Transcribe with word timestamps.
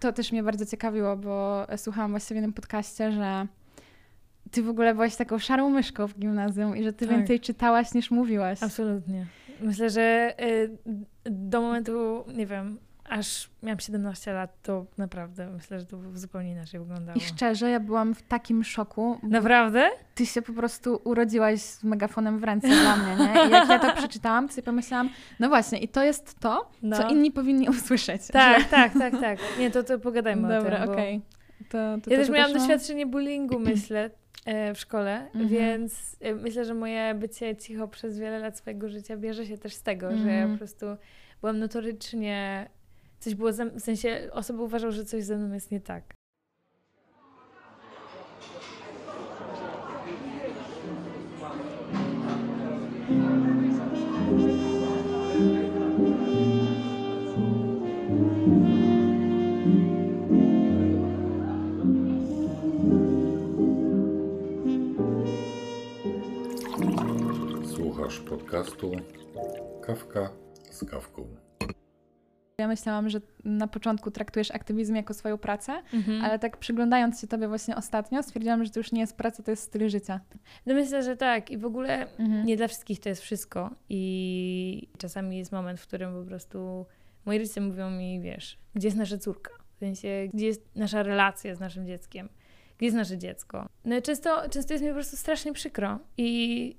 To 0.00 0.12
też 0.12 0.32
mnie 0.32 0.42
bardzo 0.42 0.66
ciekawiło, 0.66 1.16
bo 1.16 1.66
słuchałam 1.76 2.10
właśnie 2.10 2.34
w 2.34 2.36
jednym 2.36 2.52
podcaście, 2.52 3.12
że 3.12 3.46
ty 4.50 4.62
w 4.62 4.68
ogóle 4.68 4.94
byłaś 4.94 5.16
taką 5.16 5.38
szarą 5.38 5.70
myszką 5.70 6.06
w 6.06 6.18
gimnazjum 6.18 6.76
i 6.76 6.84
że 6.84 6.92
ty 6.92 7.06
tak. 7.06 7.16
więcej 7.16 7.40
czytałaś 7.40 7.94
niż 7.94 8.10
mówiłaś. 8.10 8.62
Absolutnie. 8.62 9.26
Myślę, 9.60 9.90
że 9.90 10.34
y, 10.40 10.70
do 11.30 11.60
momentu, 11.60 12.24
nie 12.34 12.46
wiem, 12.46 12.78
aż 13.08 13.50
miałam 13.62 13.80
17 13.80 14.32
lat, 14.32 14.62
to 14.62 14.86
naprawdę 14.98 15.50
myślę, 15.50 15.80
że 15.80 15.86
to 15.86 15.98
zupełnie 16.14 16.52
inaczej 16.52 16.80
wyglądało. 16.80 17.18
I 17.18 17.20
szczerze, 17.20 17.70
ja 17.70 17.80
byłam 17.80 18.14
w 18.14 18.22
takim 18.22 18.64
szoku. 18.64 19.18
Naprawdę? 19.22 19.90
Ty 20.14 20.26
się 20.26 20.42
po 20.42 20.52
prostu 20.52 21.00
urodziłaś 21.04 21.60
z 21.60 21.84
megafonem 21.84 22.38
w 22.38 22.44
ręce 22.44 22.68
dla 22.68 22.96
mnie, 22.96 23.16
nie? 23.24 23.48
I 23.48 23.50
jak 23.50 23.68
ja 23.68 23.78
to 23.78 23.92
przeczytałam, 23.96 24.48
to 24.48 24.54
sobie 24.54 24.64
pomyślałam, 24.64 25.10
no 25.40 25.48
właśnie, 25.48 25.78
i 25.78 25.88
to 25.88 26.02
jest 26.02 26.40
to, 26.40 26.70
no. 26.82 26.96
co 26.96 27.08
inni 27.08 27.32
powinni 27.32 27.68
usłyszeć. 27.68 28.26
Tak, 28.26 28.62
że... 28.62 28.68
tak, 28.68 28.92
tak, 28.98 29.20
tak. 29.20 29.38
Nie, 29.58 29.70
to, 29.70 29.82
to 29.82 29.98
pogadajmy 29.98 30.42
Dobra, 30.42 30.58
o 30.58 30.62
tym. 30.62 30.70
Dobra, 30.70 30.92
okej. 30.92 31.16
Okay. 31.16 31.36
To, 31.68 32.00
to, 32.02 32.10
ja 32.10 32.18
też 32.18 32.30
miałam 32.30 32.52
doświadczenie 32.52 33.06
bullyingu, 33.06 33.58
myślę, 33.74 34.10
e, 34.44 34.74
w 34.74 34.80
szkole, 34.80 35.26
mhm. 35.26 35.48
więc 35.48 36.16
e, 36.20 36.34
myślę, 36.34 36.64
że 36.64 36.74
moje 36.74 37.14
bycie 37.14 37.56
cicho 37.56 37.88
przez 37.88 38.18
wiele 38.18 38.38
lat 38.38 38.58
swojego 38.58 38.88
życia 38.88 39.16
bierze 39.16 39.46
się 39.46 39.58
też 39.58 39.74
z 39.74 39.82
tego, 39.82 40.16
że 40.16 40.26
ja 40.26 40.42
mhm. 40.42 40.52
po 40.52 40.58
prostu 40.58 40.86
byłam 41.40 41.58
notorycznie 41.58 42.68
coś 43.20 43.34
było, 43.34 43.52
za, 43.52 43.64
w 43.64 43.80
sensie 43.80 44.28
osoba 44.32 44.62
uważał, 44.62 44.92
że 44.92 45.04
coś 45.04 45.24
ze 45.24 45.36
mną 45.36 45.54
jest 45.54 45.70
nie 45.70 45.80
tak. 45.80 46.14
Słuchasz 67.74 68.20
podcastu 68.20 68.92
Kawka 69.82 70.30
z 70.70 70.84
kawką. 70.84 71.45
Ja 72.58 72.68
myślałam, 72.68 73.08
że 73.08 73.20
na 73.44 73.66
początku 73.66 74.10
traktujesz 74.10 74.50
aktywizm 74.50 74.94
jako 74.94 75.14
swoją 75.14 75.38
pracę, 75.38 75.82
mhm. 75.92 76.24
ale 76.24 76.38
tak 76.38 76.56
przyglądając 76.56 77.20
się 77.20 77.26
tobie 77.26 77.48
właśnie 77.48 77.76
ostatnio, 77.76 78.22
stwierdziłam, 78.22 78.64
że 78.64 78.70
to 78.70 78.80
już 78.80 78.92
nie 78.92 79.00
jest 79.00 79.16
praca, 79.16 79.42
to 79.42 79.50
jest 79.50 79.62
styl 79.62 79.88
życia. 79.88 80.20
No 80.66 80.74
myślę, 80.74 81.02
że 81.02 81.16
tak 81.16 81.50
i 81.50 81.58
w 81.58 81.64
ogóle 81.64 82.06
mhm. 82.18 82.46
nie 82.46 82.56
dla 82.56 82.68
wszystkich 82.68 83.00
to 83.00 83.08
jest 83.08 83.22
wszystko 83.22 83.70
i 83.88 84.88
czasami 84.98 85.38
jest 85.38 85.52
moment, 85.52 85.80
w 85.80 85.86
którym 85.86 86.22
po 86.22 86.28
prostu 86.28 86.86
moi 87.26 87.38
rodzice 87.38 87.60
mówią 87.60 87.90
mi, 87.90 88.20
wiesz, 88.20 88.58
gdzie 88.74 88.88
jest 88.88 88.98
nasza 88.98 89.18
córka? 89.18 89.50
W 89.76 89.78
sensie, 89.78 90.08
gdzie 90.34 90.46
jest 90.46 90.76
nasza 90.76 91.02
relacja 91.02 91.54
z 91.54 91.60
naszym 91.60 91.86
dzieckiem? 91.86 92.28
Gdzie 92.78 92.86
jest 92.86 92.96
nasze 92.96 93.18
dziecko? 93.18 93.68
No 93.84 93.96
i 93.96 94.02
często, 94.02 94.48
często 94.50 94.74
jest 94.74 94.84
mi 94.84 94.90
po 94.90 94.94
prostu 94.94 95.16
strasznie 95.16 95.52
przykro 95.52 95.98
i 96.16 96.76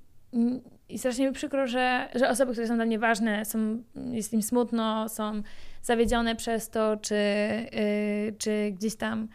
i 0.88 0.98
strasznie 0.98 1.26
mi 1.26 1.32
przykro, 1.32 1.66
że, 1.66 2.08
że 2.14 2.28
osoby, 2.28 2.52
które 2.52 2.66
są 2.66 2.74
dla 2.74 2.84
mnie 2.84 2.98
ważne, 2.98 3.44
są, 3.44 3.82
jest 4.10 4.32
im 4.32 4.42
smutno, 4.42 5.08
są 5.08 5.42
zawiedzione 5.82 6.36
przez 6.36 6.70
to, 6.70 6.96
czy, 6.96 7.14
yy, 7.14 8.32
czy 8.38 8.72
gdzieś 8.72 8.96
tam 8.96 9.28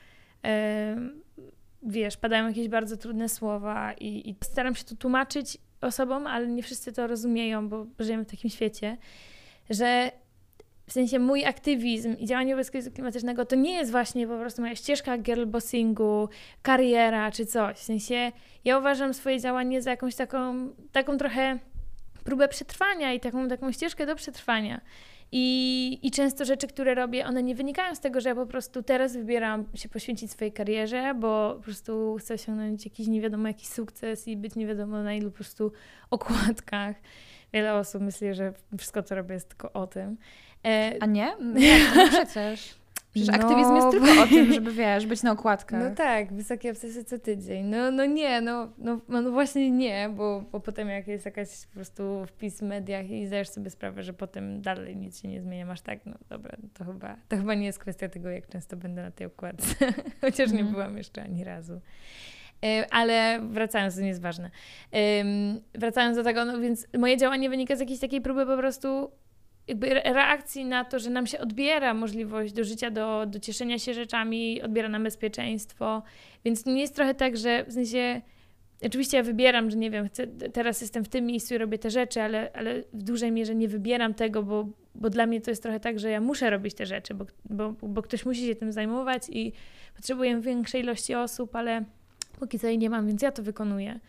yy, 0.43 0.49
wiesz, 1.83 2.17
padają 2.17 2.47
jakieś 2.47 2.67
bardzo 2.67 2.97
trudne 2.97 3.29
słowa 3.29 3.93
i, 3.93 4.29
i, 4.29 4.35
staram 4.43 4.75
się 4.75 4.83
to 4.83 4.95
tłumaczyć 4.95 5.57
osobom, 5.81 6.27
ale 6.27 6.47
nie 6.47 6.63
wszyscy 6.63 6.93
to 6.93 7.07
rozumieją, 7.07 7.69
bo 7.69 7.85
żyjemy 7.99 8.23
w 8.23 8.31
takim 8.31 8.49
świecie, 8.49 8.97
że 9.69 10.11
w 10.93 10.95
sensie 10.95 11.19
mój 11.19 11.45
aktywizm 11.45 12.15
i 12.17 12.25
działanie 12.25 12.55
wobec 12.55 12.71
kryzysu 12.71 12.93
klimatycznego 12.93 13.45
to 13.45 13.55
nie 13.55 13.73
jest 13.73 13.91
właśnie 13.91 14.27
po 14.27 14.37
prostu 14.37 14.61
moja 14.61 14.75
ścieżka 14.75 15.17
girlbossingu, 15.17 16.29
kariera 16.61 17.31
czy 17.31 17.45
coś. 17.45 17.77
W 17.77 17.83
sensie 17.83 18.31
ja 18.65 18.77
uważam 18.79 19.13
swoje 19.13 19.39
działanie 19.39 19.81
za 19.81 19.89
jakąś 19.89 20.15
taką, 20.15 20.69
taką 20.91 21.17
trochę 21.17 21.59
próbę 22.23 22.47
przetrwania 22.47 23.13
i 23.13 23.19
taką, 23.19 23.47
taką 23.47 23.71
ścieżkę 23.71 24.05
do 24.05 24.15
przetrwania. 24.15 24.81
I, 25.31 25.99
I 26.03 26.11
często 26.11 26.45
rzeczy, 26.45 26.67
które 26.67 26.95
robię, 26.95 27.25
one 27.25 27.43
nie 27.43 27.55
wynikają 27.55 27.95
z 27.95 27.99
tego, 27.99 28.21
że 28.21 28.29
ja 28.29 28.35
po 28.35 28.45
prostu 28.45 28.83
teraz 28.83 29.15
wybieram 29.17 29.65
się 29.75 29.89
poświęcić 29.89 30.31
swojej 30.31 30.51
karierze, 30.51 31.13
bo 31.19 31.53
po 31.57 31.63
prostu 31.63 32.15
chcę 32.19 32.33
osiągnąć 32.33 32.85
jakiś 32.85 33.07
nie 33.07 33.21
wiadomo 33.21 33.47
jaki 33.47 33.67
sukces 33.67 34.27
i 34.27 34.37
być 34.37 34.55
nie 34.55 34.67
wiadomo 34.67 35.03
na 35.03 35.13
ilu 35.13 35.31
po 35.31 35.35
prostu 35.35 35.71
okładkach. 36.09 36.95
Wiele 37.53 37.73
osób 37.73 38.01
myśli, 38.01 38.33
że 38.33 38.53
wszystko, 38.77 39.03
co 39.03 39.15
robię, 39.15 39.33
jest 39.33 39.49
tylko 39.49 39.73
o 39.73 39.87
tym. 39.87 40.17
E, 40.65 40.97
A 40.99 41.05
nie? 41.05 41.35
No 41.95 42.07
przecież. 42.07 42.83
Przecież 43.13 43.29
no, 43.29 43.33
aktywizm 43.33 43.75
jest 43.75 43.91
tylko 43.91 44.21
o 44.23 44.27
tym, 44.27 44.53
żeby 44.53 44.71
wiesz, 44.71 45.05
być 45.05 45.23
na 45.23 45.31
okładkach. 45.31 45.83
No 45.83 45.95
tak, 45.95 46.33
wysokie 46.33 46.71
obsesje 46.71 47.03
co 47.03 47.19
tydzień. 47.19 47.65
No, 47.65 47.91
no 47.91 48.05
nie, 48.05 48.41
no, 48.41 48.69
no, 48.77 48.99
no 49.07 49.31
właśnie 49.31 49.71
nie, 49.71 50.09
bo, 50.15 50.43
bo 50.51 50.59
potem 50.59 50.89
jak 50.89 51.07
jest 51.07 51.25
jakaś 51.25 51.65
po 51.65 51.73
prostu 51.73 52.25
wpis 52.25 52.59
w 52.59 52.61
mediach 52.61 53.09
i 53.09 53.27
zdajesz 53.27 53.49
sobie 53.49 53.69
sprawę, 53.69 54.03
że 54.03 54.13
potem 54.13 54.61
dalej 54.61 54.97
nic 54.97 55.21
się 55.21 55.27
nie 55.27 55.41
zmienia, 55.41 55.65
masz 55.65 55.81
tak, 55.81 56.05
no 56.05 56.13
dobra, 56.29 56.57
to 56.73 56.85
chyba, 56.85 57.15
to 57.27 57.37
chyba 57.37 57.53
nie 57.53 57.65
jest 57.65 57.79
kwestia 57.79 58.09
tego, 58.09 58.29
jak 58.29 58.47
często 58.47 58.77
będę 58.77 59.03
na 59.03 59.11
tej 59.11 59.27
okładce, 59.27 59.75
chociaż 60.21 60.51
nie 60.51 60.59
mhm. 60.59 60.71
byłam 60.71 60.97
jeszcze 60.97 61.23
ani 61.23 61.43
razu. 61.43 61.81
E, 62.65 62.93
ale 62.93 63.39
wracając, 63.49 63.95
to 63.95 64.01
nie 64.01 64.07
jest 64.07 64.21
ważne. 64.21 64.49
Wracając 65.73 66.17
do 66.17 66.23
tego, 66.23 66.45
no 66.45 66.59
więc 66.59 66.87
moje 66.97 67.17
działanie 67.17 67.49
wynika 67.49 67.75
z 67.75 67.79
jakiejś 67.79 67.99
takiej 67.99 68.21
próby 68.21 68.45
po 68.45 68.57
prostu 68.57 69.11
jakby 69.67 69.89
reakcji 69.93 70.65
na 70.65 70.85
to, 70.85 70.99
że 70.99 71.09
nam 71.09 71.27
się 71.27 71.39
odbiera 71.39 71.93
możliwość 71.93 72.53
do 72.53 72.63
życia, 72.63 72.91
do, 72.91 73.25
do 73.25 73.39
cieszenia 73.39 73.79
się 73.79 73.93
rzeczami, 73.93 74.61
odbiera 74.61 74.89
nam 74.89 75.03
bezpieczeństwo. 75.03 76.03
Więc 76.45 76.65
nie 76.65 76.81
jest 76.81 76.95
trochę 76.95 77.13
tak, 77.13 77.37
że 77.37 77.65
w 77.65 77.73
sensie. 77.73 78.21
Oczywiście 78.85 79.17
ja 79.17 79.23
wybieram, 79.23 79.71
że 79.71 79.77
nie 79.77 79.91
wiem, 79.91 80.09
chcę, 80.09 80.27
teraz 80.27 80.81
jestem 80.81 81.05
w 81.05 81.09
tym 81.09 81.25
miejscu 81.25 81.55
i 81.55 81.57
robię 81.57 81.77
te 81.77 81.89
rzeczy, 81.89 82.21
ale, 82.21 82.51
ale 82.53 82.81
w 82.93 83.03
dużej 83.03 83.31
mierze 83.31 83.55
nie 83.55 83.67
wybieram 83.67 84.13
tego, 84.13 84.43
bo, 84.43 84.67
bo 84.95 85.09
dla 85.09 85.25
mnie 85.25 85.41
to 85.41 85.51
jest 85.51 85.63
trochę 85.63 85.79
tak, 85.79 85.99
że 85.99 86.09
ja 86.09 86.21
muszę 86.21 86.49
robić 86.49 86.73
te 86.73 86.85
rzeczy, 86.85 87.13
bo, 87.13 87.25
bo, 87.45 87.73
bo 87.81 88.01
ktoś 88.01 88.25
musi 88.25 88.47
się 88.47 88.55
tym 88.55 88.71
zajmować 88.71 89.23
i 89.29 89.53
potrzebuję 89.95 90.41
większej 90.41 90.81
ilości 90.81 91.15
osób, 91.15 91.55
ale 91.55 91.83
póki 92.39 92.59
co 92.59 92.67
jej 92.67 92.77
nie 92.77 92.89
mam, 92.89 93.07
więc 93.07 93.21
ja 93.21 93.31
to 93.31 93.43
wykonuję. 93.43 93.99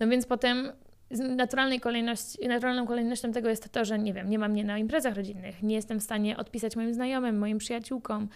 No 0.00 0.08
więc 0.08 0.26
potem 0.26 0.72
naturalnej 1.20 1.80
kolejności, 1.80 2.48
naturalną 2.48 2.86
kolejnością 2.86 3.32
tego 3.32 3.48
jest 3.48 3.72
to, 3.72 3.84
że 3.84 3.98
nie 3.98 4.12
wiem, 4.12 4.30
nie 4.30 4.38
mam 4.38 4.52
mnie 4.52 4.64
na 4.64 4.78
imprezach 4.78 5.16
rodzinnych, 5.16 5.62
nie 5.62 5.74
jestem 5.74 6.00
w 6.00 6.02
stanie 6.02 6.36
odpisać 6.36 6.76
moim 6.76 6.94
znajomym, 6.94 7.38
moim 7.38 7.58
przyjaciółkom, 7.58 8.28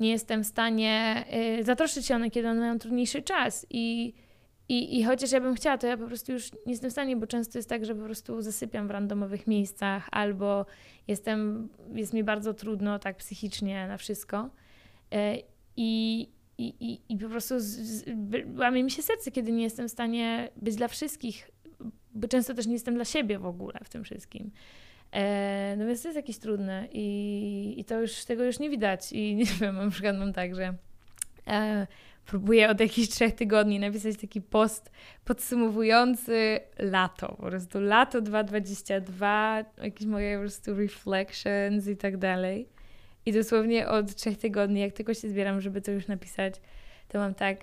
nie 0.00 0.10
jestem 0.10 0.44
w 0.44 0.46
stanie 0.46 1.24
y, 1.60 1.64
zatroszczyć 1.64 2.06
się 2.06 2.14
one, 2.14 2.30
kiedy 2.30 2.48
one 2.48 2.60
mają 2.60 2.78
trudniejszy 2.78 3.22
czas. 3.22 3.66
I, 3.70 4.14
i, 4.68 4.98
i 4.98 5.04
chociaż 5.04 5.32
ja 5.32 5.40
bym 5.40 5.54
chciała, 5.54 5.78
to 5.78 5.86
ja 5.86 5.96
po 5.96 6.06
prostu 6.06 6.32
już 6.32 6.52
nie 6.52 6.72
jestem 6.72 6.90
w 6.90 6.92
stanie, 6.92 7.16
bo 7.16 7.26
często 7.26 7.58
jest 7.58 7.68
tak, 7.68 7.84
że 7.84 7.94
po 7.94 8.04
prostu 8.04 8.42
zasypiam 8.42 8.88
w 8.88 8.90
randomowych 8.90 9.46
miejscach 9.46 10.08
albo 10.12 10.66
jestem, 11.08 11.68
jest 11.94 12.12
mi 12.12 12.24
bardzo 12.24 12.54
trudno 12.54 12.98
tak 12.98 13.16
psychicznie 13.16 13.88
na 13.88 13.96
wszystko. 13.96 14.50
Y, 15.14 15.42
i 15.76 16.28
i, 16.58 16.74
i, 16.80 17.00
i 17.14 17.18
po 17.18 17.28
prostu 17.28 17.60
z, 17.60 17.64
z, 17.64 18.04
łamie 18.58 18.84
mi 18.84 18.90
się 18.90 19.02
serce, 19.02 19.30
kiedy 19.30 19.52
nie 19.52 19.62
jestem 19.62 19.88
w 19.88 19.92
stanie 19.92 20.48
być 20.56 20.76
dla 20.76 20.88
wszystkich 20.88 21.50
bo 22.14 22.28
często 22.28 22.54
też 22.54 22.66
nie 22.66 22.72
jestem 22.72 22.94
dla 22.94 23.04
siebie 23.04 23.38
w 23.38 23.46
ogóle 23.46 23.80
w 23.84 23.88
tym 23.88 24.04
wszystkim. 24.04 24.50
E, 25.12 25.74
no 25.78 25.86
więc 25.86 26.02
to 26.02 26.08
jest 26.08 26.16
jakieś 26.16 26.38
trudne 26.38 26.88
i, 26.92 27.74
i 27.78 27.84
to 27.84 28.00
już 28.00 28.24
tego 28.24 28.44
już 28.44 28.58
nie 28.58 28.70
widać. 28.70 29.12
I 29.12 29.34
nie 29.36 29.44
wiem, 29.44 29.76
na 29.76 29.90
przykład 29.90 30.16
mam 30.16 30.32
tak, 30.32 30.54
że 30.54 30.74
e, 31.46 31.86
próbuję 32.26 32.70
od 32.70 32.80
jakichś 32.80 33.08
trzech 33.08 33.34
tygodni 33.34 33.78
napisać 33.78 34.16
taki 34.16 34.40
post 34.40 34.90
podsumowujący 35.24 36.60
lato, 36.78 37.28
po 37.28 37.46
prostu 37.46 37.80
lato 37.80 38.20
2022, 38.20 39.64
jakieś 39.82 40.06
moje 40.06 40.36
po 40.36 40.40
prostu 40.40 40.74
reflections 40.74 41.88
i 41.88 41.96
tak 41.96 42.16
dalej. 42.16 42.68
I 43.26 43.32
dosłownie 43.32 43.88
od 43.88 44.14
trzech 44.14 44.38
tygodni, 44.38 44.80
jak 44.80 44.92
tylko 44.92 45.14
się 45.14 45.28
zbieram, 45.28 45.60
żeby 45.60 45.80
to 45.80 45.90
już 45.90 46.06
napisać, 46.06 46.54
to 47.08 47.18
mam 47.18 47.34
tak, 47.34 47.56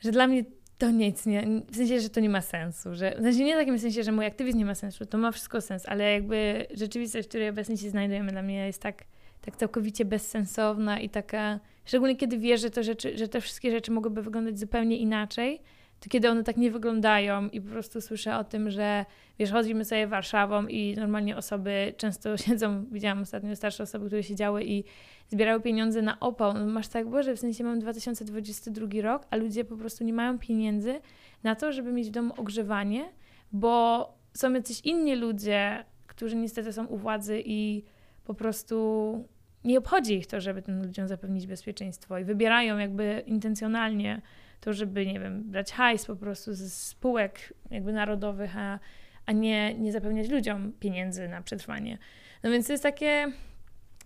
że 0.00 0.12
dla 0.12 0.26
mnie 0.26 0.44
to 0.80 0.90
nic 0.90 1.26
nie, 1.26 1.46
w 1.70 1.76
sensie, 1.76 2.00
że 2.00 2.08
to 2.08 2.20
nie 2.20 2.28
ma 2.28 2.40
sensu, 2.40 2.94
że, 2.94 3.14
w 3.18 3.22
sensie 3.22 3.44
nie 3.44 3.54
w 3.54 3.58
takim 3.58 3.78
sensie, 3.78 4.02
że 4.02 4.12
mój 4.12 4.26
aktywizm 4.26 4.58
nie 4.58 4.64
ma 4.64 4.74
sensu, 4.74 5.06
to 5.06 5.18
ma 5.18 5.32
wszystko 5.32 5.60
sens, 5.60 5.86
ale 5.86 6.12
jakby 6.12 6.66
rzeczywistość, 6.74 7.26
w 7.26 7.28
której 7.28 7.48
obecnie 7.48 7.76
się 7.76 7.90
znajdujemy 7.90 8.32
dla 8.32 8.42
mnie 8.42 8.66
jest 8.66 8.82
tak, 8.82 9.04
tak 9.40 9.56
całkowicie 9.56 10.04
bezsensowna 10.04 11.00
i 11.00 11.08
taka, 11.08 11.60
szczególnie 11.84 12.16
kiedy 12.16 12.38
wierzę, 12.38 12.62
że, 12.62 12.70
to 12.70 12.82
rzeczy, 12.82 13.18
że 13.18 13.28
te 13.28 13.40
wszystkie 13.40 13.70
rzeczy 13.70 13.90
mogłyby 13.90 14.22
wyglądać 14.22 14.58
zupełnie 14.58 14.96
inaczej, 14.96 15.60
to 16.00 16.08
kiedy 16.08 16.30
one 16.30 16.44
tak 16.44 16.56
nie 16.56 16.70
wyglądają 16.70 17.48
i 17.48 17.60
po 17.60 17.70
prostu 17.70 18.00
słyszę 18.00 18.36
o 18.36 18.44
tym, 18.44 18.70
że 18.70 19.04
wiesz, 19.38 19.50
chodzimy 19.50 19.84
sobie 19.84 20.06
Warszawą 20.06 20.66
i 20.66 20.94
normalnie 20.96 21.36
osoby 21.36 21.94
często 21.96 22.36
siedzą, 22.46 22.84
widziałam 22.90 23.22
ostatnio 23.22 23.56
starsze 23.56 23.82
osoby, 23.82 24.06
które 24.06 24.22
siedziały 24.22 24.64
i 24.64 24.84
zbierały 25.28 25.60
pieniądze 25.60 26.02
na 26.02 26.20
opał. 26.20 26.54
No 26.54 26.66
masz 26.66 26.88
tak, 26.88 27.08
Boże, 27.08 27.36
w 27.36 27.40
sensie 27.40 27.64
mam 27.64 27.78
2022 27.78 28.86
rok, 29.02 29.26
a 29.30 29.36
ludzie 29.36 29.64
po 29.64 29.76
prostu 29.76 30.04
nie 30.04 30.12
mają 30.12 30.38
pieniędzy 30.38 31.00
na 31.42 31.54
to, 31.54 31.72
żeby 31.72 31.92
mieć 31.92 32.08
w 32.08 32.10
domu 32.10 32.34
ogrzewanie, 32.36 33.04
bo 33.52 34.08
są 34.34 34.52
jacyś 34.52 34.80
inni 34.80 35.16
ludzie, 35.16 35.84
którzy 36.06 36.36
niestety 36.36 36.72
są 36.72 36.86
u 36.86 36.96
władzy 36.96 37.42
i 37.44 37.84
po 38.24 38.34
prostu 38.34 39.24
nie 39.64 39.78
obchodzi 39.78 40.14
ich 40.14 40.26
to, 40.26 40.40
żeby 40.40 40.62
tym 40.62 40.82
ludziom 40.82 41.08
zapewnić 41.08 41.46
bezpieczeństwo 41.46 42.18
i 42.18 42.24
wybierają 42.24 42.78
jakby 42.78 43.22
intencjonalnie 43.26 44.22
to, 44.60 44.72
żeby, 44.72 45.06
nie 45.06 45.20
wiem, 45.20 45.42
brać 45.42 45.72
hajs 45.72 46.06
po 46.06 46.16
prostu 46.16 46.54
ze 46.54 46.70
spółek 46.70 47.52
jakby 47.70 47.92
narodowych, 47.92 48.56
a, 48.56 48.78
a 49.26 49.32
nie, 49.32 49.74
nie 49.74 49.92
zapewniać 49.92 50.28
ludziom 50.28 50.72
pieniędzy 50.80 51.28
na 51.28 51.42
przetrwanie. 51.42 51.98
No 52.42 52.50
więc 52.50 52.66
to 52.66 52.72
jest 52.72 52.82
takie, 52.82 53.32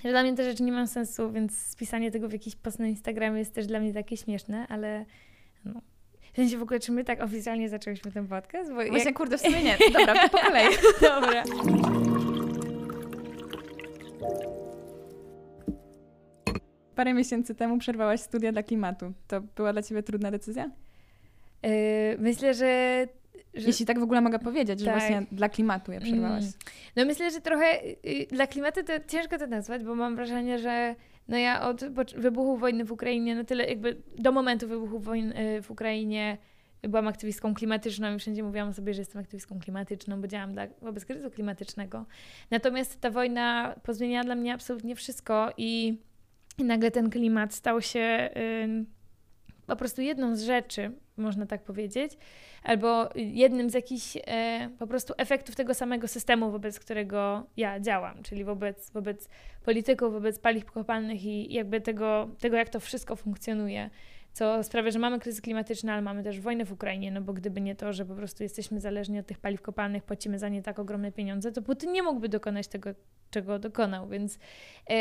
że 0.05 0.11
dla 0.11 0.23
mnie 0.23 0.35
te 0.35 0.45
rzeczy 0.45 0.63
nie 0.63 0.73
mają 0.73 0.87
sensu, 0.87 1.33
więc 1.33 1.59
spisanie 1.59 2.11
tego 2.11 2.29
w 2.29 2.33
jakiś 2.33 2.57
post 2.57 2.79
na 2.79 2.87
Instagramie 2.87 3.39
jest 3.39 3.55
też 3.55 3.67
dla 3.67 3.81
mnie 3.81 3.95
takie 3.95 4.17
śmieszne, 4.17 4.67
ale 4.69 5.05
no. 5.65 5.81
W 6.33 6.37
sensie 6.37 6.59
w 6.59 6.63
ogóle, 6.63 6.81
czy 6.81 6.93
my 6.93 7.05
tak 7.05 7.21
oficjalnie 7.23 7.69
zaczęliśmy 7.69 8.13
ten 8.13 8.29
podcast? 8.29 8.71
Bo 8.71 8.75
Właśnie, 8.75 9.05
jak... 9.05 9.17
kurde, 9.17 9.39
w 9.39 9.41
sumie 9.41 9.63
nie. 9.63 9.79
Dobra, 9.93 10.29
po 10.29 10.39
kolei. 10.39 10.69
Dobra. 11.01 11.45
Parę 16.95 17.15
miesięcy 17.15 17.55
temu 17.55 17.79
przerwałaś 17.79 18.21
studia 18.21 18.53
dla 18.53 18.63
klimatu. 18.63 19.13
To 19.29 19.41
była 19.41 19.73
dla 19.73 19.83
ciebie 19.83 20.03
trudna 20.03 20.31
decyzja? 20.31 20.71
Yy, 21.63 21.71
myślę, 22.19 22.55
że, 22.55 23.07
że... 23.55 23.67
Jeśli 23.67 23.87
tak 23.87 23.99
w 23.99 24.03
ogóle 24.03 24.21
mogę 24.21 24.39
powiedzieć, 24.39 24.81
że 24.81 24.87
tak. 24.87 24.95
właśnie 24.95 25.23
dla 25.33 25.49
klimatu 25.49 25.93
je 25.93 26.01
przerwałaś. 26.01 26.43
Mm. 26.43 26.55
No 26.97 27.05
myślę, 27.05 27.31
że 27.31 27.41
trochę 27.41 27.67
yy, 28.05 28.27
dla 28.27 28.47
klimatu 28.47 28.83
to 28.83 28.93
ciężko 29.09 29.39
to 29.39 29.47
nazwać, 29.47 29.85
bo 29.85 29.95
mam 29.95 30.17
wrażenie, 30.17 30.59
że 30.59 30.95
no 31.29 31.37
ja 31.37 31.63
od 31.63 31.85
wybuchu 32.17 32.57
wojny 32.57 32.85
w 32.85 32.93
Ukrainie, 32.93 33.35
no 33.35 33.45
tyle 33.45 33.67
jakby 33.67 33.97
do 34.19 34.33
momentu 34.33 34.69
wybuchu 34.69 34.99
wojny 34.99 35.45
yy, 35.45 35.63
w 35.63 35.71
Ukrainie 35.71 36.39
byłam 36.89 37.09
aktywistką 37.09 37.55
klimatyczną 37.55 38.15
i 38.15 38.19
wszędzie 38.19 38.43
mówiłam 38.43 38.73
sobie, 38.73 38.95
że 38.95 39.01
jestem 39.01 39.21
aktywistką 39.23 39.59
klimatyczną, 39.61 40.21
bo 40.21 40.27
działam 40.27 40.53
dla, 40.53 40.67
wobec 40.83 41.05
kryzysu 41.05 41.31
klimatycznego. 41.31 42.05
Natomiast 42.51 43.01
ta 43.01 43.11
wojna 43.11 43.75
pozmieniała 43.83 44.25
dla 44.25 44.35
mnie 44.35 44.55
absolutnie 44.55 44.97
wszystko 44.97 45.53
i 45.57 45.99
i 46.59 46.65
nagle 46.65 46.91
ten 46.91 47.11
klimat 47.11 47.55
stał 47.55 47.83
się 47.83 48.31
po 49.67 49.77
prostu 49.77 50.03
jedną 50.03 50.37
z 50.37 50.43
rzeczy, 50.43 50.93
można 51.17 51.47
tak 51.47 51.63
powiedzieć, 51.63 52.13
albo 52.63 53.09
jednym 53.15 53.71
z 53.71 53.75
jakichś 53.75 54.17
e, 54.27 54.71
po 54.79 54.87
prostu 54.87 55.15
efektów 55.17 55.57
tego 55.57 55.75
samego 55.75 56.09
systemu, 56.09 56.51
wobec 56.51 56.81
którego 56.81 57.47
ja 57.57 57.81
działam, 57.81 58.23
czyli 58.23 58.45
wobec, 58.45 58.91
wobec 58.91 59.29
polityków, 59.65 60.13
wobec 60.13 60.39
paliw 60.39 60.65
kopalnych 60.65 61.25
i 61.25 61.55
jakby 61.55 61.81
tego, 61.81 62.29
tego, 62.39 62.57
jak 62.57 62.69
to 62.69 62.81
wszystko 62.81 63.17
funkcjonuje 63.17 63.91
co 64.35 64.63
sprawia, 64.63 64.91
że 64.91 64.99
mamy 64.99 65.19
kryzys 65.19 65.41
klimatyczny, 65.41 65.93
ale 65.93 66.03
mamy 66.03 66.23
też 66.23 66.41
wojnę 66.41 66.65
w 66.65 66.73
Ukrainie, 66.73 67.11
no 67.11 67.21
bo 67.21 67.33
gdyby 67.33 67.61
nie 67.61 67.77
to, 67.77 67.93
że 67.93 68.05
po 68.05 68.15
prostu 68.15 68.43
jesteśmy 68.43 68.81
zależni 68.81 69.19
od 69.19 69.27
tych 69.27 69.39
paliw 69.39 69.63
kopalnych, 69.63 70.03
płacimy 70.03 70.39
za 70.39 70.49
nie 70.49 70.63
tak 70.63 70.79
ogromne 70.79 71.13
pieniądze, 71.13 71.53
to 71.53 71.63
Putin 71.63 71.93
nie 71.93 72.03
mógłby 72.03 72.29
dokonać 72.29 72.69
tego, 72.69 72.91
czego 73.35 73.59
dokonał, 73.59 74.09
więc, 74.09 74.39
yy, 74.91 74.97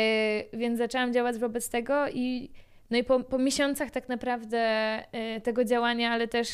więc 0.52 0.78
zaczęłam 0.78 1.12
działać 1.12 1.38
wobec 1.38 1.70
tego 1.70 2.08
i 2.08 2.50
no 2.90 2.98
i 2.98 3.04
po, 3.04 3.20
po 3.20 3.38
miesiącach 3.38 3.90
tak 3.90 4.08
naprawdę 4.08 5.02
yy, 5.12 5.40
tego 5.40 5.64
działania, 5.64 6.10
ale 6.10 6.28
też 6.28 6.48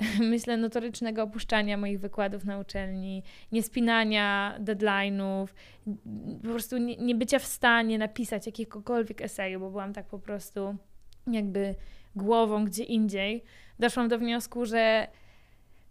myślę, 0.20 0.56
notorycznego 0.56 1.22
opuszczania 1.22 1.76
moich 1.76 2.00
wykładów 2.00 2.44
na 2.44 2.58
uczelni, 2.58 3.22
niespinania 3.52 4.56
deadline'ów, 4.60 5.46
po 6.42 6.48
prostu 6.48 6.78
nie, 6.78 6.96
nie 6.96 7.14
bycia 7.14 7.38
w 7.38 7.44
stanie 7.44 7.98
napisać 7.98 8.46
jakiegokolwiek 8.46 9.22
eseju, 9.22 9.60
bo 9.60 9.70
byłam 9.70 9.92
tak 9.92 10.06
po 10.06 10.18
prostu 10.18 10.76
jakby 11.26 11.74
głową 12.16 12.64
gdzie 12.64 12.84
indziej, 12.84 13.44
doszłam 13.78 14.08
do 14.08 14.18
wniosku, 14.18 14.66
że, 14.66 15.08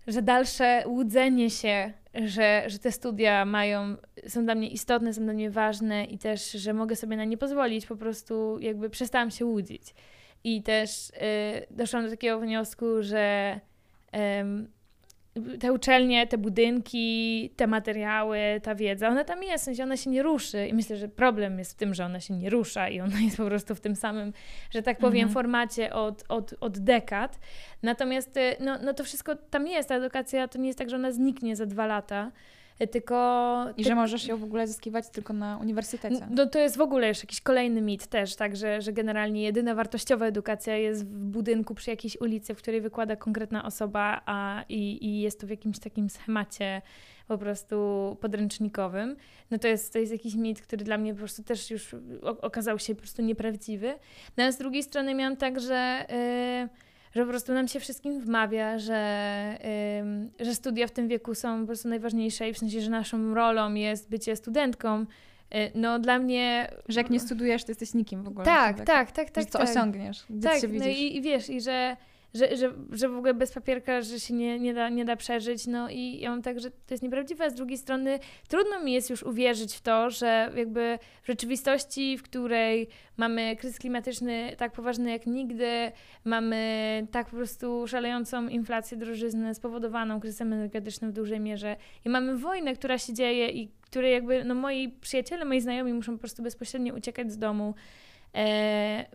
że 0.08 0.22
dalsze 0.22 0.84
łudzenie 0.88 1.50
się, 1.50 1.94
że, 2.26 2.64
że 2.68 2.80
te 2.80 2.92
studia 2.92 3.46
mają, 3.46 3.96
są 4.28 4.46
dla 4.46 4.56
mnie 4.56 4.70
istotne, 4.70 5.14
są 5.14 5.24
dla 5.24 5.34
mnie 5.34 5.52
ważne 5.52 6.06
i 6.06 6.18
też, 6.18 6.52
że 6.52 6.74
mogę 6.74 6.96
sobie 6.96 7.18
na 7.18 7.26
nie 7.26 7.38
pozwolić, 7.38 7.86
po 7.86 7.96
prostu 7.96 8.60
jakby 8.60 8.90
przestałam 8.90 9.32
się 9.32 9.46
łudzić. 9.46 9.94
I 10.44 10.64
też 10.64 11.10
y, 11.10 11.14
doszłam 11.72 12.04
do 12.04 12.10
takiego 12.10 12.40
wniosku, 12.40 12.86
że 13.00 13.60
te 15.60 15.74
uczelnie, 15.74 16.28
te 16.28 16.38
budynki, 16.38 17.50
te 17.56 17.68
materiały, 17.68 18.40
ta 18.64 18.76
wiedza, 18.76 19.10
ona 19.10 19.24
tam 19.24 19.44
jest, 19.44 19.64
w 19.64 19.66
sensie 19.66 19.84
ona 19.84 19.98
się 19.98 20.10
nie 20.10 20.24
ruszy 20.24 20.68
i 20.68 20.74
myślę, 20.74 20.98
że 20.98 21.08
problem 21.08 21.60
jest 21.60 21.72
w 21.72 21.76
tym, 21.76 21.94
że 21.94 22.06
ona 22.06 22.20
się 22.20 22.34
nie 22.34 22.50
rusza 22.50 22.90
i 22.90 23.02
ona 23.02 23.20
jest 23.22 23.38
po 23.38 23.46
prostu 23.46 23.76
w 23.76 23.82
tym 23.82 23.96
samym, 23.96 24.34
że 24.72 24.82
tak 24.82 24.98
powiem, 24.98 25.24
mhm. 25.24 25.34
formacie 25.34 25.94
od, 25.94 26.24
od, 26.30 26.56
od 26.60 26.80
dekad. 26.80 27.40
Natomiast 27.84 28.38
y, 28.38 28.56
no, 28.60 28.78
no 28.84 28.94
to 28.94 29.04
wszystko 29.04 29.36
tam 29.36 29.68
jest, 29.68 29.90
ta 29.90 29.96
edukacja 29.96 30.48
to 30.48 30.60
nie 30.60 30.68
jest 30.68 30.80
tak, 30.80 30.90
że 30.90 30.96
ona 30.96 31.12
zniknie 31.12 31.56
za 31.56 31.66
dwa 31.66 31.86
lata, 31.86 32.32
tylko... 32.92 33.66
I 33.78 33.84
ty... 33.84 33.90
że 33.90 33.96
możesz 33.96 34.28
ją 34.28 34.38
w 34.38 34.44
ogóle 34.44 34.68
zyskiwać 34.68 35.10
tylko 35.10 35.34
na 35.34 35.58
uniwersytecie. 35.58 36.28
No 36.30 36.46
to 36.46 36.60
jest 36.60 36.78
w 36.78 36.82
ogóle 36.82 37.08
już 37.08 37.20
jakiś 37.20 37.42
kolejny 37.42 37.82
mit 37.82 38.08
też, 38.08 38.36
tak, 38.36 38.56
że, 38.56 38.82
że 38.82 38.94
generalnie 38.94 39.44
jedyna 39.44 39.76
wartościowa 39.76 40.26
edukacja 40.26 40.78
jest 40.78 41.06
w 41.06 41.26
budynku 41.28 41.76
przy 41.76 41.90
jakiejś 41.90 42.22
ulicy, 42.22 42.56
w 42.56 42.58
której 42.58 42.82
wykłada 42.82 43.16
konkretna 43.16 43.66
osoba, 43.66 44.22
a 44.26 44.64
i, 44.70 45.06
i 45.06 45.22
jest 45.22 45.40
to 45.42 45.48
w 45.48 45.50
jakimś 45.50 45.80
takim 45.80 46.10
schemacie 46.10 46.82
po 47.28 47.38
prostu 47.38 47.78
podręcznikowym, 48.22 49.16
no 49.52 49.58
to 49.58 49.68
jest, 49.68 49.94
to 49.94 50.00
jest 50.00 50.12
jakiś 50.12 50.36
mit, 50.36 50.62
który 50.62 50.86
dla 50.86 50.98
mnie 50.98 51.14
po 51.14 51.20
prostu 51.20 51.44
też 51.44 51.72
już 51.72 51.96
okazał 52.22 52.80
się 52.80 52.96
po 52.96 53.02
prostu 53.02 53.22
nieprawdziwy. 53.22 53.94
No 54.38 54.44
a 54.44 54.52
z 54.52 54.58
drugiej 54.58 54.84
strony 54.84 55.16
miałam 55.16 55.38
tak, 55.38 55.60
że... 55.60 56.06
Yy, 56.62 56.95
że 57.16 57.22
po 57.22 57.30
prostu 57.30 57.54
nam 57.54 57.68
się 57.68 57.80
wszystkim 57.80 58.22
wmawia, 58.22 58.80
że, 58.80 59.58
że 60.40 60.56
studia 60.56 60.88
w 60.88 60.92
tym 60.92 61.08
wieku 61.08 61.36
są 61.36 61.60
po 61.62 61.68
prostu 61.68 61.88
najważniejsze 61.88 62.50
i 62.50 62.54
w 62.54 62.58
sensie, 62.58 62.82
że 62.82 62.90
naszą 62.90 63.34
rolą 63.34 63.74
jest 63.74 64.10
bycie 64.10 64.36
studentką. 64.36 65.02
Y, 65.56 65.72
no 65.76 66.00
dla 66.00 66.20
mnie... 66.20 66.72
Że 66.88 67.00
jak 67.00 67.10
nie 67.10 67.20
studujesz, 67.20 67.64
to 67.64 67.72
jesteś 67.72 67.94
nikim 67.94 68.24
w 68.24 68.28
ogóle. 68.28 68.46
Tak, 68.46 68.78
tak, 68.78 68.86
tak, 68.86 69.12
tak. 69.12 69.32
tak 69.32 69.44
że 69.44 69.50
co 69.50 69.60
tak. 69.60 69.70
osiągniesz, 69.70 70.26
gdzie 70.30 70.50
tak, 70.50 70.62
się 70.62 70.68
widzisz. 70.68 70.88
No 70.88 70.94
i, 70.94 71.18
i 71.18 71.22
wiesz, 71.22 71.50
i 71.50 71.62
że 71.62 71.98
że, 72.36 72.58
że, 72.58 72.74
że 72.92 73.10
w 73.10 73.18
ogóle 73.18 73.34
bez 73.34 73.52
papierka, 73.52 74.02
że 74.02 74.20
się 74.20 74.34
nie, 74.34 74.60
nie, 74.60 74.74
da, 74.74 74.90
nie 74.90 75.06
da 75.06 75.16
przeżyć. 75.16 75.68
No 75.68 75.90
i 75.90 76.20
ja 76.20 76.30
mam 76.30 76.42
tak, 76.42 76.60
że 76.60 76.72
to 76.72 76.94
jest 76.94 77.04
nieprawdziwe, 77.04 77.46
a 77.46 77.50
z 77.50 77.54
drugiej 77.54 77.78
strony 77.78 78.20
trudno 78.48 78.80
mi 78.80 78.94
jest 78.94 79.10
już 79.10 79.24
uwierzyć 79.24 79.76
w 79.76 79.82
to, 79.82 80.10
że 80.10 80.52
jakby 80.56 81.00
w 81.24 81.28
rzeczywistości, 81.28 82.18
w 82.18 82.24
której 82.24 82.88
mamy 83.18 83.56
kryzys 83.56 83.80
klimatyczny 83.80 84.56
tak 84.58 84.72
poważny 84.72 85.12
jak 85.12 85.26
nigdy, 85.28 85.92
mamy 86.24 87.08
tak 87.12 87.30
po 87.30 87.36
prostu 87.36 87.88
szalejącą 87.88 88.48
inflację, 88.48 88.98
drożyznę 88.98 89.56
spowodowaną 89.56 90.20
kryzysem 90.20 90.54
energetycznym 90.54 91.12
w 91.12 91.14
dużej 91.14 91.40
mierze 91.40 91.76
i 92.06 92.10
mamy 92.10 92.38
wojnę, 92.38 92.76
która 92.76 92.98
się 92.98 93.14
dzieje 93.14 93.50
i 93.50 93.70
której 93.82 94.14
jakby 94.14 94.44
no 94.44 94.56
moi 94.56 94.90
przyjaciele, 95.02 95.46
moi 95.46 95.62
znajomi 95.62 95.94
muszą 95.94 96.14
po 96.14 96.20
prostu 96.20 96.44
bezpośrednio 96.44 96.94
uciekać 96.94 97.32
z 97.32 97.38
domu 97.38 97.74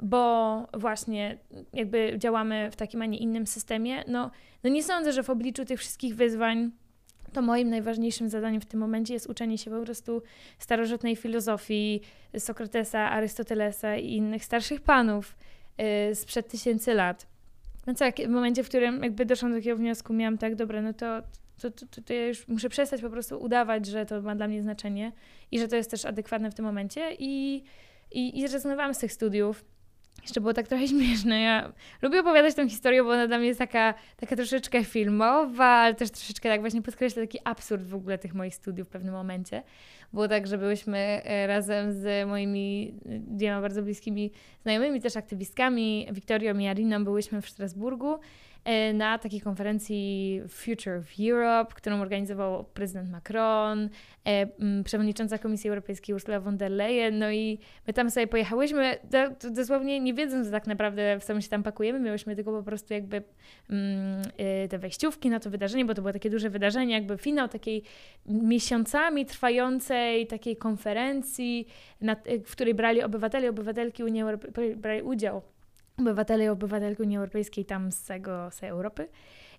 bo 0.02 0.67
właśnie 0.75 1.38
jakby 1.72 2.14
działamy 2.19 2.70
w 2.70 2.77
takim, 2.77 3.03
a 3.03 3.06
nie 3.06 3.19
innym 3.19 3.46
systemie. 3.46 4.05
No, 4.08 4.31
no 4.65 4.70
nie 4.70 4.82
sądzę, 4.82 5.12
że 5.12 5.22
w 5.22 5.31
obliczu 5.31 5.65
tych 5.65 5.81
wszystkich 5.81 6.17
wyzwań 6.17 6.70
to 7.32 7.43
moim 7.43 7.70
najważniejszym 7.70 8.29
zadaniem 8.29 8.60
w 8.60 8.67
tym 8.67 8.81
momencie 8.81 9.15
jest 9.15 9.27
uczenie 9.27 9.58
się 9.58 9.70
po 9.70 9.82
prostu 9.82 10.22
starożytnej 10.58 11.17
filozofii 11.17 12.00
Sokratesa, 12.39 13.10
Arystotelesa 13.10 13.96
i 13.96 14.12
innych 14.12 14.44
starszych 14.44 14.81
panów 14.81 15.36
yy, 15.79 16.15
sprzed 16.15 16.48
tysięcy 16.48 16.94
lat. 16.94 17.27
No 17.86 17.94
tak, 17.94 18.17
w 18.17 18.29
momencie, 18.29 18.65
w 18.65 18.69
którym 18.69 19.03
jakby 19.03 19.27
doszłam 19.27 19.53
do 19.53 19.58
takiego 19.58 19.77
wniosku, 19.77 20.12
miałam 20.12 20.39
tak, 20.39 20.55
dobra, 20.55 20.82
no 20.82 20.93
to, 20.93 21.22
to, 21.60 21.70
to, 21.70 22.03
to 22.03 22.12
ja 22.12 22.27
już 22.27 22.48
muszę 22.48 22.69
przestać 22.69 23.00
po 23.00 23.10
prostu 23.10 23.43
udawać, 23.43 23.86
że 23.86 24.06
to 24.06 24.22
ma 24.22 24.34
dla 24.34 24.48
mnie 24.48 24.62
znaczenie 24.62 25.12
i 25.50 25.58
że 25.58 25.69
to 25.69 25.77
jest 25.77 25.91
też 25.91 26.05
adekwatne 26.05 26.50
w 26.50 26.55
tym 26.55 26.65
momencie 26.65 27.17
i 27.19 27.62
i, 28.12 28.38
i 28.38 28.48
zrezygnowałam 28.48 28.94
z 28.94 28.98
tych 28.98 29.12
studiów. 29.12 29.64
Jeszcze 30.22 30.40
było 30.40 30.55
tak 30.55 30.69
trochę 30.69 30.88
śmieszne. 30.93 31.40
Ja 31.40 31.72
lubię 32.02 32.20
opowiadać 32.20 32.55
tę 32.55 32.69
historię, 32.69 33.02
bo 33.02 33.10
ona 33.10 33.26
dla 33.26 33.38
mnie 33.38 33.46
jest 33.46 33.58
taka, 33.58 33.94
taka 34.17 34.36
troszeczkę 34.36 34.84
filmowa, 34.84 35.67
ale 35.67 35.94
też 35.94 36.10
troszeczkę 36.10 36.48
tak 36.48 36.60
właśnie 36.60 36.82
podkreśla 36.82 37.22
taki 37.22 37.38
absurd 37.44 37.82
w 37.82 37.94
ogóle 37.94 38.19
tych 38.19 38.34
moich 38.34 38.55
studiów 38.55 38.88
w 38.88 38.90
pewnym 38.90 39.14
momencie. 39.14 39.62
Było 40.12 40.29
tak, 40.29 40.46
że 40.46 40.58
byłyśmy 40.58 40.98
e, 40.98 41.46
razem 41.46 41.93
z 41.93 42.29
moimi 42.29 42.94
e, 43.06 43.19
dwiema 43.19 43.60
bardzo 43.60 43.82
bliskimi 43.82 44.31
znajomymi, 44.62 45.00
też 45.00 45.17
aktywistkami, 45.17 46.08
Wiktorią 46.12 46.58
i 46.58 46.67
Ariną, 46.67 47.05
byłyśmy 47.05 47.43
w 47.43 47.48
Strasburgu 47.48 48.19
na 48.94 49.19
takiej 49.19 49.40
konferencji 49.40 50.40
Future 50.48 50.98
of 50.98 51.06
Europe, 51.20 51.74
którą 51.74 52.00
organizował 52.00 52.64
prezydent 52.64 53.10
Macron, 53.10 53.88
e, 54.24 54.46
przewodnicząca 54.84 55.38
Komisji 55.38 55.70
Europejskiej 55.70 56.14
Ursula 56.14 56.40
von 56.40 56.56
der 56.56 56.70
Leyen. 56.70 57.19
No 57.19 57.31
i 57.31 57.58
my 57.86 57.93
tam 57.93 58.10
sobie 58.10 58.26
pojechałyśmy, 58.26 58.96
dosłownie 59.50 60.00
nie 60.00 60.14
wiedząc 60.14 60.50
tak 60.50 60.67
naprawdę, 60.67 61.19
w 61.20 61.24
co 61.24 61.34
my 61.34 61.43
się 61.43 61.48
tam 61.48 61.62
pakujemy, 61.62 62.00
miałyśmy 62.00 62.36
tylko 62.36 62.52
po 62.52 62.62
prostu 62.62 62.94
jakby 62.94 63.22
e, 64.38 64.69
te 64.69 64.79
wejściówki 64.79 65.31
na 65.31 65.40
to 65.40 65.50
wydarzenie, 65.50 65.84
bo 65.84 65.94
to 65.94 66.02
było 66.02 66.12
takie 66.12 66.31
duże 66.31 66.50
wydarzenie, 66.50 66.94
jakby 66.94 67.19
finał 67.19 67.48
takiej 67.48 67.82
miesiącami 68.26 69.26
trwającej 69.26 70.26
takiej 70.26 70.56
konferencji, 70.56 71.67
w 72.46 72.52
której 72.52 72.74
brali 72.74 73.02
obywatele 73.02 73.46
i 73.46 73.48
obywatelki 73.48 74.05
Unii 74.05 74.22
Europejskiej, 74.22 74.76
brali 74.76 75.02
udział 75.02 75.43
obywatele 75.99 76.44
i 76.44 76.49
obywatelki 76.49 77.03
Unii 77.03 77.17
Europejskiej 77.17 77.65
tam 77.65 77.93
z, 77.93 78.05
tego, 78.05 78.51
z 78.51 78.63
Europy 78.63 79.09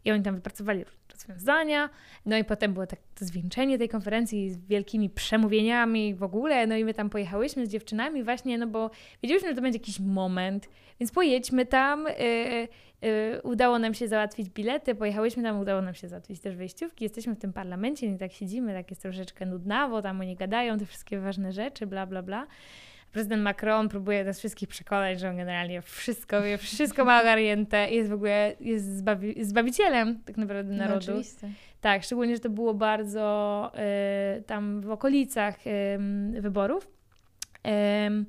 i 0.06 0.12
oni 0.12 0.24
tam 0.24 0.36
wypracowali 0.36 0.86
rozwiązania. 1.12 1.90
No 2.26 2.38
i 2.38 2.44
potem 2.44 2.74
było 2.74 2.88
tak 2.88 3.00
to 3.16 3.26
zwieńczenie 3.26 3.78
tej 3.78 3.90
konferencji 3.90 4.52
z 4.52 4.58
wielkimi 4.58 5.10
przemówieniami 5.10 6.16
w 6.16 6.24
ogóle. 6.24 6.68
No 6.68 6.76
i 6.76 6.86
my 6.86 6.94
tam 6.94 7.10
pojechałyśmy 7.10 7.66
z 7.66 7.70
dziewczynami 7.70 8.24
właśnie, 8.24 8.58
no 8.58 8.68
bo 8.68 8.92
wiedzieliśmy, 9.24 9.50
że 9.50 9.56
to 9.56 9.62
będzie 9.62 9.80
jakiś 9.80 10.00
moment, 10.00 10.70
więc 11.00 11.12
pojedźmy 11.12 11.66
tam. 11.66 12.06
Yy, 12.06 12.68
yy, 13.10 13.42
udało 13.44 13.80
nam 13.80 13.94
się 13.94 14.08
załatwić 14.08 14.50
bilety, 14.50 14.96
pojechałyśmy 14.96 15.44
tam, 15.44 15.60
udało 15.60 15.82
nam 15.82 15.94
się 15.94 16.08
załatwić 16.08 16.40
też 16.40 16.56
wejściówki. 16.56 17.04
Jesteśmy 17.04 17.36
w 17.36 17.40
tym 17.40 17.54
parlamencie, 17.54 18.08
i 18.08 18.18
tak 18.18 18.32
siedzimy, 18.32 18.74
tak 18.74 18.90
jest 18.90 19.02
troszeczkę 19.02 19.46
nudnawo, 19.46 20.02
tam 20.02 20.20
oni 20.20 20.36
gadają 20.36 20.80
te 20.80 20.86
wszystkie 20.86 21.20
ważne 21.20 21.52
rzeczy, 21.52 21.88
bla, 21.88 22.06
bla, 22.06 22.24
bla 22.24 22.48
prezydent 23.12 23.44
Macron 23.44 23.90
próbuje 23.90 24.24
nas 24.24 24.40
wszystkich 24.40 24.70
przekonać, 24.70 25.20
że 25.20 25.30
on 25.30 25.38
generalnie 25.38 25.82
wszystko 25.82 26.42
wie, 26.42 26.58
wszystko 26.58 27.06
ma 27.06 27.22
ogarnięte 27.22 27.90
i 27.92 27.96
jest 27.96 28.10
w 28.10 28.14
ogóle 28.14 28.56
jest 28.60 28.98
zbawi 28.98 29.44
zbawicielem 29.44 30.20
tak 30.26 30.38
naprawdę 30.38 30.72
no, 30.72 30.78
narodu. 30.78 31.12
No, 31.12 31.18
oczywiście. 31.18 31.50
Tak, 31.82 32.04
szczególnie, 32.04 32.36
że 32.36 32.40
to 32.40 32.50
było 32.50 32.74
bardzo 32.74 33.72
y, 34.38 34.42
tam 34.42 34.82
w 34.82 34.92
okolicach 34.92 35.68
y, 35.68 36.42
wyborów. 36.42 36.88
Y, 37.68 38.26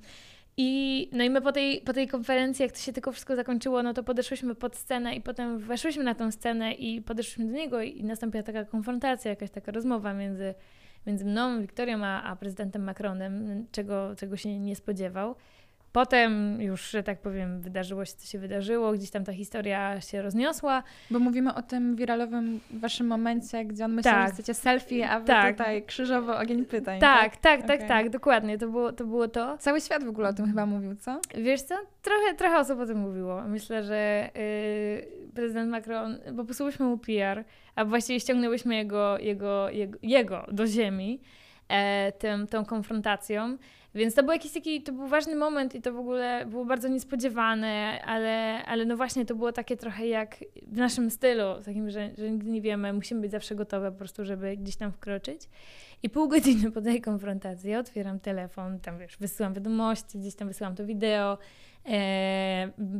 i, 0.56 1.08
no 1.12 1.24
i 1.24 1.30
my 1.30 1.40
po 1.40 1.52
tej, 1.52 1.80
po 1.80 1.92
tej 1.92 2.08
konferencji, 2.08 2.62
jak 2.62 2.72
to 2.72 2.78
się 2.78 2.92
tylko 2.92 3.12
wszystko 3.12 3.36
zakończyło, 3.36 3.82
no 3.82 3.94
to 3.94 4.02
podeszłyśmy 4.02 4.54
pod 4.54 4.76
scenę 4.76 5.14
i 5.14 5.20
potem 5.20 5.58
weszłyśmy 5.58 6.04
na 6.04 6.14
tą 6.14 6.30
scenę 6.30 6.72
i 6.72 7.02
podeszłyśmy 7.02 7.46
do 7.46 7.52
niego 7.52 7.82
i 7.82 8.04
nastąpiła 8.04 8.42
taka 8.42 8.64
konfrontacja, 8.64 9.30
jakaś 9.30 9.50
taka 9.50 9.72
rozmowa 9.72 10.14
między 10.14 10.54
między 11.06 11.24
mną, 11.24 11.60
Wiktorią, 11.60 12.04
a, 12.04 12.22
a 12.22 12.36
prezydentem 12.36 12.84
Macronem, 12.84 13.66
czego, 13.72 14.16
czego 14.16 14.36
się 14.36 14.60
nie 14.60 14.76
spodziewał. 14.76 15.34
Potem 15.92 16.62
już, 16.62 16.90
że 16.90 17.02
tak 17.02 17.20
powiem, 17.20 17.60
wydarzyło 17.60 18.04
się, 18.04 18.12
co 18.12 18.26
się 18.26 18.38
wydarzyło, 18.38 18.92
gdzieś 18.92 19.10
tam 19.10 19.24
ta 19.24 19.32
historia 19.32 20.00
się 20.00 20.22
rozniosła. 20.22 20.82
Bo 21.10 21.18
mówimy 21.18 21.54
o 21.54 21.62
tym 21.62 21.96
wiralowym 21.96 22.60
waszym 22.70 23.06
momencie, 23.06 23.64
gdzie 23.64 23.84
on 23.84 23.92
myślał, 23.92 24.14
tak. 24.14 24.28
że 24.28 24.34
chcecie 24.34 24.54
selfie, 24.54 25.10
a 25.10 25.20
wy 25.20 25.26
tak. 25.26 25.56
tutaj 25.56 25.82
krzyżowo 25.82 26.38
ogień 26.38 26.64
pytań. 26.64 27.00
Tak, 27.00 27.36
tak, 27.36 27.40
tak, 27.40 27.64
okay. 27.64 27.78
tak, 27.78 27.88
tak, 27.88 28.10
dokładnie, 28.10 28.58
to 28.58 28.66
było, 28.68 28.92
to 28.92 29.04
było 29.04 29.28
to. 29.28 29.58
Cały 29.58 29.80
świat 29.80 30.04
w 30.04 30.08
ogóle 30.08 30.28
o 30.28 30.32
tym 30.32 30.46
chyba 30.46 30.66
mówił, 30.66 30.96
co? 30.96 31.20
Wiesz 31.34 31.62
co, 31.62 31.74
trochę, 32.02 32.34
trochę 32.34 32.58
osób 32.58 32.80
o 32.80 32.86
tym 32.86 32.98
mówiło. 32.98 33.42
Myślę, 33.42 33.82
że 33.82 34.30
yy, 34.34 35.32
prezydent 35.34 35.70
Macron, 35.70 36.18
bo 36.32 36.44
posłuchaliśmy 36.44 36.86
mu 36.86 36.98
PR, 36.98 37.44
a 37.74 37.84
właściwie 37.84 38.20
ściągnęłyśmy 38.20 38.76
jego, 38.76 39.18
jego, 39.18 39.70
jego, 39.70 39.98
jego 40.02 40.46
do 40.52 40.66
ziemi 40.66 41.20
e, 41.68 42.12
tym, 42.12 42.46
tą 42.46 42.64
konfrontacją. 42.64 43.56
Więc 43.94 44.14
to 44.14 44.22
był 44.22 44.32
jakiś 44.32 44.52
taki, 44.52 44.82
to 44.82 44.92
był 44.92 45.06
ważny 45.06 45.36
moment 45.36 45.74
i 45.74 45.82
to 45.82 45.92
w 45.92 45.98
ogóle 45.98 46.46
było 46.46 46.64
bardzo 46.64 46.88
niespodziewane, 46.88 48.02
ale, 48.04 48.64
ale 48.64 48.84
no 48.84 48.96
właśnie 48.96 49.26
to 49.26 49.34
było 49.34 49.52
takie 49.52 49.76
trochę 49.76 50.06
jak 50.06 50.36
w 50.66 50.76
naszym 50.76 51.10
stylu, 51.10 51.44
takim, 51.64 51.90
że, 51.90 52.10
że 52.18 52.30
nigdy 52.30 52.50
nie 52.50 52.60
wiemy, 52.60 52.92
musimy 52.92 53.20
być 53.20 53.30
zawsze 53.30 53.54
gotowe 53.54 53.92
po 53.92 53.98
prostu, 53.98 54.24
żeby 54.24 54.56
gdzieś 54.56 54.76
tam 54.76 54.92
wkroczyć. 54.92 55.48
I 56.02 56.10
pół 56.10 56.28
godziny 56.28 56.70
po 56.74 56.80
tej 56.80 57.00
konfrontacji 57.00 57.74
otwieram 57.74 58.20
telefon, 58.20 58.80
tam 58.80 58.98
wiesz, 58.98 59.16
wysyłam 59.16 59.54
wiadomości, 59.54 60.18
gdzieś 60.18 60.34
tam 60.34 60.48
wysyłam 60.48 60.74
to 60.74 60.84
wideo, 60.84 61.38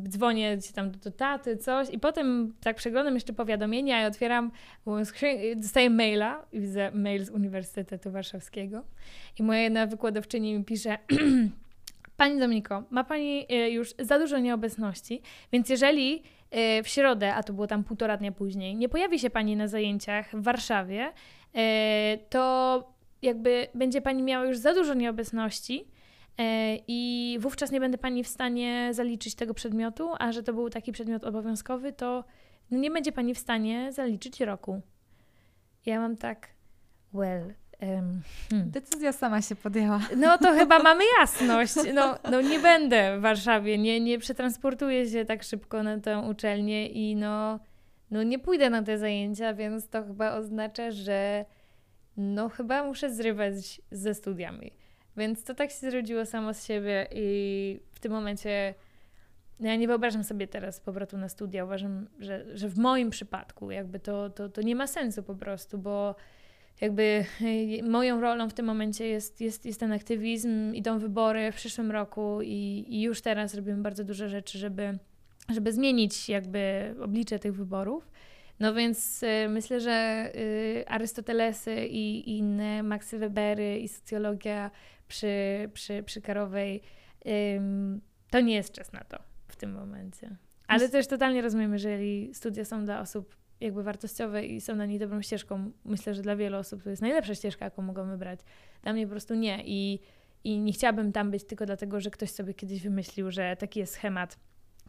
dzwonię 0.08 0.58
się 0.62 0.72
tam 0.72 0.90
do, 0.90 1.10
taty, 1.10 1.56
coś. 1.56 1.90
I 1.90 1.98
potem 1.98 2.54
tak 2.60 2.76
przeglądam 2.76 3.14
jeszcze 3.14 3.32
powiadomienia 3.32 4.02
i 4.02 4.06
otwieram, 4.06 4.50
dostaję 5.56 5.90
maila 5.90 6.46
i 6.52 6.60
widzę 6.60 6.90
mail 6.90 7.24
z 7.24 7.30
Uniwersytetu 7.30 8.10
Warszawskiego. 8.10 8.84
I 9.38 9.42
moja 9.42 9.60
jedna 9.60 9.86
wykładowczyni 9.86 10.58
mi 10.58 10.64
pisze 10.64 10.98
Pani 12.16 12.38
Dominiko, 12.38 12.82
ma 12.90 13.04
Pani 13.04 13.46
e, 13.48 13.70
już 13.70 13.94
za 13.98 14.18
dużo 14.18 14.38
nieobecności, 14.38 15.22
więc 15.52 15.68
jeżeli 15.68 16.22
e, 16.50 16.82
w 16.82 16.88
środę, 16.88 17.34
a 17.34 17.42
to 17.42 17.52
było 17.52 17.66
tam 17.66 17.84
półtora 17.84 18.16
dnia 18.16 18.32
później, 18.32 18.76
nie 18.76 18.88
pojawi 18.88 19.18
się 19.18 19.30
Pani 19.30 19.56
na 19.56 19.68
zajęciach 19.68 20.30
w 20.36 20.42
Warszawie, 20.42 21.12
e, 21.54 22.18
to 22.30 22.92
jakby 23.22 23.66
będzie 23.74 24.00
Pani 24.00 24.22
miała 24.22 24.44
już 24.44 24.58
za 24.58 24.74
dużo 24.74 24.94
nieobecności, 24.94 25.84
E, 25.84 26.01
i 26.88 27.38
wówczas 27.40 27.70
nie 27.70 27.80
będę 27.80 27.98
pani 27.98 28.24
w 28.24 28.28
stanie 28.28 28.88
zaliczyć 28.92 29.34
tego 29.34 29.54
przedmiotu, 29.54 30.10
a 30.18 30.32
że 30.32 30.42
to 30.42 30.52
był 30.52 30.70
taki 30.70 30.92
przedmiot 30.92 31.24
obowiązkowy, 31.24 31.92
to 31.92 32.24
no 32.70 32.78
nie 32.78 32.90
będzie 32.90 33.12
pani 33.12 33.34
w 33.34 33.38
stanie 33.38 33.92
zaliczyć 33.92 34.40
roku. 34.40 34.80
Ja 35.86 36.00
mam 36.00 36.16
tak, 36.16 36.48
well. 37.14 37.54
Um, 37.82 38.22
hmm. 38.50 38.70
Decyzja 38.70 39.12
sama 39.12 39.42
się 39.42 39.56
podjęła. 39.56 40.00
No 40.16 40.38
to 40.38 40.52
chyba 40.58 40.78
mamy 40.78 41.04
jasność. 41.20 41.74
No, 41.94 42.18
no 42.30 42.40
nie 42.40 42.60
będę 42.60 43.18
w 43.18 43.20
Warszawie, 43.20 43.78
nie, 43.78 44.00
nie 44.00 44.18
przetransportuję 44.18 45.10
się 45.10 45.24
tak 45.24 45.42
szybko 45.42 45.82
na 45.82 46.00
tę 46.00 46.18
uczelnię 46.18 46.88
i 46.88 47.16
no, 47.16 47.60
no 48.10 48.22
nie 48.22 48.38
pójdę 48.38 48.70
na 48.70 48.82
te 48.82 48.98
zajęcia, 48.98 49.54
więc 49.54 49.88
to 49.88 50.04
chyba 50.04 50.34
oznacza, 50.34 50.90
że 50.90 51.44
no 52.16 52.48
chyba 52.48 52.84
muszę 52.84 53.14
zrywać 53.14 53.80
ze 53.90 54.14
studiami. 54.14 54.72
Więc 55.16 55.44
to 55.44 55.54
tak 55.54 55.70
się 55.70 55.90
zrodziło 55.90 56.26
samo 56.26 56.54
z 56.54 56.66
siebie 56.66 57.08
i 57.12 57.80
w 57.92 58.00
tym 58.00 58.12
momencie 58.12 58.74
no 59.60 59.68
ja 59.68 59.76
nie 59.76 59.86
wyobrażam 59.86 60.24
sobie 60.24 60.48
teraz 60.48 60.80
powrotu 60.80 61.18
na 61.18 61.28
studia. 61.28 61.64
Uważam, 61.64 62.06
że, 62.18 62.44
że 62.54 62.68
w 62.68 62.78
moim 62.78 63.10
przypadku 63.10 63.70
jakby 63.70 64.00
to, 64.00 64.30
to, 64.30 64.48
to 64.48 64.62
nie 64.62 64.76
ma 64.76 64.86
sensu 64.86 65.22
po 65.22 65.34
prostu, 65.34 65.78
bo 65.78 66.14
jakby 66.80 67.24
moją 67.82 68.20
rolą 68.20 68.48
w 68.48 68.54
tym 68.54 68.66
momencie 68.66 69.06
jest, 69.06 69.40
jest, 69.40 69.66
jest 69.66 69.80
ten 69.80 69.92
aktywizm, 69.92 70.74
idą 70.74 70.98
wybory 70.98 71.52
w 71.52 71.56
przyszłym 71.56 71.90
roku 71.90 72.38
i, 72.42 72.84
i 72.88 73.02
już 73.02 73.22
teraz 73.22 73.54
robimy 73.54 73.82
bardzo 73.82 74.04
dużo 74.04 74.28
rzeczy, 74.28 74.58
żeby, 74.58 74.98
żeby 75.48 75.72
zmienić 75.72 76.28
jakby 76.28 76.94
oblicze 77.02 77.38
tych 77.38 77.54
wyborów. 77.54 78.10
No 78.60 78.74
więc 78.74 79.22
y, 79.22 79.48
myślę, 79.48 79.80
że 79.80 80.28
y, 80.36 80.84
Arystotelesy 80.88 81.86
i 81.86 82.36
inne 82.38 82.82
Maxy 82.82 83.18
Webery 83.18 83.78
i 83.78 83.88
socjologia 83.88 84.70
przy, 85.12 85.70
przy, 85.74 86.02
przy 86.02 86.20
Karowej, 86.20 86.82
to 88.30 88.40
nie 88.40 88.54
jest 88.54 88.72
czas 88.72 88.92
na 88.92 89.04
to 89.04 89.18
w 89.48 89.56
tym 89.56 89.72
momencie. 89.72 90.36
Ale 90.66 90.88
też 90.88 91.06
totalnie 91.06 91.42
rozumiem, 91.42 91.72
jeżeli 91.72 92.34
studia 92.34 92.64
są 92.64 92.84
dla 92.84 93.00
osób 93.00 93.36
jakby 93.60 93.82
wartościowe 93.82 94.46
i 94.46 94.60
są 94.60 94.74
na 94.74 94.86
niej 94.86 94.98
dobrą 94.98 95.22
ścieżką. 95.22 95.72
Myślę, 95.84 96.14
że 96.14 96.22
dla 96.22 96.36
wielu 96.36 96.58
osób 96.58 96.82
to 96.82 96.90
jest 96.90 97.02
najlepsza 97.02 97.34
ścieżka, 97.34 97.64
jaką 97.64 97.82
mogą 97.82 98.08
wybrać. 98.08 98.40
Dla 98.82 98.92
mnie 98.92 99.06
po 99.06 99.10
prostu 99.10 99.34
nie. 99.34 99.62
I, 99.64 100.00
i 100.44 100.58
nie 100.58 100.72
chciałabym 100.72 101.12
tam 101.12 101.30
być 101.30 101.44
tylko 101.44 101.66
dlatego, 101.66 102.00
że 102.00 102.10
ktoś 102.10 102.30
sobie 102.30 102.54
kiedyś 102.54 102.82
wymyślił, 102.82 103.30
że 103.30 103.56
taki 103.56 103.80
jest 103.80 103.94
schemat 103.94 104.38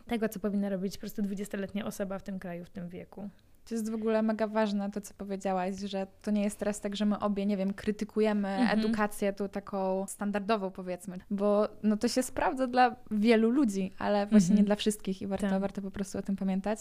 tego, 0.08 0.30
co 0.30 0.40
powinna 0.40 0.70
robić 0.70 0.94
po 0.94 1.00
prostu 1.00 1.22
20-letnia 1.22 1.86
osoba 1.86 2.20
w 2.20 2.24
tym 2.24 2.40
kraju, 2.40 2.66
w 2.66 2.70
tym 2.70 2.90
wieku. 2.90 3.30
To 3.66 3.76
jest 3.76 3.92
w 3.92 3.94
ogóle 3.94 4.22
mega 4.22 4.48
ważne 4.48 4.92
to, 4.92 5.02
co 5.02 5.14
powiedziałaś, 5.14 5.76
że 5.76 6.08
to 6.22 6.32
nie 6.32 6.44
jest 6.44 6.60
teraz 6.60 6.80
tak, 6.80 6.96
że 6.96 7.06
my 7.06 7.20
obie, 7.20 7.46
nie 7.46 7.58
wiem, 7.58 7.74
krytykujemy 7.74 8.48
mhm. 8.48 8.80
edukację 8.80 9.34
tu 9.34 9.50
taką 9.50 10.06
standardową, 10.08 10.72
powiedzmy, 10.72 11.20
bo 11.32 11.68
no 11.84 11.98
to 11.98 12.08
się 12.08 12.24
sprawdza 12.24 12.68
dla 12.68 12.96
wielu 13.12 13.50
ludzi, 13.50 13.92
ale 13.98 14.28
właśnie 14.28 14.52
mhm. 14.52 14.58
nie 14.58 14.64
dla 14.64 14.76
wszystkich 14.76 15.22
i 15.22 15.28
warto, 15.28 15.50
tak. 15.50 15.62
warto 15.62 15.82
po 15.82 15.92
prostu 15.92 16.18
o 16.18 16.22
tym 16.22 16.36
pamiętać. 16.36 16.80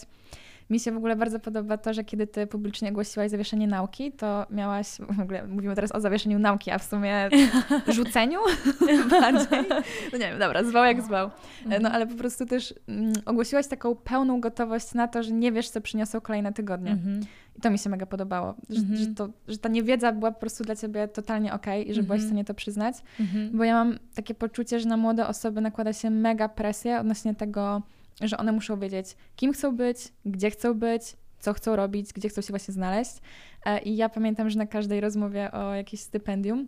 Mi 0.69 0.79
się 0.79 0.91
w 0.91 0.97
ogóle 0.97 1.15
bardzo 1.15 1.39
podoba 1.39 1.77
to, 1.77 1.93
że 1.93 2.03
kiedy 2.03 2.27
ty 2.27 2.47
publicznie 2.47 2.89
ogłosiłaś 2.89 3.31
zawieszenie 3.31 3.67
nauki, 3.67 4.11
to 4.11 4.45
miałaś, 4.49 4.87
w 5.09 5.19
ogóle 5.19 5.47
mówimy 5.47 5.75
teraz 5.75 5.91
o 5.91 6.01
zawieszeniu 6.01 6.39
nauki, 6.39 6.71
a 6.71 6.77
w 6.77 6.83
sumie 6.83 7.29
rzuceniu 7.87 8.39
bardziej. 9.21 9.59
No 10.11 10.17
nie 10.17 10.29
wiem, 10.29 10.39
dobra, 10.39 10.63
zwał 10.63 10.85
jak 10.85 11.01
zwał. 11.01 11.29
No 11.81 11.91
ale 11.91 12.07
po 12.07 12.15
prostu 12.15 12.45
też 12.45 12.73
mm, 12.87 13.13
ogłosiłaś 13.25 13.67
taką 13.67 13.95
pełną 13.95 14.41
gotowość 14.41 14.93
na 14.93 15.07
to, 15.07 15.23
że 15.23 15.31
nie 15.31 15.51
wiesz, 15.51 15.69
co 15.69 15.81
przyniosą 15.81 16.21
kolejne 16.21 16.53
tygodnie. 16.53 16.91
Mhm. 16.91 17.21
I 17.57 17.61
to 17.61 17.69
mi 17.71 17.79
się 17.79 17.89
mega 17.89 18.05
podobało, 18.05 18.55
że, 18.69 18.75
że, 18.75 18.81
mhm. 18.81 19.15
to, 19.15 19.29
że 19.47 19.57
ta 19.57 19.69
niewiedza 19.69 20.11
była 20.11 20.31
po 20.31 20.39
prostu 20.39 20.63
dla 20.63 20.75
ciebie 20.75 21.07
totalnie 21.07 21.53
okej 21.53 21.81
okay 21.81 21.91
i 21.91 21.93
że 21.93 22.03
byłaś 22.03 22.19
w 22.19 22.23
mhm. 22.23 22.29
stanie 22.29 22.45
to 22.45 22.53
przyznać, 22.53 22.95
bo 23.53 23.63
ja 23.63 23.73
mam 23.73 23.99
takie 24.15 24.35
poczucie, 24.35 24.79
że 24.79 24.89
na 24.89 24.97
młode 24.97 25.27
osoby 25.27 25.61
nakłada 25.61 25.93
się 25.93 26.09
mega 26.09 26.49
presję 26.49 26.99
odnośnie 26.99 27.35
tego, 27.35 27.81
że 28.21 28.37
one 28.37 28.51
muszą 28.51 28.79
wiedzieć, 28.79 29.15
kim 29.35 29.53
chcą 29.53 29.75
być, 29.75 29.97
gdzie 30.25 30.51
chcą 30.51 30.73
być, 30.73 31.03
co 31.39 31.53
chcą 31.53 31.75
robić, 31.75 32.13
gdzie 32.13 32.29
chcą 32.29 32.41
się 32.41 32.49
właśnie 32.49 32.73
znaleźć. 32.73 33.11
E, 33.65 33.79
I 33.79 33.95
ja 33.95 34.09
pamiętam, 34.09 34.49
że 34.49 34.59
na 34.59 34.65
każdej 34.65 35.01
rozmowie 35.01 35.51
o 35.51 35.73
jakieś 35.73 35.99
stypendium 35.99 36.67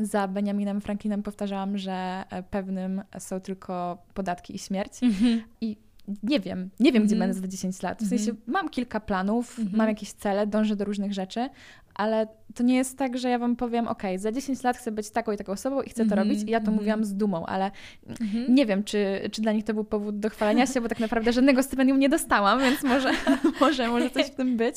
za 0.00 0.28
Benjaminem 0.28 0.80
Franklinem 0.80 1.22
powtarzałam, 1.22 1.78
że 1.78 2.24
e, 2.30 2.42
pewnym 2.42 3.02
są 3.18 3.40
tylko 3.40 3.98
podatki 4.14 4.54
i 4.54 4.58
śmierć. 4.58 5.02
Mhm. 5.02 5.42
I 5.60 5.76
nie 6.22 6.40
wiem, 6.40 6.70
nie 6.80 6.92
wiem, 6.92 7.04
gdzie 7.04 7.14
mhm. 7.14 7.30
będę 7.30 7.40
za 7.40 7.48
10 7.48 7.82
lat. 7.82 8.02
W 8.02 8.08
sensie 8.08 8.30
mhm. 8.30 8.52
mam 8.52 8.68
kilka 8.68 9.00
planów, 9.00 9.58
mam 9.72 9.88
jakieś 9.88 10.12
cele, 10.12 10.46
dążę 10.46 10.76
do 10.76 10.84
różnych 10.84 11.12
rzeczy, 11.12 11.48
ale 11.94 12.26
to 12.54 12.62
nie 12.62 12.76
jest 12.76 12.98
tak, 12.98 13.18
że 13.18 13.28
ja 13.28 13.38
wam 13.38 13.56
powiem, 13.56 13.88
ok, 13.88 14.02
za 14.16 14.32
10 14.32 14.62
lat 14.62 14.76
chcę 14.76 14.92
być 14.92 15.10
taką 15.10 15.32
i 15.32 15.36
taką 15.36 15.52
osobą 15.52 15.82
i 15.82 15.90
chcę 15.90 16.02
mm 16.02 16.06
-hmm, 16.06 16.16
to 16.16 16.22
robić 16.22 16.42
i 16.42 16.50
ja 16.50 16.60
to 16.60 16.64
mm 16.64 16.74
-hmm. 16.74 16.78
mówiłam 16.78 17.04
z 17.04 17.14
dumą, 17.14 17.46
ale 17.46 17.70
mm 18.06 18.16
-hmm. 18.16 18.48
nie 18.48 18.66
wiem, 18.66 18.84
czy, 18.84 19.20
czy 19.32 19.42
dla 19.42 19.52
nich 19.52 19.64
to 19.64 19.74
był 19.74 19.84
powód 19.84 20.18
do 20.18 20.30
chwalenia 20.30 20.66
się, 20.66 20.80
bo 20.80 20.88
tak 20.88 21.00
naprawdę 21.00 21.32
żadnego 21.32 21.62
stypendium 21.62 21.98
nie 21.98 22.08
dostałam, 22.08 22.60
więc 22.60 22.82
może, 22.82 23.10
może, 23.60 23.88
może 23.88 24.10
coś 24.10 24.26
w 24.26 24.34
tym 24.34 24.56
być. 24.56 24.76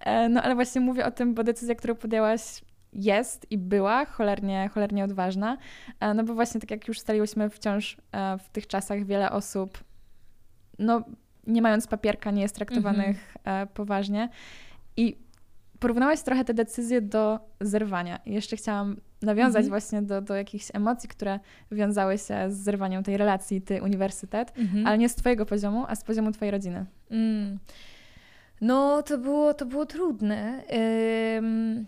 E, 0.00 0.28
no 0.28 0.42
ale 0.42 0.54
właśnie 0.54 0.80
mówię 0.80 1.06
o 1.06 1.10
tym, 1.10 1.34
bo 1.34 1.44
decyzja, 1.44 1.74
którą 1.74 1.94
podjęłaś 1.94 2.40
jest 2.92 3.46
i 3.50 3.58
była 3.58 4.04
cholernie, 4.04 4.70
cholernie 4.74 5.04
odważna, 5.04 5.56
e, 6.00 6.14
no 6.14 6.24
bo 6.24 6.34
właśnie 6.34 6.60
tak 6.60 6.70
jak 6.70 6.88
już 6.88 7.00
staliłyśmy 7.00 7.50
wciąż 7.50 7.96
e, 8.12 8.38
w 8.38 8.48
tych 8.48 8.66
czasach 8.66 9.04
wiele 9.04 9.30
osób, 9.30 9.84
no 10.78 11.04
nie 11.46 11.62
mając 11.62 11.86
papierka, 11.86 12.30
nie 12.30 12.42
jest 12.42 12.54
traktowanych 12.54 13.34
poważnie 13.74 14.28
i 14.96 15.16
porównałaś 15.82 16.22
trochę 16.22 16.44
te 16.44 16.54
decyzje 16.54 17.00
do 17.00 17.40
zerwania. 17.60 18.18
I 18.26 18.32
jeszcze 18.32 18.56
chciałam 18.56 18.96
nawiązać 19.22 19.64
Mhm. 19.64 19.68
właśnie 19.70 20.02
do, 20.02 20.20
do 20.20 20.34
jakichś 20.34 20.66
emocji, 20.74 21.08
które 21.08 21.40
wiązały 21.72 22.18
się 22.18 22.50
z 22.50 22.56
zerwaniem 22.56 23.02
tej 23.02 23.16
relacji, 23.16 23.62
ty, 23.62 23.82
uniwersytet, 23.82 24.52
Mhm. 24.58 24.86
ale 24.86 24.98
nie 24.98 25.08
z 25.08 25.14
twojego 25.14 25.46
poziomu, 25.46 25.84
a 25.88 25.94
z 25.94 26.04
poziomu 26.04 26.32
twojej 26.32 26.52
rodziny. 26.52 26.84
Mm. 27.10 27.58
No, 28.60 29.02
to 29.02 29.18
było, 29.18 29.54
to 29.54 29.66
było 29.66 29.86
trudne. 29.86 30.62
Ym, 31.38 31.86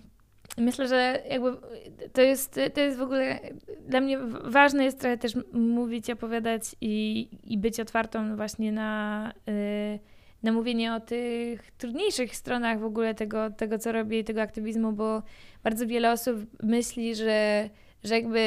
Myślę, 0.58 0.88
że 0.88 1.22
jakby 1.30 1.48
to 2.12 2.22
jest, 2.22 2.60
to 2.74 2.80
jest 2.80 2.98
w 2.98 3.02
ogóle 3.02 3.38
dla 3.88 4.00
mnie 4.00 4.18
ważne 4.44 4.84
jest 4.84 5.00
trochę 5.00 5.18
też 5.18 5.32
mówić, 5.52 6.10
opowiadać 6.10 6.62
i, 6.80 7.28
i 7.44 7.58
być 7.58 7.80
otwartą 7.80 8.36
właśnie 8.36 8.72
na, 8.72 9.32
y, 9.48 9.98
na 10.44 10.52
mówienie 10.52 10.94
o 10.94 11.00
tych 11.00 11.70
trudniejszych 11.70 12.36
stronach 12.36 12.80
w 12.80 12.84
ogóle 12.84 13.14
tego, 13.14 13.50
tego, 13.50 13.78
co 13.78 13.92
robię 13.92 14.18
i 14.18 14.24
tego 14.24 14.42
aktywizmu, 14.42 14.92
bo 14.92 15.22
bardzo 15.62 15.86
wiele 15.86 16.12
osób 16.12 16.36
myśli, 16.62 17.14
że, 17.14 17.70
że 18.04 18.14
jakby 18.14 18.40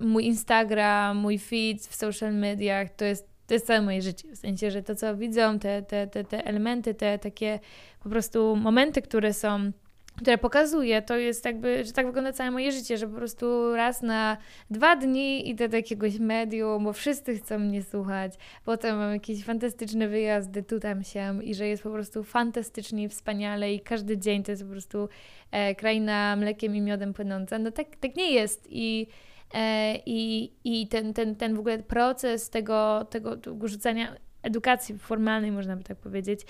mój 0.00 0.24
Instagram, 0.24 1.16
mój 1.16 1.38
feed 1.38 1.86
w 1.86 1.94
social 1.94 2.34
mediach 2.34 2.90
to 2.96 3.04
jest, 3.04 3.28
to 3.46 3.54
jest 3.54 3.66
całe 3.66 3.82
moje 3.82 4.02
życie. 4.02 4.28
W 4.32 4.38
sensie, 4.38 4.70
że 4.70 4.82
to, 4.82 4.94
co 4.94 5.16
widzą, 5.16 5.58
te, 5.58 5.82
te, 5.82 6.06
te, 6.06 6.24
te 6.24 6.44
elementy, 6.44 6.94
te 6.94 7.18
takie 7.18 7.60
po 8.02 8.08
prostu 8.08 8.56
momenty, 8.56 9.02
które 9.02 9.34
są 9.34 9.72
które 10.18 10.38
pokazuje, 10.38 11.02
to 11.02 11.16
jest 11.16 11.44
jakby, 11.44 11.84
że 11.84 11.92
tak 11.92 12.06
wygląda 12.06 12.32
całe 12.32 12.50
moje 12.50 12.72
życie, 12.72 12.98
że 12.98 13.06
po 13.06 13.16
prostu 13.16 13.74
raz 13.76 14.02
na 14.02 14.36
dwa 14.70 14.96
dni 14.96 15.48
idę 15.48 15.68
do 15.68 15.76
jakiegoś 15.76 16.18
medium, 16.18 16.84
bo 16.84 16.92
wszyscy 16.92 17.36
chcą 17.38 17.58
mnie 17.58 17.82
słuchać, 17.82 18.34
potem 18.64 18.96
mam 18.96 19.12
jakieś 19.12 19.44
fantastyczne 19.44 20.08
wyjazdy 20.08 20.62
tu, 20.62 20.80
tam, 20.80 21.04
siam 21.04 21.42
i 21.42 21.54
że 21.54 21.68
jest 21.68 21.82
po 21.82 21.90
prostu 21.90 22.24
fantastycznie 22.24 23.08
wspaniale 23.08 23.74
i 23.74 23.80
każdy 23.80 24.18
dzień 24.18 24.42
to 24.42 24.50
jest 24.50 24.62
po 24.62 24.70
prostu 24.70 25.08
e, 25.50 25.74
kraina 25.74 26.36
mlekiem 26.36 26.76
i 26.76 26.80
miodem 26.80 27.14
płynąca. 27.14 27.58
No 27.58 27.70
tak, 27.70 27.96
tak 27.96 28.16
nie 28.16 28.32
jest 28.32 28.66
i 28.70 29.06
E, 29.54 29.96
I, 30.06 30.52
i 30.64 30.88
ten, 30.88 31.14
ten, 31.14 31.36
ten 31.36 31.56
w 31.56 31.58
ogóle 31.58 31.78
proces 31.78 32.50
tego, 32.50 33.06
tego, 33.10 33.36
rzucania 33.64 34.16
edukacji 34.42 34.98
formalnej, 34.98 35.52
można 35.52 35.76
by 35.76 35.84
tak 35.84 35.96
powiedzieć, 35.96 36.40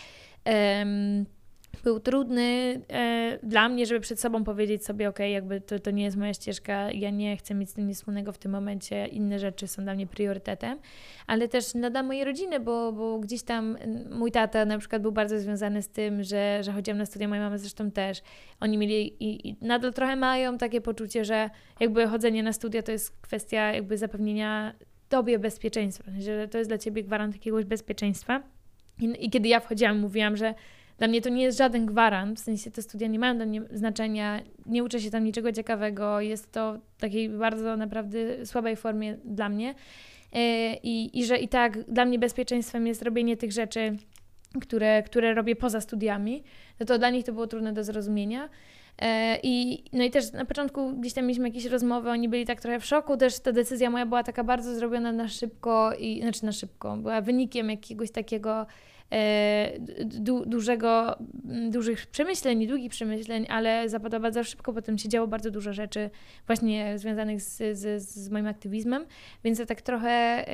był 1.85 2.01
trudny 2.01 2.81
e, 2.89 3.39
dla 3.43 3.69
mnie, 3.69 3.87
żeby 3.87 4.01
przed 4.01 4.21
sobą 4.21 4.45
powiedzieć 4.45 4.85
sobie, 4.85 5.09
ok, 5.09 5.19
jakby 5.19 5.61
to, 5.61 5.79
to 5.79 5.91
nie 5.91 6.05
jest 6.05 6.17
moja 6.17 6.35
ścieżka, 6.35 6.91
ja 6.91 7.11
nie 7.11 7.37
chcę 7.37 7.55
mieć 7.55 7.71
z 7.71 7.75
tym 7.75 7.87
nic 7.87 7.99
wspólnego 7.99 8.33
w 8.33 8.39
tym 8.39 8.53
momencie, 8.53 9.07
inne 9.07 9.39
rzeczy 9.39 9.67
są 9.67 9.83
dla 9.83 9.95
mnie 9.95 10.07
priorytetem, 10.07 10.79
ale 11.27 11.49
też 11.49 11.75
no, 11.75 11.91
dla 11.91 12.03
mojej 12.03 12.25
rodziny, 12.25 12.61
bo, 12.61 12.93
bo 12.93 13.19
gdzieś 13.19 13.43
tam 13.43 13.77
mój 14.11 14.33
tata 14.33 14.65
na 14.65 14.79
przykład 14.79 15.03
był 15.03 15.13
bardzo 15.13 15.41
związany 15.41 15.83
z 15.83 15.89
tym, 15.89 16.23
że, 16.23 16.63
że 16.63 16.73
chodziłam 16.73 16.99
na 16.99 17.07
studia, 17.07 17.29
moja 17.29 17.41
mama 17.41 17.59
zresztą 17.59 17.91
też, 17.91 18.23
oni 18.61 18.79
mieli 18.79 19.25
i, 19.25 19.49
i 19.49 19.57
nadal 19.61 19.93
trochę 19.93 20.17
mają 20.17 20.59
takie 20.59 20.81
poczucie, 20.81 21.25
że 21.25 21.51
jakby 21.81 22.07
chodzenie 22.07 22.43
na 22.43 22.53
studia 22.53 22.83
to 22.83 22.93
jest 22.93 23.21
kwestia 23.21 23.73
jakby 23.73 23.99
zapewnienia 23.99 24.75
tobie 25.09 25.39
bezpieczeństwa, 25.39 26.05
że 26.19 26.49
to 26.49 26.59
jest 26.59 26.71
dla 26.71 26.79
ciebie 26.79 27.03
gwarant 27.03 27.35
jakiegoś 27.35 27.65
bezpieczeństwa. 27.65 28.43
I, 29.01 29.27
I 29.27 29.31
kiedy 29.31 29.49
ja 29.49 29.61
wchodziłam, 29.61 29.99
mówiłam, 29.99 30.37
że 30.37 30.55
dla 30.99 31.09
mnie 31.09 31.21
to 31.23 31.29
nie 31.29 31.43
jest 31.43 31.59
żaden 31.59 31.87
gwarant, 31.87 32.41
w 32.41 32.43
sensie 32.43 32.71
te 32.71 32.83
studia 32.83 33.09
nie 33.09 33.19
mają 33.19 33.37
dla 33.37 33.47
mnie 33.47 33.63
znaczenia, 33.71 34.41
nie 34.67 34.85
uczę 34.85 35.01
się 35.01 35.11
tam 35.11 35.25
niczego 35.25 35.53
ciekawego, 35.53 36.21
jest 36.21 36.53
to 36.53 36.79
w 36.97 37.01
takiej 37.01 37.29
bardzo 37.29 37.77
naprawdę 37.77 38.47
słabej 38.47 38.77
formie 38.77 39.17
dla 39.25 39.49
mnie. 39.49 39.75
E, 40.33 40.75
I, 40.75 41.19
I 41.19 41.25
że 41.25 41.39
i 41.39 41.49
tak 41.49 41.85
dla 41.85 42.05
mnie 42.05 42.19
bezpieczeństwem 42.19 42.87
jest 42.87 43.03
robienie 43.03 43.37
tych 43.37 43.53
rzeczy, 43.53 43.97
które, 44.61 45.03
które 45.03 45.35
robię 45.35 45.57
poza 45.57 45.81
studiami, 45.81 46.43
no 46.81 46.87
to 46.87 46.99
dla 46.99 47.11
nich 47.11 47.25
to 47.25 47.33
było 47.33 47.47
trudne 47.47 47.73
do 47.73 47.85
zrozumienia. 47.85 48.49
E, 48.99 49.39
I, 49.43 49.85
no 49.93 50.05
i 50.05 50.11
też 50.11 50.33
na 50.33 50.45
początku 50.45 50.93
gdzieś 50.93 51.13
tam 51.13 51.25
mieliśmy 51.25 51.49
jakieś 51.49 51.65
rozmowy, 51.65 52.11
oni 52.11 52.29
byli 52.29 52.47
tak 52.47 52.61
trochę 52.61 52.81
w 52.81 52.87
szoku, 52.87 53.17
też 53.17 53.41
ta 53.41 53.53
decyzja 53.53 53.91
moja 53.91 54.07
była 54.07 54.23
taka 54.23 54.45
bardzo 54.45 54.75
zrobiona 54.75 55.13
na 55.13 55.29
szybko, 55.29 55.93
i, 55.99 56.23
znaczy 56.23 56.45
na 56.45 56.53
szybko, 56.53 56.97
była 56.97 57.21
wynikiem 57.21 57.71
jakiegoś 57.71 58.11
takiego 58.11 58.67
du, 60.05 60.47
dużego, 60.47 61.17
dużych 61.71 62.07
przemyśleń 62.07 62.63
i 62.63 62.67
długich 62.67 62.91
przemyśleń, 62.91 63.47
ale 63.49 63.89
zapadła 63.89 64.21
bardzo 64.21 64.45
szybko, 64.45 64.73
potem 64.73 64.99
się 64.99 65.09
działo 65.09 65.27
bardzo 65.27 65.51
dużo 65.51 65.73
rzeczy 65.73 66.11
właśnie 66.47 66.99
związanych 66.99 67.43
z, 67.43 67.79
z, 67.79 68.03
z 68.03 68.31
moim 68.31 68.47
aktywizmem, 68.47 69.05
więc 69.45 69.59
to 69.59 69.67
tak 69.67 69.83
trochę 69.83 70.45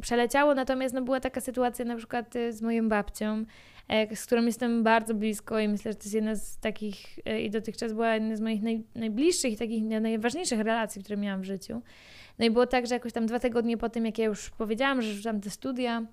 przeleciało, 0.00 0.54
natomiast 0.54 0.94
no, 0.94 1.02
była 1.02 1.20
taka 1.20 1.40
sytuacja 1.40 1.84
na 1.84 1.96
przykład 1.96 2.36
e, 2.36 2.52
z 2.52 2.62
moją 2.62 2.88
babcią, 2.88 3.44
e, 3.88 4.16
z 4.16 4.26
którą 4.26 4.44
jestem 4.44 4.82
bardzo 4.82 5.14
blisko 5.14 5.58
i 5.58 5.68
myślę, 5.68 5.92
że 5.92 5.98
to 5.98 6.04
jest 6.04 6.14
jedna 6.14 6.34
z 6.34 6.58
takich 6.58 7.18
e, 7.24 7.42
i 7.42 7.50
dotychczas 7.50 7.92
była 7.92 8.14
jedna 8.14 8.36
z 8.36 8.40
moich 8.40 8.62
naj, 8.62 8.82
najbliższych 8.94 9.52
i 9.52 9.56
takich 9.56 9.84
naj- 9.84 10.00
najważniejszych 10.00 10.60
relacji, 10.60 11.02
które 11.02 11.16
miałam 11.16 11.40
w 11.40 11.44
życiu. 11.44 11.82
No 12.38 12.44
i 12.44 12.50
było 12.50 12.66
tak, 12.66 12.86
że 12.86 12.94
jakoś 12.94 13.12
tam 13.12 13.26
dwa 13.26 13.38
tygodnie 13.38 13.76
po 13.76 13.88
tym, 13.88 14.06
jak 14.06 14.18
ja 14.18 14.24
już 14.24 14.50
powiedziałam, 14.50 15.02
że 15.02 15.14
rzucam 15.14 15.40
te 15.40 15.50
studia, 15.50 16.06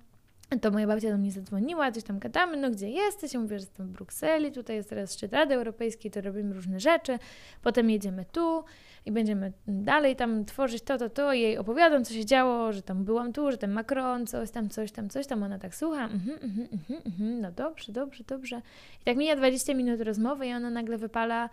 to 0.58 0.70
moja 0.70 0.86
babcia 0.86 1.10
do 1.10 1.18
mnie 1.18 1.32
zadzwoniła, 1.32 1.92
coś 1.92 2.04
tam 2.04 2.18
gadamy, 2.18 2.56
no 2.56 2.70
gdzie 2.70 2.90
jesteś? 2.90 3.34
Ja 3.34 3.40
mówię, 3.40 3.58
że 3.58 3.64
jestem 3.64 3.86
w 3.86 3.90
Brukseli, 3.90 4.52
tutaj 4.52 4.76
jest 4.76 4.88
teraz 4.88 5.14
szczyt 5.14 5.32
Rady 5.32 5.54
Europejskiej, 5.54 6.10
to 6.10 6.20
robimy 6.20 6.54
różne 6.54 6.80
rzeczy, 6.80 7.18
potem 7.62 7.90
jedziemy 7.90 8.24
tu 8.32 8.64
i 9.06 9.12
będziemy 9.12 9.52
dalej 9.66 10.16
tam 10.16 10.44
tworzyć 10.44 10.82
to, 10.82 10.98
to, 10.98 11.10
to. 11.10 11.32
Jej 11.32 11.58
opowiadam, 11.58 12.04
co 12.04 12.14
się 12.14 12.24
działo, 12.24 12.72
że 12.72 12.82
tam 12.82 13.04
byłam 13.04 13.32
tu, 13.32 13.50
że 13.50 13.58
ten 13.58 13.72
Macron, 13.72 14.26
coś 14.26 14.50
tam, 14.50 14.68
coś 14.68 14.92
tam, 14.92 15.08
coś 15.08 15.26
tam. 15.26 15.42
Ona 15.42 15.58
tak 15.58 15.74
słucha, 15.74 16.04
mhm, 16.04 16.38
mhm, 16.42 16.68
mhm, 16.72 17.00
mhm, 17.06 17.40
no 17.40 17.52
dobrze, 17.52 17.92
dobrze, 17.92 18.24
dobrze. 18.24 18.62
I 19.00 19.04
tak 19.04 19.16
mija 19.16 19.36
20 19.36 19.74
minut 19.74 20.00
rozmowy 20.00 20.46
i 20.46 20.52
ona 20.52 20.70
nagle 20.70 20.98
wypala, 20.98 21.50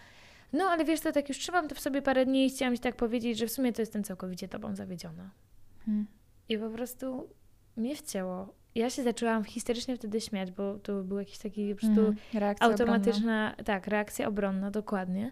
no 0.53 0.63
ale 0.63 0.85
wiesz 0.85 0.99
co, 0.99 1.11
tak 1.11 1.29
już 1.29 1.37
trzymam 1.37 1.67
to 1.67 1.75
w 1.75 1.79
sobie 1.79 2.01
parę 2.01 2.25
dni 2.25 2.45
i 2.45 2.49
chciałam 2.49 2.75
ci 2.75 2.81
tak 2.81 2.95
powiedzieć, 2.95 3.37
że 3.37 3.47
w 3.47 3.51
sumie 3.51 3.73
to 3.73 3.81
jestem 3.81 4.03
całkowicie 4.03 4.47
tobą 4.47 4.75
zawiedziona. 4.75 5.29
Hmm. 5.85 6.07
I 6.49 6.57
po 6.57 6.69
prostu 6.69 7.29
mnie 7.77 7.95
wcięło. 7.95 8.53
Ja 8.77 8.89
się 8.89 9.03
zaczęłam 9.03 9.43
histerycznie 9.43 9.95
wtedy 9.95 10.21
śmiać, 10.21 10.51
bo 10.51 10.79
to 10.79 11.03
był 11.03 11.19
jakiś 11.19 11.37
taki 11.37 11.73
po 11.73 11.79
prostu 11.79 11.99
Mhm. 11.99 12.15
Reakcja 12.33 12.67
obronna. 12.67 12.93
automatyczna, 12.93 13.55
tak, 13.65 13.87
reakcja 13.87 14.27
obronna, 14.27 14.71
dokładnie. 14.71 15.31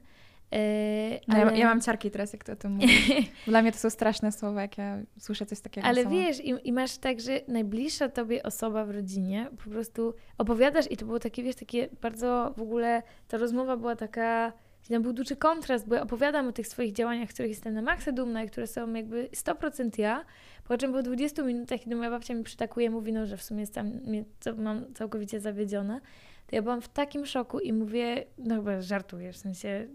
E, 0.54 1.20
No, 1.28 1.38
ja, 1.38 1.46
ale, 1.46 1.58
ja 1.58 1.66
mam 1.68 1.82
ciarki 1.82 2.12
teraz, 2.12 2.34
jak 2.34 2.44
ty 2.44 2.52
o 2.52 2.56
tym 2.56 2.72
mówisz. 2.72 3.12
Dla 3.48 3.62
mnie 3.62 3.72
to 3.72 3.78
są 3.78 3.90
straszne 3.90 4.32
słowa, 4.32 4.62
jak 4.62 4.78
ja 4.78 4.98
słyszę 5.20 5.46
coś 5.46 5.60
takiego 5.60 5.88
ale 5.88 6.04
sama. 6.04 6.16
wiesz, 6.16 6.40
i, 6.46 6.54
i 6.64 6.72
masz 6.74 6.98
tak, 6.98 7.22
że 7.22 7.42
najbliższa 7.48 8.10
tobie 8.10 8.44
osoba 8.44 8.86
w 8.86 8.90
rodzinie 8.90 9.48
po 9.64 9.70
prostu 9.70 10.14
opowiadasz 10.38 10.92
i 10.92 10.98
to 10.98 11.06
było 11.06 11.20
takie, 11.20 11.44
wiesz, 11.44 11.56
takie 11.56 11.90
bardzo 12.02 12.54
w 12.58 12.62
ogóle, 12.62 13.04
ta 13.28 13.38
rozmowa 13.38 13.78
była 13.78 13.96
taka, 13.96 14.54
tam 14.94 15.02
był 15.02 15.14
duży 15.14 15.36
kontrast, 15.36 15.88
bo 15.88 15.96
ja 15.96 16.02
opowiadam 16.02 16.48
o 16.48 16.52
tych 16.52 16.68
swoich 16.68 16.94
działaniach, 16.94 17.30
których 17.30 17.52
jestem 17.52 17.74
na 17.74 17.82
maksa 17.82 18.12
dumna 18.12 18.44
i 18.44 18.50
które 18.50 18.68
są 18.68 18.94
jakby 18.94 19.30
100% 19.34 20.00
ja, 20.00 20.26
po 20.64 20.78
czym 20.78 20.94
po 20.94 21.04
20 21.04 21.44
minutach, 21.44 21.80
kiedy 21.80 21.96
moja 21.96 22.10
babcia 22.10 22.34
mi 22.34 22.44
przytakuje, 22.44 22.90
mówi, 22.90 23.14
no, 23.14 23.26
że 23.26 23.38
w 23.38 23.44
sumie 23.44 23.62
jestem, 23.62 23.88
mnie, 23.88 24.24
mam 24.58 24.94
całkowicie 24.94 25.40
zawiedziona, 25.40 26.02
to 26.48 26.56
ja 26.56 26.62
byłam 26.62 26.82
w 26.82 26.90
takim 26.90 27.26
szoku 27.26 27.60
i 27.60 27.74
mówię, 27.74 28.26
no 28.38 28.56
chyba 28.56 28.82
żartujesz, 28.82 29.36
w 29.36 29.40
sensie 29.40 29.88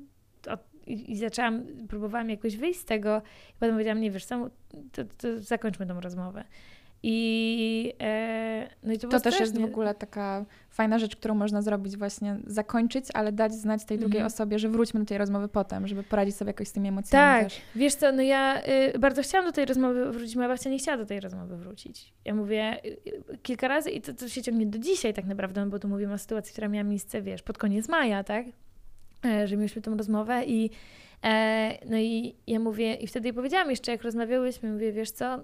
o, 0.49 0.59
i, 0.87 1.13
i 1.13 1.17
zaczęłam, 1.17 1.63
próbowałam 1.89 2.31
jakoś 2.31 2.57
wyjść 2.57 2.81
z 2.81 2.85
tego 2.85 3.23
i 3.51 3.53
potem 3.53 3.71
powiedziałam, 3.71 4.01
nie 4.01 4.11
wiesz 4.11 4.25
co, 4.25 4.51
to, 4.93 5.05
to 5.05 5.41
zakończmy 5.41 5.87
tą 5.87 6.01
rozmowę. 6.01 6.45
I, 7.03 7.93
e, 8.01 8.69
no 8.83 8.93
i 8.93 8.99
to, 8.99 9.09
To 9.09 9.21
też 9.21 9.41
jest 9.41 9.59
w 9.61 9.65
ogóle 9.65 9.95
taka 9.95 10.45
fajna 10.71 10.99
rzecz, 10.99 11.17
którą 11.17 11.35
można 11.35 11.63
zrobić 11.63 11.97
właśnie, 11.97 12.37
zakończyć, 12.47 13.05
ale 13.15 13.33
dać 13.33 13.53
znać 13.55 13.85
tej 13.85 13.99
drugiej 13.99 14.19
Mhm. 14.19 14.27
osobie, 14.27 14.59
że 14.59 14.69
wróćmy 14.69 15.01
do 15.01 15.07
tej 15.07 15.19
rozmowy 15.19 15.49
potem, 15.49 15.87
żeby 15.89 16.03
poradzić 16.03 16.37
sobie 16.37 16.49
jakoś 16.49 16.69
z 16.69 16.73
tymi 16.73 16.89
emocjami 16.89 17.41
Tak, 17.43 17.45
też. 17.53 17.61
wiesz 17.75 17.95
co, 17.95 18.13
no 18.13 18.23
ja 18.23 18.63
y, 18.95 18.99
bardzo 18.99 19.23
chciałam 19.23 19.47
do 19.47 19.53
tej 19.53 19.65
rozmowy 19.65 20.13
wrócić, 20.13 20.37
moja 20.37 20.49
babcia 20.49 20.71
nie 20.71 20.79
chciała 20.79 20.97
do 20.99 21.07
tej 21.07 21.21
rozmowy 21.21 21.57
wrócić. 21.57 22.13
Ja 22.25 22.35
mówię 22.35 22.77
y, 22.85 22.89
y, 22.89 23.39
kilka 23.43 23.69
razy 23.69 23.91
i 23.91 24.01
to, 24.01 24.15
to 24.15 24.29
się 24.29 24.43
ciągnie 24.43 24.67
do 24.67 24.79
dzisiaj 24.79 25.15
tak 25.15 25.25
naprawdę, 25.25 25.67
bo 25.67 25.79
tu 25.79 25.89
mówimy 25.89 26.13
o 26.13 26.19
sytuacji, 26.19 26.53
która 26.53 26.69
miała 26.69 26.85
miejsce, 26.85 27.23
wiesz, 27.23 27.43
pod 27.43 27.59
koniec 27.59 27.89
maja, 27.89 28.25
tak? 28.25 28.47
E, 29.25 29.47
że 29.49 29.57
mieliśmy 29.57 29.83
tą 29.83 29.97
rozmowę 29.97 30.45
i 30.47 30.71
e, 31.25 31.79
no 31.91 31.97
i 31.99 32.35
ja 32.47 32.59
mówię, 32.61 32.95
i 32.95 33.07
wtedy 33.07 33.29
jej 33.29 33.35
powiedziałam 33.35 33.71
jeszcze, 33.71 33.93
jak 33.93 34.03
rozmawiałyśmy, 34.03 34.73
mówię, 34.73 34.93
wiesz 34.93 35.11
co, 35.11 35.41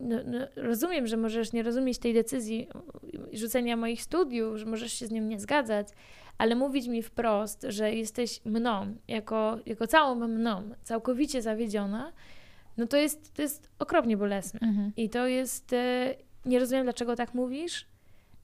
no, 0.00 0.16
no, 0.26 0.38
rozumiem, 0.56 1.06
że 1.06 1.16
możesz 1.16 1.52
nie 1.52 1.62
rozumieć 1.62 1.98
tej 1.98 2.14
decyzji 2.14 2.68
rzucenia 3.32 3.76
moich 3.76 4.02
studiów, 4.02 4.56
że 4.56 4.66
możesz 4.66 4.92
się 4.92 5.06
z 5.06 5.10
nią 5.10 5.22
nie 5.22 5.40
zgadzać, 5.40 5.88
ale 6.38 6.54
mówić 6.54 6.88
mi 6.88 7.02
wprost, 7.02 7.66
że 7.68 7.92
jesteś 7.92 8.44
mną, 8.44 8.96
jako, 9.08 9.58
jako 9.66 9.86
całą 9.86 10.28
mną, 10.28 10.62
całkowicie 10.82 11.42
zawiedziona, 11.42 12.12
no 12.76 12.86
to 12.86 12.96
jest, 12.96 13.34
to 13.34 13.42
jest 13.42 13.70
okropnie 13.78 14.16
bolesne. 14.16 14.60
Mhm. 14.62 14.92
I 14.96 15.08
to 15.08 15.26
jest, 15.26 15.72
e, 15.72 16.14
nie 16.44 16.58
rozumiem 16.58 16.84
dlaczego 16.84 17.16
tak 17.16 17.34
mówisz, 17.34 17.86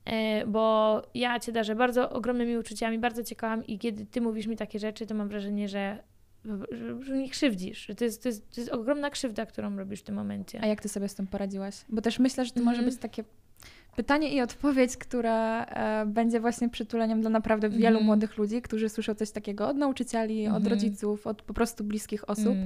e, 0.04 0.46
bo 0.46 1.02
ja 1.14 1.40
Cię 1.40 1.52
darzę 1.52 1.74
bardzo 1.74 2.10
ogromnymi 2.10 2.56
uczuciami, 2.56 2.98
bardzo 2.98 3.22
Cię 3.22 3.36
kocham 3.36 3.66
i 3.66 3.78
kiedy 3.78 4.06
Ty 4.06 4.20
mówisz 4.20 4.46
mi 4.46 4.56
takie 4.56 4.78
rzeczy, 4.78 5.06
to 5.06 5.14
mam 5.14 5.28
wrażenie, 5.28 5.68
że, 5.68 6.02
że, 6.44 7.02
że 7.04 7.14
mnie 7.14 7.30
krzywdzisz, 7.30 7.86
że 7.86 7.94
to 7.94 8.04
jest, 8.04 8.22
to, 8.22 8.28
jest, 8.28 8.50
to 8.54 8.60
jest 8.60 8.72
ogromna 8.72 9.10
krzywda, 9.10 9.46
którą 9.46 9.76
robisz 9.76 10.00
w 10.00 10.02
tym 10.02 10.14
momencie. 10.14 10.60
A 10.62 10.66
jak 10.66 10.80
ty 10.80 10.88
sobie 10.88 11.08
z 11.08 11.14
tym 11.14 11.26
poradziłaś? 11.26 11.84
Bo 11.88 12.02
też 12.02 12.18
myślę, 12.18 12.44
że 12.44 12.50
to 12.52 12.60
może 12.60 12.70
Mhm. 12.78 12.90
być 12.90 12.98
takie 13.00 13.24
pytanie 13.96 14.34
i 14.34 14.40
odpowiedź, 14.40 14.96
która 14.96 15.64
e, 15.64 16.06
będzie 16.06 16.40
właśnie 16.40 16.68
przytuleniem 16.68 17.20
dla 17.20 17.30
naprawdę 17.30 17.68
wielu 17.70 17.86
Mhm. 17.86 18.04
młodych 18.06 18.38
ludzi, 18.38 18.62
którzy 18.62 18.88
słyszą 18.88 19.14
coś 19.14 19.30
takiego 19.30 19.68
od 19.68 19.76
nauczycieli, 19.76 20.48
od 20.48 20.54
Mhm. 20.56 20.72
rodziców, 20.74 21.26
od 21.26 21.42
po 21.42 21.54
prostu 21.54 21.84
bliskich 21.84 22.30
osób. 22.30 22.56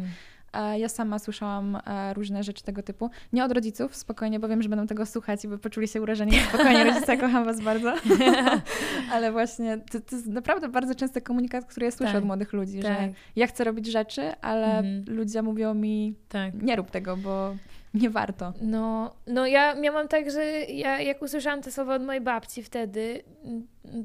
Ja 0.77 0.89
sama 0.89 1.19
słyszałam 1.19 1.79
e, 1.87 2.15
różne 2.15 2.43
rzeczy 2.43 2.63
tego 2.65 2.83
typu. 2.83 3.11
Nie 3.33 3.45
od 3.45 3.53
rodziców, 3.53 3.97
spokojnie, 3.97 4.41
bo 4.41 4.49
wiem, 4.49 4.63
że 4.63 4.69
będą 4.69 4.87
tego 4.87 5.07
słuchać 5.07 5.45
i 5.45 5.49
by 5.49 5.59
poczuli 5.59 5.89
się 5.89 6.03
urażeni. 6.03 6.33
Spokojnie, 6.49 6.85
rodzice, 6.85 7.17
kocham 7.17 7.45
was 7.45 7.61
bardzo. 7.61 7.93
Ale 9.13 9.33
właśnie 9.33 9.79
to, 9.93 10.01
to 10.01 10.17
jest 10.17 10.29
naprawdę 10.29 10.69
bardzo 10.69 10.95
częsty 10.95 11.21
komunikat, 11.21 11.65
który 11.65 11.87
ja 11.87 11.91
słyszę 11.93 12.13
Tak, 12.13 12.19
od 12.23 12.25
młodych 12.27 12.53
ludzi, 12.53 12.81
tak. 12.81 12.93
że 12.93 13.13
ja 13.37 13.47
chcę 13.47 13.65
robić 13.65 13.87
rzeczy, 13.87 14.23
ale 14.43 14.67
Mhm. 14.79 15.05
ludzie 15.17 15.43
mówią 15.43 15.75
mi, 15.75 16.15
Tak. 16.29 16.63
nie 16.63 16.77
rób 16.77 16.91
tego, 16.91 17.17
bo 17.17 17.57
nie 17.95 18.11
warto. 18.11 18.53
No, 18.61 19.15
no 19.27 19.47
ja 19.47 19.75
miałam 19.75 20.09
tak, 20.09 20.31
że 20.31 20.45
ja 20.61 21.01
jak 21.01 21.23
usłyszałam 21.23 21.63
te 21.63 21.73
słowa 21.73 21.95
od 21.95 22.03
mojej 22.05 22.21
babci 22.23 22.63
wtedy, 22.63 23.23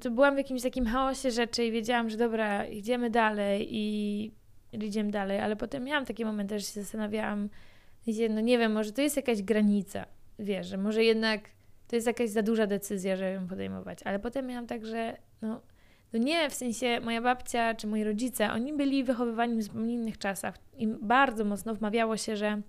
to 0.02 0.12
byłam 0.12 0.34
w 0.36 0.38
jakimś 0.38 0.62
takim 0.62 0.86
chaosie 0.86 1.32
rzeczy 1.32 1.66
i 1.66 1.72
wiedziałam, 1.72 2.10
że 2.10 2.18
dobra, 2.18 2.66
idziemy 2.66 3.10
dalej 3.10 3.68
i 3.72 4.32
idziemy 4.74 5.12
dalej, 5.12 5.40
ale 5.40 5.56
potem 5.56 5.84
miałam 5.84 6.06
takie 6.06 6.26
momenty, 6.26 6.60
że 6.60 6.66
się 6.66 6.82
zastanawiałam, 6.82 7.50
gdzie, 8.08 8.30
no 8.30 8.42
nie 8.42 8.58
wiem, 8.58 8.72
może 8.72 8.92
to 8.92 9.02
jest 9.02 9.16
jakaś 9.16 9.42
granica, 9.42 10.06
wiesz, 10.40 10.68
że 10.68 10.78
może 10.78 11.04
jednak 11.04 11.42
to 11.88 11.96
jest 11.96 12.08
jakaś 12.08 12.30
za 12.30 12.42
duża 12.42 12.68
decyzja, 12.68 13.16
żeby 13.16 13.32
ją 13.32 13.48
podejmować, 13.48 14.00
ale 14.04 14.20
potem 14.20 14.48
miałam 14.48 14.68
tak, 14.68 14.86
że 14.86 15.18
no, 15.42 15.62
no 16.14 16.20
nie, 16.20 16.50
w 16.50 16.54
sensie 16.54 17.00
moja 17.00 17.22
babcia 17.22 17.74
czy 17.74 17.88
moi 17.88 18.04
rodzice, 18.04 18.52
oni 18.52 18.74
byli 18.74 19.04
wychowywani 19.04 19.58
w 19.58 19.64
zupełnie 19.64 19.94
innych 19.94 20.18
czasach 20.18 20.56
i 20.78 20.88
bardzo 20.88 21.46
mocno 21.46 21.76
wmawiało 21.76 22.18
się, 22.18 22.36
że 22.38 22.62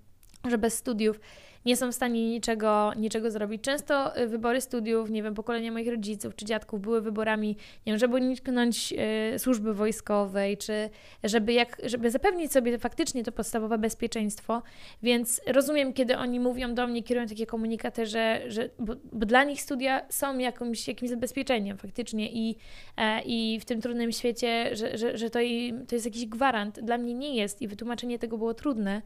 że 0.45 0.59
bez 0.59 0.79
studiów 0.79 1.21
nie 1.67 1.77
są 1.77 1.93
w 1.93 1.95
stanie 1.95 2.31
niczego, 2.31 2.93
niczego 2.97 3.31
zrobić. 3.31 3.63
Często 3.63 4.19
y, 4.21 4.29
wybory 4.29 4.61
studiów, 4.61 5.11
nie 5.11 5.23
wiem, 5.23 5.35
pokolenia 5.35 5.73
moich 5.73 5.89
rodziców 5.89 6.37
czy 6.37 6.45
dziadków 6.45 6.81
były 6.81 7.01
wyborami, 7.01 7.49
nie 7.87 7.93
wiem, 7.93 7.99
żeby 7.99 8.15
uniknąć 8.15 8.95
y, 9.35 9.39
służby 9.39 9.75
wojskowej, 9.75 10.57
czy 10.57 10.91
żeby, 11.25 11.53
jak, 11.53 11.83
żeby 11.85 12.11
zapewnić 12.11 12.53
sobie 12.53 12.79
faktycznie 12.79 13.25
to 13.25 13.33
podstawowe 13.33 13.79
bezpieczeństwo. 13.79 14.63
Więc 15.03 15.41
rozumiem, 15.47 15.93
kiedy 15.93 16.19
oni 16.19 16.41
mówią 16.41 16.75
do 16.75 16.87
mnie, 16.87 17.03
kierują 17.03 17.27
takie 17.27 17.47
komunikaty, 17.47 18.07
że, 18.07 18.43
że 18.47 18.69
bo, 18.79 18.95
bo 19.13 19.27
dla 19.27 19.45
nich 19.45 19.63
studia 19.63 20.03
są 20.09 20.39
jakimś, 20.39 20.89
jakimś 20.89 21.11
zabezpieczeniem 21.11 21.79
faktycznie 21.79 22.33
i, 22.33 22.57
e, 22.97 23.23
i 23.23 23.61
w 23.61 23.65
tym 23.65 23.81
trudnym 23.81 24.13
świecie, 24.13 24.77
że, 24.77 24.99
że, 24.99 25.19
że 25.19 25.31
to, 25.31 25.41
im, 25.41 25.87
to 25.87 25.95
jest 25.95 26.07
jakiś 26.07 26.27
gwarant. 26.27 26.81
Dla 26.81 26.99
mnie 26.99 27.15
nie 27.15 27.37
jest 27.37 27.63
i 27.63 27.69
wytłumaczenie 27.69 28.19
tego 28.19 28.39
było 28.39 28.55
trudne. 28.55 29.03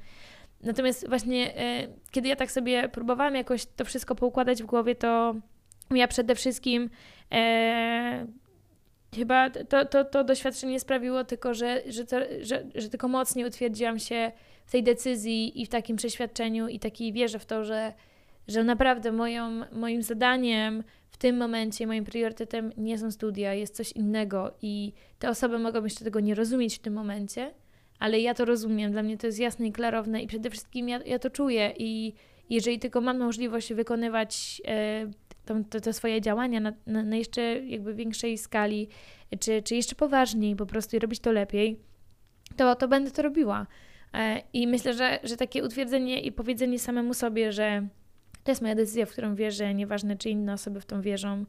Natomiast 0.63 1.09
właśnie, 1.09 1.57
e, 1.57 1.89
kiedy 2.11 2.29
ja 2.29 2.37
tak 2.37 2.51
sobie 2.51 2.89
próbowałam 2.89 3.35
jakoś 3.35 3.67
to 3.67 3.85
wszystko 3.85 4.15
poukładać 4.15 4.63
w 4.63 4.67
głowie, 4.67 4.95
to 4.95 5.35
ja 5.91 6.09
przede 6.09 6.35
wszystkim 6.35 6.91
e, 7.33 8.27
chyba 9.15 9.51
to, 9.51 9.85
to, 9.85 10.05
to 10.05 10.25
doświadczenie 10.25 10.81
sprawiło 10.81 11.25
tylko, 11.25 11.55
że, 11.55 11.83
że, 11.89 12.05
to, 12.05 12.17
że, 12.41 12.65
że 12.75 12.89
tylko 12.89 13.09
mocniej 13.09 13.47
utwierdziłam 13.47 13.99
się 13.99 14.33
w 14.67 14.71
tej 14.71 14.83
decyzji 14.83 15.63
i 15.63 15.67
w 15.67 15.69
takim 15.69 15.97
przeświadczeniu 15.97 16.69
i 16.69 16.79
takiej 16.79 17.13
wierze 17.13 17.39
w 17.39 17.47
to, 17.47 17.65
że, 17.65 17.93
że 18.49 18.65
naprawdę 18.65 19.13
moją, 19.13 19.63
moim 19.73 20.03
zadaniem 20.03 20.85
w 21.11 21.17
tym 21.17 21.37
momencie, 21.37 21.87
moim 21.87 22.05
priorytetem 22.05 22.73
nie 22.77 22.99
są 22.99 23.11
studia, 23.11 23.55
jest 23.55 23.77
coś 23.77 23.93
innego 23.93 24.55
i 24.63 24.93
te 25.19 25.29
osoby 25.29 25.59
mogą 25.59 25.85
jeszcze 25.85 26.05
tego 26.05 26.21
nie 26.21 26.35
rozumieć 26.35 26.77
w 26.77 26.79
tym 26.79 26.95
momencie, 26.95 27.55
ale 27.99 28.21
ja 28.21 28.35
to 28.35 28.45
rozumiem, 28.45 28.93
dla 28.93 29.03
mnie 29.03 29.17
to 29.17 29.27
jest 29.27 29.39
jasne 29.39 29.67
i 29.67 29.73
klarowne 29.73 30.23
i 30.23 30.27
przede 30.27 30.51
wszystkim 30.51 30.89
ja, 30.89 31.01
ja 31.07 31.19
to 31.19 31.31
czuję 31.31 31.73
i 31.79 32.13
jeżeli 32.51 32.79
tylko 32.79 33.01
mam 33.01 33.19
możliwość 33.19 33.75
wykonywać 33.75 34.63
e, 34.65 35.11
to, 35.71 35.81
te 35.81 35.93
swoje 35.93 36.21
działania 36.21 36.61
na, 36.61 36.73
na, 36.87 37.03
na 37.03 37.17
jeszcze 37.17 37.43
jakby 37.43 37.95
większej 37.95 38.39
skali, 38.39 38.89
czy, 39.41 39.63
czy 39.63 39.75
jeszcze 39.75 39.95
poważniej 39.95 40.57
po 40.57 40.67
prostu 40.67 40.97
i 40.97 40.99
robić 40.99 41.21
to 41.21 41.33
lepiej, 41.33 41.81
to, 42.57 42.75
to 42.75 42.89
będę 42.89 43.11
to 43.11 43.23
robiła. 43.23 43.67
E, 44.15 44.43
I 44.53 44.67
myślę, 44.67 44.95
że, 44.95 45.19
że 45.25 45.37
takie 45.37 45.65
utwierdzenie 45.65 46.21
i 46.21 46.33
powiedzenie 46.33 46.79
samemu 46.79 47.15
sobie, 47.15 47.53
że 47.53 47.89
to 48.45 48.51
jest 48.51 48.63
moja 48.63 48.75
decyzja, 48.75 49.07
w 49.07 49.11
którą 49.11 49.35
wierzę, 49.35 49.75
nieważne 49.75 50.17
czy 50.17 50.31
inne 50.31 50.53
osoby 50.53 50.81
w 50.81 50.87
tą 50.87 51.01
wierzą, 51.01 51.45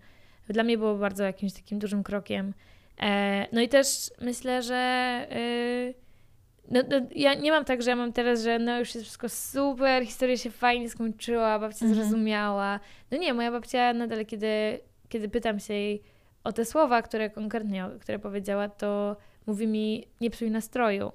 dla 0.50 0.64
mnie 0.64 0.78
było 0.78 0.96
bardzo 0.96 1.24
jakimś 1.24 1.54
takim 1.54 1.80
dużym 1.80 2.04
krokiem. 2.04 2.54
E, 3.02 3.48
no 3.52 3.62
i 3.62 3.70
też 3.70 4.12
myślę, 4.22 4.62
że... 4.64 5.28
y, 5.32 6.07
no, 6.72 6.82
no, 6.90 7.02
ja 7.16 7.34
nie 7.34 7.52
mam 7.52 7.66
tak, 7.66 7.82
że 7.82 7.90
ja 7.90 7.96
mam 7.96 8.14
teraz, 8.14 8.44
że 8.44 8.60
no 8.60 8.80
już 8.80 8.96
jest 8.96 9.06
wszystko 9.08 9.30
super, 9.30 10.06
historia 10.06 10.38
się 10.38 10.52
fajnie 10.52 10.90
skończyła, 10.90 11.60
babcia 11.60 11.86
Mhm. 11.86 12.04
zrozumiała. 12.04 12.80
No 13.12 13.18
nie, 13.18 13.34
moja 13.34 13.52
babcia 13.52 13.94
nadal, 13.94 14.26
kiedy, 14.26 14.80
kiedy 15.10 15.30
pytam 15.30 15.60
się 15.60 15.74
jej 15.74 16.02
o 16.44 16.52
te 16.54 16.66
słowa, 16.66 17.02
które 17.02 17.30
konkretnie, 17.30 17.90
które 18.02 18.20
powiedziała, 18.20 18.70
to 18.70 19.16
mówi 19.48 19.68
mi, 19.68 20.08
nie 20.22 20.30
psuj 20.30 20.52
nastroju. 20.52 21.12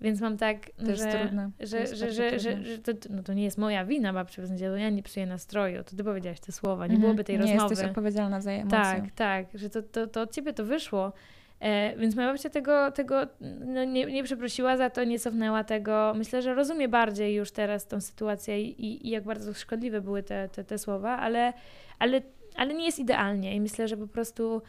Więc 0.00 0.20
mam 0.20 0.36
tak, 0.36 0.56
To 0.76 0.90
jest 0.90 1.02
że, 1.02 1.12
trudne. 1.12 1.50
To 1.58 1.66
że, 1.66 1.78
jest 1.80 1.94
że, 1.94 2.12
że, 2.12 2.38
że, 2.38 2.52
trudne. 2.52 2.64
że 2.64 2.78
to, 2.78 2.92
no 3.10 3.22
to 3.22 3.32
nie 3.34 3.44
jest 3.44 3.58
moja 3.58 3.84
wina, 3.84 4.12
babcia, 4.12 4.42
w 4.42 4.46
sensie, 4.46 4.64
to 4.70 4.76
ja 4.76 4.90
nie 4.90 5.02
psuję 5.02 5.26
nastroju, 5.26 5.84
to 5.84 5.96
ty 5.96 6.04
powiedziałaś 6.04 6.40
te 6.40 6.52
słowa, 6.52 6.86
nie 6.86 6.94
Mhm. 6.94 7.00
byłoby 7.00 7.24
tej 7.24 7.36
nie 7.38 7.42
rozmowy. 7.42 7.70
jesteś 7.74 7.88
odpowiedzialna 7.88 8.40
za 8.40 8.50
emocje. 8.50 8.78
Tak, 8.78 9.10
tak, 9.14 9.46
że 9.54 9.70
to, 9.70 9.82
to, 9.82 10.06
to 10.06 10.20
od 10.20 10.32
ciebie 10.34 10.52
to 10.52 10.64
wyszło. 10.64 11.12
E, 11.60 11.96
więc 11.96 12.16
moja 12.16 12.28
babcia 12.28 12.50
tego, 12.50 12.90
tego 12.92 13.26
no, 13.66 13.84
nie, 13.84 14.06
nie 14.06 14.24
przeprosiła 14.24 14.76
za 14.76 14.90
to, 14.90 15.04
nie 15.04 15.18
cofnęła 15.18 15.64
tego. 15.64 16.12
Myślę, 16.16 16.42
że 16.42 16.54
rozumie 16.54 16.88
bardziej 16.88 17.34
już 17.34 17.50
teraz 17.50 17.86
tą 17.86 18.00
sytuację 18.00 18.62
i, 18.62 19.06
i 19.06 19.10
jak 19.10 19.24
bardzo 19.24 19.54
szkodliwe 19.54 20.00
były 20.00 20.22
te, 20.22 20.48
te, 20.48 20.64
te 20.64 20.78
słowa, 20.78 21.16
ale, 21.16 21.52
ale, 21.98 22.22
ale 22.56 22.74
nie 22.74 22.84
jest 22.84 22.98
idealnie 22.98 23.56
i 23.56 23.60
myślę, 23.60 23.88
że 23.88 23.96
po 23.96 24.06
prostu 24.06 24.62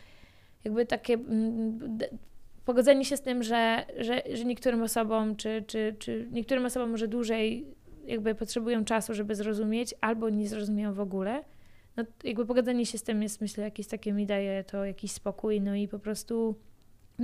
jakby 0.64 0.86
takie 0.86 1.14
mm, 1.14 1.80
pogodzenie 2.66 3.06
się 3.06 3.18
z 3.18 3.22
tym, 3.22 3.44
że, 3.44 3.86
że, 3.98 4.22
że 4.34 4.46
niektórym 4.46 4.82
osobom, 4.82 5.36
czy, 5.36 5.64
czy, 5.68 5.96
czy 6.00 6.28
niektórym 6.32 6.66
osobom 6.66 6.90
może 6.90 7.08
dłużej 7.08 7.66
jakby 8.06 8.36
potrzebują 8.36 8.86
czasu, 8.86 9.14
żeby 9.14 9.36
zrozumieć, 9.36 9.96
albo 10.02 10.30
nie 10.30 10.48
zrozumieją 10.48 10.94
w 10.94 11.00
ogóle, 11.00 11.44
no 11.98 12.04
jakby 12.24 12.46
pogodzenie 12.46 12.86
się 12.86 12.98
z 12.98 13.04
tym 13.04 13.24
jest, 13.24 13.42
myślę, 13.42 13.64
jakieś 13.64 13.88
takie 13.88 14.14
mi 14.14 14.26
daje 14.26 14.64
to 14.64 14.86
jakiś 14.86 15.12
spokój, 15.12 15.62
no 15.62 15.76
i 15.76 15.88
po 15.88 16.00
prostu 16.00 16.56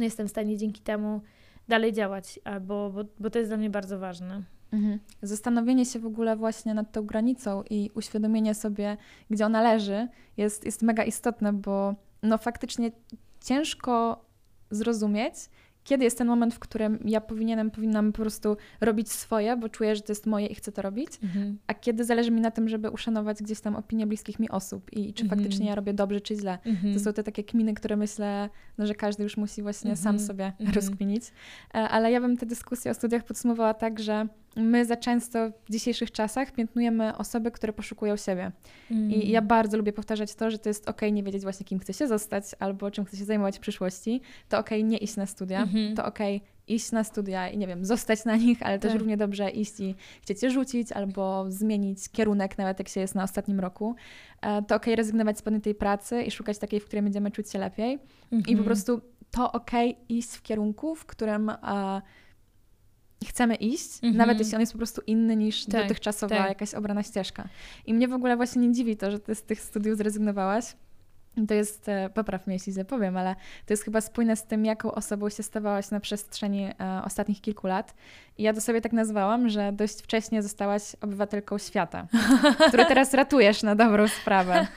jestem 0.04 0.28
w 0.28 0.32
stanie 0.32 0.58
dzięki 0.58 0.82
temu 0.82 1.22
dalej 1.68 1.94
działać, 1.94 2.40
bo, 2.62 2.90
bo, 2.90 3.04
bo 3.20 3.30
to 3.30 3.40
jest 3.40 3.52
dla 3.52 3.58
mnie 3.58 3.70
bardzo 3.70 4.00
ważne. 4.00 4.44
Mhm. 4.72 5.00
Zastanowienie 5.22 5.86
się 5.86 6.00
w 6.00 6.06
ogóle 6.06 6.36
właśnie 6.36 6.74
nad 6.74 6.92
tą 6.92 7.06
granicą 7.06 7.64
i 7.70 7.92
uświadomienie 7.94 8.54
sobie, 8.54 8.98
gdzie 9.30 9.46
ona 9.46 9.62
leży, 9.62 10.08
jest, 10.38 10.66
jest 10.66 10.82
mega 10.82 11.04
istotne, 11.04 11.54
bo 11.54 11.96
no 12.24 12.38
faktycznie 12.38 12.92
ciężko 13.42 14.26
zrozumieć, 14.72 15.34
kiedy 15.86 16.04
jest 16.04 16.18
ten 16.18 16.28
moment, 16.28 16.54
w 16.54 16.60
którym 16.60 17.00
ja 17.06 17.22
powinienem, 17.22 17.72
powinnam 17.72 18.12
po 18.12 18.22
prostu 18.22 18.58
robić 18.82 19.12
swoje, 19.12 19.58
bo 19.58 19.70
czuję, 19.70 19.96
że 19.96 20.02
to 20.02 20.12
jest 20.12 20.26
moje 20.26 20.48
i 20.48 20.56
chcę 20.56 20.72
to 20.72 20.82
robić, 20.82 21.08
a 21.68 21.74
kiedy 21.74 22.04
zależy 22.06 22.32
mi 22.32 22.42
na 22.42 22.52
tym, 22.52 22.70
żeby 22.70 22.90
uszanować 22.90 23.44
gdzieś 23.44 23.60
tam 23.62 23.76
opinię 23.76 24.08
bliskich 24.08 24.40
mi 24.40 24.50
osób 24.50 24.94
i 24.94 25.14
czy 25.14 25.24
Mhm. 25.24 25.40
faktycznie 25.42 25.68
ja 25.68 25.76
robię 25.76 25.94
dobrze, 25.94 26.22
czy 26.22 26.36
źle. 26.36 26.58
To 26.94 27.00
są 27.00 27.14
te 27.14 27.24
takie 27.24 27.44
kminy, 27.44 27.74
które 27.74 27.98
myślę, 27.98 28.50
no, 28.78 28.88
że 28.88 28.96
każdy 28.96 29.24
już 29.24 29.38
musi 29.38 29.62
właśnie 29.62 29.96
sam 29.96 30.16
Mhm, 30.16 30.28
sobie 30.28 30.46
mhm. 30.60 30.76
rozkminić. 30.76 31.24
E, 31.74 31.78
Ale 31.78 32.12
ja 32.12 32.22
bym 32.22 32.38
tę 32.38 32.46
dyskusję 32.46 32.92
o 32.92 32.94
studiach 32.94 33.24
podsumowała 33.24 33.74
tak, 33.74 34.00
że 34.00 34.28
my 34.56 34.86
za 34.86 34.96
często 34.96 35.50
w 35.66 35.72
dzisiejszych 35.72 36.12
czasach 36.12 36.52
piętnujemy 36.52 37.18
osoby, 37.18 37.52
które 37.52 37.74
poszukują 37.74 38.18
siebie. 38.18 38.52
Mm. 38.92 39.12
I 39.12 39.30
ja 39.30 39.42
bardzo 39.42 39.78
lubię 39.78 39.94
powtarzać 39.94 40.36
to, 40.36 40.52
że 40.52 40.60
to 40.60 40.70
jest 40.70 40.90
okej 40.90 41.14
nie 41.14 41.24
wiedzieć 41.24 41.44
właśnie, 41.44 41.66
kim 41.66 41.80
chce 41.80 41.94
się 41.94 42.08
zostać 42.08 42.44
albo 42.60 42.92
czym 42.92 43.06
chce 43.06 43.18
się 43.18 43.26
zajmować 43.26 43.58
w 43.58 43.60
przyszłości. 43.60 44.22
To 44.50 44.60
okej 44.60 44.84
nie 44.84 44.98
iść 44.98 45.16
na 45.16 45.26
studia. 45.26 45.62
Mhm. 45.62 45.96
To 45.96 46.06
okej 46.06 46.42
iść 46.68 46.92
na 46.92 47.04
studia 47.04 47.50
i 47.50 47.58
nie 47.58 47.68
wiem, 47.68 47.86
zostać 47.86 48.26
na 48.26 48.36
nich, 48.36 48.64
ale 48.64 48.80
też 48.80 48.92
Tak. 48.92 49.00
równie 49.00 49.18
dobrze 49.18 49.50
iść 49.50 49.80
i 49.80 49.96
chcieć 50.22 50.44
je 50.44 50.52
rzucić 50.52 50.92
albo 50.92 51.46
zmienić 51.50 52.10
kierunek, 52.10 52.58
nawet 52.58 52.80
jak 52.80 52.90
się 52.90 53.00
jest 53.02 53.16
na 53.16 53.24
ostatnim 53.24 53.60
roku. 53.60 53.96
E, 54.42 54.62
To 54.62 54.76
okej 54.76 54.96
rezygnować 54.96 55.38
z 55.38 55.42
pewnej 55.42 55.62
tej 55.62 55.76
pracy 55.76 56.22
i 56.24 56.32
szukać 56.32 56.58
takiej, 56.58 56.80
w 56.80 56.86
której 56.86 57.04
będziemy 57.04 57.32
czuć 57.32 57.52
się 57.52 57.60
lepiej. 57.60 57.94
I 58.32 58.42
po 58.44 58.50
Mhm. 58.50 58.64
prostu 58.64 59.02
to 59.32 59.52
okej 59.52 59.98
iść 60.10 60.30
w 60.32 60.42
kierunku, 60.42 60.96
w 60.96 61.06
którym 61.06 61.50
e, 61.50 61.56
chcemy 63.26 63.56
iść, 63.56 63.90
Mhm. 63.96 64.16
nawet 64.18 64.40
jeśli 64.40 64.56
on 64.56 64.60
jest 64.60 64.72
po 64.72 64.78
prostu 64.78 65.02
inny 65.08 65.36
niż 65.36 65.66
Tak, 65.66 65.82
dotychczasowa 65.82 66.36
tak. 66.38 66.50
jakaś 66.50 66.74
obrana 66.74 67.04
ścieżka. 67.04 67.48
I 67.86 67.94
mnie 67.94 68.08
w 68.08 68.14
ogóle 68.14 68.36
właśnie 68.36 68.62
nie 68.68 68.74
dziwi 68.74 68.98
to, 68.98 69.12
że 69.12 69.20
ty 69.20 69.36
z 69.36 69.44
tych 69.44 69.62
studiów 69.62 69.98
zrezygnowałaś. 69.98 70.66
To 71.48 71.54
jest, 71.54 71.90
e, 71.90 72.10
popraw 72.10 72.48
mnie, 72.48 72.56
jeśli 72.56 72.74
źle 72.74 72.86
powiem, 72.86 73.18
ale 73.18 73.36
to 73.66 73.74
jest 73.74 73.84
chyba 73.84 74.02
spójne 74.02 74.36
z 74.36 74.44
tym, 74.44 74.66
jaką 74.66 74.92
osobą 74.92 75.30
się 75.30 75.44
stawałaś 75.44 75.92
na 75.92 76.00
przestrzeni 76.00 76.64
e, 76.64 77.02
ostatnich 77.06 77.42
kilku 77.42 77.68
lat. 77.68 77.94
I 78.38 78.44
ja 78.44 78.54
to 78.54 78.62
sobie 78.62 78.82
tak 78.82 78.94
nazwałam, 78.94 79.50
że 79.50 79.72
dość 79.74 80.02
wcześnie 80.02 80.42
zostałaś 80.44 80.82
obywatelką 81.02 81.58
świata, 81.58 82.08
który 82.68 82.86
teraz 82.86 83.14
ratujesz 83.14 83.64
na 83.64 83.76
dobrą 83.76 84.08
sprawę. 84.08 84.68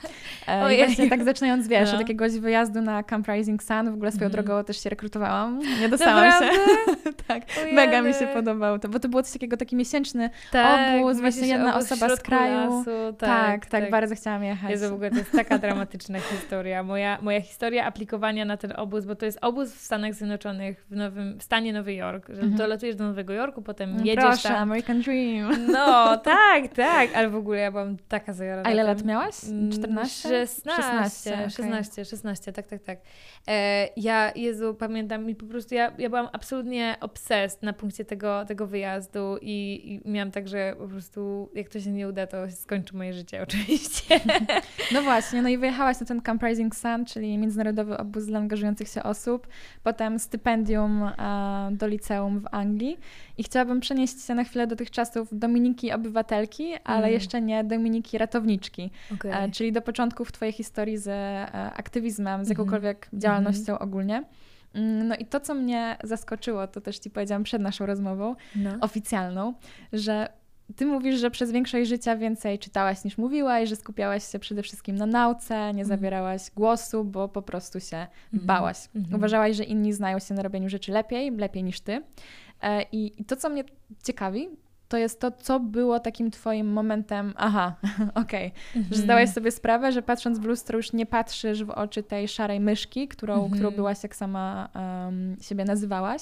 E, 0.47 0.63
Ojej. 0.63 0.81
I 0.81 0.85
właśnie 0.85 1.09
tak 1.09 1.23
zaczynając, 1.23 1.67
wiesz, 1.67 1.89
No. 1.89 1.93
od 1.95 1.99
jakiegoś 1.99 2.31
wyjazdu 2.31 2.81
na 2.81 3.03
Camp 3.03 3.27
Rising 3.27 3.63
Sun, 3.63 3.91
w 3.91 3.93
ogóle 3.93 4.11
swoją 4.11 4.29
drogą 4.29 4.63
też 4.63 4.83
się 4.83 4.89
rekrutowałam. 4.89 5.59
Nie 5.79 5.89
dostałam 5.89 6.31
się. 6.31 6.45
Naprawdę? 6.45 7.13
tak, 7.27 7.43
Ojej. 7.61 7.73
mega 7.73 8.01
mi 8.01 8.13
się 8.13 8.27
podobało 8.27 8.79
to, 8.79 8.89
bo 8.89 8.99
to 8.99 9.09
było 9.09 9.23
coś 9.23 9.33
takiego, 9.33 9.57
taki 9.57 9.75
miesięczny 9.75 10.29
Tak, 10.51 10.99
obóz, 11.01 11.19
właśnie 11.19 11.47
jedna 11.47 11.75
obóz 11.75 11.91
osoba 11.91 12.15
z 12.15 12.21
kraju. 12.21 12.77
Lasu, 12.77 13.17
tak, 13.17 13.65
tak, 13.65 13.91
bardzo 13.91 14.15
chciałam 14.15 14.43
jechać. 14.43 14.71
Jezu, 14.71 14.89
w 14.89 14.93
ogóle 14.93 15.09
to 15.11 15.17
jest 15.17 15.31
taka 15.31 15.57
dramatyczna 15.57 16.19
historia. 16.19 16.48
Moja, 16.83 17.17
moja 17.21 17.41
historia 17.41 17.85
aplikowania 17.85 18.45
na 18.45 18.57
ten 18.57 18.73
obóz, 18.75 19.05
bo 19.05 19.15
to 19.15 19.25
jest 19.25 19.37
obóz 19.41 19.73
w 19.75 19.79
Stanach 19.81 20.13
Zjednoczonych, 20.13 20.85
w, 20.89 20.95
nowym, 20.95 21.39
w 21.39 21.43
stanie 21.43 21.73
Nowy 21.73 21.93
Jork, 21.93 22.27
że 22.27 22.33
Mhm. 22.33 22.55
dolatujesz 22.55 22.95
do 22.95 23.03
Nowego 23.03 23.33
Jorku, 23.33 23.61
potem 23.61 23.97
jedziesz 24.05 24.23
Proszę, 24.25 24.49
tam. 24.49 24.57
American 24.57 25.01
Dream. 25.01 25.65
No, 25.71 26.17
tak, 26.17 26.67
tak, 26.75 27.09
ale 27.15 27.29
w 27.29 27.35
ogóle 27.35 27.57
ja 27.59 27.71
byłam 27.71 27.97
taka 28.07 28.33
zajarana. 28.33 28.69
A 28.69 28.71
ile 28.71 28.83
lat 28.83 29.03
miałaś? 29.03 29.35
Mm, 29.49 29.71
14? 29.71 30.29
16, 30.29 30.71
16, 30.71 31.49
16, 31.49 31.91
okej. 31.91 32.05
16, 32.05 32.53
tak, 32.53 32.67
tak, 32.67 32.83
tak. 32.83 32.99
E, 33.47 33.87
ja, 33.97 34.31
Jezu, 34.35 34.73
pamiętam 34.75 35.29
i 35.29 35.35
po 35.35 35.45
prostu 35.45 35.75
ja, 35.75 35.91
ja 35.97 36.09
byłam 36.09 36.27
absolutnie 36.33 36.95
obsessed 37.01 37.63
na 37.63 37.73
punkcie 37.73 38.05
tego, 38.05 38.45
tego 38.45 38.67
wyjazdu 38.67 39.37
i, 39.41 39.81
i 40.05 40.09
miałam 40.11 40.31
tak, 40.31 40.47
że 40.47 40.75
po 40.79 40.87
prostu 40.87 41.49
jak 41.55 41.69
to 41.69 41.79
się 41.79 41.91
nie 41.91 42.07
uda, 42.07 42.27
to 42.27 42.51
skończy 42.51 42.95
moje 42.95 43.13
życie 43.13 43.41
oczywiście. 43.47 44.19
No 44.93 45.01
właśnie, 45.01 45.41
no 45.41 45.49
i 45.49 45.57
wyjechałaś 45.57 45.99
na 45.99 46.05
ten 46.05 46.21
Camp 46.21 46.38
Rising 46.43 46.75
Sun, 46.75 47.05
czyli 47.05 47.37
międzynarodowy 47.37 47.97
obóz 47.97 48.25
dla 48.25 48.39
angażujących 48.39 48.87
się 48.87 49.03
osób, 49.03 49.47
potem 49.83 50.19
stypendium 50.19 51.03
e, 51.03 51.69
do 51.71 51.87
liceum 51.87 52.39
w 52.39 52.45
Anglii 52.51 52.97
i 53.37 53.43
chciałabym 53.43 53.79
przenieść 53.79 54.21
się 54.25 54.35
na 54.35 54.43
chwilę 54.43 54.67
do 54.67 54.75
tych 54.75 54.91
czasów 54.91 55.27
Dominiki 55.31 55.91
Obywatelki, 55.91 56.73
ale 56.83 56.99
Mm. 56.99 57.11
jeszcze 57.13 57.41
nie 57.41 57.63
Dominiki 57.63 58.17
Ratowniczki, 58.17 58.91
Okay. 59.13 59.33
e, 59.35 59.51
czyli 59.51 59.71
do 59.71 59.81
początków 59.81 60.31
Twojej 60.31 60.51
historii 60.53 60.97
z 60.97 61.07
e, 61.07 61.51
aktywizmem, 61.73 62.45
z 62.45 62.49
Mhm. 62.49 62.57
jakąkolwiek 62.67 63.09
działalnością 63.13 63.79
ogólnie. 63.79 64.23
Mm, 64.73 65.07
No 65.07 65.15
i 65.15 65.25
to, 65.25 65.39
co 65.39 65.53
mnie 65.55 65.97
zaskoczyło, 66.03 66.67
to 66.67 66.81
też 66.81 66.99
Ci 66.99 67.09
powiedziałam 67.09 67.43
przed 67.43 67.61
naszą 67.61 67.85
rozmową, 67.85 68.35
No. 68.55 68.69
oficjalną, 68.81 69.53
że 69.93 70.27
ty 70.75 70.85
mówisz, 70.85 71.19
że 71.19 71.31
przez 71.31 71.51
większość 71.51 71.89
życia 71.89 72.15
więcej 72.15 72.59
czytałaś 72.59 73.03
niż 73.03 73.17
mówiłaś, 73.17 73.69
że 73.69 73.75
skupiałaś 73.75 74.31
się 74.31 74.39
przede 74.39 74.63
wszystkim 74.63 74.95
na 74.95 75.05
nauce, 75.05 75.55
nie 75.55 75.69
Mhm. 75.81 75.87
zabierałaś 75.87 76.51
głosu, 76.55 77.03
bo 77.03 77.27
po 77.27 77.41
prostu 77.41 77.79
się 77.79 77.97
Mhm. 77.97 78.47
bałaś. 78.47 78.77
Mhm. 78.95 79.15
Uważałaś, 79.15 79.55
że 79.55 79.63
inni 79.63 79.93
znają 79.93 80.19
się 80.19 80.33
na 80.33 80.43
robieniu 80.43 80.69
rzeczy 80.69 80.91
lepiej, 80.91 81.31
lepiej 81.31 81.63
niż 81.63 81.81
ty. 81.81 82.01
E, 82.61 82.81
I, 82.91 83.21
I 83.21 83.25
to, 83.25 83.35
co 83.35 83.49
mnie 83.49 83.63
ciekawi, 84.03 84.49
to 84.87 84.97
jest 84.97 85.19
to, 85.19 85.31
co 85.31 85.59
było 85.59 85.99
takim 85.99 86.31
twoim 86.31 86.73
momentem, 86.73 87.33
aha, 87.37 87.75
okej, 88.23 88.51
że 88.73 88.79
Mhm. 88.79 89.01
zdałaś 89.01 89.29
sobie 89.29 89.51
sprawę, 89.51 89.91
że 89.91 90.01
patrząc 90.01 90.39
w 90.39 90.43
lustro 90.43 90.77
już 90.77 90.93
nie 90.93 91.05
patrzysz 91.05 91.63
w 91.63 91.69
oczy 91.69 92.03
tej 92.03 92.27
szarej 92.27 92.59
myszki, 92.59 93.07
którą, 93.07 93.33
Mhm. 93.33 93.51
którą 93.51 93.71
byłaś, 93.71 94.03
jak 94.03 94.15
sama 94.15 94.69
em, 95.07 95.37
siebie 95.41 95.65
nazywałaś. 95.65 96.21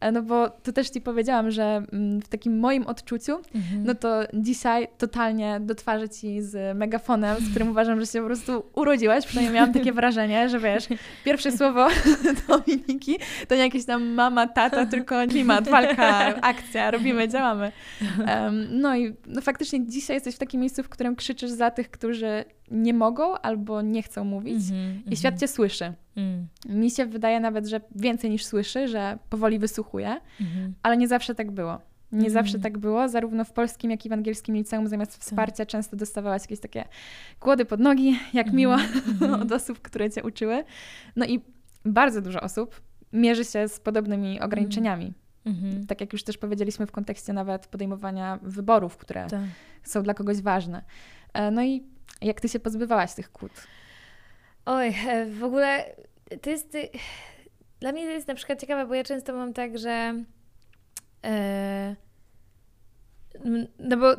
E, 0.00 0.12
No 0.12 0.22
bo 0.22 0.50
tu 0.50 0.72
też 0.72 0.90
ci 0.90 1.00
powiedziałam, 1.00 1.50
że 1.50 1.82
mm, 1.92 2.20
w 2.22 2.28
takim 2.28 2.58
moim 2.58 2.86
odczuciu, 2.86 3.32
Mhm. 3.54 3.84
no 3.84 3.94
to 3.94 4.20
dzisiaj 4.34 4.88
totalnie 4.98 5.60
do 5.60 5.74
twarzy 5.74 6.08
ci 6.08 6.42
z 6.42 6.76
megafonem, 6.78 7.36
z 7.40 7.50
którym 7.50 7.70
uważam, 7.70 8.00
że 8.00 8.06
się 8.06 8.20
po 8.20 8.26
prostu 8.26 8.64
urodziłaś. 8.74 9.26
Przynajmniej 9.26 9.54
miałam 9.54 9.72
takie 9.72 9.92
wrażenie, 9.92 10.48
że 10.48 10.60
wiesz, 10.60 10.88
pierwsze 11.24 11.52
słowo 11.52 11.88
Dominiki 12.48 13.16
to 13.48 13.54
nie 13.54 13.60
jakieś 13.60 13.84
tam 13.84 14.06
mama, 14.06 14.46
tata, 14.46 14.86
tylko 14.86 15.26
klimat, 15.26 15.68
walka, 15.68 16.40
akcja, 16.40 16.90
robimy, 16.90 17.28
działamy. 17.28 17.72
Em, 18.26 18.66
no 18.70 18.96
i 18.96 19.14
no 19.26 19.40
faktycznie 19.40 19.86
dzisiaj 19.86 20.16
jesteś 20.16 20.34
w 20.34 20.38
takim 20.38 20.60
miejscu, 20.60 20.82
w 20.82 20.88
którym 20.88 21.16
krzyczysz 21.16 21.50
za 21.50 21.70
tych, 21.70 21.90
którzy 21.90 22.44
nie 22.70 22.94
mogą 22.94 23.38
albo 23.38 23.82
nie 23.82 24.02
chcą 24.02 24.24
mówić 24.24 24.70
Mhm, 24.70 25.02
i 25.10 25.16
świat 25.16 25.40
cię 25.40 25.48
słyszy. 25.48 25.92
Mhm. 26.16 26.46
Mi 26.68 26.90
się 26.90 27.06
wydaje 27.06 27.40
nawet, 27.40 27.66
że 27.66 27.80
więcej 27.94 28.30
niż 28.30 28.44
słyszy, 28.44 28.88
że 28.88 29.18
powoli 29.30 29.58
wysłuchuje, 29.58 30.20
Mhm. 30.40 30.74
ale 30.82 30.96
nie 30.96 31.08
zawsze 31.08 31.34
tak 31.34 31.50
było. 31.50 31.78
Nie 32.12 32.18
Mhm. 32.26 32.32
zawsze 32.32 32.58
tak 32.58 32.78
było, 32.78 33.08
zarówno 33.08 33.44
w 33.44 33.52
polskim, 33.52 33.90
jak 33.90 34.06
i 34.06 34.08
w 34.08 34.12
angielskim 34.12 34.54
liceum 34.56 34.88
zamiast 34.88 35.16
wsparcia 35.16 35.66
często 35.66 35.96
dostawałaś 35.96 36.42
jakieś 36.42 36.60
takie 36.60 36.84
kłody 37.40 37.64
pod 37.64 37.80
nogi, 37.80 38.18
jak 38.32 38.52
miło 38.52 38.74
Mhm. 39.08 39.42
od 39.42 39.52
osób, 39.52 39.82
które 39.82 40.10
cię 40.10 40.22
uczyły. 40.22 40.64
No 41.16 41.26
i 41.26 41.40
bardzo 41.84 42.22
dużo 42.22 42.40
osób 42.40 42.80
mierzy 43.12 43.44
się 43.44 43.68
z 43.68 43.80
podobnymi 43.80 44.40
ograniczeniami. 44.40 45.12
Mhm. 45.46 45.86
Tak 45.86 46.00
jak 46.00 46.12
już 46.12 46.24
też 46.24 46.38
powiedzieliśmy 46.38 46.86
w 46.86 46.92
kontekście 46.92 47.32
nawet 47.32 47.66
podejmowania 47.66 48.38
wyborów, 48.42 48.96
które 48.96 49.26
Tak. 49.30 49.40
są 49.82 50.02
dla 50.02 50.14
kogoś 50.14 50.40
ważne. 50.40 50.82
E, 51.32 51.50
No 51.50 51.62
i 51.64 51.82
jak 52.22 52.40
ty 52.40 52.48
się 52.48 52.60
pozbywałaś 52.60 53.14
tych 53.14 53.32
kłód? 53.32 53.52
Oj, 54.66 54.94
e, 55.08 55.26
w 55.26 55.44
ogóle 55.44 55.94
to 56.42 56.50
jest. 56.50 56.74
y, 56.74 56.88
Dla 57.80 57.92
mnie 57.92 58.04
to 58.04 58.10
jest 58.10 58.28
na 58.28 58.34
przykład 58.34 58.60
ciekawe, 58.60 58.86
bo 58.86 58.94
ja 58.94 59.04
często 59.04 59.32
mam 59.32 59.52
tak, 59.52 59.78
że. 59.78 60.14
E, 61.24 61.96
no 63.78 63.96
bo 63.96 64.16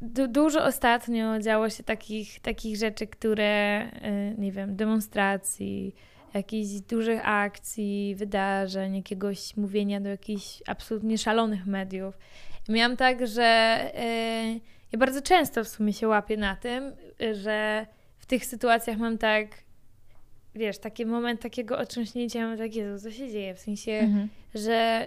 du, 0.00 0.28
dużo 0.28 0.64
ostatnio 0.64 1.38
działo 1.38 1.70
się 1.70 1.82
takich, 1.82 2.40
takich 2.40 2.76
rzeczy, 2.76 3.06
które, 3.06 3.44
e, 3.44 4.34
nie 4.38 4.52
wiem, 4.52 4.76
demonstracji, 4.76 5.94
jakichś 6.34 6.80
dużych 6.80 7.28
akcji, 7.28 8.14
wydarzeń, 8.14 8.96
jakiegoś 8.96 9.56
mówienia 9.56 10.00
do 10.00 10.08
jakichś 10.08 10.62
absolutnie 10.66 11.18
szalonych 11.18 11.66
mediów. 11.66 12.18
Miałam 12.68 12.96
tak, 12.96 13.26
że 13.26 13.42
e, 13.44 14.60
ja 14.92 14.98
bardzo 14.98 15.22
często 15.22 15.64
w 15.64 15.68
sumie 15.68 15.92
się 15.92 16.08
łapię 16.08 16.36
na 16.36 16.56
tym, 16.56 16.92
że 17.32 17.86
w 18.18 18.26
tych 18.26 18.44
sytuacjach 18.44 18.98
mam 18.98 19.18
tak, 19.18 19.48
wiesz, 20.54 20.78
taki 20.78 21.06
moment 21.06 21.40
takiego 21.40 21.78
otrząśnięcia, 21.78 22.46
mam 22.46 22.58
tak, 22.58 22.74
Jezu, 22.74 23.04
co 23.04 23.10
się 23.10 23.30
dzieje? 23.30 23.54
W 23.54 23.60
sensie, 23.60 23.92
Mhm. 23.92 24.28
że 24.54 25.06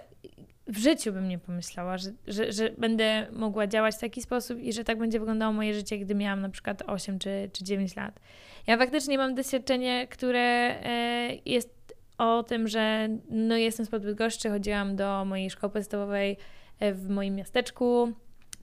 w 0.66 0.78
życiu 0.78 1.12
bym 1.12 1.28
nie 1.28 1.38
pomyślała, 1.38 1.98
że, 1.98 2.10
że, 2.26 2.52
że 2.52 2.70
będę 2.78 3.26
mogła 3.32 3.66
działać 3.66 3.94
w 3.94 4.00
taki 4.00 4.22
sposób 4.22 4.58
i 4.58 4.72
że 4.72 4.84
tak 4.84 4.98
będzie 4.98 5.18
wyglądało 5.18 5.52
moje 5.52 5.74
życie, 5.74 5.98
gdy 5.98 6.14
miałam 6.14 6.40
na 6.40 6.48
przykład 6.48 6.82
8 6.86 7.18
czy, 7.18 7.50
czy 7.52 7.64
9 7.64 7.96
lat. 7.96 8.20
Ja 8.66 8.78
faktycznie 8.78 9.18
mam 9.18 9.34
doświadczenie, 9.34 10.06
które 10.10 10.40
e, 10.40 11.28
jest 11.46 11.94
o 12.18 12.42
tym, 12.42 12.68
że 12.68 13.08
no 13.30 13.56
jestem 13.56 13.86
z 13.86 13.90
Bydgoszczy, 13.90 14.50
chodziłam 14.50 14.96
do 14.96 15.24
mojej 15.24 15.50
szkoły 15.50 15.72
podstawowej 15.72 16.36
e, 16.80 16.94
w 16.94 17.08
moim 17.08 17.34
miasteczku 17.34 18.12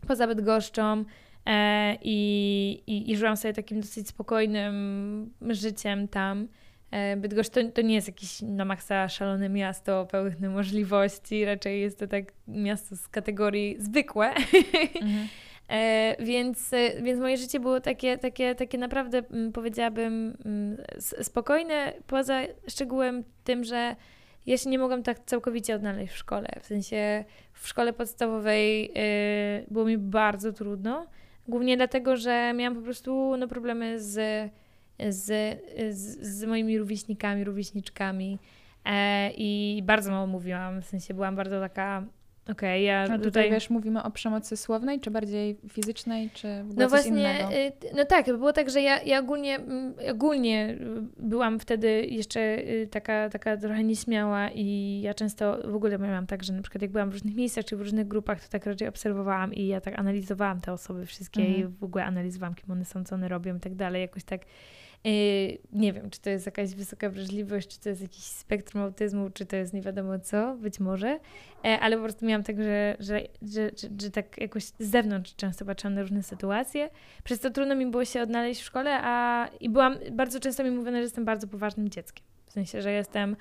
poza 0.08 0.28
Bydgoszczą 0.28 1.06
e, 1.46 1.96
i, 2.02 2.84
i, 2.88 3.12
i 3.12 3.18
żyłam 3.18 3.38
sobie 3.38 3.54
takim 3.54 3.82
dosyć 3.82 4.08
spokojnym 4.08 5.34
życiem 5.50 6.08
tam. 6.08 6.48
E, 6.92 7.18
Bydgoszcz 7.18 7.50
to, 7.50 7.64
to 7.74 7.82
nie 7.82 7.96
jest 7.96 8.08
jakieś 8.08 8.42
na 8.42 8.66
maksa 8.66 9.10
szalone 9.10 9.50
miasto 9.50 10.08
pełne 10.12 10.50
możliwości, 10.50 11.46
raczej 11.46 11.82
jest 11.82 12.00
to 12.00 12.08
tak 12.08 12.24
miasto 12.48 12.96
z 12.96 13.08
kategorii 13.08 13.76
zwykłe. 13.80 14.34
Mhm. 15.02 15.28
E, 15.70 16.16
więc, 16.20 16.74
e, 16.74 17.02
więc 17.02 17.20
moje 17.20 17.38
życie 17.38 17.60
było 17.60 17.80
takie, 17.80 18.18
takie, 18.18 18.56
takie 18.56 18.78
naprawdę, 18.78 19.18
mm, 19.18 19.52
powiedziałabym, 19.52 20.38
mm, 20.46 20.78
spokojne, 21.22 21.94
poza 22.08 22.42
szczegółem 22.68 23.24
tym, 23.44 23.64
że 23.64 23.96
ja 24.50 24.58
się 24.58 24.70
nie 24.70 24.80
mogłam 24.80 25.04
tak 25.04 25.20
całkowicie 25.26 25.76
odnaleźć 25.76 26.14
w 26.14 26.18
szkole. 26.18 26.48
W 26.62 26.66
sensie 26.66 27.26
w 27.54 27.68
szkole 27.68 27.94
podstawowej 27.94 28.92
e, 28.96 29.64
było 29.72 29.86
mi 29.86 29.98
bardzo 29.98 30.54
trudno, 30.54 31.06
głównie 31.48 31.78
dlatego, 31.78 32.18
że 32.18 32.54
miałam 32.54 32.76
po 32.76 32.82
prostu 32.82 33.38
no, 33.38 33.48
problemy 33.48 34.00
z, 34.00 34.52
z, 35.10 35.26
z, 35.96 36.28
z 36.28 36.44
moimi 36.46 36.78
rówieśnikami, 36.78 37.44
rówieśniczkami 37.44 38.40
e, 38.86 39.32
i 39.38 39.82
bardzo 39.86 40.12
mało 40.12 40.28
mówiłam, 40.28 40.82
w 40.82 40.86
sensie 40.86 41.14
byłam 41.14 41.36
bardzo 41.36 41.60
taka, 41.60 42.04
okej, 42.52 42.84
ja 42.84 43.00
A 43.02 43.06
tutaj, 43.06 43.22
tutaj 43.24 43.52
wiesz, 43.52 43.70
mówimy 43.70 44.04
o 44.04 44.12
przemocy 44.12 44.58
słownej, 44.58 45.00
czy 45.00 45.12
bardziej 45.12 45.58
fizycznej, 45.70 46.30
czy 46.34 46.48
w 46.64 46.72
ogóle 46.72 46.86
No 46.86 46.90
coś 46.92 47.02
właśnie, 47.02 47.20
innego? 47.20 47.54
y, 47.54 47.72
no 47.96 48.06
tak, 48.06 48.26
było 48.26 48.54
tak, 48.54 48.70
że 48.70 48.82
ja, 48.82 49.02
ja 49.02 49.20
ogólnie, 49.20 49.56
mm, 49.56 49.94
ogólnie 50.12 50.70
y, 50.70 50.78
byłam 51.18 51.60
wtedy 51.60 52.06
jeszcze 52.06 52.40
y, 52.60 52.88
taka, 52.92 53.30
taka 53.30 53.58
trochę 53.58 53.84
nieśmiała 53.84 54.50
i 54.50 55.00
ja 55.04 55.14
często 55.14 55.58
w 55.72 55.76
ogóle 55.76 55.98
miałam 56.00 56.28
tak, 56.28 56.44
że 56.44 56.54
na 56.54 56.62
przykład 56.62 56.82
jak 56.82 56.92
byłam 56.92 57.10
w 57.10 57.14
różnych 57.14 57.36
miejscach 57.36 57.66
czy 57.66 57.76
w 57.78 57.80
różnych 57.82 58.08
grupach, 58.08 58.42
to 58.44 58.50
tak 58.50 58.66
raczej 58.66 58.88
obserwowałam 58.88 59.54
i 59.54 59.68
ja 59.68 59.82
tak 59.82 60.00
analizowałam 60.00 60.62
te 60.62 60.74
osoby 60.74 61.06
wszystkie 61.06 61.42
i 61.52 61.56
Mhm. 61.56 61.76
w 61.80 61.84
ogóle 61.84 62.06
analizowałam, 62.06 62.56
kim 62.56 62.72
one 62.72 62.86
są, 62.86 63.04
co 63.04 63.16
one 63.16 63.28
robią 63.28 63.58
i 63.58 63.60
tak 63.60 63.76
dalej, 63.76 64.02
jakoś 64.02 64.24
tak 64.24 64.42
nie 65.72 65.94
wiem, 65.94 66.10
czy 66.10 66.22
to 66.22 66.30
jest 66.30 66.46
jakaś 66.46 66.76
wysoka 66.76 67.10
wrażliwość, 67.10 67.68
czy 67.68 67.80
to 67.80 67.90
jest 67.90 68.02
jakiś 68.02 68.24
spektrum 68.24 68.84
autyzmu, 68.84 69.30
czy 69.30 69.46
to 69.46 69.56
jest 69.56 69.74
nie 69.74 69.82
wiadomo 69.82 70.20
co, 70.20 70.56
być 70.56 70.80
może, 70.80 71.20
E, 71.66 71.80
ale 71.80 71.96
po 71.96 72.04
prostu 72.04 72.26
miałam 72.26 72.44
tak, 72.44 72.58
że, 72.58 72.96
że, 73.00 73.22
że, 73.42 73.72
że, 74.02 74.12
tak 74.12 74.38
jakoś 74.38 74.64
z 74.64 74.76
zewnątrz 74.80 75.36
często 75.36 75.66
patrzyłam 75.66 75.94
na 75.94 76.02
różne 76.02 76.24
sytuacje, 76.24 76.90
przez 77.24 77.40
to 77.40 77.50
trudno 77.50 77.76
mi 77.76 77.86
było 77.86 78.06
się 78.06 78.22
odnaleźć 78.22 78.62
w 78.62 78.66
szkole, 78.66 79.00
a 79.04 79.48
i 79.60 79.70
byłam, 79.70 79.96
bardzo 80.12 80.40
często 80.40 80.64
mi 80.64 80.72
mówiono, 80.72 80.98
że 80.98 81.04
jestem 81.04 81.26
bardzo 81.26 81.48
poważnym 81.48 81.90
dzieckiem, 81.90 82.26
w 82.46 82.52
sensie, 82.52 82.82
że 82.82 82.92
jestem 82.92 83.36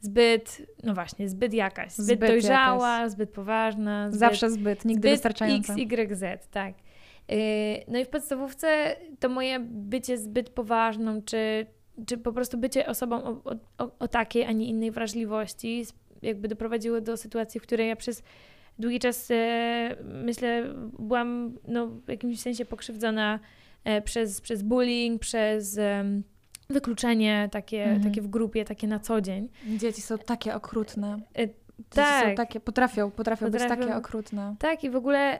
zbyt, 0.00 0.62
no 0.82 0.94
właśnie, 0.94 1.28
zbyt 1.28 1.54
jakaś, 1.54 1.92
zbyt, 1.92 2.06
Zbyt 2.06 2.30
dojrzała, 2.30 3.08
zbyt 3.08 3.30
poważna, 3.30 4.08
zbyt, 4.08 4.20
Zawsze 4.20 4.50
zbyt, 4.50 4.84
nigdy 4.84 5.00
zbyt 5.00 5.12
wystarczająco. 5.12 5.72
X, 5.72 5.82
Y, 5.82 6.16
Z, 6.16 6.48
tak. 6.50 6.74
No 7.88 7.98
i 7.98 8.04
w 8.04 8.08
podstawówce 8.08 8.96
to 9.20 9.28
moje 9.28 9.60
bycie 9.60 10.18
zbyt 10.18 10.50
poważną, 10.50 11.22
czy, 11.22 11.66
czy 12.06 12.18
po 12.18 12.32
prostu 12.32 12.58
bycie 12.58 12.86
osobą 12.86 13.24
o, 13.24 13.56
o, 13.78 13.90
o 13.98 14.08
takiej, 14.08 14.44
a 14.44 14.52
nie 14.52 14.66
innej 14.66 14.90
wrażliwości, 14.90 15.86
jakby 16.22 16.48
doprowadziło 16.48 17.00
do 17.00 17.16
sytuacji, 17.16 17.60
w 17.60 17.62
której 17.62 17.88
ja 17.88 17.96
przez 17.96 18.22
długi 18.78 18.98
czas, 18.98 19.30
e, 19.30 19.96
myślę, 20.04 20.74
byłam 20.98 21.58
no, 21.68 21.86
w 21.86 22.08
jakimś 22.08 22.40
sensie 22.40 22.64
pokrzywdzona 22.64 23.40
e, 23.84 24.02
przez, 24.02 24.40
przez 24.40 24.62
bullying, 24.62 25.20
przez 25.20 25.78
wykluczenie 26.70 27.48
takie, 27.52 27.84
mhm. 27.84 28.02
takie 28.02 28.22
w 28.22 28.28
grupie, 28.28 28.64
takie 28.64 28.86
na 28.86 28.98
co 28.98 29.20
dzień. 29.20 29.48
Dzieci 29.78 30.02
są 30.02 30.18
takie 30.18 30.54
okrutne. 30.54 31.20
Tak. 31.90 32.28
Są 32.28 32.34
takie, 32.34 32.60
potrafią, 32.60 33.10
potrafią, 33.10 33.46
potrafią 33.46 33.68
być 33.68 33.80
takie 33.80 33.96
okrutne. 33.96 34.56
Tak 34.58 34.84
i 34.84 34.90
w 34.90 34.96
ogóle 34.96 35.38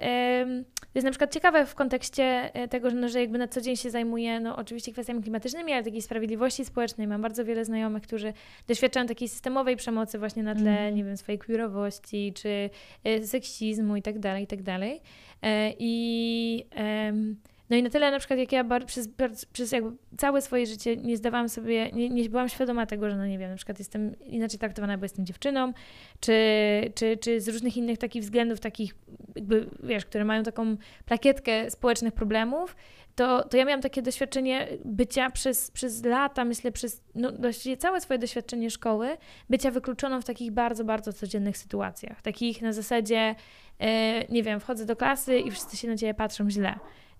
to 0.94 0.98
jest 0.98 1.04
na 1.04 1.10
przykład 1.10 1.34
ciekawe 1.34 1.66
w 1.66 1.74
kontekście 1.74 2.50
e, 2.54 2.68
tego, 2.68 2.90
że, 2.90 2.96
no, 2.96 3.08
że 3.08 3.20
jakby 3.20 3.38
na 3.38 3.48
co 3.48 3.60
dzień 3.60 3.76
się 3.76 3.90
zajmuję, 3.90 4.40
no 4.40 4.56
oczywiście 4.56 4.92
kwestiami 4.92 5.22
klimatycznymi, 5.22 5.72
ale 5.72 5.84
takiej 5.84 6.02
sprawiedliwości 6.02 6.64
społecznej. 6.64 7.06
Mam 7.06 7.22
bardzo 7.22 7.44
wiele 7.44 7.64
znajomych, 7.64 8.02
którzy 8.02 8.32
doświadczają 8.68 9.06
takiej 9.06 9.28
systemowej 9.28 9.76
przemocy 9.76 10.18
właśnie 10.18 10.42
na 10.42 10.54
tle, 10.54 10.78
mm. 10.78 10.94
nie 10.94 11.04
wiem, 11.04 11.16
swojej 11.16 11.38
queerowości, 11.38 12.32
czy 12.36 12.70
e, 13.04 13.26
seksizmu 13.26 13.96
i 13.96 14.02
tak 14.02 14.18
dalej, 14.18 14.44
i 14.44 14.46
tak 14.46 14.62
dalej. 14.62 15.00
E, 15.42 15.72
I... 15.78 16.64
No 17.70 17.76
i 17.76 17.82
na 17.82 17.90
tyle 17.90 18.10
na 18.10 18.18
przykład, 18.18 18.38
jak 18.38 18.52
ja 18.52 18.64
przez, 18.86 19.08
przez 19.52 19.72
jakby 19.72 19.96
całe 20.16 20.42
swoje 20.42 20.66
życie 20.66 20.96
nie 20.96 21.16
zdawałam 21.16 21.48
sobie, 21.48 21.90
nie, 21.92 22.10
nie 22.10 22.30
byłam 22.30 22.48
świadoma 22.48 22.86
tego, 22.86 23.10
że 23.10 23.16
no 23.16 23.26
nie 23.26 23.38
wiem, 23.38 23.50
na 23.50 23.56
przykład 23.56 23.78
jestem 23.78 24.20
inaczej 24.20 24.58
traktowana, 24.58 24.98
bo 24.98 25.04
jestem 25.04 25.26
dziewczyną, 25.26 25.72
czy, 26.20 26.32
czy, 26.94 27.16
czy 27.16 27.40
z 27.40 27.48
różnych 27.48 27.76
innych 27.76 27.98
takich 27.98 28.22
względów, 28.22 28.60
takich 28.60 28.94
jakby, 29.36 29.70
wiesz, 29.82 30.04
które 30.04 30.24
mają 30.24 30.42
taką 30.42 30.76
plakietkę 31.04 31.70
społecznych 31.70 32.14
problemów, 32.14 32.76
to, 33.14 33.48
to 33.48 33.56
ja 33.56 33.64
miałam 33.64 33.80
takie 33.80 34.02
doświadczenie 34.02 34.68
bycia 34.84 35.30
przez, 35.30 35.70
przez 35.70 36.04
lata, 36.04 36.44
myślę, 36.44 36.72
przez 36.72 37.02
no, 37.14 37.32
właściwie 37.32 37.76
całe 37.76 38.00
swoje 38.00 38.18
doświadczenie 38.18 38.70
szkoły, 38.70 39.16
bycia 39.50 39.70
wykluczoną 39.70 40.20
w 40.20 40.24
takich 40.24 40.52
bardzo, 40.52 40.84
bardzo 40.84 41.12
codziennych 41.12 41.58
sytuacjach. 41.58 42.22
Takich 42.22 42.62
na 42.62 42.72
zasadzie, 42.72 43.34
e, 43.78 44.24
nie 44.28 44.42
wiem, 44.42 44.60
wchodzę 44.60 44.86
do 44.86 44.96
klasy 44.96 45.38
i 45.38 45.50
wszyscy 45.50 45.76
się 45.76 45.88
na 45.88 45.96
ciebie 45.96 46.14
patrzą 46.14 46.50
źle 46.50 46.74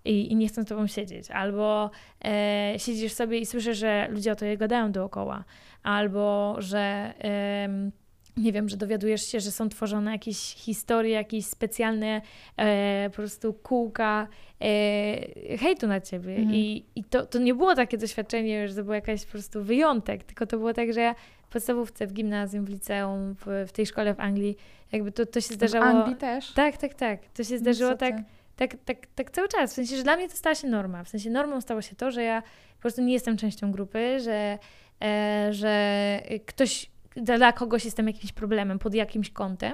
i, 0.05 0.31
i 0.31 0.35
nie 0.35 0.47
chcą 0.47 0.63
z 0.63 0.65
tobą 0.65 0.87
siedzieć. 0.87 1.31
Albo 1.31 1.91
e, 2.25 2.73
siedzisz 2.77 3.13
sobie 3.13 3.39
i 3.39 3.45
słyszysz, 3.45 3.77
że 3.77 4.07
ludzie 4.11 4.31
o 4.31 4.35
to 4.35 4.45
je 4.45 4.57
gadają 4.57 4.91
dookoła. 4.91 5.43
Albo, 5.83 6.55
że... 6.59 7.13
E, 7.23 7.89
nie 8.37 8.51
wiem, 8.51 8.69
że 8.69 8.77
dowiadujesz 8.77 9.21
się, 9.21 9.39
że 9.39 9.51
są 9.51 9.69
tworzone 9.69 10.11
jakieś 10.11 10.37
historie, 10.37 11.11
jakieś 11.11 11.45
specjalne 11.45 12.21
e, 12.57 13.09
po 13.09 13.15
prostu 13.15 13.53
kółka 13.53 14.27
e, 14.61 15.57
hejtu 15.57 15.87
na 15.87 16.01
ciebie. 16.01 16.35
Mhm. 16.35 16.55
I, 16.55 16.85
i 16.95 17.03
to, 17.03 17.25
to 17.25 17.39
nie 17.39 17.53
było 17.53 17.75
takie 17.75 17.97
doświadczenie, 17.97 18.67
że 18.67 18.75
to 18.75 18.83
był 18.83 18.93
jakiś 18.93 19.25
po 19.25 19.31
prostu 19.31 19.63
wyjątek, 19.63 20.23
tylko 20.23 20.45
to 20.45 20.57
było 20.57 20.73
tak, 20.73 20.93
że 20.93 21.01
ja 21.01 21.15
w 21.43 21.53
podstawówce, 21.53 22.07
w 22.07 22.13
gimnazjum, 22.13 22.65
w 22.65 22.69
liceum, 22.69 23.35
w, 23.35 23.65
w 23.67 23.71
tej 23.71 23.85
szkole 23.85 24.13
w 24.13 24.19
Anglii, 24.19 24.57
jakby 24.91 25.11
to, 25.11 25.25
to 25.25 25.41
się 25.41 25.53
zdarzało. 25.53 25.85
W 25.85 25.87
Anglii 25.87 26.15
też? 26.15 26.51
Tak, 26.51 26.77
tak, 26.77 26.93
tak. 26.93 27.19
To 27.33 27.43
się 27.43 27.57
zdarzyło 27.57 27.95
tak 27.95 28.15
tak, 28.55 28.75
tak, 28.85 28.97
tak 29.15 29.31
cały 29.31 29.47
czas. 29.47 29.71
W 29.71 29.73
sensie, 29.73 29.97
że 29.97 30.03
dla 30.03 30.15
mnie 30.15 30.29
to 30.29 30.35
stała 30.35 30.55
się 30.55 30.67
norma. 30.67 31.03
W 31.03 31.09
sensie 31.09 31.29
normą 31.29 31.61
stało 31.61 31.81
się 31.81 31.95
to, 31.95 32.11
że 32.11 32.23
ja 32.23 32.41
po 32.75 32.81
prostu 32.81 33.01
nie 33.01 33.13
jestem 33.13 33.37
częścią 33.37 33.71
grupy, 33.71 34.19
że, 34.19 34.59
e, 35.03 35.47
że 35.53 36.21
ktoś, 36.45 36.91
dla 37.15 37.53
kogoś 37.53 37.85
jestem 37.85 38.07
jakimś 38.07 38.31
problemem 38.31 38.79
pod 38.79 38.93
jakimś 38.93 39.31
kątem. 39.31 39.73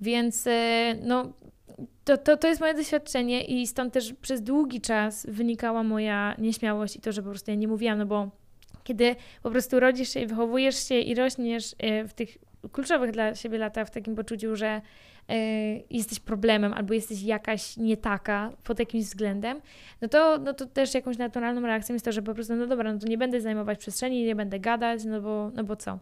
Więc 0.00 0.46
e, 0.46 0.94
no, 1.02 1.32
to, 2.04 2.18
to, 2.18 2.36
to 2.36 2.48
jest 2.48 2.60
moje 2.60 2.74
doświadczenie 2.74 3.44
i 3.44 3.66
stąd 3.66 3.92
też 3.92 4.12
przez 4.12 4.42
długi 4.42 4.80
czas 4.80 5.26
wynikała 5.28 5.82
moja 5.82 6.34
nieśmiałość 6.38 6.96
i 6.96 7.00
to, 7.00 7.12
że 7.12 7.22
po 7.22 7.28
prostu 7.28 7.50
ja 7.50 7.56
nie 7.56 7.68
mówiłam, 7.68 7.98
no 7.98 8.06
bo 8.06 8.30
kiedy 8.84 9.16
po 9.42 9.50
prostu 9.50 9.80
rodzisz 9.80 10.08
się, 10.08 10.26
wychowujesz 10.26 10.88
się 10.88 10.98
i 10.98 11.14
rośniesz 11.14 11.74
e, 11.78 12.08
w 12.08 12.14
tych 12.14 12.38
kluczowych 12.72 13.10
dla 13.10 13.34
siebie 13.34 13.58
latach 13.58 13.88
w 13.88 13.90
takim 13.90 14.16
poczuciu, 14.16 14.56
że 14.56 14.80
jesteś 15.90 16.20
problemem 16.20 16.72
albo 16.72 16.94
jesteś 16.94 17.22
jakaś 17.22 17.76
nie 17.76 17.96
taka 17.96 18.52
pod 18.64 18.78
jakimś 18.78 19.04
względem, 19.04 19.60
no 20.00 20.08
to, 20.08 20.38
no 20.38 20.54
to 20.54 20.66
też 20.66 20.94
jakąś 20.94 21.18
naturalną 21.18 21.60
reakcją 21.60 21.92
jest 21.94 22.04
to, 22.04 22.12
że 22.12 22.22
po 22.22 22.34
prostu, 22.34 22.56
no 22.56 22.66
dobra, 22.66 22.92
no 22.92 22.98
to 22.98 23.06
nie 23.06 23.18
będę 23.18 23.40
zajmować 23.40 23.78
przestrzeni, 23.78 24.24
nie 24.24 24.36
będę 24.36 24.60
gadać, 24.60 25.04
no 25.04 25.20
bo, 25.20 25.50
no 25.54 25.64
bo 25.64 25.76
co. 25.76 25.98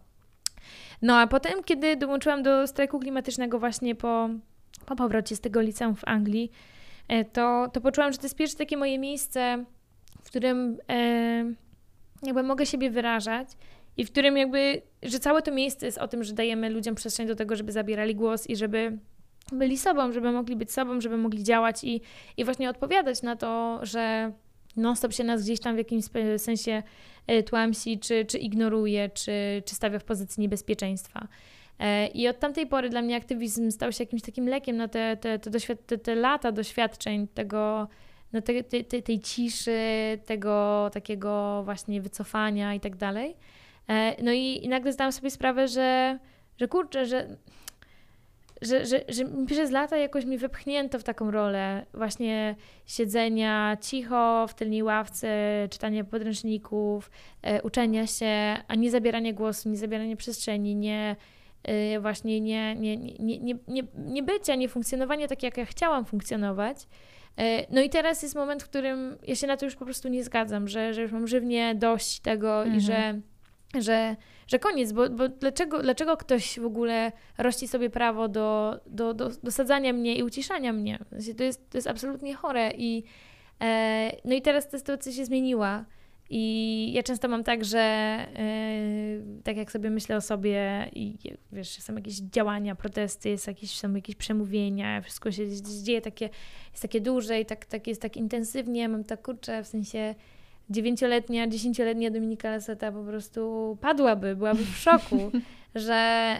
No 1.01 1.17
a 1.17 1.27
potem, 1.27 1.63
kiedy 1.63 1.95
dołączyłam 1.95 2.43
do 2.43 2.67
strajku 2.67 2.99
klimatycznego 2.99 3.59
właśnie 3.59 3.95
po, 3.95 4.29
po 4.85 4.95
powrocie 4.95 5.35
z 5.35 5.39
tego 5.39 5.61
liceum 5.61 5.95
w 5.95 6.07
Anglii, 6.07 6.51
e, 7.07 7.25
to, 7.25 7.69
to 7.73 7.81
poczułam, 7.81 8.11
że 8.11 8.17
to 8.17 8.25
jest 8.25 8.35
pierwsze 8.35 8.57
takie 8.57 8.77
moje 8.77 8.99
miejsce, 8.99 9.65
w 10.23 10.27
którym 10.27 10.77
e, 10.89 11.45
jakby 12.23 12.43
mogę 12.43 12.65
siebie 12.65 12.89
wyrażać 12.89 13.47
i 13.97 14.05
w 14.05 14.11
którym 14.11 14.37
jakby, 14.37 14.81
że 15.03 15.19
całe 15.19 15.41
to 15.41 15.51
miejsce 15.51 15.85
jest 15.85 15.97
o 15.97 16.07
tym, 16.07 16.23
że 16.23 16.33
dajemy 16.33 16.69
ludziom 16.69 16.95
przestrzeń 16.95 17.27
do 17.27 17.35
tego, 17.35 17.55
żeby 17.55 17.71
zabierali 17.71 18.15
głos 18.15 18.49
i 18.49 18.55
żeby 18.55 18.97
byli 19.51 19.77
sobą, 19.77 20.11
żeby 20.11 20.31
mogli 20.31 20.55
być 20.55 20.71
sobą, 20.71 21.01
żeby 21.01 21.17
mogli 21.17 21.43
działać 21.43 21.83
i, 21.83 22.01
i 22.37 22.45
właśnie 22.45 22.69
odpowiadać 22.69 23.21
na 23.21 23.35
to, 23.35 23.79
że 23.83 24.31
non-stop 24.77 25.13
się 25.13 25.23
nas 25.23 25.43
gdzieś 25.43 25.59
tam 25.59 25.75
w 25.75 25.77
jakimś 25.77 26.03
sensie 26.37 26.83
e, 27.27 27.43
tłamsi, 27.43 27.99
czy, 27.99 28.25
czy 28.25 28.37
ignoruje, 28.37 29.09
czy, 29.09 29.63
czy 29.65 29.75
stawia 29.75 29.99
w 29.99 30.03
pozycji 30.03 30.41
niebezpieczeństwa. 30.41 31.27
E, 31.79 32.07
I 32.07 32.27
od 32.27 32.39
tamtej 32.39 32.67
pory 32.67 32.89
dla 32.89 33.01
mnie 33.01 33.15
aktywizm 33.15 33.71
stał 33.71 33.91
się 33.91 34.03
jakimś 34.03 34.21
takim 34.21 34.49
lekiem 34.49 34.77
na 34.77 34.87
te, 34.87 35.17
te, 35.17 35.39
te, 35.39 35.75
te, 35.75 35.97
te 35.97 36.15
lata 36.15 36.51
doświadczeń, 36.51 37.27
tego, 37.27 37.87
te, 38.31 38.63
te, 38.63 38.83
te, 38.83 39.01
tej 39.01 39.19
ciszy, 39.19 39.79
tego 40.25 40.89
takiego 40.93 41.61
właśnie 41.63 42.01
wycofania 42.01 42.73
i 42.73 42.79
tak 42.79 42.95
dalej. 42.95 43.35
E, 43.89 44.23
no 44.23 44.31
i, 44.31 44.65
i 44.65 44.69
nagle 44.69 44.93
zdałam 44.93 45.11
sobie 45.11 45.29
sprawę, 45.29 45.67
że, 45.67 46.19
że 46.57 46.67
kurczę, 46.67 47.05
że 47.05 47.37
że, 48.65 48.85
że, 48.85 49.01
że 49.09 49.25
przez 49.47 49.71
lata 49.71 49.97
jakoś 49.97 50.25
mi 50.25 50.37
wypchnięto 50.37 50.99
w 50.99 51.03
taką 51.03 51.31
rolę 51.31 51.85
właśnie 51.93 52.55
siedzenia 52.85 53.77
cicho 53.81 54.45
w 54.47 54.53
tylnej 54.53 54.83
ławce, 54.83 55.27
czytania 55.71 56.03
podręczników, 56.03 57.11
e, 57.41 57.61
uczenia 57.61 58.07
się, 58.07 58.55
a 58.67 58.75
nie 58.75 58.91
zabieranie 58.91 59.33
głosu, 59.33 59.69
nie 59.69 59.77
zabieranie 59.77 60.17
przestrzeni, 60.17 60.75
nie 60.75 61.15
e, 61.63 61.99
właśnie 61.99 62.41
nie, 62.41 62.75
nie, 62.75 62.97
nie, 62.97 63.39
nie, 63.39 63.55
nie, 63.67 63.83
nie 63.97 64.23
bycia, 64.23 64.55
nie 64.55 64.69
funkcjonowania 64.69 65.27
tak, 65.27 65.43
jak 65.43 65.57
ja 65.57 65.65
chciałam 65.65 66.05
funkcjonować. 66.05 66.77
E, 67.37 67.73
no 67.73 67.81
i 67.81 67.89
teraz 67.89 68.23
jest 68.23 68.35
moment, 68.35 68.63
w 68.63 68.69
którym 68.69 69.17
ja 69.27 69.35
się 69.35 69.47
na 69.47 69.57
to 69.57 69.65
już 69.65 69.75
po 69.75 69.85
prostu 69.85 70.07
nie 70.07 70.23
zgadzam, 70.23 70.67
że, 70.67 70.93
że 70.93 71.01
już 71.01 71.11
mam 71.11 71.27
żywnie 71.27 71.75
dość 71.75 72.19
tego 72.19 72.57
mhm. 72.57 72.77
i 72.77 72.81
że, 72.81 73.21
że 73.81 74.15
że 74.47 74.59
koniec, 74.59 74.91
bo, 74.91 75.09
bo 75.09 75.29
dlaczego, 75.29 75.81
dlaczego 75.81 76.17
ktoś 76.17 76.59
w 76.59 76.65
ogóle 76.65 77.11
rości 77.37 77.67
sobie 77.67 77.89
prawo 77.89 78.27
do, 78.27 78.79
do, 78.87 79.13
do, 79.13 79.29
do 79.43 79.51
sadzania 79.51 79.93
mnie 79.93 80.15
i 80.15 80.23
uciszania 80.23 80.73
mnie? 80.73 80.99
To 81.37 81.43
jest, 81.43 81.69
to 81.69 81.77
jest 81.77 81.87
absolutnie 81.87 82.35
chore 82.35 82.71
i 82.77 83.03
e, 83.61 84.11
no 84.25 84.35
i 84.35 84.41
teraz 84.41 84.69
ta 84.69 84.77
sytuacja 84.77 85.11
się 85.11 85.25
zmieniła. 85.25 85.85
I 86.29 86.93
ja 86.93 87.03
często 87.03 87.27
mam 87.27 87.43
tak, 87.43 87.65
że 87.65 87.79
e, 87.79 88.27
tak 89.43 89.57
jak 89.57 89.71
sobie 89.71 89.89
myślę 89.89 90.17
o 90.17 90.21
sobie 90.21 90.89
i 90.93 91.17
wiesz, 91.51 91.69
są 91.69 91.95
jakieś 91.95 92.15
działania, 92.15 92.75
protesty, 92.75 93.29
jest 93.29 93.47
jakieś, 93.47 93.77
są 93.77 93.93
jakieś 93.93 94.15
przemówienia, 94.15 95.01
wszystko 95.01 95.31
się 95.31 95.43
dzieje 95.83 96.01
takie, 96.01 96.29
jest 96.71 96.81
takie 96.81 97.01
duże 97.01 97.39
i 97.39 97.45
tak, 97.45 97.65
tak 97.65 97.87
jest 97.87 98.01
tak 98.01 98.17
intensywnie, 98.17 98.89
mam 98.89 99.03
tak 99.03 99.21
kurczę, 99.21 99.63
w 99.63 99.67
sensie 99.67 100.15
dziewięcioletnia, 100.69 101.47
dziesięcioletnia 101.47 102.11
Dominika 102.11 102.49
Laseta 102.49 102.91
po 102.91 103.03
prostu 103.03 103.77
padłaby, 103.81 104.35
byłaby 104.35 104.63
w 104.65 104.77
szoku, 104.77 105.31
że... 105.75 105.95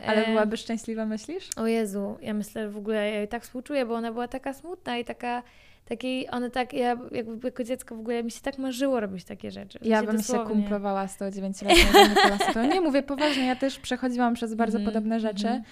Ale 0.05 0.25
byłaby 0.25 0.57
szczęśliwa, 0.57 1.05
myślisz? 1.05 1.49
O 1.57 1.67
Jezu, 1.67 2.17
ja 2.21 2.33
myślę 2.33 2.69
w 2.69 2.77
ogóle, 2.77 2.95
ja 2.95 3.17
jej 3.17 3.27
tak 3.27 3.43
współczuję, 3.43 3.85
bo 3.85 3.95
ona 3.95 4.11
była 4.11 4.27
taka 4.27 4.53
smutna 4.53 4.97
i 4.97 5.05
taka 5.05 5.43
takiej, 5.85 6.29
one 6.29 6.49
tak, 6.49 6.73
ja 6.73 6.97
jakby 7.11 7.47
jako 7.47 7.63
dziecko 7.63 7.95
w 7.95 7.99
ogóle 7.99 8.23
mi 8.23 8.31
się 8.31 8.41
tak 8.41 8.57
marzyło 8.57 8.99
robić 8.99 9.23
takie 9.23 9.51
rzeczy. 9.51 9.79
Ja 9.81 10.03
bym 10.03 10.17
dosłownie. 10.17 10.43
się 10.45 10.49
kumplowała 10.49 11.07
z 11.07 11.17
tą 11.17 11.31
dziewięcioletnią 11.31 11.85
Nikolasą. 12.09 12.67
Nie 12.73 12.81
mówię 12.81 13.03
poważnie, 13.03 13.45
ja 13.45 13.55
też 13.55 13.79
przechodziłam 13.79 14.33
przez 14.33 14.53
bardzo 14.53 14.77
mm, 14.77 14.85
podobne 14.85 15.19
rzeczy. 15.19 15.47
Mm. 15.47 15.63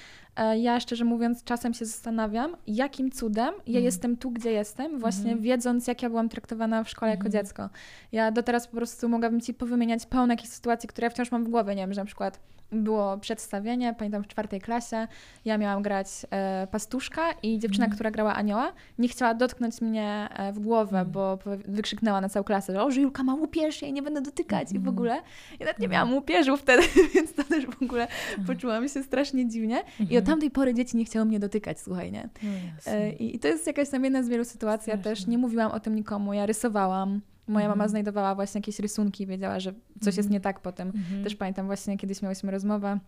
Ja 0.62 0.80
szczerze 0.80 1.06
mówiąc 1.06 1.43
czasem 1.43 1.73
się 1.73 1.86
zastanawiam, 1.86 2.56
jakim 2.67 3.12
cudem 3.12 3.54
ja 3.67 3.73
mm. 3.73 3.84
jestem 3.84 4.17
tu, 4.17 4.32
gdzie 4.32 4.52
jestem, 4.52 4.99
właśnie 4.99 5.32
mm. 5.32 5.43
wiedząc, 5.43 5.88
jak 5.88 6.02
ja 6.04 6.10
byłam 6.10 6.30
traktowana 6.30 6.84
w 6.84 6.89
szkole 6.89 7.12
jako 7.12 7.26
mhm. 7.26 7.32
dziecko. 7.32 7.69
Ja 8.12 8.32
do 8.32 8.43
teraz 8.43 8.67
po 8.67 8.78
prostu 8.78 9.10
mogłabym 9.10 9.41
Ci 9.41 9.54
powymieniać 9.54 10.06
pełno 10.06 10.34
jakichś 10.34 10.49
sytuacji, 10.49 10.89
które 10.89 11.06
ja 11.06 11.10
wciąż 11.10 11.32
mam 11.32 11.43
w 11.43 11.49
głowie, 11.49 11.76
nie 11.76 11.82
wiem, 11.82 11.93
że 11.93 12.02
na 12.02 12.06
przykład 12.06 12.39
było 12.74 13.18
przedstawienie, 13.18 13.96
pamiętam 13.98 14.24
w 14.24 14.28
czwartej 14.28 14.62
klasie, 14.62 15.08
ja 15.46 15.58
miałam 15.58 15.84
grać 15.84 16.08
e, 16.32 16.68
pastuszka 16.72 17.22
i 17.44 17.60
dziewczyna, 17.60 17.86
mm. 17.86 17.96
która 17.96 18.12
grała 18.12 18.36
anioła, 18.36 18.74
nie 19.00 19.08
chciała 19.08 19.34
dotknąć 19.34 19.82
mnie 19.82 20.30
e, 20.36 20.54
w 20.54 20.60
głowę, 20.60 21.00
Mm. 21.00 21.12
bo 21.12 21.39
wykrzyknęła 21.68 22.22
na 22.22 22.30
całą 22.30 22.43
klasę, 22.43 22.74
że 22.74 22.84
o, 22.84 22.91
że 22.91 23.02
Julka 23.02 23.24
ma 23.24 23.36
łupież, 23.36 23.82
ja 23.82 23.86
jej 23.88 23.93
nie 23.93 24.02
będę 24.02 24.22
dotykać 24.22 24.72
i 24.72 24.74
w 24.74 24.76
Mhm. 24.76 24.95
ogóle. 24.95 25.14
Ja 25.60 25.66
nawet 25.66 25.80
nie 25.80 25.86
Mhm. 25.86 25.91
miałam 25.91 26.14
łupieżu 26.14 26.58
wtedy, 26.58 26.84
więc 27.16 27.34
to 27.34 27.43
też 27.43 27.66
w 27.66 27.84
ogóle 27.84 28.08
poczułam 28.47 28.88
się 28.89 29.04
strasznie 29.04 29.47
dziwnie. 29.50 29.78
I 30.00 30.04
od 30.04 30.10
Mhm. 30.10 30.26
tamtej 30.26 30.52
pory 30.52 30.74
dzieci 30.74 30.97
nie 30.97 31.06
chciały 31.06 31.26
mnie 31.26 31.39
dotykać, 31.39 31.80
słuchaj, 31.80 32.12
nie? 32.12 32.30
No. 32.43 32.50
E, 32.93 33.10
I, 33.12 33.39
to 33.39 33.47
jest 33.47 33.68
jakaś 33.68 33.89
tam 33.89 34.04
jedna 34.04 34.24
z 34.24 34.30
wielu 34.30 34.43
sytuacji. 34.45 34.89
Ja 34.91 34.97
też 34.97 35.28
nie 35.28 35.38
mówiłam 35.38 35.72
o 35.72 35.80
tym 35.80 35.95
nikomu, 35.95 36.34
ja 36.34 36.45
rysowałam. 36.45 37.22
Moja 37.48 37.66
mama 37.66 37.74
Mhm. 37.74 37.89
znajdowała 37.89 38.36
właśnie 38.36 38.60
jakieś 38.60 38.80
rysunki, 38.80 39.28
wiedziała, 39.28 39.60
że 39.60 39.74
coś 40.02 40.18
jest 40.18 40.28
Mhm. 40.28 40.34
nie 40.34 40.39
tak 40.39 40.60
potem. 40.60 40.88
Mhm. 40.88 41.24
Też 41.24 41.36
pamiętam 41.36 41.66
właśnie, 41.66 41.98
kiedyś 41.98 42.22
miałyśmy 42.22 42.52
rozmowę 42.52 43.00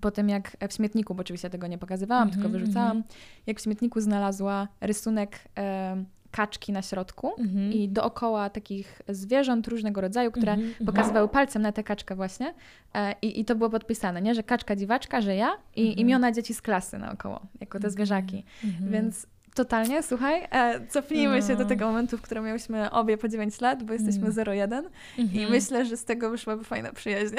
po 0.00 0.10
tym, 0.10 0.28
jak 0.28 0.56
w 0.68 0.72
śmietniku, 0.74 1.14
bo 1.14 1.20
oczywiście 1.20 1.50
tego 1.50 1.66
nie 1.66 1.78
pokazywałam, 1.78 2.30
tylko 2.30 2.48
wyrzucałam, 2.48 3.02
jak 3.46 3.60
w 3.60 3.62
śmietniku 3.62 4.00
znalazła 4.00 4.68
rysunek 4.80 5.38
e, 5.58 6.04
kaczki 6.30 6.72
na 6.72 6.82
środku 6.82 7.32
i 7.72 7.88
dookoła 7.88 8.50
takich 8.50 9.02
zwierząt 9.08 9.68
różnego 9.68 10.00
rodzaju, 10.00 10.30
które 10.32 10.56
pokazywały 10.86 11.28
palcem 11.28 11.62
na 11.62 11.72
tę 11.72 11.84
kaczkę 11.84 12.16
właśnie 12.16 12.54
e, 12.94 13.14
i, 13.22 13.40
i 13.40 13.44
to 13.44 13.54
było 13.54 13.70
podpisane, 13.70 14.22
nie? 14.22 14.34
że 14.34 14.42
kaczka 14.42 14.76
dziwaczka, 14.76 15.20
że 15.20 15.36
ja 15.36 15.56
i 15.76 16.00
imiona 16.00 16.32
dzieci 16.32 16.54
z 16.54 16.62
klasy 16.62 16.98
naokoło, 16.98 17.40
jako 17.60 17.80
te 17.80 17.90
zwierzaki. 17.90 18.44
Więc 18.90 19.26
totalnie, 19.54 20.02
słuchaj, 20.02 20.46
e, 20.50 20.86
cofnijmy 20.86 21.42
się 21.42 21.56
do 21.56 21.62
No. 21.62 21.68
tego 21.68 21.86
momentu, 21.86 22.18
w 22.18 22.22
którym 22.22 22.44
miałyśmy 22.44 22.90
obie 22.90 23.18
po 23.18 23.28
9 23.28 23.60
lat, 23.60 23.82
bo 23.82 23.92
jesteśmy 23.92 24.22
Mm. 24.22 24.32
0,1 24.32 24.82
i 25.18 25.20
Mhm. 25.22 25.50
myślę, 25.50 25.84
że 25.86 25.96
z 25.96 26.04
tego 26.04 26.30
wyszłaby 26.30 26.64
fajna 26.64 26.92
przyjaźń 26.92 27.34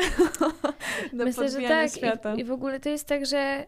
do 1.14 1.26
Myślę, 1.26 1.50
że 1.50 1.62
tak. 1.62 1.92
świata. 1.92 2.36
I, 2.36 2.40
I 2.40 2.44
w 2.44 2.52
ogóle 2.52 2.80
to 2.80 2.90
jest 2.90 3.08
tak, 3.08 3.26
że 3.26 3.66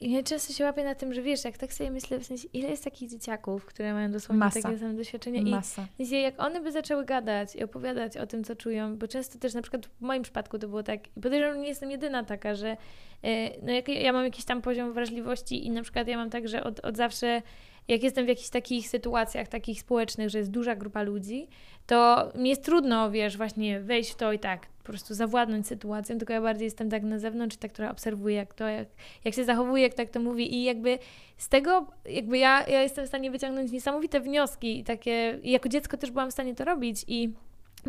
ja 0.00 0.22
często 0.22 0.52
się 0.52 0.64
łapię 0.64 0.84
na 0.84 0.94
tym, 0.94 1.14
że 1.14 1.22
wiesz, 1.22 1.44
jak 1.44 1.58
tak 1.58 1.72
sobie 1.72 1.90
myślę, 1.90 2.18
w 2.18 2.26
sensie, 2.26 2.48
ile 2.52 2.68
jest 2.68 2.84
takich 2.84 3.10
dzieciaków, 3.10 3.66
które 3.66 3.94
mają 3.94 4.10
dosłownie 4.12 4.38
Masa. 4.38 4.62
takie 4.62 4.78
same 4.78 4.94
doświadczenia 4.94 5.40
i 5.40 5.50
Masa. 5.50 5.86
sensie, 5.96 6.16
jak 6.16 6.40
one 6.42 6.60
by 6.60 6.72
zaczęły 6.72 7.04
gadać 7.04 7.56
i 7.56 7.64
opowiadać 7.64 8.16
o 8.16 8.26
tym, 8.26 8.44
co 8.44 8.56
czują, 8.56 8.96
bo 8.96 9.08
często 9.08 9.38
też 9.38 9.54
na 9.54 9.62
przykład 9.62 9.86
w 9.86 10.00
moim 10.00 10.22
przypadku 10.22 10.58
to 10.58 10.68
było 10.68 10.82
tak, 10.82 11.16
i 11.16 11.20
podejrzewam, 11.20 11.54
że 11.54 11.60
nie 11.60 11.68
jestem 11.68 11.90
jedyna 11.90 12.24
taka, 12.24 12.54
że 12.54 12.76
e, 13.24 13.60
no 13.66 13.72
jak 13.72 13.88
ja 13.88 14.12
mam 14.12 14.24
jakiś 14.24 14.44
tam 14.44 14.62
poziom 14.62 14.92
wrażliwości 14.92 15.66
i 15.66 15.70
na 15.70 15.82
przykład 15.82 16.08
ja 16.08 16.16
mam 16.16 16.30
tak, 16.30 16.48
że 16.48 16.64
od, 16.64 16.80
od 16.80 16.96
zawsze 16.96 17.42
jak 17.88 18.02
jestem 18.02 18.24
w 18.24 18.28
jakichś 18.28 18.48
takich 18.48 18.88
sytuacjach, 18.88 19.48
takich 19.48 19.80
społecznych, 19.80 20.30
że 20.30 20.38
jest 20.38 20.50
duża 20.50 20.76
grupa 20.76 21.02
ludzi, 21.02 21.48
to 21.86 22.28
mi 22.34 22.50
jest 22.50 22.64
trudno, 22.64 23.10
wiesz, 23.10 23.36
właśnie 23.36 23.80
wejść 23.80 24.10
w 24.10 24.14
to 24.14 24.32
i 24.32 24.38
tak, 24.38 24.66
po 24.66 24.84
prostu 24.84 25.14
zawładnąć 25.14 25.66
sytuacją, 25.66 26.18
tylko 26.18 26.32
ja 26.32 26.40
bardziej 26.40 26.64
jestem 26.64 26.90
tak 26.90 27.02
na 27.02 27.18
zewnątrz, 27.18 27.56
ta, 27.56 27.68
która 27.68 27.90
obserwuje, 27.90 28.36
jak 28.36 28.54
to, 28.54 28.68
jak, 28.68 28.88
jak 29.24 29.34
się 29.34 29.44
zachowuje, 29.44 29.82
jak 29.82 29.94
tak 29.94 30.10
to 30.10 30.20
mówi 30.20 30.54
i 30.54 30.64
jakby 30.64 30.98
z 31.36 31.48
tego, 31.48 31.86
jakby 32.04 32.38
ja, 32.38 32.66
ja 32.68 32.82
jestem 32.82 33.04
w 33.04 33.08
stanie 33.08 33.30
wyciągnąć 33.30 33.72
niesamowite 33.72 34.20
wnioski 34.20 34.78
i 34.78 34.84
takie, 34.84 35.38
i 35.42 35.50
jako 35.50 35.68
dziecko 35.68 35.96
też 35.96 36.10
byłam 36.10 36.30
w 36.30 36.32
stanie 36.32 36.54
to 36.54 36.64
robić 36.64 37.04
i 37.08 37.32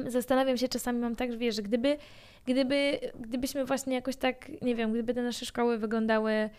zastanawiam 0.08 0.58
się 0.58 0.68
czasami, 0.68 1.00
mam 1.00 1.16
tak, 1.16 1.32
że 1.32 1.38
wiesz, 1.38 1.62
gdyby, 1.62 1.98
gdyby, 2.46 3.00
gdybyśmy 3.20 3.66
właśnie 3.66 3.96
jakoś 3.96 4.16
tak, 4.16 4.62
nie 4.62 4.76
wiem, 4.76 4.92
gdyby 4.94 5.14
te 5.14 5.24
nasze 5.24 5.46
szkoły 5.46 5.78
wyglądały 5.78 6.50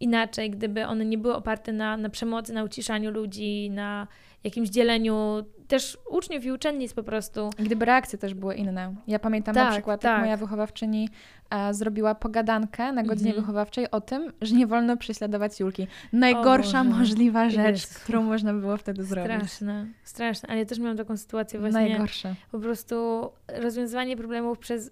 inaczej, 0.00 0.50
gdyby 0.50 0.86
one 0.86 1.04
nie 1.04 1.18
były 1.18 1.34
oparte 1.34 1.72
na, 1.72 1.96
na 1.96 2.08
przemocy, 2.08 2.52
na 2.52 2.64
uciszaniu 2.64 3.10
ludzi, 3.10 3.70
na 3.70 4.06
jakimś 4.44 4.68
dzieleniu 4.68 5.44
też 5.68 5.98
uczniów 6.10 6.44
i 6.44 6.52
uczennic 6.52 6.94
po 6.94 7.02
prostu. 7.02 7.50
Gdyby 7.58 7.84
reakcje 7.84 8.18
też 8.18 8.34
były 8.34 8.54
inne. 8.54 8.94
Ja 9.06 9.18
pamiętam 9.18 9.54
na 9.54 9.64
Tak, 9.64 9.72
przykład, 9.72 10.00
tak. 10.00 10.12
jak 10.12 10.20
moja 10.20 10.36
wychowawczyni 10.36 11.08
e, 11.50 11.74
zrobiła 11.74 12.14
pogadankę 12.14 12.92
na 12.92 13.02
godzinie 13.02 13.30
Mhm. 13.30 13.42
wychowawczej 13.44 13.90
o 13.90 14.00
tym, 14.00 14.32
że 14.40 14.54
nie 14.54 14.66
wolno 14.66 14.96
prześladować 14.96 15.60
Julki. 15.60 15.86
Najgorsza 16.12 16.84
możliwa 16.84 17.50
rzecz, 17.50 17.86
którą 17.86 18.22
można 18.22 18.54
było 18.54 18.76
wtedy 18.76 19.04
zrobić. 19.04 19.32
Straszne, 19.36 19.86
straszne. 20.04 20.48
Ale 20.48 20.58
ja 20.58 20.64
też 20.64 20.78
miałam 20.78 20.96
taką 20.96 21.16
sytuację 21.16 21.60
właśnie, 21.60 21.80
Najgorsze. 21.88 22.34
po 22.50 22.58
prostu 22.58 23.28
rozwiązywanie 23.48 24.16
problemów 24.16 24.58
przez 24.58 24.90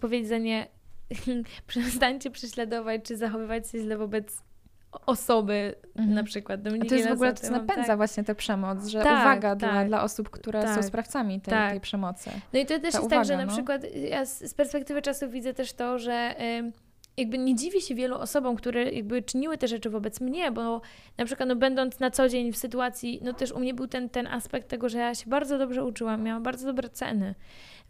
powiedzenie 0.00 0.66
przestańcie 1.66 2.30
prześladować, 2.30 3.02
czy 3.04 3.16
zachowywać 3.16 3.70
się 3.70 3.78
źle 3.78 3.96
wobec 3.96 4.42
osoby 5.06 5.74
Mhm. 5.96 6.14
na 6.14 6.24
przykład. 6.24 6.60
To 6.88 6.94
jest 6.94 7.08
w 7.08 7.12
ogóle 7.12 7.34
to, 7.34 7.50
mam 7.50 7.66
napędza 7.66 7.86
tak- 7.86 7.96
właśnie 7.96 8.24
tę 8.24 8.34
przemoc, 8.34 8.86
że 8.86 9.02
Tak, 9.02 9.20
uwaga 9.20 9.56
dla, 9.56 9.68
tak. 9.68 9.88
dla 9.88 10.02
osób, 10.02 10.30
które 10.30 10.62
są 10.62 10.74
Tak. 10.74 10.84
sprawcami 10.84 11.40
tej, 11.40 11.50
Tak. 11.50 11.70
tej 11.70 11.80
przemocy. 11.80 12.30
No 12.52 12.58
i 12.60 12.66
to 12.66 12.78
też 12.78 12.92
ta 12.92 12.98
jest 12.98 13.10
tak, 13.10 13.24
że 13.24 13.34
uwaga, 13.34 13.36
na 13.36 13.50
no. 13.50 13.52
przykład 13.56 13.82
ja 14.10 14.26
z, 14.26 14.54
perspektywy 14.54 15.02
czasu 15.02 15.30
widzę 15.30 15.54
też 15.54 15.72
to, 15.72 15.98
że 15.98 16.34
ym, 16.58 16.72
jakby 17.16 17.38
nie 17.38 17.54
dziwię 17.54 17.80
się 17.80 17.94
wielu 17.94 18.16
osobom, 18.16 18.56
które 18.56 18.90
jakby 18.92 19.22
czyniły 19.22 19.58
te 19.58 19.68
rzeczy 19.68 19.90
wobec 19.90 20.20
mnie, 20.20 20.52
bo 20.52 20.80
na 21.18 21.24
przykład 21.24 21.48
no, 21.48 21.56
będąc 21.56 22.00
na 22.00 22.10
co 22.10 22.28
dzień 22.28 22.52
w 22.52 22.56
sytuacji, 22.56 23.20
no 23.22 23.32
też 23.32 23.52
u 23.52 23.58
mnie 23.60 23.74
był 23.74 23.86
ten, 23.86 24.08
ten 24.08 24.26
aspekt 24.26 24.68
tego, 24.68 24.88
że 24.88 24.98
ja 24.98 25.14
się 25.14 25.30
bardzo 25.30 25.58
dobrze 25.58 25.84
uczyłam, 25.84 26.22
miałam 26.22 26.42
bardzo 26.42 26.66
dobre 26.66 26.88
ceny, 26.88 27.34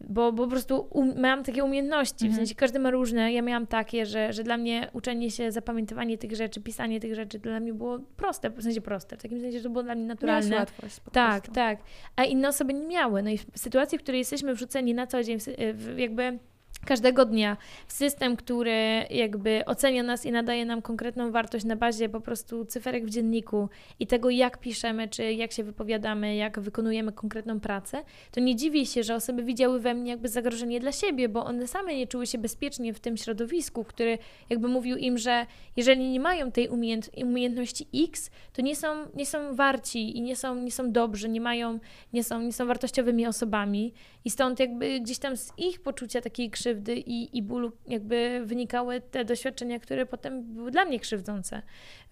bo, 0.09 0.32
bo 0.32 0.44
po 0.44 0.51
prostu 0.51 0.86
um, 0.90 1.14
miałam 1.22 1.44
takie 1.44 1.64
umiejętności, 1.64 2.18
w 2.18 2.22
Mhm. 2.22 2.36
sensie 2.36 2.55
każdy 2.55 2.78
ma 2.78 2.90
różne, 2.90 3.32
ja 3.32 3.42
miałam 3.42 3.66
takie, 3.66 4.07
że, 4.07 4.32
że 4.32 4.42
dla 4.42 4.57
mnie 4.57 4.90
uczenie 4.92 5.30
się, 5.30 5.53
zapamiętywanie 5.53 6.18
tych 6.18 6.36
rzeczy, 6.36 6.61
pisanie 6.61 7.01
tych 7.01 7.14
rzeczy 7.14 7.38
dla 7.38 7.61
mnie 7.61 7.74
było 7.74 7.98
proste, 8.16 8.51
w 8.51 8.62
sensie 8.62 8.80
proste, 8.80 9.16
w 9.16 9.22
takim 9.22 9.40
sensie, 9.40 9.59
że 9.59 9.64
to 9.64 9.70
było 9.70 9.82
dla 9.82 9.94
mnie 9.94 10.05
Miałaś 10.05 10.20
naturalne. 10.20 10.57
łatwość 10.57 11.01
po 11.01 11.11
Tak, 11.11 11.42
prostu. 11.42 11.53
tak. 11.55 11.78
A 12.16 12.24
inne 12.24 12.48
osoby 12.48 12.74
nie 12.74 12.86
miały. 12.86 13.22
No 13.22 13.30
i 13.30 13.38
w 13.38 13.46
sytuacji, 13.55 13.98
w 13.98 14.03
której 14.03 14.18
jesteśmy 14.18 14.55
wrzuceni 14.55 14.94
na 14.94 15.07
co 15.07 15.22
dzień, 15.24 15.38
w, 15.40 15.44
w, 15.74 15.98
jakby 15.98 16.38
każdego 16.86 17.24
dnia. 17.24 17.56
W 17.86 17.92
system, 17.92 18.36
który 18.36 19.04
jakby 19.10 19.62
ocenia 19.66 20.02
nas 20.02 20.26
i 20.26 20.32
nadaje 20.32 20.64
nam 20.64 20.82
konkretną 20.82 21.32
wartość 21.32 21.64
na 21.64 21.76
bazie 21.76 22.08
po 22.08 22.20
prostu 22.20 22.64
cyferek 22.64 23.06
w 23.06 23.10
dzienniku 23.10 23.68
i 24.00 24.06
tego, 24.06 24.30
jak 24.30 24.58
piszemy, 24.58 25.08
czy 25.08 25.32
jak 25.32 25.52
się 25.52 25.64
wypowiadamy, 25.64 26.36
jak 26.36 26.60
wykonujemy 26.60 27.12
konkretną 27.12 27.60
pracę, 27.60 28.02
to 28.30 28.40
nie 28.40 28.56
dziwię 28.56 28.86
się, 28.86 29.02
że 29.02 29.14
osoby 29.14 29.42
widziały 29.42 29.80
we 29.80 29.94
mnie 29.94 30.10
jakby 30.10 30.28
zagrożenie 30.28 30.80
dla 30.80 30.92
siebie, 30.92 31.28
bo 31.28 31.44
one 31.44 31.66
same 31.66 31.94
nie 31.94 32.06
czuły 32.06 32.26
się 32.26 32.38
bezpiecznie 32.38 32.94
w 32.94 33.00
tym 33.00 33.16
środowisku, 33.16 33.84
który 33.84 34.18
jakby 34.50 34.68
mówił 34.68 34.96
im, 34.96 35.18
że 35.18 35.46
jeżeli 35.76 36.08
nie 36.08 36.20
mają 36.20 36.52
tej 36.52 36.68
umiejęt 36.68 37.10
umiejętności 37.24 37.88
X, 37.94 38.30
to 38.52 38.62
nie 38.62 38.76
są, 38.76 38.88
nie 39.14 39.26
są 39.26 39.54
warci 39.54 40.16
i 40.18 40.22
nie 40.22 40.36
są, 40.36 40.54
nie 40.54 40.72
są 40.72 40.92
dobrzy, 40.92 41.28
nie 41.28 41.40
mają, 41.40 41.78
nie 42.12 42.24
są, 42.24 42.40
nie 42.40 42.52
są 42.52 42.66
wartościowymi 42.66 43.26
osobami 43.26 43.92
i 44.24 44.30
stąd 44.30 44.60
jakby 44.60 45.00
gdzieś 45.00 45.18
tam 45.18 45.36
z 45.36 45.52
ich 45.58 45.82
poczucia 45.82 46.20
takiej 46.20 46.50
krzywdy 46.50 46.96
i, 46.96 47.38
i 47.38 47.42
bólu 47.42 47.72
jakby 47.86 48.42
wynikały 48.44 49.00
te 49.00 49.24
doświadczenia, 49.24 49.78
które 49.78 50.06
potem 50.06 50.42
były 50.54 50.70
dla 50.70 50.84
mnie 50.84 51.00
krzywdzące. 51.00 51.62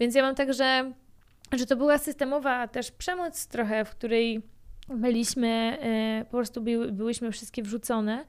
Więc 0.00 0.14
ja 0.14 0.22
mam 0.22 0.34
tak, 0.34 0.54
że, 0.54 0.92
to 1.68 1.76
była 1.76 1.98
systemowa 1.98 2.68
też 2.68 2.90
przemoc 2.90 3.46
trochę, 3.46 3.84
w 3.84 3.90
której 3.90 4.42
byliśmy, 4.88 5.78
e, 5.80 6.24
po 6.24 6.36
prostu 6.36 6.61
były, 6.61 6.92
byłyśmy 6.92 7.32
wszystkie 7.32 7.62
wrzucone. 7.62 8.24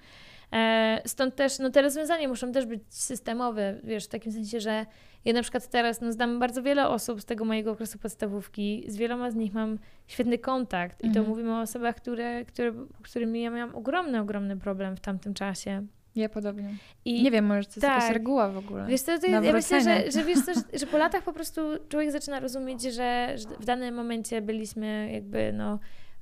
E, 0.53 1.01
Stąd 1.05 1.35
też 1.35 1.59
no, 1.59 1.69
te 1.69 1.81
rozwiązania 1.81 2.27
muszą 2.27 2.51
też 2.51 2.65
być 2.65 2.81
systemowe, 2.89 3.75
wiesz, 3.83 4.05
w 4.05 4.07
takim 4.07 4.31
sensie, 4.31 4.59
że 4.59 4.85
ja 5.25 5.33
na 5.33 5.41
przykład 5.41 5.67
teraz 5.67 6.01
no, 6.01 6.11
znam 6.11 6.39
bardzo 6.39 6.63
wiele 6.63 6.87
osób 6.87 7.21
z 7.21 7.25
tego 7.25 7.45
mojego 7.45 7.71
okresu 7.71 7.99
podstawówki, 7.99 8.83
z 8.87 8.97
wieloma 8.97 9.31
z 9.31 9.35
nich 9.35 9.53
mam 9.53 9.77
świetny 10.07 10.37
kontakt 10.37 10.99
i 10.99 11.03
to 11.03 11.07
Mhm. 11.07 11.27
mówimy 11.27 11.51
o 11.55 11.61
osobach, 11.61 11.95
które, 11.95 12.45
które, 12.45 12.73
którymi 13.03 13.41
ja 13.41 13.49
miałam 13.49 13.75
ogromny, 13.75 14.19
ogromny 14.19 14.57
problem 14.57 14.95
w 14.95 14.99
tamtym 14.99 15.33
czasie. 15.33 15.85
Ja 16.15 16.29
podobnie. 16.29 16.75
I 17.05 17.23
Nie 17.23 17.31
wiem, 17.31 17.45
może 17.45 17.63
to 17.63 17.69
jest 17.69 17.83
jakaś 17.83 18.03
tak. 18.03 18.13
reguła 18.13 18.49
w 18.49 18.57
ogóle. 18.57 18.85
Wiesz 18.87 19.01
co, 19.01 19.05
to 19.19 19.27
jest, 19.27 19.45
ja 19.45 19.53
myślę, 19.53 19.81
że, 19.81 20.11
że 20.11 20.23
wiesz 20.23 20.45
co, 20.45 20.53
że, 20.53 20.61
że 20.79 20.87
po 20.87 20.97
latach 20.97 21.23
po 21.23 21.33
prostu 21.33 21.61
człowiek 21.89 22.11
zaczyna 22.11 22.39
rozumieć, 22.39 22.81
że, 22.81 23.33
że 23.35 23.49
w 23.59 23.65
danym 23.65 23.95
momencie 23.95 24.41
byliśmy 24.41 25.09
jakby 25.13 25.53
no 25.53 25.79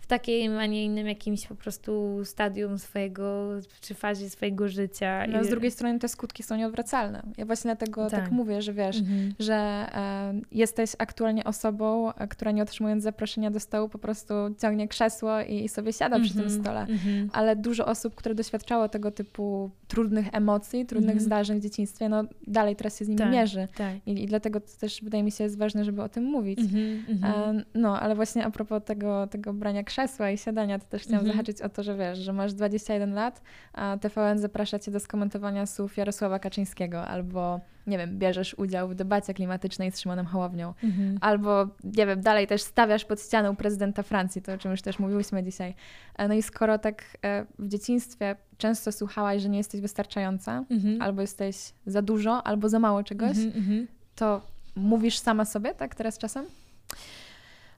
w 0.08 0.10
takim, 0.10 0.58
a 0.58 0.66
nie 0.66 0.86
innym 0.86 1.08
jakimś 1.08 1.48
po 1.48 1.56
prostu 1.56 2.20
stadium 2.26 2.80
swojego, 2.80 3.50
czy 3.82 3.94
fazie 3.94 4.30
swojego 4.30 4.68
życia. 4.68 5.26
No, 5.28 5.42
I- 5.42 5.46
z 5.46 5.50
drugiej 5.50 5.72
strony 5.72 6.00
te 6.00 6.08
skutki 6.08 6.44
są 6.44 6.56
nieodwracalne. 6.56 7.24
Ja 7.38 7.46
właśnie 7.46 7.68
dlatego 7.76 8.10
tak, 8.10 8.20
Tak. 8.22 8.32
mówię, 8.32 8.62
że 8.62 8.74
wiesz, 8.74 8.98
Mhm. 9.00 9.34
że 9.40 9.54
e, 9.56 10.34
jesteś 10.52 10.92
aktualnie 10.98 11.44
osobą, 11.44 12.14
e, 12.14 12.28
która 12.28 12.52
nie 12.52 12.64
otrzymując 12.64 13.04
zaproszenia 13.04 13.52
do 13.52 13.60
stołu 13.60 13.90
po 13.90 13.98
prostu 13.98 14.34
ciągnie 14.62 14.88
krzesło 14.88 15.42
i, 15.42 15.64
i 15.64 15.70
sobie 15.70 15.94
siada 15.94 16.20
przy 16.20 16.34
tym 16.34 16.42
Mhm, 16.44 16.62
stole. 16.62 16.80
mhm. 16.80 17.30
Ale 17.34 17.56
dużo 17.56 17.86
osób, 17.86 18.16
które 18.16 18.36
doświadczało 18.36 18.90
tego 18.90 19.12
typu 19.12 19.72
trudnych 19.88 20.28
emocji, 20.32 20.86
trudnych 20.86 21.12
Mhm. 21.16 21.26
zdarzeń 21.26 21.60
w 21.60 21.64
dzieciństwie, 21.64 22.10
no 22.10 22.24
dalej 22.48 22.76
teraz 22.76 23.00
się 23.00 23.06
z 23.06 23.08
nimi 23.08 23.20
Tak, 23.20 23.32
mierzy. 23.32 23.68
Tak. 23.78 23.96
I, 24.06 24.24
I 24.24 24.26
dlatego 24.26 24.60
to 24.62 24.68
też 24.80 25.02
wydaje 25.04 25.24
mi 25.24 25.32
się 25.32 25.44
jest 25.44 25.58
ważne, 25.58 25.86
żeby 25.86 26.02
o 26.04 26.10
tym 26.10 26.24
mówić. 26.24 26.60
Mhm, 26.60 27.06
mhm. 27.10 27.58
E, 27.60 27.64
No, 27.76 28.00
ale 28.00 28.16
właśnie 28.16 28.46
a 28.46 28.52
propos 28.52 28.84
tego, 28.86 29.28
tego 29.28 29.54
brania 29.54 29.84
krzesła 29.84 29.97
i 30.34 30.38
siadania, 30.38 30.80
to 30.80 30.86
też 30.86 31.02
chciałam 31.02 31.20
Mhm. 31.20 31.34
zahaczyć 31.34 31.62
o 31.62 31.70
to, 31.70 31.84
że 31.84 31.96
wiesz, 31.98 32.20
że 32.20 32.34
masz 32.34 32.54
21 32.54 33.14
lat, 33.14 33.42
a 33.74 33.98
TVN 34.02 34.40
zaprasza 34.40 34.80
cię 34.80 34.92
do 34.92 35.00
skomentowania 35.00 35.66
słów 35.66 35.98
Jarosława 35.98 36.40
Kaczyńskiego, 36.40 37.08
albo, 37.08 37.60
nie 37.88 37.98
wiem, 37.98 38.20
bierzesz 38.20 38.54
udział 38.54 38.90
w 38.90 38.96
debacie 38.96 39.34
klimatycznej 39.34 39.92
z 39.92 40.00
Szymonem 40.00 40.26
Hołownią, 40.26 40.74
Mhm. 40.84 41.18
albo, 41.22 41.68
nie 41.84 42.06
wiem, 42.06 42.22
dalej 42.22 42.48
też 42.48 42.62
stawiasz 42.62 43.06
pod 43.06 43.22
ścianą 43.22 43.56
prezydenta 43.56 44.04
Francji, 44.04 44.42
to 44.42 44.54
o 44.54 44.58
czym 44.58 44.72
już 44.72 44.82
też 44.82 45.00
mówiłyśmy 45.00 45.44
dzisiaj. 45.44 45.76
E, 46.18 46.28
No 46.28 46.34
i 46.34 46.42
skoro 46.42 46.78
tak 46.78 47.04
e, 47.26 47.46
w 47.60 47.68
dzieciństwie 47.68 48.36
często 48.58 48.92
słuchałaś, 48.92 49.42
że 49.42 49.50
nie 49.50 49.58
jesteś 49.58 49.82
wystarczająca, 49.82 50.64
Mhm. 50.70 51.02
albo 51.02 51.22
jesteś 51.22 51.58
za 51.86 52.02
dużo, 52.02 52.44
albo 52.48 52.70
za 52.70 52.80
mało 52.80 53.04
czegoś, 53.04 53.38
Mhm, 53.38 53.52
mhm. 53.58 53.88
to 54.16 54.42
mówisz 54.76 55.18
sama 55.18 55.46
sobie, 55.46 55.74
tak 55.74 55.96
teraz 55.96 56.18
czasem? 56.18 56.46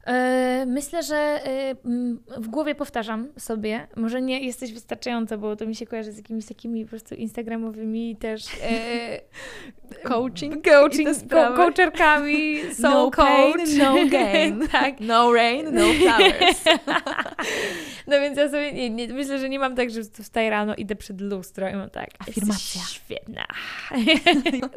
E, 0.10 0.66
myślę, 0.68 1.04
że 1.04 1.16
e, 1.18 1.76
w 2.38 2.48
głowie 2.48 2.76
powtarzam 2.76 3.28
sobie, 3.38 3.88
może 3.96 4.22
nie 4.22 4.40
jesteś 4.40 4.74
wystarczająca, 4.74 5.38
bo 5.38 5.56
to 5.56 5.66
mi 5.66 5.76
się 5.76 5.86
kojarzy 5.88 6.12
z 6.12 6.18
jakimiś 6.18 6.46
takimi 6.46 6.84
po 6.84 6.90
prostu 6.90 7.16
instagramowymi 7.16 8.16
też 8.16 8.46
e, 8.64 9.20
Coaching. 10.10 10.66
coaching, 10.66 11.16
sprawy. 11.16 11.58
coacherkami, 11.58 12.58
soul 12.74 12.92
No 12.92 13.12
pain, 13.12 13.54
coach. 13.54 13.70
no 13.78 13.96
gain. 14.10 14.68
tak. 14.72 14.96
No 15.00 15.34
rain, 15.34 15.68
no 15.74 15.86
flowers. 15.94 16.64
No 18.08 18.20
więc 18.20 18.38
ja 18.38 18.50
sobie 18.50 18.72
nie, 18.74 18.90
nie, 18.90 19.08
myślę, 19.08 19.40
że 19.40 19.50
nie 19.50 19.60
mam 19.60 19.76
tak, 19.76 19.90
że 19.90 20.02
wstaję 20.04 20.50
rano, 20.50 20.76
idę 20.76 20.96
przed 20.96 21.22
lustro 21.22 21.70
i 21.70 21.76
mam 21.76 21.90
tak, 21.90 22.10
Afirmacja. 22.20 22.82
świetna. 22.82 23.46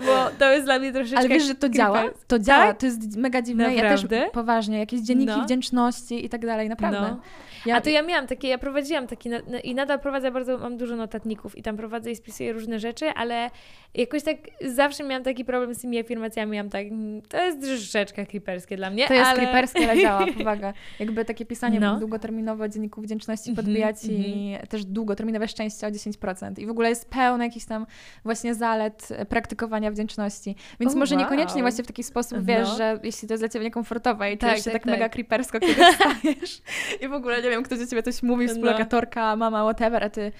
bo 0.06 0.30
to 0.38 0.52
jest 0.52 0.64
dla 0.64 0.78
mnie 0.78 0.92
troszeczkę 0.92 1.18
Ale 1.18 1.28
wiesz, 1.28 1.42
że 1.42 1.54
to 1.54 1.68
działa? 1.68 2.04
To 2.26 2.38
działa, 2.38 2.66
Tak? 2.66 2.78
to 2.80 2.86
jest 2.86 3.16
mega 3.16 3.42
dziwne. 3.42 3.74
Ja 3.74 3.82
Naprawdę? 3.82 4.20
też 4.20 4.30
poważnie, 4.32 4.78
jakieś 4.78 5.00
dzienniki 5.00 5.21
No. 5.26 5.44
wdzięczności 5.44 6.26
i 6.26 6.28
tak 6.28 6.46
dalej, 6.46 6.68
naprawdę. 6.68 7.00
No. 7.00 7.20
Ja, 7.66 7.76
A 7.76 7.80
to 7.80 7.90
ja 7.90 8.02
miałam 8.02 8.26
takie, 8.26 8.48
ja 8.48 8.58
prowadziłam 8.58 9.06
taki 9.06 9.28
na, 9.28 9.38
na, 9.46 9.60
i 9.60 9.74
nadal 9.74 10.00
prowadzę 10.00 10.30
bardzo, 10.30 10.58
mam 10.58 10.76
dużo 10.76 10.96
notatników 10.96 11.58
i 11.58 11.62
tam 11.62 11.76
prowadzę 11.76 12.10
i 12.10 12.16
spisuję 12.16 12.52
różne 12.52 12.80
rzeczy, 12.80 13.08
ale 13.08 13.50
jakoś 13.94 14.22
tak 14.22 14.36
zawsze 14.66 15.04
miałam 15.04 15.24
taki 15.24 15.44
problem 15.44 15.74
z 15.74 15.80
tymi 15.80 15.98
afirmacjami, 15.98 16.52
miałam 16.52 16.70
tak, 16.70 16.86
mm, 16.86 17.22
to 17.22 17.42
jest 17.44 17.60
troszeczkę 17.62 18.26
creeperskie 18.26 18.76
dla 18.76 18.90
mnie, 18.90 19.08
To 19.08 19.14
jest 19.14 19.26
ale... 19.26 19.38
creeperskie, 19.38 19.90
ale 19.90 20.00
działa, 20.02 20.26
powaga. 20.38 20.72
Jakby 21.00 21.24
takie 21.24 21.46
pisanie 21.46 21.80
No. 21.80 21.98
długoterminowe 21.98 22.70
dzienników 22.70 23.04
wdzięczności 23.04 23.50
Mhm, 23.50 23.66
podbija 23.66 23.92
ci 23.92 24.52
też 24.68 24.84
długoterminowe 24.84 25.48
szczęście 25.48 25.86
o 25.86 25.90
10%. 25.90 26.58
I 26.58 26.66
w 26.66 26.70
ogóle 26.70 26.88
jest 26.88 27.10
pełno 27.10 27.44
jakichś 27.44 27.66
tam 27.66 27.86
właśnie 28.24 28.54
zalet 28.54 29.08
praktykowania 29.28 29.90
wdzięczności. 29.90 30.56
Więc 30.80 30.94
O, 30.94 30.98
może 30.98 31.14
wow. 31.14 31.24
niekoniecznie 31.24 31.62
właśnie 31.62 31.84
w 31.84 31.86
taki 31.86 32.02
sposób 32.02 32.44
wiesz, 32.44 32.68
No. 32.68 32.76
że 32.76 32.98
jeśli 33.02 33.28
to 33.28 33.34
jest 33.34 33.42
dla 33.42 33.48
ciebie 33.48 33.64
niekomfortowe 33.64 34.32
i 34.32 34.38
Tak, 34.38 34.50
czujesz 34.50 34.64
się 34.64 34.70
tak, 34.70 34.84
tak, 34.84 35.00
mega 35.02 35.08
tak. 35.08 35.12
creepersko, 35.12 35.60
kiedy 35.60 35.74
wstajesz 35.92 36.62
i 37.00 37.08
w 37.08 37.12
ogóle 37.12 37.42
nie 37.42 37.50
wiem, 37.50 37.62
ktoś 37.62 37.78
do 37.78 37.86
ciebie 37.86 38.02
coś 38.02 38.22
mówi, 38.22 38.46
No. 38.46 38.52
współlokatorka, 38.52 39.36
mama, 39.36 39.62
whatever, 39.62 40.04
a 40.04 40.10
ty 40.10 40.32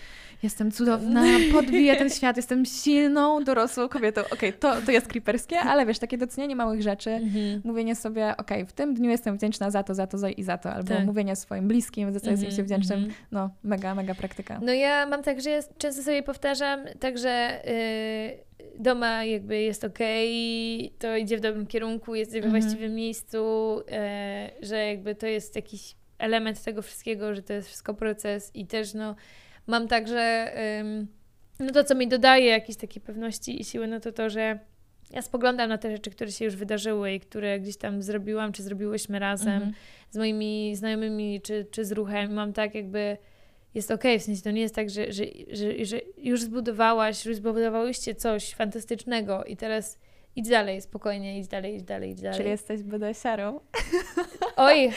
jestem 0.43 0.71
cudowna, 0.71 1.25
podbiję 1.53 1.97
ten 1.97 2.11
świat, 2.11 2.37
jestem 2.37 2.65
silną, 2.65 3.45
dorosłą 3.45 3.89
kobietą. 3.89 4.21
Okej, 4.33 4.53
to, 4.53 4.75
to 4.87 4.93
jest 4.93 5.07
creeperskie, 5.07 5.61
ale 5.61 5.87
wiesz, 5.87 5.99
takie 5.99 6.19
docenienie 6.19 6.57
małych 6.57 6.83
rzeczy, 6.83 7.11
Mhm. 7.11 7.61
mówienie 7.65 7.95
sobie, 7.97 8.35
okej, 8.37 8.67
w 8.67 8.73
tym 8.73 8.95
dniu 8.95 9.11
jestem 9.11 9.37
wdzięczna 9.37 9.71
za 9.71 9.83
to, 9.83 9.95
za 9.95 10.07
to 10.07 10.19
za 10.19 10.31
i 10.31 10.43
za 10.43 10.59
to, 10.59 10.73
albo 10.73 10.89
Tak. 10.95 11.05
mówienie 11.07 11.37
swoim 11.37 11.69
bliskim, 11.69 12.13
za 12.13 12.21
co 12.21 12.31
jestem 12.31 12.49
Mhm, 12.49 12.57
się 12.57 12.63
wdzięcznym. 12.63 12.99
mhm. 12.99 13.15
No, 13.33 13.51
mega, 13.65 13.95
mega 13.95 14.15
praktyka. 14.15 14.61
No 14.63 14.73
ja 14.73 15.07
mam 15.07 15.23
tak, 15.23 15.41
że 15.41 15.51
ja 15.51 15.61
często 15.79 16.03
sobie 16.03 16.23
powtarzam, 16.23 16.81
także 17.01 17.63
yy, 17.67 18.73
doma 18.79 19.25
jakby 19.25 19.59
jest 19.61 19.85
okej, 19.85 20.93
to 20.99 21.17
idzie 21.17 21.37
w 21.37 21.41
dobrym 21.41 21.67
kierunku, 21.67 22.15
jest 22.15 22.33
w 22.33 22.37
Mhm. 22.37 22.53
właściwym 22.63 22.95
miejscu, 22.95 23.39
yy, 24.61 24.67
że 24.67 24.87
jakby 24.87 25.15
to 25.15 25.27
jest 25.27 25.57
jakiś 25.57 25.95
element 26.19 26.63
tego 26.65 26.83
wszystkiego, 26.83 27.35
że 27.35 27.43
to 27.43 27.53
jest 27.53 27.69
wszystko 27.69 27.95
proces 27.95 28.51
i 28.55 28.67
też 28.67 28.95
no 28.95 29.15
mam 29.67 29.89
tak, 29.89 30.09
że 30.09 30.53
ym, 30.81 31.07
no 31.61 31.71
to, 31.73 31.85
co 31.85 31.95
mi 31.95 32.09
dodaje 32.09 32.47
jakiejś 32.47 32.79
takiej 32.79 33.03
pewności 33.03 33.61
i 33.61 33.65
siły, 33.65 33.87
no 33.87 34.01
to 34.01 34.13
to, 34.13 34.31
że 34.31 34.59
ja 35.11 35.23
spoglądam 35.23 35.69
na 35.69 35.79
te 35.79 35.91
rzeczy, 35.91 36.11
które 36.11 36.33
się 36.33 36.45
już 36.45 36.57
wydarzyły 36.57 37.13
i 37.13 37.21
które 37.21 37.61
gdzieś 37.61 37.77
tam 37.77 38.03
zrobiłam, 38.03 38.53
czy 38.53 38.63
zrobiłyśmy 38.63 39.19
razem 39.19 39.53
Mhm. 39.55 39.73
z 40.11 40.17
moimi 40.17 40.77
znajomymi, 40.77 41.41
czy, 41.41 41.67
czy 41.71 41.85
z 41.85 41.93
ruchem. 41.93 42.33
Mam 42.33 42.53
tak 42.53 42.75
jakby, 42.75 43.17
jest 43.75 43.91
okej, 43.91 44.19
w 44.19 44.23
sensie 44.23 44.43
to 44.43 44.51
nie 44.51 44.61
jest 44.61 44.75
tak, 44.75 44.91
że, 44.91 45.13
że, 45.13 45.25
że, 45.53 45.85
że 45.85 46.01
już 46.17 46.43
zbudowałaś, 46.43 47.27
już 47.27 47.37
zbudowałyście 47.37 48.15
coś 48.15 48.55
fantastycznego 48.55 49.45
i 49.45 49.57
teraz 49.57 49.99
idź 50.37 50.49
dalej, 50.49 50.83
spokojnie, 50.83 51.39
idź 51.39 51.49
dalej, 51.49 51.77
idź 51.77 51.83
dalej, 51.83 52.11
idź 52.11 52.21
dalej. 52.21 52.39
Czyli 52.39 52.51
jesteś 52.51 52.83
BDS-erą. 52.83 53.61
Oj, 54.57 54.91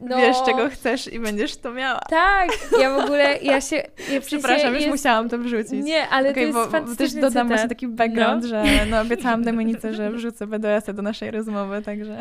no... 0.00 0.16
Wiesz, 0.16 0.36
czego 0.46 0.68
chcesz 0.68 1.12
i 1.12 1.20
będziesz 1.20 1.56
to 1.56 1.72
miała. 1.72 2.00
Tak, 2.10 2.48
ja 2.80 2.94
w 2.94 2.98
ogóle, 2.98 3.38
ja 3.42 3.60
się... 3.60 3.76
Ja 4.12 4.20
Przepraszam, 4.26 4.72
już 4.74 4.82
jest... 4.82 4.90
musiałam 4.92 5.28
to 5.28 5.38
wrzucić. 5.38 5.84
Nie, 5.84 6.08
ale 6.08 6.30
Okej, 6.30 6.46
to 6.46 6.52
bo, 6.52 6.58
jest 6.58 6.70
bo 6.70 6.78
też 6.78 6.80
fantastyczny 6.80 7.20
dodam 7.20 7.32
cytat. 7.32 7.48
właśnie 7.48 7.68
taki 7.68 7.88
background, 7.88 8.42
No. 8.42 8.48
że 8.48 8.64
no, 8.90 9.00
obiecałam 9.00 9.44
Dominice, 9.48 9.94
że 9.94 10.10
wrzucę 10.10 10.46
BDS-a 10.46 10.92
do 10.92 11.02
naszej 11.02 11.30
rozmowy, 11.30 11.82
także... 11.82 12.18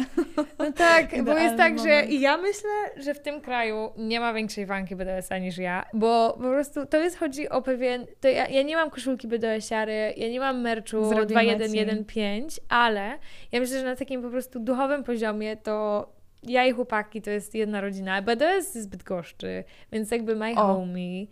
No 0.60 0.72
tak, 0.72 1.24
bo 1.24 1.38
jest 1.38 1.58
tak, 1.58 1.80
że 1.80 1.90
moment. 1.90 2.10
i 2.10 2.20
ja 2.20 2.38
myślę, 2.38 2.70
że 2.98 3.14
w 3.14 3.20
tym 3.20 3.42
kraju 3.42 3.92
nie 3.98 4.20
ma 4.20 4.34
większej 4.34 4.66
fanki 4.66 4.96
BDS-a 4.96 5.38
niż 5.38 5.58
ja, 5.58 5.86
bo 5.94 6.34
po 6.34 6.50
prostu 6.50 6.86
to 6.86 6.98
jest, 6.98 7.20
chodzi 7.20 7.50
o 7.50 7.62
pewien, 7.62 8.06
to 8.22 8.28
ja, 8.28 8.48
ja 8.48 8.62
nie 8.62 8.76
mam 8.76 8.90
koszulki 8.90 9.28
BDS-iary, 9.28 10.14
ja 10.18 10.30
nie 10.30 10.40
mam 10.40 10.62
merchu 10.62 11.06
Zrobimy 11.06 11.42
2115, 11.42 12.62
ale 12.70 13.18
ja 13.52 13.60
myślę, 13.60 13.80
że 13.80 13.86
na 13.86 13.96
takim 13.96 14.22
po 14.22 14.30
prostu 14.30 14.60
duchowym 14.60 15.04
poziomie 15.04 15.58
to 15.58 16.17
ja 16.44 16.66
i 16.66 16.72
chłopaki 16.72 17.22
to 17.22 17.30
jest 17.30 17.56
jedna 17.56 17.82
rodzina. 17.82 18.22
BDS 18.22 18.76
jest 18.76 18.84
zbyt 18.84 19.04
goszczy, 19.04 19.64
więc 19.92 20.12
jakby 20.12 20.36
my 20.36 20.52
O. 20.52 20.56
homie. 20.56 21.26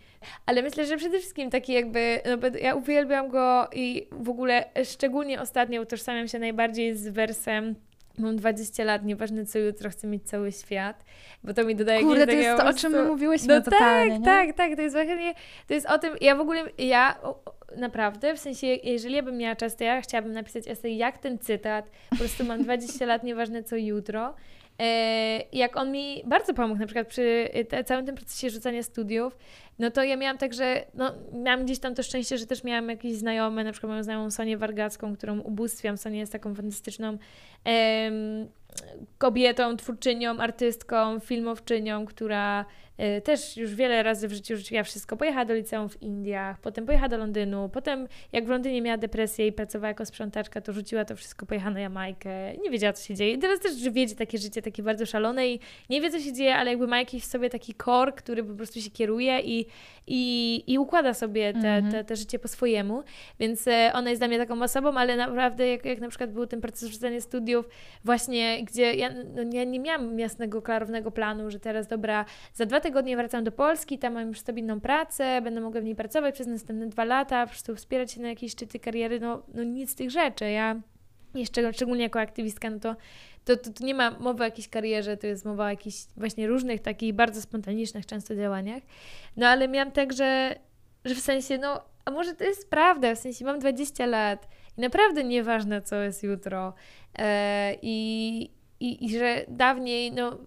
Ale 0.45 0.61
myślę, 0.61 0.85
że 0.85 0.97
przede 0.97 1.19
wszystkim 1.19 1.49
taki 1.49 1.73
jakby, 1.73 2.21
no 2.25 2.59
ja 2.61 2.75
uwielbiam 2.75 3.29
go 3.29 3.69
i 3.73 4.07
w 4.11 4.29
ogóle 4.29 4.65
szczególnie 4.83 5.41
ostatnio 5.41 5.81
utożsamiam 5.81 6.27
się 6.27 6.39
najbardziej 6.39 6.95
z 6.95 7.07
wersem 7.07 7.75
Mam 8.17 8.35
20 8.35 8.83
lat, 8.83 9.05
nieważne 9.05 9.45
co 9.45 9.59
jutro, 9.59 9.89
chcę 9.89 10.07
mieć 10.07 10.23
cały 10.23 10.51
świat, 10.51 11.03
bo 11.43 11.53
to 11.53 11.63
mi 11.63 11.75
dodaje 11.75 12.01
Kurde, 12.01 12.27
to 12.27 12.33
jest 12.33 12.61
to, 12.61 12.69
o 12.69 12.73
czym 12.73 12.91
my 12.91 13.03
mówiłyśmy 13.03 13.55
no 13.55 13.61
totalnie, 13.61 14.11
tak, 14.11 14.19
nie? 14.19 14.25
tak, 14.25 14.55
tak, 14.55 14.75
to 14.75 14.81
jest 14.81 14.95
właśnie, 14.95 15.33
to 15.67 15.73
jest 15.73 15.85
o 15.85 15.99
tym, 15.99 16.15
ja 16.21 16.35
w 16.35 16.39
ogóle, 16.39 16.63
ja 16.77 17.19
naprawdę, 17.77 18.35
w 18.35 18.39
sensie, 18.39 18.67
jeżeli 18.67 19.15
ja 19.15 19.23
bym 19.23 19.37
miała 19.37 19.55
czas, 19.55 19.75
to 19.75 19.83
ja 19.83 20.01
chciałabym 20.01 20.33
napisać 20.33 20.67
esej, 20.67 20.97
jak 20.97 21.17
ten 21.17 21.39
cytat, 21.39 21.89
po 22.09 22.15
prostu 22.15 22.43
mam 22.45 22.63
20 22.63 23.05
lat, 23.05 23.23
nieważne 23.23 23.63
co 23.63 23.75
jutro, 23.75 24.35
jak 25.51 25.77
on 25.77 25.91
mi 25.91 26.23
bardzo 26.25 26.53
pomógł, 26.53 26.79
na 26.79 26.85
przykład 26.85 27.07
przy 27.07 27.49
te, 27.69 27.83
całym 27.83 28.05
tym 28.05 28.15
procesie 28.15 28.49
rzucania 28.49 28.83
studiów, 28.83 29.37
no 29.79 29.91
to 29.91 30.03
ja 30.03 30.17
miałam 30.17 30.37
tak, 30.37 30.53
że 30.53 30.85
no, 30.93 31.11
miałam 31.33 31.65
gdzieś 31.65 31.79
tam 31.79 31.95
to 31.95 32.03
szczęście, 32.03 32.37
że 32.37 32.45
też 32.45 32.63
miałam 32.63 32.89
jakieś 32.89 33.15
znajome, 33.15 33.63
na 33.63 33.71
przykład 33.71 33.89
moją 33.89 34.03
znajomą 34.03 34.31
Sonię 34.31 34.57
Wargacką, 34.57 35.15
którą 35.15 35.39
ubóstwiam. 35.39 35.97
Sonia 35.97 36.19
jest 36.19 36.31
taką 36.31 36.55
fantastyczną 36.55 37.17
em, 37.63 38.47
kobietą, 39.17 39.77
twórczynią, 39.77 40.39
artystką, 40.39 41.19
filmowczynią, 41.19 42.05
która 42.05 42.65
e, 42.97 43.21
też 43.21 43.57
już 43.57 43.75
wiele 43.75 44.03
razy 44.03 44.27
w 44.27 44.33
życiu 44.33 44.57
rzuciła 44.57 44.83
wszystko. 44.83 45.17
Pojechała 45.17 45.45
do 45.45 45.53
liceum 45.53 45.89
w 45.89 46.01
Indiach, 46.01 46.59
potem 46.59 46.85
pojechała 46.85 47.09
do 47.09 47.17
Londynu, 47.17 47.69
potem 47.73 48.07
jak 48.33 48.45
w 48.45 48.49
Londynie 48.49 48.81
miała 48.81 48.97
depresję 48.97 49.47
i 49.47 49.51
pracowała 49.51 49.87
jako 49.87 50.05
sprzątaczka, 50.05 50.61
to 50.61 50.73
rzuciła 50.73 51.05
to 51.05 51.15
wszystko, 51.15 51.45
pojechała 51.45 51.73
na 51.73 51.79
Jamajkę, 51.79 52.57
nie 52.63 52.69
wiedziała 52.69 52.93
co 52.93 53.05
się 53.05 53.15
dzieje. 53.15 53.33
I 53.33 53.37
teraz 53.37 53.59
też 53.59 53.89
wiedzie 53.89 54.15
takie 54.15 54.37
życie, 54.37 54.61
takie 54.61 54.83
bardzo 54.83 55.05
szalone 55.05 55.47
i 55.47 55.59
nie 55.89 56.01
wie 56.01 56.11
co 56.11 56.19
się 56.19 56.33
dzieje, 56.33 56.55
ale 56.55 56.69
jakby 56.69 56.87
ma 56.87 56.99
jakiś 56.99 57.23
w 57.23 57.27
sobie 57.27 57.49
taki 57.49 57.73
core, 57.85 58.11
który 58.11 58.43
po 58.43 58.53
prostu 58.53 58.81
się 58.81 58.89
kieruje 58.89 59.39
i, 59.39 59.64
i, 60.07 60.63
i 60.67 60.79
układa 60.79 61.13
sobie 61.13 61.53
te, 61.53 61.59
Mhm. 61.59 61.91
te, 61.91 62.03
te 62.03 62.15
życie 62.15 62.39
po 62.39 62.47
swojemu. 62.47 63.03
Więc 63.39 63.67
e, 63.67 63.91
ona 63.93 64.09
jest 64.09 64.21
dla 64.21 64.27
mnie 64.27 64.37
taką 64.37 64.61
osobą, 64.61 64.93
ale 64.97 65.17
naprawdę 65.17 65.67
jak, 65.67 65.85
jak 65.85 65.99
na 65.99 66.09
przykład 66.09 66.31
był 66.31 66.47
ten 66.47 66.61
proces 66.61 66.89
rzucania 66.89 67.21
studiów, 67.21 67.69
właśnie 68.03 68.63
gdzie 68.63 68.93
ja, 68.93 69.09
no, 69.35 69.41
ja 69.53 69.63
nie 69.63 69.79
miałam 69.79 70.19
jasnego, 70.19 70.61
klarownego 70.61 71.11
planu, 71.11 71.51
że 71.51 71.59
teraz 71.59 71.87
dobra, 71.87 72.25
za 72.53 72.65
dwa 72.65 72.79
tygodnie 72.79 73.15
wracam 73.17 73.43
do 73.43 73.51
Polski, 73.51 73.99
tam 73.99 74.13
mam 74.13 74.27
już 74.27 74.39
stabilną 74.39 74.81
pracę, 74.81 75.41
będę 75.41 75.61
mogła 75.61 75.81
w 75.81 75.83
niej 75.83 75.95
pracować 75.95 76.35
przez 76.35 76.47
następne 76.47 76.87
dwa 76.87 77.03
lata, 77.03 77.45
po 77.45 77.49
prostu 77.49 77.75
wspierać 77.75 78.11
się 78.11 78.21
na 78.21 78.29
jakieś 78.29 78.51
szczyty 78.51 78.79
kariery, 78.79 79.19
no, 79.19 79.43
no 79.53 79.63
nic 79.63 79.91
z 79.91 79.95
tych 79.95 80.11
rzeczy. 80.11 80.49
Ja 80.51 80.81
jeszcze, 81.35 81.73
szczególnie 81.73 82.03
jako 82.03 82.19
aktywistka, 82.19 82.69
no 82.69 82.79
to, 82.79 82.95
to, 83.45 83.57
to, 83.57 83.73
to 83.73 83.85
nie 83.85 83.93
ma 83.93 84.11
mowy 84.11 84.43
o 84.43 84.45
jakiejś 84.45 84.69
karierze, 84.69 85.17
to 85.17 85.27
jest 85.27 85.45
mowa 85.45 85.65
o 85.65 85.69
jakichś 85.69 85.97
właśnie 86.17 86.47
różnych 86.47 86.81
takich 86.81 87.13
bardzo 87.13 87.41
spontanicznych 87.41 88.05
często 88.05 88.35
działaniach. 88.35 88.83
No 89.37 89.47
ale 89.47 89.67
miałam 89.67 89.91
tak, 89.91 90.13
że, 90.13 90.55
że 91.05 91.15
w 91.15 91.19
sensie, 91.19 91.57
no, 91.57 91.81
a 92.05 92.11
może 92.11 92.35
to 92.35 92.43
jest 92.43 92.69
prawda, 92.69 93.15
w 93.15 93.19
sensie 93.19 93.45
mam 93.45 93.59
20 93.59 94.05
lat 94.05 94.47
i 94.77 94.81
naprawdę 94.81 95.23
nieważne, 95.23 95.81
co 95.81 95.95
jest 95.95 96.23
jutro. 96.23 96.73
E, 97.17 97.75
i, 97.81 98.37
i, 98.79 99.05
I 99.05 99.19
że 99.19 99.45
dawniej, 99.47 100.11
no, 100.11 100.37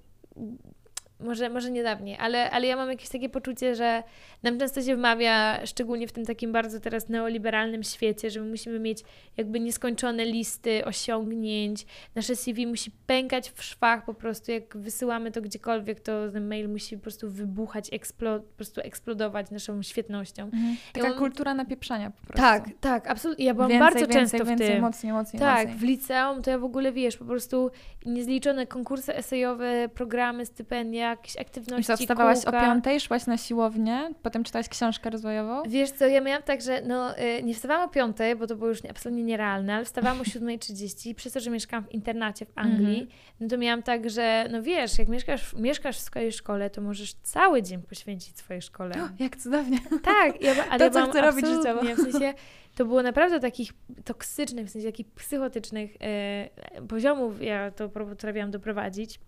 może, 1.20 1.48
może 1.50 1.70
nie 1.70 1.82
dawniej, 1.82 2.16
ale, 2.20 2.50
ale 2.50 2.66
ja 2.66 2.76
mam 2.76 2.88
jakieś 2.90 3.08
takie 3.08 3.28
poczucie, 3.28 3.74
że 3.74 4.02
nam 4.42 4.58
często 4.58 4.82
się 4.82 4.96
wmawia, 4.96 5.66
szczególnie 5.66 6.08
w 6.08 6.12
tym 6.12 6.24
takim 6.26 6.52
bardzo 6.52 6.80
teraz 6.80 7.08
neoliberalnym 7.08 7.82
świecie, 7.82 8.30
że 8.30 8.40
my 8.40 8.50
musimy 8.50 8.78
mieć 8.78 8.98
jakby 9.36 9.60
nieskończone 9.60 10.24
listy 10.24 10.84
osiągnięć, 10.84 11.86
nasze 12.14 12.36
CV 12.36 12.66
musi 12.66 12.90
pękać 13.06 13.50
w 13.50 13.62
szwach 13.62 14.04
po 14.04 14.14
prostu, 14.14 14.52
jak 14.52 14.76
wysyłamy 14.76 15.30
to 15.32 15.42
gdziekolwiek, 15.42 16.00
to 16.00 16.32
ten 16.32 16.48
mail 16.48 16.68
musi 16.68 16.96
po 16.96 17.02
prostu 17.02 17.30
wybuchać, 17.30 17.92
eksplo, 17.92 18.40
po 18.40 18.56
prostu 18.56 18.80
eksplodować 18.80 19.50
naszą 19.50 19.82
świetnością. 19.82 20.42
Mhm. 20.44 20.76
Taka 20.92 21.08
mam- 21.08 21.18
kultura 21.18 21.54
napieprzania 21.54 22.10
po 22.10 22.16
prostu. 22.26 22.42
Tak, 22.42 22.64
tak, 22.80 23.06
absolutnie. 23.10 23.44
Ja 23.44 23.54
byłam 23.54 23.70
więcej, 23.70 23.84
bardzo 23.84 23.98
więcej, 24.00 24.20
często 24.22 24.44
w 24.44 24.48
więcej, 24.48 24.68
tym. 24.68 24.80
mocniej, 24.80 25.12
mocniej, 25.12 25.40
Tak, 25.40 25.58
mocniej. 25.58 25.78
w 25.78 25.82
liceum 25.82 26.42
to 26.42 26.50
ja 26.50 26.58
w 26.58 26.64
ogóle 26.64 26.92
wiesz, 26.92 27.16
po 27.16 27.24
prostu 27.24 27.70
niezliczone 28.06 28.66
konkursy 28.66 29.14
esejowe, 29.16 29.88
programy, 29.94 30.46
stypendia, 30.46 31.07
jakieś 31.10 31.36
I 31.36 31.38
aktywności, 31.40 31.84
co, 31.86 31.96
wstawałaś 31.96 32.44
kółka. 32.44 32.58
o 32.58 32.60
piątej, 32.60 33.00
szłaś 33.00 33.26
na 33.26 33.36
siłownię, 33.36 34.10
potem 34.22 34.44
czytałaś 34.44 34.68
książkę 34.68 35.10
rozwojową? 35.10 35.62
Wiesz 35.68 35.90
co, 35.90 36.06
ja 36.06 36.20
miałam 36.20 36.42
tak, 36.42 36.62
że 36.62 36.82
no, 36.82 37.18
y, 37.18 37.42
nie 37.42 37.54
wstawałam 37.54 37.84
o 37.88 37.88
piątej, 37.92 38.36
bo 38.36 38.46
to 38.46 38.56
było 38.56 38.68
już 38.68 38.82
nie, 38.82 38.90
absolutnie 38.90 39.24
nierealne, 39.24 39.74
ale 39.74 39.84
wstawałam 39.84 40.20
o 40.20 40.22
7.30 40.32 41.14
przez 41.14 41.32
to, 41.32 41.40
że 41.40 41.50
mieszkam 41.50 41.84
w 41.84 41.92
internacie 41.92 42.46
w 42.46 42.52
Anglii, 42.54 43.00
Mhm. 43.00 43.06
no 43.40 43.48
to 43.48 43.58
miałam 43.58 43.82
tak, 43.82 44.10
że 44.10 44.48
no 44.50 44.62
wiesz, 44.62 44.98
jak 44.98 45.08
mieszkasz, 45.08 45.54
mieszkasz 45.54 45.96
w 45.96 46.00
swojej 46.00 46.32
szkole, 46.32 46.70
to 46.70 46.80
możesz 46.80 47.14
cały 47.14 47.62
dzień 47.62 47.82
poświęcić 47.82 48.38
swojej 48.38 48.62
szkole. 48.62 48.94
O, 49.04 49.08
jak 49.24 49.36
cudownie. 49.36 49.78
Tak, 50.02 50.42
ja, 50.42 50.52
ale 50.70 50.78
To, 50.78 50.84
ja 50.84 50.90
co 51.06 51.10
chcę 51.10 51.20
robić 51.20 51.44
absolutnie, 51.44 51.94
w 51.96 51.98
sensie 52.12 52.34
to 52.76 52.84
było 52.84 53.02
naprawdę 53.02 53.40
takich 53.40 53.72
toksycznych, 54.04 54.66
w 54.66 54.70
sensie 54.70 54.88
takich 54.88 55.06
psychotycznych 55.10 55.90
e, 56.00 56.48
poziomów, 56.88 57.42
ja 57.42 57.70
to 57.70 57.88
potrafiłam 57.88 58.50
doprowadzić. 58.50 59.20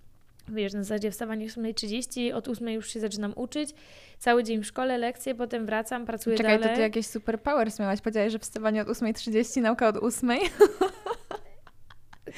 Wiesz, 0.53 0.73
na 0.73 0.83
zasadzie 0.83 1.11
wstawanie 1.11 1.47
o 1.47 1.49
8.30, 1.49 2.35
od 2.35 2.49
8.00 2.49 2.69
już 2.69 2.91
się 2.93 3.01
zaczynam 3.01 3.33
uczyć, 3.37 3.71
cały 4.19 4.45
dzień 4.45 4.63
w 4.63 4.67
szkole, 4.67 4.99
lekcje, 4.99 5.35
potem 5.35 5.67
wracam, 5.67 6.07
pracuję 6.07 6.37
Czekaj, 6.37 6.59
dalej. 6.59 6.69
to 6.69 6.77
ty 6.77 6.83
jakieś 6.83 7.07
superpowers 7.07 7.79
miałaś. 7.79 8.01
Powiedziałaś, 8.01 8.33
że 8.33 8.39
wstawanie 8.39 8.83
od 8.83 8.89
8.30, 8.89 9.63
nauka 9.63 9.89
od 9.89 9.97
8.00. 9.97 10.51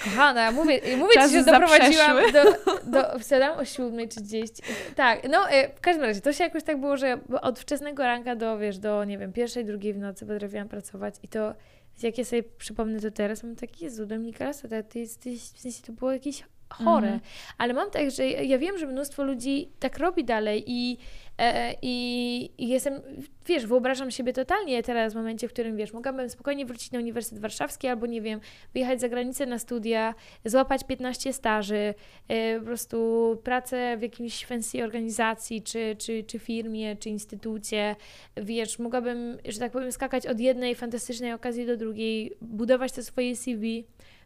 Kochana, 0.04 0.50
mówię, 0.50 0.80
mówię 0.96 1.14
Czasy 1.14 1.28
ci, 1.28 1.38
że 1.38 1.44
doprowadziłam 1.44 2.16
do, 2.32 2.42
do 2.84 3.18
wstałam 3.18 3.58
o 3.58 3.62
7.30. 3.62 4.62
Tak, 4.96 5.28
no 5.30 5.50
e, 5.50 5.74
w 5.74 5.80
każdym 5.80 6.04
razie 6.04 6.20
to 6.20 6.32
się 6.32 6.44
jakoś 6.44 6.62
tak 6.62 6.80
było, 6.80 6.96
że 6.96 7.18
od 7.42 7.58
wczesnego 7.58 8.02
ranka 8.02 8.36
do, 8.36 8.58
wiesz, 8.58 8.78
do, 8.78 9.04
nie 9.04 9.18
wiem, 9.18 9.32
pierwszej, 9.32 9.64
drugiej 9.64 9.94
w 9.94 9.98
nocy 9.98 10.26
potrafiłam 10.26 10.68
pracować 10.68 11.14
i 11.22 11.28
to, 11.28 11.54
jak 12.02 12.18
ja 12.18 12.24
sobie 12.24 12.42
przypomnę 12.42 13.00
to 13.00 13.10
teraz, 13.10 13.42
mam 13.42 13.56
taki, 13.56 13.84
Jezu, 13.84 14.06
Dominika 14.06 14.44
Lasota, 14.44 14.82
ty 14.82 14.98
jesteś, 14.98 15.40
w 15.40 15.60
sensie 15.60 15.82
to 15.82 15.92
było 15.92 16.12
jakieś 16.12 16.44
chore. 16.73 17.09
Mhm. 17.09 17.20
Ale 17.59 17.75
mam 17.75 17.91
tak, 17.91 18.11
że 18.11 18.27
ja 18.27 18.59
wiem, 18.59 18.79
że 18.79 18.87
mnóstwo 18.87 19.25
ludzi 19.25 19.68
tak 19.79 19.99
robi 19.99 20.25
dalej 20.25 20.64
i, 20.66 20.99
e, 21.39 21.75
i, 21.83 22.51
i 22.59 22.68
jestem, 22.68 23.01
wiesz, 23.47 23.66
wyobrażam 23.66 24.11
siebie 24.11 24.33
totalnie 24.33 24.83
teraz 24.83 25.12
w 25.12 25.16
momencie, 25.16 25.49
w 25.49 25.53
którym, 25.53 25.77
wiesz, 25.77 25.93
mogłabym 25.93 26.31
spokojnie 26.31 26.66
wrócić 26.66 26.93
na 26.93 26.99
Uniwersytet 26.99 27.39
Warszawski 27.39 27.89
albo, 27.89 28.07
nie 28.07 28.23
wiem, 28.23 28.41
wyjechać 28.75 29.01
za 29.01 29.09
granicę 29.09 29.47
na 29.47 29.59
studia, 29.59 30.14
złapać 30.45 30.85
15 30.85 31.33
staży, 31.33 31.95
e, 32.29 32.59
po 32.59 32.64
prostu 32.64 33.39
pracę 33.45 33.97
w 33.97 34.03
jakiejś 34.03 34.47
fancy 34.47 34.85
organizacji, 34.85 35.62
czy, 35.62 35.97
czy, 35.99 36.25
czy 36.25 36.39
firmie, 36.39 36.97
czy 36.97 37.09
instytucie, 37.09 37.97
wiesz, 38.37 38.79
mogłabym, 38.79 39.39
że 39.49 39.59
tak 39.59 39.73
powiem, 39.73 39.93
skakać 39.93 40.27
od 40.27 40.41
jednej 40.41 40.75
fantastycznej 40.75 41.33
okazji 41.33 41.66
do 41.66 41.77
drugiej, 41.77 42.33
budować 42.41 42.93
to 42.93 43.03
swoje 43.03 43.37
CV, 43.37 43.85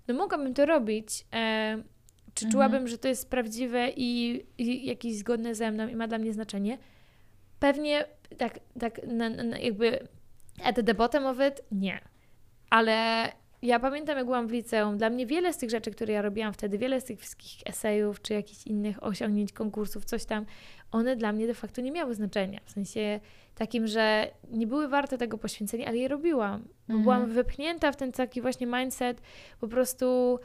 no 0.08 0.14
mogłabym 0.14 0.54
to 0.54 0.66
robić, 0.66 1.24
e, 1.34 1.82
czy 2.36 2.44
Mhm. 2.44 2.52
czułabym, 2.52 2.88
że 2.88 2.98
to 2.98 3.08
jest 3.08 3.30
prawdziwe 3.30 3.88
i, 3.96 4.42
i 4.58 4.86
jakieś 4.86 5.16
zgodne 5.16 5.54
ze 5.54 5.70
mną 5.70 5.88
i 5.88 5.96
ma 5.96 6.08
dla 6.08 6.18
mnie 6.18 6.32
znaczenie? 6.32 6.78
Pewnie 7.60 8.04
tak, 8.38 8.58
tak 8.80 9.00
na, 9.06 9.28
na, 9.28 9.58
jakby 9.58 10.08
at 10.64 10.76
the 10.86 10.94
bottom 10.94 11.26
of 11.26 11.36
it, 11.48 11.62
nie. 11.72 12.00
Ale 12.70 13.28
ja 13.62 13.80
pamiętam, 13.80 14.16
jak 14.16 14.26
byłam 14.26 14.46
w 14.46 14.50
liceum, 14.52 14.98
dla 14.98 15.10
mnie 15.10 15.26
wiele 15.26 15.52
z 15.52 15.56
tych 15.58 15.70
rzeczy, 15.70 15.90
które 15.90 16.12
ja 16.14 16.22
robiłam 16.22 16.52
wtedy, 16.52 16.78
wiele 16.78 17.00
z 17.00 17.04
tych 17.04 17.20
wszystkich 17.20 17.60
esejów, 17.66 18.22
czy 18.22 18.34
jakichś 18.34 18.66
innych 18.66 19.02
osiągnięć, 19.02 19.52
konkursów, 19.52 20.04
coś 20.04 20.24
tam, 20.24 20.46
one 20.92 21.16
dla 21.16 21.32
mnie 21.32 21.46
de 21.46 21.54
facto 21.54 21.80
nie 21.80 21.92
miały 21.92 22.14
znaczenia. 22.14 22.60
W 22.64 22.70
sensie 22.70 23.20
takim, 23.54 23.86
że 23.86 24.30
nie 24.50 24.66
były 24.66 24.88
warte 24.88 25.18
tego 25.18 25.38
poświęcenia, 25.38 25.86
ale 25.86 25.96
je 25.96 26.08
robiłam. 26.08 26.60
Bo 26.62 26.94
Mhm. 26.94 27.02
byłam 27.02 27.26
wypchnięta 27.30 27.92
w 27.92 27.96
ten 27.96 28.12
taki 28.12 28.40
właśnie 28.42 28.66
mindset 28.66 29.20
po 29.60 29.68
prostu 29.68 30.38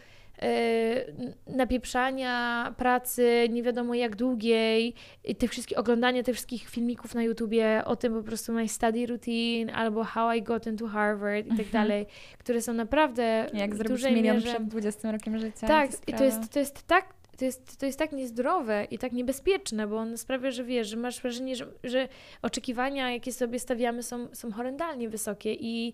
napieprzania 1.48 2.74
pracy 2.78 3.48
nie 3.50 3.64
wiadomo 3.64 3.94
jak 3.96 4.16
długiej 4.16 4.94
i 5.24 5.36
tych 5.36 5.52
wszystkich, 5.52 5.78
oglądania 5.78 6.24
tych 6.24 6.36
wszystkich 6.36 6.70
filmików 6.70 7.16
na 7.16 7.24
YouTubie 7.24 7.82
o 7.86 7.96
tym 7.96 8.14
po 8.14 8.24
prostu 8.24 8.54
my 8.54 8.68
study 8.68 9.06
routine 9.06 9.70
albo 9.76 10.04
how 10.04 10.34
I 10.34 10.42
got 10.42 10.68
into 10.68 10.88
Harvard 10.88 11.46
i 11.46 11.50
tak 11.50 11.60
Mhm. 11.60 11.72
dalej, 11.72 12.06
które 12.38 12.62
są 12.62 12.74
naprawdę 12.74 13.48
Jak 13.54 13.76
zrobić 13.76 13.92
dużej 13.92 14.14
milion 14.14 14.36
mierze... 14.36 14.48
przed 14.48 14.68
20 14.68 15.12
rokiem 15.12 15.40
życia. 15.40 15.68
Tak, 15.68 15.92
i 16.08 16.14
to 16.14 16.24
jest, 16.24 16.50
to 16.54 16.60
jest 16.60 16.88
tak 16.88 17.14
to 17.38 17.46
jest, 17.46 17.80
to 17.80 17.86
jest 17.86 18.00
tak 18.00 18.12
niezdrowe 18.12 18.88
i 18.92 18.98
tak 18.98 19.12
niebezpieczne, 19.12 19.88
bo 19.88 19.98
on 19.98 20.18
sprawia, 20.18 20.52
że 20.52 20.64
wiesz, 20.64 20.88
że 20.88 20.98
masz 20.98 21.22
wrażenie, 21.22 21.56
że, 21.56 21.68
że 21.84 22.08
oczekiwania, 22.42 23.12
jakie 23.12 23.34
sobie 23.34 23.60
stawiamy, 23.60 24.04
są, 24.04 24.28
są 24.34 24.52
horrendalnie 24.52 25.10
wysokie 25.10 25.54
i, 25.54 25.94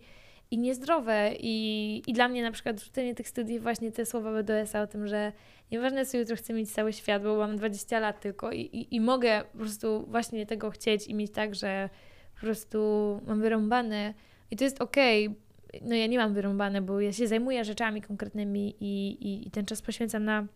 i 0.51 0.57
niezdrowe. 0.57 1.31
I, 1.39 2.03
I 2.07 2.13
dla 2.13 2.27
mnie 2.27 2.43
na 2.43 2.51
przykład 2.51 2.83
rzucenie 2.83 3.15
tych 3.15 3.27
studiów, 3.27 3.63
właśnie 3.63 3.91
te 3.91 4.05
słowa 4.05 4.31
BDS-a 4.31 4.81
o 4.81 4.87
tym, 4.87 5.07
że 5.07 5.31
nieważne 5.71 6.05
co 6.05 6.17
jutro 6.17 6.35
chcę 6.35 6.53
mieć 6.53 6.71
cały 6.71 6.93
świat, 6.93 7.23
bo 7.23 7.37
mam 7.37 7.57
20 7.57 7.99
lat 7.99 8.21
tylko 8.21 8.51
i, 8.51 8.61
i, 8.61 8.95
i 8.95 9.01
mogę 9.01 9.43
po 9.51 9.57
prostu 9.57 10.05
właśnie 10.07 10.45
tego 10.45 10.71
chcieć 10.71 11.07
i 11.07 11.15
mieć 11.15 11.31
tak, 11.31 11.55
że 11.55 11.89
po 12.35 12.41
prostu 12.41 13.21
mam 13.27 13.41
wyrąbane 13.41 14.13
i 14.51 14.55
to 14.55 14.63
jest 14.63 14.81
okej. 14.81 15.35
No 15.81 15.95
ja 15.95 16.07
nie 16.07 16.17
mam 16.17 16.33
wyrąbane, 16.33 16.81
bo 16.81 17.01
ja 17.01 17.13
się 17.13 17.27
zajmuję 17.27 17.65
rzeczami 17.65 18.01
konkretnymi 18.01 18.75
i, 18.79 19.09
i, 19.09 19.47
i 19.47 19.51
ten 19.51 19.65
czas 19.65 19.81
poświęcam 19.81 20.25
na 20.25 20.47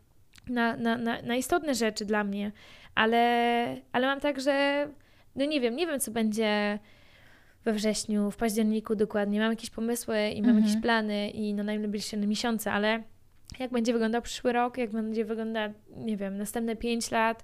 na, 0.50 0.78
na, 0.78 0.98
na, 0.98 1.22
na 1.22 1.36
istotne 1.36 1.76
rzeczy 1.76 2.06
dla 2.06 2.24
mnie, 2.24 2.52
ale, 2.96 3.82
ale 3.92 4.08
mam 4.08 4.20
tak, 4.20 4.42
że 4.42 4.88
no 5.36 5.46
nie 5.46 5.62
wiem, 5.62 5.76
nie 5.76 5.88
wiem 5.88 6.00
co 6.00 6.12
będzie 6.12 6.80
we 7.66 7.74
wrześniu, 7.74 8.32
w 8.32 8.38
październiku 8.38 8.96
dokładnie. 8.96 9.40
Mam 9.40 9.50
jakieś 9.52 9.70
pomysły 9.70 10.30
i 10.30 10.42
mam 10.42 10.50
Mhm. 10.50 10.66
jakieś 10.68 10.82
plany 10.82 11.30
i 11.30 11.54
na 11.54 11.64
najbliższe 11.64 12.18
miesiące, 12.18 12.72
ale 12.72 13.04
jak 13.60 13.72
będzie 13.72 13.94
wyglądał 13.94 14.22
przyszły 14.22 14.52
rok, 14.54 14.78
jak 14.78 14.92
będzie 14.92 15.26
wyglądać, 15.26 15.72
nie 15.98 16.18
wiem, 16.18 16.38
następne 16.38 16.76
5 16.76 17.12
lat 17.12 17.44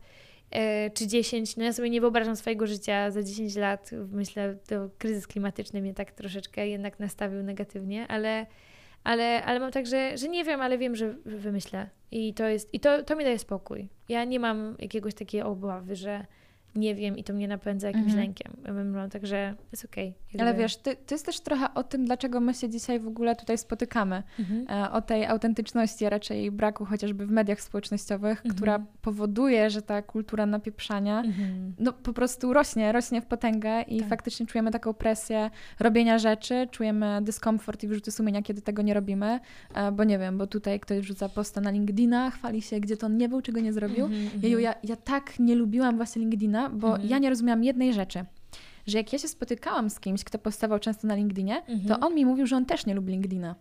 e, 0.52 0.90
czy 0.90 1.08
10, 1.08 1.58
no 1.58 1.64
ja 1.64 1.74
sobie 1.74 1.90
nie 1.90 2.02
wyobrażam 2.02 2.36
swojego 2.36 2.68
życia 2.68 3.12
za 3.12 3.24
10 3.24 3.56
lat. 3.56 3.90
Myślę, 4.12 4.58
to 4.68 4.90
kryzys 4.98 5.28
klimatyczny 5.28 5.82
mnie 5.82 5.94
tak 5.94 6.12
troszeczkę 6.12 6.68
jednak 6.68 7.00
nastawił 7.00 7.44
negatywnie, 7.44 8.08
ale 8.08 8.46
ale, 9.04 9.44
ale 9.44 9.60
mam 9.60 9.72
tak, 9.72 9.86
że, 9.88 10.18
że 10.18 10.28
nie 10.30 10.44
wiem, 10.44 10.62
ale 10.62 10.78
wiem, 10.78 10.96
że 10.96 11.14
wy- 11.14 11.38
wymyślę. 11.40 11.90
I 12.12 12.34
to 12.34 12.48
jest, 12.48 12.74
i 12.74 12.80
to, 12.80 13.04
to 13.04 13.16
mi 13.16 13.24
daje 13.24 13.40
spokój. 13.40 13.90
Ja 14.10 14.24
nie 14.24 14.40
mam 14.40 14.76
jakiegoś 14.80 15.14
takiej 15.14 15.42
obawy, 15.42 15.96
że 15.96 16.26
nie 16.78 16.96
wiem 16.96 17.18
i 17.18 17.24
to 17.24 17.34
mnie 17.34 17.48
napędza 17.48 17.88
jakimś 17.88 18.06
Mhm. 18.06 18.22
lękiem. 18.24 18.54
Ja 18.66 18.74
bym 18.74 18.90
mam 18.92 19.10
tak, 19.10 19.26
że 19.28 19.56
jest 19.72 19.86
okej. 19.86 20.14
Ale 20.40 20.54
wiesz, 20.54 20.78
ty, 20.78 20.96
to 20.96 21.16
jest 21.16 21.26
też 21.26 21.40
trochę 21.40 21.74
o 21.74 21.84
tym, 21.84 22.06
dlaczego 22.06 22.40
my 22.40 22.54
się 22.54 22.70
dzisiaj 22.70 23.00
w 23.00 23.08
ogóle 23.08 23.36
tutaj 23.36 23.58
spotykamy. 23.58 24.24
Mhm. 24.40 24.66
E, 24.70 24.92
O 24.92 25.02
tej 25.02 25.26
autentyczności, 25.26 26.06
a 26.06 26.10
raczej 26.10 26.38
jej 26.40 26.52
braku 26.52 26.86
chociażby 26.86 27.26
w 27.26 27.32
mediach 27.32 27.62
społecznościowych, 27.62 28.38
Mhm. 28.38 28.56
która 28.56 28.80
powoduje, 29.02 29.70
że 29.70 29.82
ta 29.82 30.02
kultura 30.02 30.46
napieprzania 30.46 31.20
Mhm. 31.22 31.74
no 31.80 31.94
po 31.94 32.14
prostu 32.14 32.54
rośnie, 32.54 32.92
rośnie 32.92 33.22
w 33.22 33.26
potęgę 33.26 33.82
i 33.82 34.00
Tak. 34.00 34.10
faktycznie 34.10 34.46
czujemy 34.46 34.72
taką 34.72 34.94
presję 34.94 35.50
robienia 35.80 36.18
rzeczy, 36.20 36.68
czujemy 36.72 37.20
dyskomfort 37.22 37.84
i 37.84 37.88
wyrzuty 37.88 38.12
sumienia, 38.12 38.42
kiedy 38.42 38.62
tego 38.62 38.82
nie 38.82 38.94
robimy, 38.94 39.40
e, 39.74 39.92
bo 39.92 40.04
nie 40.04 40.20
wiem, 40.20 40.38
bo 40.38 40.48
tutaj 40.48 40.80
ktoś 40.80 41.00
wrzuca 41.00 41.30
posta 41.30 41.62
na 41.62 41.72
LinkedIna, 41.72 42.32
chwali 42.32 42.62
się, 42.62 42.80
gdzie 42.80 42.98
to 42.98 43.06
on 43.06 43.18
nie 43.18 43.30
był, 43.30 43.42
czego 43.42 43.60
nie 43.60 43.74
zrobił. 43.74 44.06
Mhm, 44.06 44.22
Jeju, 44.42 44.58
mhm. 44.58 44.62
ja, 44.64 44.74
ja 44.84 44.96
tak 44.96 45.40
nie 45.40 45.56
lubiłam 45.56 45.96
właśnie 45.98 46.20
LinkedIna, 46.20 46.67
bo 46.70 46.88
Mhm. 46.92 47.10
ja 47.10 47.18
nie 47.18 47.30
rozumiałam 47.30 47.64
jednej 47.64 47.94
rzeczy, 47.94 48.26
że 48.88 48.98
jak 48.98 49.14
ja 49.14 49.20
się 49.20 49.28
spotykałam 49.28 49.90
z 49.90 50.00
kimś, 50.00 50.24
kto 50.24 50.40
postawał 50.40 50.80
często 50.80 51.08
na 51.08 51.16
LinkedInie, 51.16 51.62
to 51.66 51.72
Mhm. 51.74 52.04
on 52.04 52.16
mi 52.16 52.26
mówił, 52.26 52.48
że 52.48 52.56
on 52.56 52.66
też 52.66 52.86
nie 52.86 52.94
lubi 52.96 53.12
LinkedIna. 53.14 53.56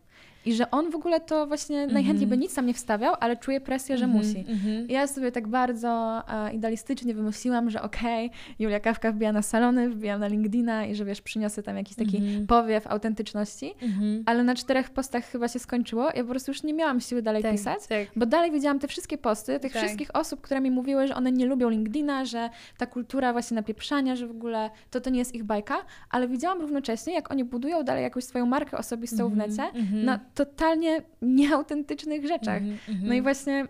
I 0.47 0.55
że 0.55 0.71
on 0.71 0.91
w 0.91 0.95
ogóle 0.95 1.21
to 1.21 1.47
właśnie 1.47 1.87
najchętniej 1.87 2.27
by 2.27 2.37
nic 2.39 2.55
tam 2.55 2.67
nie 2.67 2.75
wstawiał, 2.75 3.15
ale 3.21 3.37
czuje 3.37 3.61
presję, 3.61 3.99
że 3.99 4.05
Mhm, 4.05 4.25
musi. 4.27 4.39
mhm. 4.39 4.89
I 4.89 4.93
Ja 4.93 5.07
sobie 5.07 5.33
tak 5.33 5.49
bardzo 5.49 6.23
e, 6.29 6.53
idealistycznie 6.55 7.15
wymyśliłam, 7.15 7.71
że 7.71 7.83
okej, 7.83 8.31
Julia 8.59 8.81
Kawka 8.81 9.13
wbija 9.13 9.33
na 9.33 9.43
salony, 9.43 9.91
wbijam 9.91 10.21
na 10.21 10.27
LinkedIna 10.27 10.87
i 10.87 10.95
że 10.95 11.05
wiesz, 11.05 11.21
przyniosę 11.23 11.63
tam 11.63 11.77
jakiś 11.77 11.97
taki 11.97 12.17
Mhm. 12.17 12.47
powiew 12.47 12.87
autentyczności. 12.87 13.75
Mhm. 13.83 14.23
Ale 14.27 14.45
na 14.45 14.55
czterech 14.55 14.91
postach 14.91 15.25
chyba 15.25 15.49
się 15.49 15.59
skończyło. 15.59 16.05
Ja 16.15 16.23
po 16.25 16.31
prostu 16.31 16.51
już 16.51 16.63
nie 16.63 16.75
miałam 16.75 17.01
siły 17.01 17.23
dalej 17.23 17.43
Tak, 17.43 17.53
pisać. 17.53 17.87
tak. 17.87 18.07
Bo 18.17 18.27
dalej 18.27 18.51
widziałam 18.51 18.79
te 18.79 18.89
wszystkie 18.89 19.19
posty, 19.19 19.61
tych 19.61 19.73
Tak. 19.73 19.83
wszystkich 19.83 20.17
osób, 20.17 20.41
które 20.41 20.61
mi 20.61 20.71
mówiły, 20.71 21.07
że 21.07 21.15
one 21.15 21.33
nie 21.33 21.47
lubią 21.47 21.69
LinkedIna, 21.69 22.25
że 22.25 22.51
ta 22.79 22.87
kultura 22.87 23.33
właśnie 23.33 23.55
napieprzania, 23.55 24.17
że 24.17 24.27
w 24.27 24.31
ogóle 24.31 24.71
to 24.91 25.01
to 25.01 25.11
nie 25.11 25.19
jest 25.19 25.35
ich 25.35 25.45
bajka, 25.45 25.77
ale 26.11 26.29
widziałam 26.29 26.61
równocześnie, 26.61 27.13
jak 27.15 27.31
oni 27.31 27.45
budują 27.45 27.83
dalej 27.83 28.03
jakąś 28.03 28.25
swoją 28.25 28.47
markę 28.47 28.79
osobistą 28.79 29.29
w 29.29 29.33
Mhm, 29.33 29.51
necie 29.51 29.63
mhm. 29.63 30.05
na 30.05 30.19
totalnie 30.37 31.03
nieautentycznych 31.23 32.27
rzeczach. 32.27 32.57
Mhm, 32.57 32.79
mhm. 32.89 33.09
No 33.09 33.15
i 33.15 33.23
właśnie, 33.23 33.67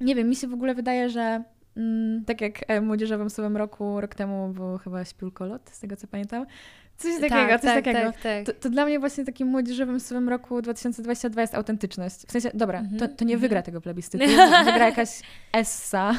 nie 0.00 0.14
wiem, 0.14 0.28
mi 0.28 0.36
się 0.36 0.48
w 0.48 0.54
ogóle 0.54 0.74
wydaje, 0.74 1.10
że 1.10 1.42
mm, 1.76 2.24
tak 2.24 2.40
jak 2.40 2.70
e, 2.70 2.80
Młodzieżowym 2.80 3.30
Słowem 3.30 3.56
Roku 3.56 4.00
rok 4.00 4.14
temu 4.14 4.48
był 4.48 4.78
chyba 4.78 5.04
śpiulkolot, 5.04 5.70
z 5.70 5.80
tego 5.80 5.96
co 5.96 6.06
pamiętam, 6.06 6.46
Coś 6.98 7.14
takiego, 7.14 7.34
tak, 7.34 7.60
coś 7.60 7.70
tak, 7.70 7.84
takiego. 7.84 8.12
Tak, 8.12 8.20
tak. 8.22 8.46
To, 8.46 8.52
to, 8.52 8.70
dla 8.70 8.84
mnie 8.84 8.98
właśnie 8.98 9.24
takim 9.24 9.48
młodzieżowym 9.48 10.00
słowem 10.00 10.28
roku 10.28 10.62
2022 10.62 11.40
jest 11.40 11.54
autentyczność. 11.54 12.16
W 12.16 12.32
sensie, 12.32 12.50
dobra, 12.54 12.82
to, 12.98 13.08
to 13.08 13.24
nie 13.24 13.36
wygra 13.38 13.62
tego 13.62 13.80
plebiscytu, 13.80 14.24
wygra 14.64 14.86
jakaś 14.86 15.08
essa. 15.52 16.14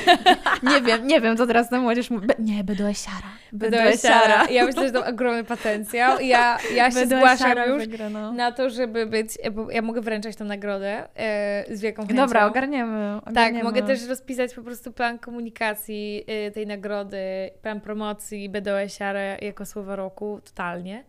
nie 0.72 0.82
wiem, 0.82 1.06
nie 1.06 1.20
wiem, 1.20 1.36
co 1.36 1.46
teraz 1.46 1.68
ta 1.68 1.80
młodzież 1.80 2.10
mówi. 2.10 2.26
Be, 2.26 2.34
nie, 2.38 2.64
Bedoesiara. 2.64 3.28
Bedoesiara. 3.52 4.46
Ja 4.50 4.64
myślę, 4.66 4.86
że 4.86 4.92
to 4.92 5.06
ogromny 5.06 5.44
potencjał. 5.44 6.20
Ja, 6.20 6.58
ja 6.74 6.90
się 6.90 7.06
zgłaszam 7.06 7.58
już 7.68 7.78
wygra, 7.78 8.10
no. 8.10 8.32
na 8.32 8.52
to, 8.52 8.70
żeby 8.70 9.06
być, 9.06 9.30
bo 9.52 9.70
ja 9.70 9.82
mogę 9.82 10.00
wręczać 10.00 10.36
tę 10.36 10.44
nagrodę 10.44 11.08
e, 11.16 11.76
z 11.76 11.80
wielką 11.80 12.02
chęcią. 12.02 12.16
Dobra, 12.16 12.46
ogarniemy, 12.46 13.16
ogarniemy. 13.16 13.54
Tak, 13.54 13.64
mogę 13.64 13.82
też 13.82 14.08
rozpisać 14.08 14.54
po 14.54 14.62
prostu 14.62 14.92
plan 14.92 15.18
komunikacji 15.18 16.24
y, 16.48 16.50
tej 16.50 16.66
nagrody, 16.66 17.50
plan 17.62 17.80
promocji 17.80 18.50
BDOS-iarę 18.50 19.38
jako 19.42 19.66
słowo 19.66 19.96
roku, 19.96 20.15
totalnie. 20.44 21.04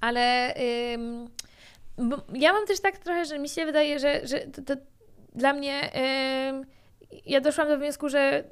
Ale 0.00 0.54
ym, 0.94 1.28
ja 2.34 2.52
mam 2.52 2.66
też 2.66 2.80
tak 2.80 2.98
trochę, 2.98 3.24
że 3.24 3.38
mi 3.38 3.48
się 3.48 3.66
wydaje, 3.66 3.98
że, 3.98 4.26
że 4.26 4.38
to, 4.40 4.62
to 4.62 4.82
dla 5.34 5.52
mnie 5.52 5.90
ym, 6.48 6.66
ja 7.26 7.40
doszłam 7.40 7.68
do 7.68 7.78
wniosku, 7.78 8.08
że 8.08 8.44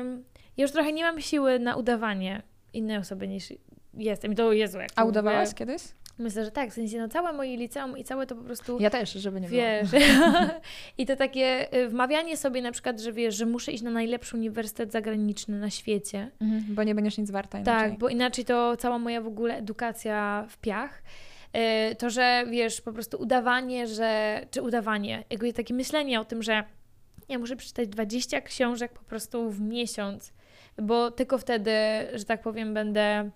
ym, 0.00 0.24
ja 0.56 0.62
już 0.62 0.72
trochę 0.72 0.92
nie 0.92 1.02
mam 1.04 1.20
siły 1.20 1.58
na 1.58 1.76
udawanie 1.76 2.42
innej 2.72 2.96
osoby 2.96 3.28
niż 3.28 3.52
jestem. 3.94 4.32
I 4.32 4.34
to 4.36 4.52
Jezu, 4.52 4.78
jak 4.78 4.90
A 4.96 5.04
udawałaś 5.04 5.48
mówię. 5.48 5.58
kiedyś? 5.58 5.82
Myślę, 6.18 6.44
że 6.44 6.50
tak, 6.50 6.70
w 6.70 6.74
sensie 6.74 6.98
no 6.98 7.08
całe 7.08 7.32
moje 7.32 7.56
liceum 7.56 7.98
i 7.98 8.04
całe 8.04 8.26
to 8.26 8.34
po 8.36 8.42
prostu 8.42 8.78
Ja 8.80 8.90
też, 8.90 9.12
żeby 9.12 9.40
nie 9.40 9.48
Wiesz. 9.48 9.90
było. 9.90 10.02
I 10.98 11.06
to 11.06 11.16
takie 11.16 11.74
y, 11.74 11.88
wmawianie 11.88 12.36
sobie 12.36 12.62
na 12.62 12.72
przykład, 12.72 13.00
że 13.00 13.12
wiesz, 13.12 13.34
że 13.36 13.46
muszę 13.46 13.72
iść 13.72 13.82
na 13.82 13.90
najlepszy 13.90 14.36
uniwersytet 14.36 14.92
zagraniczny 14.92 15.58
na 15.58 15.70
świecie. 15.70 16.30
Mhm, 16.40 16.64
bo 16.74 16.82
nie 16.82 16.94
będziesz 16.94 17.18
nic 17.18 17.30
warta 17.30 17.58
inaczej. 17.58 17.90
Tak, 17.90 17.98
bo 17.98 18.08
inaczej 18.08 18.44
to 18.44 18.76
cała 18.76 18.98
moja 18.98 19.20
w 19.20 19.26
ogóle 19.26 19.56
edukacja 19.56 20.46
w 20.48 20.58
piach. 20.58 21.02
Y, 21.92 21.94
To, 21.96 22.10
że 22.10 22.44
wiesz, 22.50 22.80
po 22.80 22.92
prostu 22.92 23.16
udawanie, 23.22 23.86
że. 23.86 24.40
Czy 24.50 24.62
udawanie, 24.62 25.24
jakby 25.30 25.52
takie 25.52 25.74
myślenie 25.74 26.20
o 26.20 26.24
tym, 26.24 26.42
że 26.42 26.64
ja 27.28 27.38
muszę 27.38 27.56
przeczytać 27.56 27.88
20 27.88 28.40
książek 28.40 28.92
po 28.92 29.02
prostu 29.04 29.50
w 29.50 29.60
miesiąc, 29.60 30.32
bo 30.82 31.10
tylko 31.10 31.38
wtedy, 31.38 31.70
że 32.14 32.24
tak 32.24 32.42
powiem, 32.42 32.74
będę. 32.74 33.30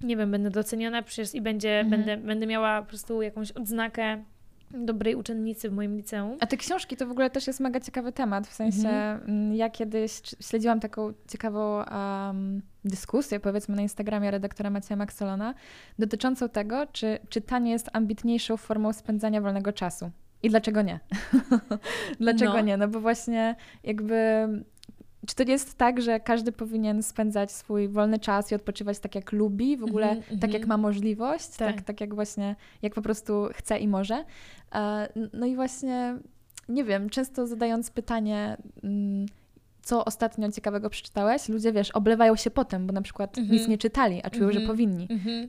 Nie 0.00 0.16
wiem, 0.16 0.30
będę 0.30 0.50
doceniona 0.50 1.02
przecież 1.02 1.34
i 1.34 1.40
będzie, 1.40 1.80
Mhm. 1.80 1.90
będę, 2.04 2.26
będę 2.26 2.46
miała 2.46 2.82
po 2.82 2.88
prostu 2.88 3.22
jakąś 3.22 3.52
odznakę 3.52 4.22
dobrej 4.70 5.14
uczennicy 5.14 5.70
w 5.70 5.72
moim 5.72 5.96
liceum. 5.96 6.36
A 6.40 6.46
te 6.46 6.56
książki 6.56 6.96
to 6.96 7.06
w 7.06 7.10
ogóle 7.10 7.30
też 7.30 7.46
jest 7.46 7.60
mega 7.60 7.80
ciekawy 7.80 8.12
temat. 8.12 8.46
W 8.46 8.52
sensie, 8.52 8.88
Mhm. 8.88 9.20
mm, 9.28 9.54
ja 9.54 9.70
kiedyś 9.70 10.12
śledziłam 10.40 10.80
taką 10.80 11.12
ciekawą 11.28 11.76
um, 11.84 12.62
dyskusję, 12.84 13.40
powiedzmy, 13.40 13.76
na 13.76 13.82
Instagramie 13.82 14.30
redaktora 14.30 14.70
Macieja 14.70 14.96
Maxolona, 14.96 15.54
dotyczącą 15.98 16.48
tego, 16.48 16.86
czy 16.92 17.18
czytanie 17.28 17.70
jest 17.70 17.90
ambitniejszą 17.92 18.56
formą 18.56 18.92
spędzania 18.92 19.40
wolnego 19.40 19.72
czasu. 19.72 20.10
I 20.42 20.48
dlaczego 20.50 20.82
nie? 20.82 21.00
dlaczego 22.20 22.52
No. 22.52 22.60
nie? 22.60 22.76
No 22.76 22.88
bo 22.88 23.00
właśnie 23.00 23.56
jakby. 23.84 24.14
Czy 25.26 25.34
to 25.34 25.44
nie 25.44 25.52
jest 25.52 25.78
tak, 25.78 26.02
że 26.02 26.20
każdy 26.20 26.52
powinien 26.52 27.02
spędzać 27.02 27.52
swój 27.52 27.88
wolny 27.88 28.18
czas 28.18 28.52
i 28.52 28.54
odpoczywać 28.54 28.98
tak, 28.98 29.14
jak 29.14 29.32
lubi, 29.32 29.76
w 29.76 29.84
ogóle 29.84 30.06
Mhm, 30.08 30.22
tak, 30.24 30.32
mhm. 30.32 30.52
jak 30.52 30.66
ma 30.66 30.76
możliwość, 30.76 31.48
tak. 31.48 31.74
Tak. 31.76 31.84
Tak, 31.84 32.00
jak 32.00 32.14
właśnie, 32.14 32.56
jak 32.82 32.94
po 32.94 33.02
prostu 33.02 33.48
chce 33.54 33.78
i 33.78 33.88
może. 33.88 34.24
E, 34.74 35.08
No 35.32 35.46
i 35.46 35.54
właśnie, 35.56 36.16
nie 36.68 36.84
wiem, 36.84 37.10
często 37.10 37.46
zadając 37.46 37.90
pytanie, 37.90 38.56
mm, 38.84 39.26
co 39.82 40.04
ostatnio 40.04 40.52
ciekawego 40.52 40.90
przeczytałeś, 40.90 41.48
ludzie, 41.48 41.72
wiesz, 41.72 41.90
oblewają 41.90 42.36
się 42.36 42.50
potem, 42.50 42.86
bo 42.86 42.92
na 42.92 43.02
przykład 43.02 43.38
Mhm. 43.38 43.58
nic 43.58 43.68
nie 43.68 43.78
czytali, 43.78 44.20
a 44.24 44.30
czują, 44.30 44.52
że 44.52 44.60
Mhm. 44.60 44.66
powinni. 44.66 45.06
Mhm. 45.10 45.48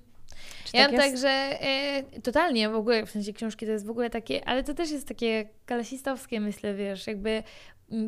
Czy 0.65 0.77
Ja 0.77 0.83
tak 0.83 0.91
mam 0.91 1.01
tak, 1.01 1.17
że 1.17 1.29
e, 1.29 2.03
totalnie 2.23 2.69
w 2.69 2.75
ogóle, 2.75 3.05
w 3.05 3.09
sensie 3.11 3.33
książki 3.33 3.65
to 3.65 3.71
jest 3.71 3.85
w 3.85 3.89
ogóle 3.89 4.09
takie, 4.09 4.47
ale 4.47 4.63
to 4.63 4.73
też 4.73 4.91
jest 4.91 5.07
takie 5.07 5.49
kalasistowskie, 5.65 6.39
myślę, 6.39 6.75
wiesz, 6.75 7.07
jakby 7.07 7.29
mm, 7.29 7.43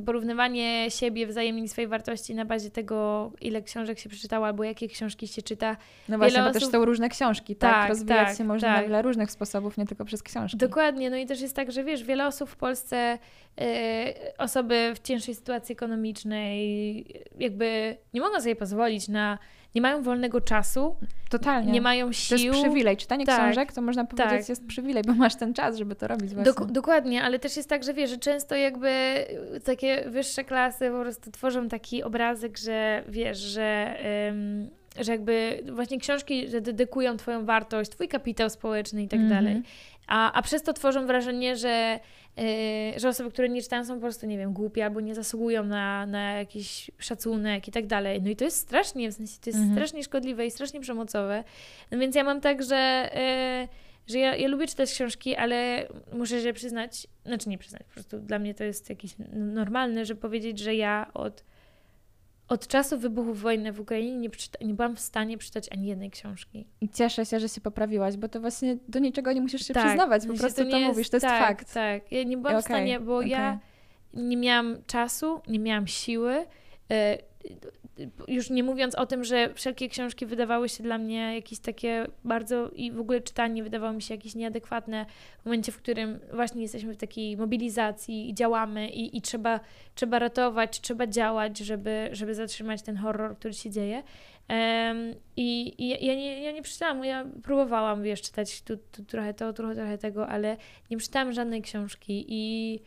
porównywanie 0.05 0.91
siebie 0.91 1.27
wzajemnie 1.27 1.69
swojej 1.69 1.87
wartości 1.87 2.35
na 2.35 2.45
bazie 2.45 2.69
tego, 2.71 3.31
ile 3.41 3.61
książek 3.61 3.99
się 3.99 4.09
przeczytało 4.09 4.45
albo 4.45 4.63
jakie 4.63 4.87
książki 4.87 5.27
się 5.27 5.41
czyta. 5.41 5.77
No 6.09 6.17
właśnie, 6.17 6.37
wiele 6.37 6.47
bo 6.47 6.53
też 6.53 6.63
osób- 6.63 6.71
są 6.71 6.85
różne 6.85 7.09
książki, 7.09 7.55
tak? 7.55 7.73
Tak, 7.73 7.89
Rozwijać 7.89 8.27
tak, 8.27 8.37
się 8.37 8.43
można 8.43 8.67
na 8.69 8.75
tak. 8.75 8.85
wiele 8.85 9.01
różnych 9.01 9.31
sposobów, 9.31 9.77
nie 9.77 9.85
tylko 9.85 10.05
przez 10.05 10.23
książki. 10.23 10.57
Dokładnie, 10.57 11.09
no 11.09 11.17
i 11.17 11.25
też 11.25 11.41
jest 11.41 11.55
tak, 11.55 11.71
że 11.71 11.83
wiesz, 11.83 12.03
wiele 12.03 12.27
osób 12.27 12.49
w 12.49 12.55
Polsce, 12.55 13.17
e, 13.61 14.13
osoby 14.37 14.91
w 14.95 14.99
cięższej 14.99 15.35
sytuacji 15.35 15.73
ekonomicznej, 15.73 17.05
jakby 17.39 17.97
nie 18.13 18.21
mogą 18.21 18.41
sobie 18.41 18.55
pozwolić 18.55 19.07
na, 19.07 19.37
nie 19.75 19.81
mają 19.81 20.01
wolnego 20.03 20.41
czasu, 20.41 20.95
Totalnie. 21.29 21.71
nie 21.71 21.81
mają 21.81 22.07
to 22.07 22.13
sił. 22.13 22.37
jest 22.37 22.59
przywilej. 22.61 22.97
Czytanie 22.97 23.25
Tak, 23.25 23.39
książek, 23.39 23.73
to 23.73 23.81
można 23.81 24.05
powiedzieć, 24.05 24.31
tak. 24.39 24.49
jest 24.49 24.67
przywilej, 24.67 25.03
bo 25.07 25.13
masz 25.13 25.35
ten 25.35 25.53
czas, 25.53 25.77
żeby 25.77 25.95
to 25.95 26.07
robić 26.07 26.33
właśnie. 26.33 26.53
Dok- 26.53 26.71
dokładnie, 26.71 27.23
ale 27.23 27.39
też 27.39 27.57
jest 27.57 27.69
tak, 27.69 27.83
że 27.83 27.93
wiesz, 27.93 28.09
że 28.09 28.17
często 28.17 28.55
jakby 28.55 28.89
takie 29.65 30.03
wyższe 30.09 30.43
klasy 30.43 30.89
po 30.91 31.01
prostu 31.01 31.31
tworzą 31.31 31.67
taki 31.67 32.03
obrazek, 32.03 32.57
że 32.57 33.03
wiesz, 33.07 33.37
że, 33.37 33.95
ym, 34.29 34.69
że 34.99 35.11
jakby 35.11 35.63
właśnie 35.71 35.99
książki, 35.99 36.47
że 36.47 36.61
dedykują 36.61 37.17
twoją 37.17 37.45
wartość, 37.45 37.89
twój 37.91 38.07
kapitał 38.07 38.49
społeczny 38.49 39.03
i 39.03 39.07
tak 39.07 39.19
Mhm. 39.19 39.43
dalej. 39.45 39.61
A, 40.07 40.31
a 40.33 40.41
przez 40.41 40.63
to 40.63 40.73
tworzą 40.73 41.05
wrażenie, 41.05 41.55
że, 41.55 41.99
że 42.97 43.09
osoby, 43.09 43.31
które 43.31 43.49
nie 43.49 43.61
czytają 43.61 43.85
są 43.85 43.95
po 43.95 44.01
prostu, 44.01 44.25
nie 44.25 44.37
wiem, 44.37 44.53
głupie 44.53 44.85
albo 44.85 45.01
nie 45.01 45.15
zasługują 45.15 45.63
na, 45.63 46.05
na 46.05 46.33
jakiś 46.33 46.91
szacunek 46.97 47.67
i 47.67 47.71
tak 47.71 47.87
dalej. 47.87 48.21
No 48.21 48.29
i 48.29 48.35
to 48.35 48.43
jest 48.45 48.57
strasznie, 48.57 49.11
w 49.11 49.13
sensie 49.13 49.37
to 49.41 49.49
jest 49.49 49.59
Mhm. 49.59 49.75
strasznie 49.77 50.03
szkodliwe 50.03 50.45
i 50.45 50.51
strasznie 50.51 50.79
przemocowe. 50.79 51.43
No 51.91 51.99
więc 51.99 52.15
ja 52.15 52.23
mam 52.23 52.41
tak, 52.41 52.63
że... 52.63 53.09
y, 53.65 53.89
że 54.07 54.19
ja, 54.19 54.35
ja 54.35 54.47
lubię 54.47 54.67
czytać 54.67 54.91
książki, 54.91 55.35
ale 55.35 55.87
muszę 56.13 56.41
się 56.41 56.53
przyznać, 56.53 57.07
znaczy 57.25 57.49
nie 57.49 57.57
przyznać, 57.57 57.81
po 57.83 57.93
prostu 57.93 58.19
dla 58.19 58.39
mnie 58.39 58.53
to 58.53 58.63
jest 58.63 58.89
jakiś 58.89 59.15
normalne, 59.33 60.05
że 60.05 60.15
powiedzieć, 60.15 60.59
że 60.59 60.75
ja 60.75 61.11
od, 61.13 61.43
od 62.49 62.67
czasu 62.67 62.99
wybuchu 62.99 63.33
wojny 63.33 63.73
w 63.73 63.79
Ukrainie 63.79 64.17
nie, 64.17 64.29
przeczyta, 64.29 64.65
nie 64.65 64.73
byłam 64.73 64.95
w 64.95 64.99
stanie 64.99 65.37
przeczytać 65.37 65.67
ani 65.71 65.87
jednej 65.87 66.11
książki. 66.11 66.67
I 66.81 66.89
cieszę 66.89 67.25
się, 67.25 67.39
że 67.39 67.49
się 67.49 67.61
poprawiłaś, 67.61 68.17
bo 68.17 68.27
to 68.27 68.39
właśnie 68.39 68.77
do 68.87 68.99
niczego 68.99 69.33
nie 69.33 69.41
musisz 69.41 69.67
się 69.67 69.73
Tak, 69.73 69.85
przyznawać, 69.85 70.23
w 70.23 70.27
po 70.27 70.33
prostu 70.33 70.63
to, 70.63 70.77
nie 70.77 70.87
mówisz, 70.87 71.09
to 71.09 71.17
jest 71.17 71.27
tak, 71.27 71.47
fakt. 71.47 71.73
Tak, 71.73 72.11
ja 72.11 72.23
nie 72.23 72.37
byłam 72.37 72.55
w 72.55 72.65
Okej, 72.65 72.75
stanie, 72.75 72.99
bo 72.99 73.21
ja 73.21 73.59
nie 74.13 74.37
miałam 74.37 74.77
czasu, 74.87 75.41
nie 75.47 75.59
miałam 75.59 75.87
siły. 75.87 76.45
Już 78.27 78.49
nie 78.49 78.63
mówiąc 78.63 78.95
o 78.95 79.05
tym, 79.05 79.23
że 79.23 79.53
wszelkie 79.53 79.89
książki 79.89 80.25
wydawały 80.25 80.69
się 80.69 80.83
dla 80.83 80.97
mnie 80.97 81.35
jakieś 81.35 81.59
takie 81.59 82.05
bardzo 82.23 82.69
i 82.69 82.91
w 82.91 82.99
ogóle 82.99 83.21
czytanie 83.21 83.63
wydawało 83.63 83.93
mi 83.93 84.01
się 84.01 84.13
jakieś 84.13 84.35
nieadekwatne 84.35 85.05
w 85.41 85.45
momencie, 85.45 85.71
w 85.71 85.77
którym 85.77 86.19
właśnie 86.33 86.61
jesteśmy 86.61 86.93
w 86.93 86.97
takiej 86.97 87.37
mobilizacji 87.37 88.29
i 88.29 88.33
działamy 88.33 88.89
i, 88.89 89.17
i 89.17 89.21
trzeba, 89.21 89.59
trzeba 89.95 90.19
ratować, 90.19 90.81
trzeba 90.81 91.07
działać, 91.07 91.57
żeby, 91.57 92.09
żeby 92.11 92.35
zatrzymać 92.35 92.81
ten 92.81 92.95
horror, 92.97 93.37
który 93.37 93.53
się 93.53 93.69
dzieje. 93.69 94.03
Em, 94.47 94.97
I, 95.37 95.73
i 95.83 95.89
ja- 95.89 95.97
ja, 95.97 96.15
nie, 96.15 96.43
ja 96.43 96.51
nie 96.51 96.61
przeczytałam, 96.61 97.05
ja 97.05 97.25
próbowałam, 97.43 98.03
wiesz, 98.03 98.21
czytać 98.21 98.61
tu, 98.61 98.77
tu 98.91 99.03
trochę 99.03 99.33
to, 99.33 99.53
trochę, 99.53 99.75
trochę 99.75 99.97
tego, 99.97 100.27
ale 100.27 100.57
nie 100.91 100.97
przeczytałam 100.97 101.33
żadnej 101.33 101.61
książki 101.61 102.25
i 102.27 102.79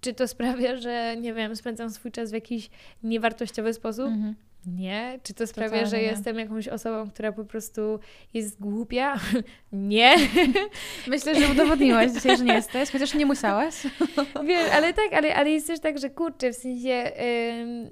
czy 0.00 0.14
to 0.14 0.28
sprawia, 0.28 0.76
że 0.76 1.16
nie 1.20 1.34
wiem, 1.34 1.56
spędzam 1.56 1.90
swój 1.90 2.12
czas 2.12 2.30
w 2.30 2.34
jakiś 2.34 2.70
niewartościowy 3.02 3.72
sposób? 3.74 4.06
Mhm. 4.06 4.34
Nie. 4.74 5.18
Czy 5.22 5.34
to 5.34 5.46
sprawia, 5.46 5.68
Totalnie 5.70 5.90
że 5.90 6.02
jestem 6.02 6.38
jakąś 6.38 6.68
osobą, 6.68 7.10
która 7.10 7.32
po 7.32 7.44
prostu 7.44 7.98
jest 8.34 8.60
głupia? 8.60 9.16
nie. 9.72 10.14
Myślę, 11.06 11.34
że 11.34 11.52
udowodniłaś 11.52 12.10
dzisiaj, 12.12 12.36
że 12.36 12.44
nie 12.44 12.54
jesteś, 12.54 12.90
chociaż 12.90 13.14
nie 13.14 13.26
musiałaś. 13.26 13.74
Wiesz, 14.48 14.70
ale 14.72 14.94
tak, 14.94 15.12
ale, 15.12 15.36
ale 15.36 15.50
jest 15.50 15.66
też 15.66 15.80
tak, 15.80 15.98
że 15.98 16.10
kurczę, 16.10 16.52
w 16.52 16.56
sensie... 16.56 17.12
ym, 17.60 17.90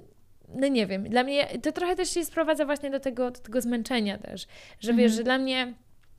no 0.55 0.67
nie 0.67 0.87
wiem, 0.87 1.03
dla 1.09 1.23
mnie 1.23 1.47
to 1.63 1.71
trochę 1.71 1.95
też 1.95 2.09
się 2.13 2.25
sprowadza 2.25 2.65
właśnie 2.65 2.89
do 2.91 2.99
tego, 2.99 3.31
do 3.31 3.39
tego 3.39 3.61
zmęczenia 3.61 4.17
też, 4.17 4.47
że 4.79 4.93
wiesz, 4.93 5.11
Mhm. 5.11 5.17
że 5.17 5.23
dla 5.23 5.37
mnie 5.37 5.73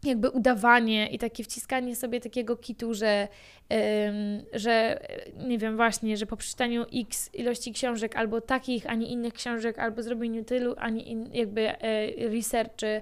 jakby 0.05 0.30
udawanie 0.30 1.09
i 1.09 1.18
takie 1.18 1.44
wciskanie 1.44 1.96
sobie 1.96 2.20
takiego 2.20 2.57
kitu, 2.57 2.94
że, 2.94 3.28
ym, 4.09 4.42
że 4.53 5.01
nie 5.49 5.59
wiem, 5.59 5.76
właśnie, 5.76 6.16
że 6.16 6.26
po 6.26 6.36
przeczytaniu 6.36 6.84
x 6.94 7.30
ilości 7.34 7.72
książek 7.72 8.16
albo 8.16 8.40
takich, 8.40 8.86
a 8.86 8.94
nie 8.94 9.07
innych 9.07 9.34
książek, 9.34 9.78
albo 9.78 10.03
zrobieniu 10.03 10.44
tylu, 10.44 10.74
a 10.78 10.90
nie 10.90 11.03
in, 11.03 11.30
jakby 11.32 11.68
e, 11.68 12.28
researchy, 12.28 13.01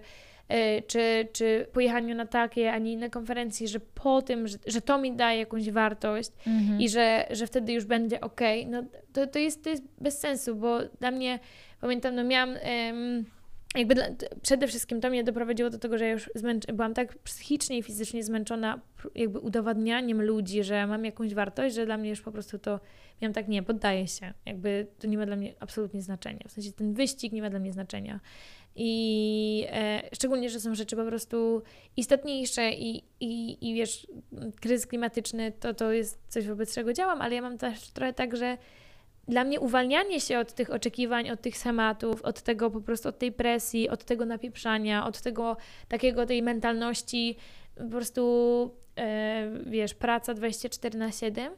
e, 0.48 0.82
czy, 0.82 1.28
czy 1.32 1.66
pojechaniu 1.72 2.14
na 2.14 2.26
takie, 2.26 2.72
a 2.72 2.78
nie 2.78 2.92
inne 2.92 3.10
konferencje, 3.10 3.68
że 3.68 3.80
po 3.80 4.22
tym, 4.22 4.48
że, 4.48 4.58
że 4.66 4.80
to 4.80 4.98
mi 4.98 5.12
daje 5.12 5.38
jakąś 5.38 5.70
wartość, 5.70 6.30
Mhm. 6.46 6.80
i 6.80 6.88
że, 6.88 7.26
że 7.30 7.46
wtedy 7.46 7.72
już 7.72 7.84
będzie 7.84 8.20
ok, 8.20 8.40
no 8.66 8.82
to, 9.12 9.26
to, 9.26 9.38
jest, 9.38 9.64
to 9.64 9.70
jest 9.70 9.82
bez 10.00 10.18
sensu, 10.18 10.54
bo 10.56 10.78
dla 11.00 11.10
mnie, 11.10 11.38
pamiętam, 11.80 12.14
no 12.14 12.24
miałam, 12.24 12.56
em, 12.60 13.24
jakby 13.76 13.94
dla, 13.94 14.04
przede 14.42 14.66
wszystkim 14.66 15.00
to 15.00 15.10
mnie 15.10 15.24
doprowadziło 15.24 15.70
do 15.70 15.78
tego, 15.78 15.98
że 15.98 16.04
ja 16.04 16.10
już 16.10 16.30
zmęcz, 16.34 16.66
byłam 16.66 16.94
tak 16.94 17.18
psychicznie 17.18 17.78
i 17.78 17.82
fizycznie 17.82 18.24
zmęczona 18.24 18.80
jakby 19.14 19.38
udowadnianiem 19.38 20.22
ludzi, 20.22 20.64
że 20.64 20.86
mam 20.86 21.04
jakąś 21.04 21.34
wartość, 21.34 21.74
że 21.74 21.86
dla 21.86 21.96
mnie 21.96 22.10
już 22.10 22.20
po 22.20 22.32
prostu 22.32 22.58
to, 22.58 22.80
miałam 23.22 23.34
tak, 23.34 23.48
nie, 23.48 23.62
poddaję 23.62 24.08
się, 24.08 24.34
jakby 24.46 24.86
to 24.98 25.06
nie 25.06 25.18
ma 25.18 25.26
dla 25.26 25.36
mnie 25.36 25.54
absolutnie 25.60 26.02
znaczenia, 26.02 26.40
w 26.48 26.52
sensie 26.52 26.72
ten 26.72 26.94
wyścig 26.94 27.32
nie 27.32 27.42
ma 27.42 27.50
dla 27.50 27.58
mnie 27.58 27.72
znaczenia. 27.72 28.20
i 28.76 29.66
e, 29.70 30.02
szczególnie, 30.14 30.50
że 30.50 30.60
są 30.60 30.74
rzeczy 30.74 30.96
po 30.96 31.04
prostu 31.04 31.62
istotniejsze 31.96 32.70
i, 32.72 33.04
i, 33.20 33.58
i 33.70 33.74
wiesz, 33.74 34.06
kryzys 34.60 34.86
klimatyczny 34.86 35.52
to, 35.52 35.74
to 35.74 35.92
jest 35.92 36.18
coś, 36.28 36.46
wobec 36.46 36.74
czego 36.74 36.92
działam, 36.92 37.22
ale 37.22 37.34
ja 37.34 37.42
mam 37.42 37.58
też 37.58 37.90
trochę 37.90 38.12
tak, 38.12 38.36
że 38.36 38.58
dla 39.28 39.44
mnie 39.44 39.60
uwalnianie 39.60 40.20
się 40.20 40.38
od 40.38 40.52
tych 40.52 40.70
oczekiwań, 40.70 41.30
od 41.30 41.40
tych 41.40 41.58
schematów, 41.58 42.22
od 42.22 42.42
tego 42.42 42.70
po 42.70 42.80
prostu, 42.80 43.08
od 43.08 43.18
tej 43.18 43.32
presji, 43.32 43.88
od 43.88 44.04
tego 44.04 44.26
napieprzania, 44.26 45.06
od 45.06 45.20
tego 45.20 45.56
takiego, 45.88 46.26
tej 46.26 46.42
mentalności, 46.42 47.36
po 47.76 47.84
prostu, 47.84 48.74
e, 48.96 49.50
wiesz, 49.66 49.94
praca 49.94 50.34
24 50.34 50.98
na 50.98 51.12
7, 51.12 51.52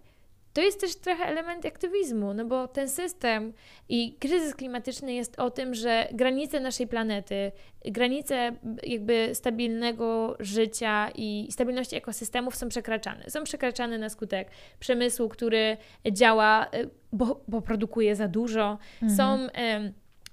to 0.58 0.62
jest 0.62 0.80
też 0.80 0.96
trochę 0.96 1.24
element 1.24 1.66
aktywizmu, 1.66 2.34
no 2.34 2.44
bo 2.44 2.68
ten 2.68 2.88
system 2.88 3.52
i 3.88 4.12
kryzys 4.12 4.54
klimatyczny 4.54 5.14
jest 5.14 5.38
o 5.38 5.50
tym, 5.50 5.74
że 5.74 6.08
granice 6.12 6.60
naszej 6.60 6.86
planety, 6.86 7.52
granice 7.84 8.52
jakby 8.82 9.30
stabilnego 9.34 10.36
życia 10.40 11.10
i 11.14 11.48
stabilności 11.50 11.96
ekosystemów 11.96 12.56
są 12.56 12.68
przekraczane. 12.68 13.30
Są 13.30 13.44
przekraczane 13.44 13.98
na 13.98 14.08
skutek 14.08 14.50
przemysłu, 14.80 15.28
który 15.28 15.76
działa, 16.12 16.66
y, 16.74 16.90
bo, 17.12 17.40
bo 17.48 17.62
produkuje 17.62 18.16
za 18.16 18.28
dużo. 18.28 18.78
Mhm. 19.02 19.16
Są 19.16 19.52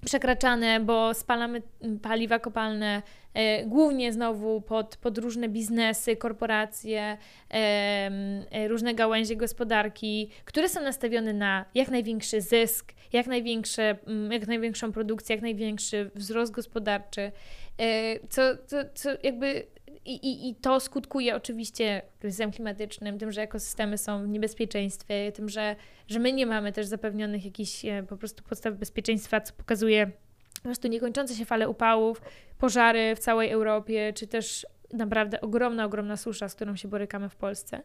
przekraczane, 0.06 0.80
bo 0.80 1.14
spalamy 1.14 1.62
paliwa 2.01 2.39
kopalne 2.39 3.01
e, 3.34 3.66
głównie 3.66 4.14
znowu 4.14 4.62
pod, 4.62 4.97
pod 4.97 5.18
różne 5.18 5.49
biznesy, 5.49 6.16
korporacje, 6.16 7.18
e, 7.53 8.68
różne 8.68 8.93
gałęzie 8.93 9.36
gospodarki, 9.36 10.30
które 10.45 10.70
są 10.70 10.82
nastawione 10.82 11.34
na 11.34 11.66
jak 11.76 11.89
największy 11.89 12.41
zysk, 12.41 12.93
jak, 13.14 13.28
największe, 13.28 13.97
jak 14.32 14.47
największą 14.47 14.91
produkcję, 14.91 15.36
jak 15.36 15.43
największy 15.43 16.12
wzrost 16.16 16.51
gospodarczy, 16.51 17.32
e, 17.78 18.20
co, 18.30 18.41
co, 18.68 18.78
co 18.93 19.10
jakby 19.24 19.75
i, 20.06 20.14
i, 20.16 20.49
I 20.49 20.56
to 20.56 20.80
skutkuje 20.80 21.36
oczywiście 21.36 22.01
kryzysem 22.20 22.51
klimatycznym, 22.51 23.20
tym, 23.20 23.32
że 23.32 23.41
ekosystemy 23.41 23.97
są 23.97 24.24
w 24.24 24.28
niebezpieczeństwie, 24.28 25.32
tym, 25.32 25.49
że, 25.49 25.76
że 26.08 26.20
my 26.20 26.34
nie 26.34 26.45
mamy 26.45 26.72
też 26.72 26.86
zapewnionych 26.86 27.45
jakichś 27.45 27.86
e, 27.86 28.03
po 28.03 28.18
prostu 28.18 28.43
podstaw 28.43 28.74
bezpieczeństwa, 28.74 29.41
co 29.41 29.53
pokazuje 29.53 30.12
po 30.56 30.62
prostu 30.68 30.88
niekończące 30.88 31.36
się 31.36 31.45
fale 31.45 31.70
upałów, 31.70 32.22
pożary 32.58 33.16
w 33.16 33.20
całej 33.20 33.51
Europie, 33.51 34.14
czy 34.16 34.28
też 34.28 34.68
naprawdę 34.93 35.41
ogromna, 35.41 35.86
ogromna 35.86 36.18
susza, 36.18 36.49
z 36.49 36.56
którą 36.56 36.76
się 36.76 36.88
borykamy 36.88 37.30
w 37.30 37.36
Polsce. 37.36 37.82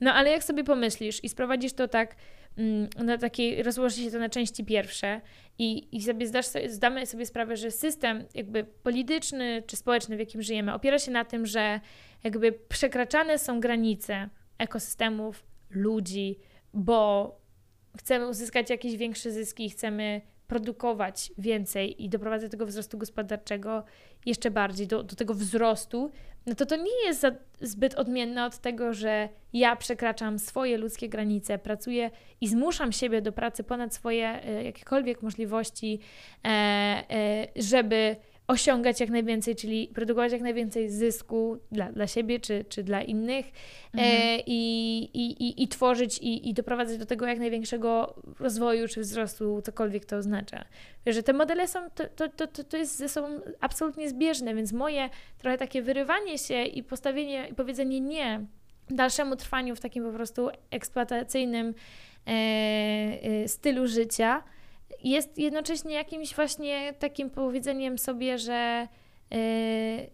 No 0.00 0.12
ale 0.12 0.30
jak 0.30 0.44
sobie 0.44 0.64
pomyślisz 0.64 1.24
i 1.24 1.28
sprowadzisz 1.28 1.72
to 1.72 1.88
tak 1.88 2.16
na 3.04 3.18
takiej, 3.18 3.62
rozłoży 3.62 4.02
się 4.02 4.10
to 4.10 4.18
na 4.18 4.28
części 4.28 4.64
pierwsze 4.64 5.20
i, 5.58 5.96
i 5.96 6.02
sobie 6.02 6.26
zdasz, 6.26 6.46
zdamy 6.68 7.06
sobie 7.06 7.26
sprawę, 7.26 7.56
że 7.56 7.70
system 7.70 8.24
jakby 8.34 8.64
polityczny 8.64 9.62
czy 9.66 9.76
społeczny, 9.76 10.16
w 10.16 10.18
jakim 10.18 10.42
żyjemy, 10.42 10.74
opiera 10.74 10.98
się 10.98 11.10
na 11.10 11.24
tym, 11.24 11.46
że 11.46 11.80
jakby 12.24 12.52
przekraczane 12.52 13.38
są 13.38 13.60
granice 13.60 14.28
ekosystemów, 14.58 15.44
ludzi, 15.70 16.38
bo 16.74 17.36
chcemy 17.98 18.28
uzyskać 18.28 18.70
jakieś 18.70 18.96
większe 18.96 19.30
zyski, 19.30 19.70
chcemy 19.70 20.20
produkować 20.46 21.32
więcej 21.38 22.04
i 22.04 22.08
doprowadzać 22.08 22.48
do 22.48 22.50
tego 22.50 22.66
wzrostu 22.66 22.98
gospodarczego 22.98 23.84
jeszcze 24.26 24.50
bardziej, 24.50 24.86
do, 24.86 25.02
do 25.02 25.16
tego 25.16 25.34
wzrostu, 25.34 26.10
no 26.46 26.54
to 26.54 26.66
to 26.66 26.76
nie 26.76 27.04
jest 27.06 27.20
za, 27.20 27.30
zbyt 27.60 27.94
odmienne 27.94 28.44
od 28.46 28.58
tego, 28.58 28.94
że 28.94 29.28
ja 29.52 29.76
przekraczam 29.76 30.38
swoje 30.38 30.78
ludzkie 30.78 31.08
granice, 31.08 31.58
pracuję 31.58 32.10
i 32.40 32.48
zmuszam 32.48 32.92
siebie 32.92 33.22
do 33.22 33.32
pracy 33.32 33.64
ponad 33.64 33.94
swoje 33.94 34.44
e, 34.44 34.64
jakiekolwiek 34.64 35.22
możliwości, 35.22 36.00
e, 36.44 36.48
e, 36.48 37.46
żeby 37.56 38.16
osiągać 38.50 39.00
jak 39.00 39.10
najwięcej, 39.10 39.56
czyli 39.56 39.88
produkować 39.88 40.32
jak 40.32 40.40
najwięcej 40.40 40.90
zysku 40.90 41.58
dla, 41.72 41.92
dla 41.92 42.06
siebie 42.06 42.40
czy, 42.40 42.64
czy 42.68 42.82
dla 42.82 43.02
innych 43.02 43.46
e, 43.46 43.50
mhm. 43.92 44.22
e, 44.22 44.42
i, 44.46 45.02
i, 45.14 45.62
i, 45.62 45.68
tworzyć 45.68 46.18
i, 46.18 46.48
i 46.48 46.54
doprowadzać 46.54 46.98
do 46.98 47.06
tego 47.06 47.26
jak 47.26 47.38
największego 47.38 48.14
rozwoju 48.40 48.88
czy 48.88 49.00
wzrostu, 49.00 49.62
cokolwiek 49.62 50.04
to 50.04 50.16
oznacza. 50.16 50.64
Że 51.06 51.22
te 51.22 51.32
modele 51.32 51.68
są, 51.68 51.90
to, 51.90 52.28
to, 52.28 52.46
to, 52.46 52.64
to 52.64 52.76
jest 52.76 52.96
ze 52.96 53.08
sobą 53.08 53.28
absolutnie 53.60 54.08
zbieżne, 54.08 54.54
więc 54.54 54.72
moje 54.72 55.10
trochę 55.38 55.58
takie 55.58 55.82
wyrywanie 55.82 56.38
się 56.38 56.64
i 56.64 56.82
postawienie 56.82 57.48
i 57.48 57.54
powiedzenie 57.54 58.00
nie 58.00 58.46
dalszemu 58.90 59.36
trwaniu 59.36 59.76
w 59.76 59.80
takim 59.80 60.04
po 60.04 60.12
prostu 60.12 60.48
eksploatacyjnym 60.70 61.74
e, 62.26 62.30
e, 62.30 63.48
stylu 63.48 63.86
życia, 63.86 64.42
jest 65.04 65.38
jednocześnie 65.38 65.94
jakimś 65.94 66.34
właśnie 66.34 66.94
takim 66.98 67.30
powiedzeniem 67.30 67.98
sobie, 67.98 68.38
że, 68.38 68.88
yy, 69.30 69.38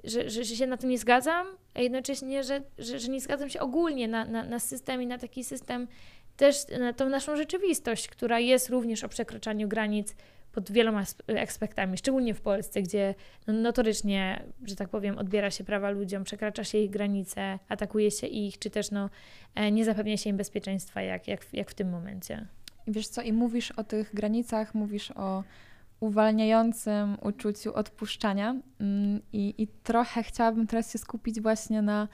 że, 0.05 0.30
że, 0.30 0.45
się 0.45 0.66
na 0.66 0.76
to 0.76 0.87
nie 0.87 0.99
zgadzam, 0.99 1.47
a 1.74 1.80
jednocześnie, 1.80 2.45
że, 2.45 2.62
że, 2.78 2.99
że 2.99 3.09
nie 3.09 3.20
zgadzam 3.20 3.49
się 3.49 3.61
ogólnie 3.61 4.09
na, 4.09 4.24
na, 4.24 4.45
na 4.45 4.59
system 4.59 5.03
i 5.03 5.07
na 5.07 5.18
taki 5.18 5.45
system, 5.45 5.89
też 6.37 6.57
na 6.80 6.93
tą 6.93 7.09
naszą 7.09 7.37
rzeczywistość, 7.37 8.09
która 8.09 8.41
jest 8.41 8.70
również 8.70 9.05
o 9.05 9.09
przekraczaniu 9.09 9.68
granic 9.68 10.14
pod 10.53 10.72
wieloma 10.72 11.05
aspektami, 11.43 11.99
szczególnie 11.99 12.34
w 12.34 12.41
Polsce, 12.41 12.82
gdzie 12.82 13.14
no, 13.47 13.55
notorycznie, 13.55 14.43
że 14.64 14.76
tak 14.76 14.89
powiem, 14.89 15.18
odbiera 15.18 15.51
się 15.51 15.64
prawa 15.64 15.91
ludziom, 15.91 16.24
przekracza 16.24 16.64
się 16.64 16.78
ich 16.78 16.91
granice, 16.91 17.59
atakuje 17.68 18.11
się 18.11 18.26
ich, 18.26 18.59
czy 18.59 18.70
też 18.70 18.91
no, 18.91 19.11
e, 19.55 19.72
nie 19.72 19.84
zapewnia 19.84 20.16
się 20.16 20.30
im 20.30 20.37
bezpieczeństwa, 20.37 21.03
jak, 21.03 21.28
jak, 21.28 21.47
jak 21.53 21.70
w 21.70 21.74
tym 21.74 21.91
momencie. 21.91 22.47
I 22.87 22.93
wiesz 22.93 23.09
co, 23.09 23.22
i 23.22 23.32
mówisz 23.32 23.70
o 23.70 23.84
tych 23.84 24.14
granicach, 24.14 24.74
mówisz 24.74 25.11
o 25.11 25.45
uwalniającym 26.01 27.16
uczuciu 27.22 27.74
odpuszczania 27.74 28.57
mm, 28.80 29.20
i, 29.32 29.55
i 29.59 29.68
trochę 29.68 30.22
chciałabym 30.22 30.66
teraz 30.66 30.93
się 30.93 30.99
skupić 30.99 31.41
właśnie 31.41 31.82
na 31.82 32.09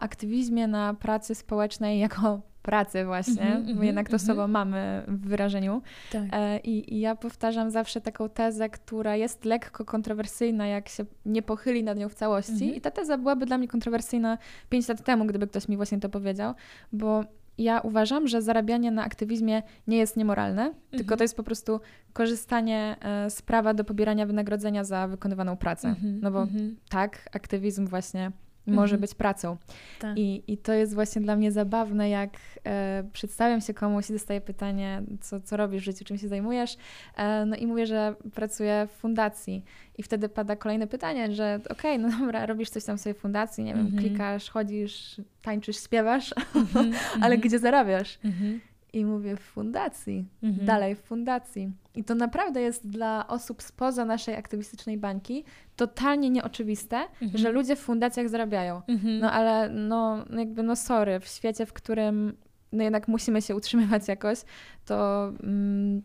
aktywizmie, 0.00 0.66
na 0.66 0.94
pracy 0.94 1.34
społecznej 1.34 1.98
jako 1.98 2.40
pracy 2.62 3.04
właśnie, 3.04 3.42
mm 3.42 3.66
-hmm, 3.66 3.76
bo 3.76 3.82
jednak 3.82 4.06
to 4.08 4.16
mm 4.16 4.20
-hmm. 4.20 4.26
słowo 4.26 4.48
mamy 4.48 5.02
w 5.08 5.28
wyrażeniu. 5.28 5.82
Tak. 6.12 6.22
E, 6.32 6.58
I, 6.58 6.94
I, 6.94 7.00
ja 7.00 7.16
powtarzam 7.16 7.70
zawsze 7.70 8.00
taką 8.00 8.28
tezę, 8.28 8.68
która 8.68 9.16
jest 9.16 9.44
lekko 9.44 9.84
kontrowersyjna, 9.84 10.66
jak 10.66 10.88
się 10.88 11.04
nie 11.26 11.42
pochyli 11.42 11.84
nad 11.84 11.98
nią 11.98 12.08
w 12.08 12.14
całości. 12.14 12.52
Mm 12.52 12.74
-hmm. 12.74 12.76
I 12.76 12.80
ta 12.80 12.90
teza 12.90 13.18
byłaby 13.18 13.46
dla 13.46 13.58
mnie 13.58 13.68
kontrowersyjna 13.68 14.38
5 14.68 14.88
lat 14.88 15.04
temu, 15.04 15.24
gdyby 15.24 15.46
ktoś 15.46 15.68
mi 15.68 15.76
właśnie 15.76 16.00
to 16.00 16.08
powiedział, 16.08 16.54
bo 16.92 17.24
ja 17.58 17.80
uważam, 17.80 18.28
że 18.28 18.42
zarabianie 18.42 18.90
na 18.90 19.04
aktywizmie 19.04 19.62
nie 19.86 19.96
jest 19.96 20.16
niemoralne, 20.16 20.62
mhm. 20.62 20.74
tylko 20.90 21.16
to 21.16 21.24
jest 21.24 21.36
po 21.36 21.42
prostu 21.42 21.80
korzystanie 22.12 22.96
e, 23.00 23.30
z 23.30 23.42
prawa 23.42 23.74
do 23.74 23.84
pobierania 23.84 24.26
wynagrodzenia 24.26 24.84
za 24.84 25.08
wykonywaną 25.08 25.56
pracę. 25.56 25.88
Mhm. 25.88 26.20
No 26.22 26.30
bo 26.30 26.42
mhm. 26.42 26.76
tak, 26.88 27.28
aktywizm 27.32 27.86
właśnie 27.86 28.32
może 28.68 28.94
mhm. 28.94 29.00
być 29.00 29.14
pracą. 29.14 29.56
Tak. 29.98 30.18
I, 30.18 30.42
I 30.46 30.58
to 30.58 30.72
jest 30.72 30.94
właśnie 30.94 31.22
dla 31.22 31.36
mnie 31.36 31.52
zabawne, 31.52 32.10
jak 32.10 32.30
e, 32.66 33.04
przedstawiam 33.12 33.60
się 33.60 33.74
komuś 33.74 34.10
i 34.10 34.12
dostaję 34.12 34.40
pytanie, 34.40 35.02
co, 35.20 35.40
co 35.40 35.56
robisz 35.56 35.82
w 35.82 35.84
życiu, 35.84 36.04
czym 36.04 36.18
się 36.18 36.28
zajmujesz. 36.28 36.76
E, 37.16 37.46
no 37.46 37.56
i 37.56 37.66
mówię, 37.66 37.86
że 37.86 38.14
pracuję 38.34 38.88
w 38.90 39.00
fundacji. 39.00 39.64
I 39.98 40.02
wtedy 40.02 40.28
pada 40.28 40.56
kolejne 40.56 40.86
pytanie, 40.86 41.32
że 41.32 41.60
okej, 41.70 41.96
okay, 41.96 41.98
no 41.98 42.18
dobra, 42.18 42.46
robisz 42.46 42.70
coś 42.70 42.84
tam 42.84 42.96
w 42.96 43.00
swojej 43.00 43.18
fundacji, 43.18 43.64
nie 43.64 43.74
wiem, 43.74 43.86
mhm. 43.86 44.02
klikasz, 44.02 44.50
chodzisz, 44.50 45.20
tańczysz, 45.42 45.84
śpiewasz, 45.84 46.34
mhm. 46.54 46.92
ale 47.22 47.34
mhm. 47.34 47.40
gdzie 47.40 47.58
zarabiasz? 47.58 48.18
Mhm. 48.24 48.60
I 48.92 49.04
mówię 49.04 49.36
w 49.36 49.40
fundacji, 49.40 50.24
mhm. 50.42 50.66
dalej 50.66 50.94
w 50.94 51.00
fundacji. 51.00 51.72
I 51.94 52.04
to 52.04 52.14
naprawdę 52.14 52.60
jest 52.60 52.88
dla 52.88 53.26
osób 53.28 53.62
spoza 53.62 54.04
naszej 54.04 54.36
aktywistycznej 54.36 54.98
bańki 54.98 55.44
totalnie 55.76 56.30
nieoczywiste, 56.30 56.96
mhm. 56.96 57.38
że 57.38 57.52
ludzie 57.52 57.76
w 57.76 57.80
fundacjach 57.80 58.28
zarabiają. 58.28 58.82
Mhm. 58.88 59.18
No 59.18 59.32
ale 59.32 59.68
no 59.68 60.24
jakby 60.36 60.62
no 60.62 60.76
sorry, 60.76 61.20
w 61.20 61.26
świecie, 61.26 61.66
w 61.66 61.72
którym 61.72 62.36
no 62.72 62.82
jednak 62.84 63.08
musimy 63.08 63.42
się 63.42 63.56
utrzymywać 63.56 64.08
jakoś, 64.08 64.38
to 64.84 65.28
mm, 65.42 66.02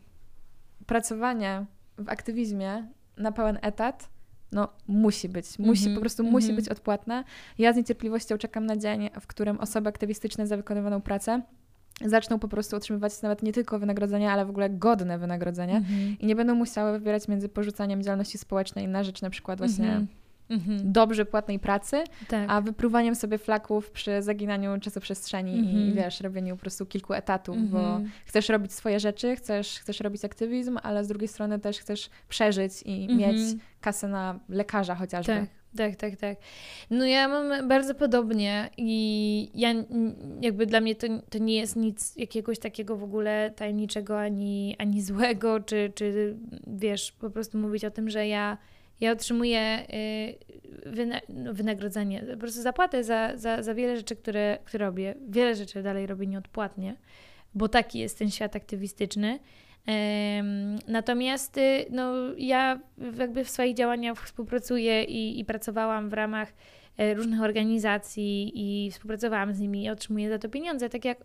pracowanie 0.85 1.65
w 1.97 2.09
aktywizmie 2.09 2.87
na 3.17 3.31
pełen 3.31 3.59
etat 3.61 4.09
no 4.51 4.67
musi 4.87 5.29
być, 5.29 5.59
musi, 5.59 5.83
mm 5.83 5.91
-hmm, 5.91 5.95
po 5.95 6.01
prostu 6.01 6.23
mm 6.23 6.29
-hmm. 6.29 6.35
musi 6.35 6.49
mhm. 6.49 6.55
być 6.55 6.69
odpłatne. 6.69 7.23
Ja 7.57 7.73
z 7.73 7.75
niecierpliwością 7.75 8.37
czekam 8.37 8.65
na 8.65 8.77
dzień, 8.77 9.09
w 9.21 9.27
którym 9.27 9.59
osoby 9.59 9.89
aktywistyczne 9.89 10.47
za 10.47 10.57
wykonywaną 10.57 11.01
pracę 11.01 11.41
zaczną 12.01 12.39
po 12.39 12.47
prostu 12.47 12.75
otrzymywać 12.75 13.21
nawet 13.21 13.43
nie 13.43 13.53
tylko 13.53 13.79
wynagrodzenie, 13.79 14.31
ale 14.31 14.45
w 14.45 14.49
ogóle 14.49 14.69
godne 14.69 15.17
wynagrodzenie 15.17 15.81
mm-hmm. 15.81 16.15
i 16.19 16.25
nie 16.25 16.35
będą 16.35 16.55
musiały 16.55 16.99
wybierać 16.99 17.27
między 17.27 17.49
porzucaniem 17.49 18.03
działalności 18.03 18.37
społecznej 18.37 18.87
na 18.87 19.03
rzecz 19.03 19.21
na 19.21 19.29
przykład 19.29 19.59
właśnie 19.59 19.85
mm-hmm. 19.85 20.05
Mm-hmm. 20.49 20.79
dobrze 20.83 21.25
płatnej 21.25 21.59
pracy, 21.59 22.03
tak. 22.27 22.45
a 22.47 22.61
wypruwaniem 22.61 23.15
sobie 23.15 23.37
flaków 23.37 23.91
przy 23.91 24.21
zaginaniu 24.21 24.79
czasoprzestrzeni 24.79 25.51
mm-hmm. 25.51 25.73
i 25.73 25.87
mhm. 25.87 25.93
wiesz, 25.93 26.21
robieniu 26.21 26.55
po 26.55 26.61
prostu 26.61 26.85
kilku 26.85 27.13
etatów, 27.13 27.69
bo 27.69 27.79
mhm. 27.79 28.09
chcesz 28.25 28.49
robić 28.49 28.73
swoje 28.73 28.99
rzeczy, 28.99 29.35
chcesz, 29.35 29.79
chcesz 29.79 29.99
robić 29.99 30.25
aktywizm, 30.25 30.79
ale 30.83 31.03
z 31.03 31.07
drugiej 31.07 31.27
strony 31.27 31.59
też 31.59 31.79
chcesz 31.79 32.09
przeżyć 32.29 32.73
i 32.85 33.15
mieć 33.15 33.37
kasę 33.81 34.07
na 34.07 34.39
lekarza 34.49 34.95
chociażby. 34.95 35.33
Tak. 35.33 35.62
Tak, 35.77 35.95
tak, 35.95 36.15
tak. 36.15 36.37
No 36.89 37.05
ja 37.05 37.27
mam 37.27 37.67
bardzo 37.67 37.95
podobnie 37.95 38.69
i 38.77 39.49
ja 39.55 39.73
jakby 40.41 40.65
dla 40.65 40.81
mnie 40.81 40.95
to, 40.95 41.07
to 41.29 41.37
nie 41.37 41.55
jest 41.55 41.75
nic 41.75 42.15
jakiegoś 42.15 42.59
takiego 42.59 42.97
w 42.97 43.03
ogóle 43.03 43.51
tajemniczego 43.55 44.19
ani, 44.19 44.75
ani 44.79 45.01
złego, 45.01 45.59
czy, 45.59 45.91
czy 45.95 46.37
wiesz, 46.67 47.11
po 47.11 47.29
prostu 47.29 47.57
mówić 47.57 47.85
o 47.85 47.91
tym, 47.91 48.09
że 48.09 48.27
ja 48.27 48.57
ja 49.01 49.11
otrzymuję 49.11 49.87
wyna 50.85 51.19
no, 51.29 51.53
wynagrodzenie, 51.53 52.25
po 52.31 52.37
prostu 52.37 52.61
zapłatę 52.61 53.03
za, 53.03 53.31
za, 53.35 53.63
za 53.63 53.73
wiele 53.73 53.97
rzeczy, 53.97 54.15
które, 54.15 54.57
które 54.65 54.85
robię. 54.85 55.15
Wiele 55.29 55.55
rzeczy 55.55 55.83
dalej 55.83 56.07
robię 56.07 56.27
nieodpłatnie, 56.27 56.95
bo 57.55 57.67
taki 57.67 57.99
jest 57.99 58.19
ten 58.19 58.31
świat 58.31 58.55
aktywistyczny. 58.55 59.39
Natomiast 60.87 61.57
y, 61.57 61.85
no, 61.89 62.13
ja 62.37 62.79
jakby 63.19 63.43
w 63.43 63.49
swoich 63.49 63.75
działaniach 63.75 64.25
współpracuję 64.25 65.03
i, 65.03 65.39
i 65.39 65.45
pracowałam 65.45 66.09
w 66.09 66.13
ramach 66.13 66.53
e, 66.97 67.13
różnych 67.13 67.41
organizacji 67.41 68.51
i 68.55 68.91
współpracowałam 68.91 69.53
z 69.53 69.59
nimi 69.59 69.83
i 69.83 69.89
otrzymuję 69.89 70.29
za 70.29 70.39
to 70.39 70.49
pieniądze, 70.49 70.89
tak 70.89 71.05
jak 71.05 71.17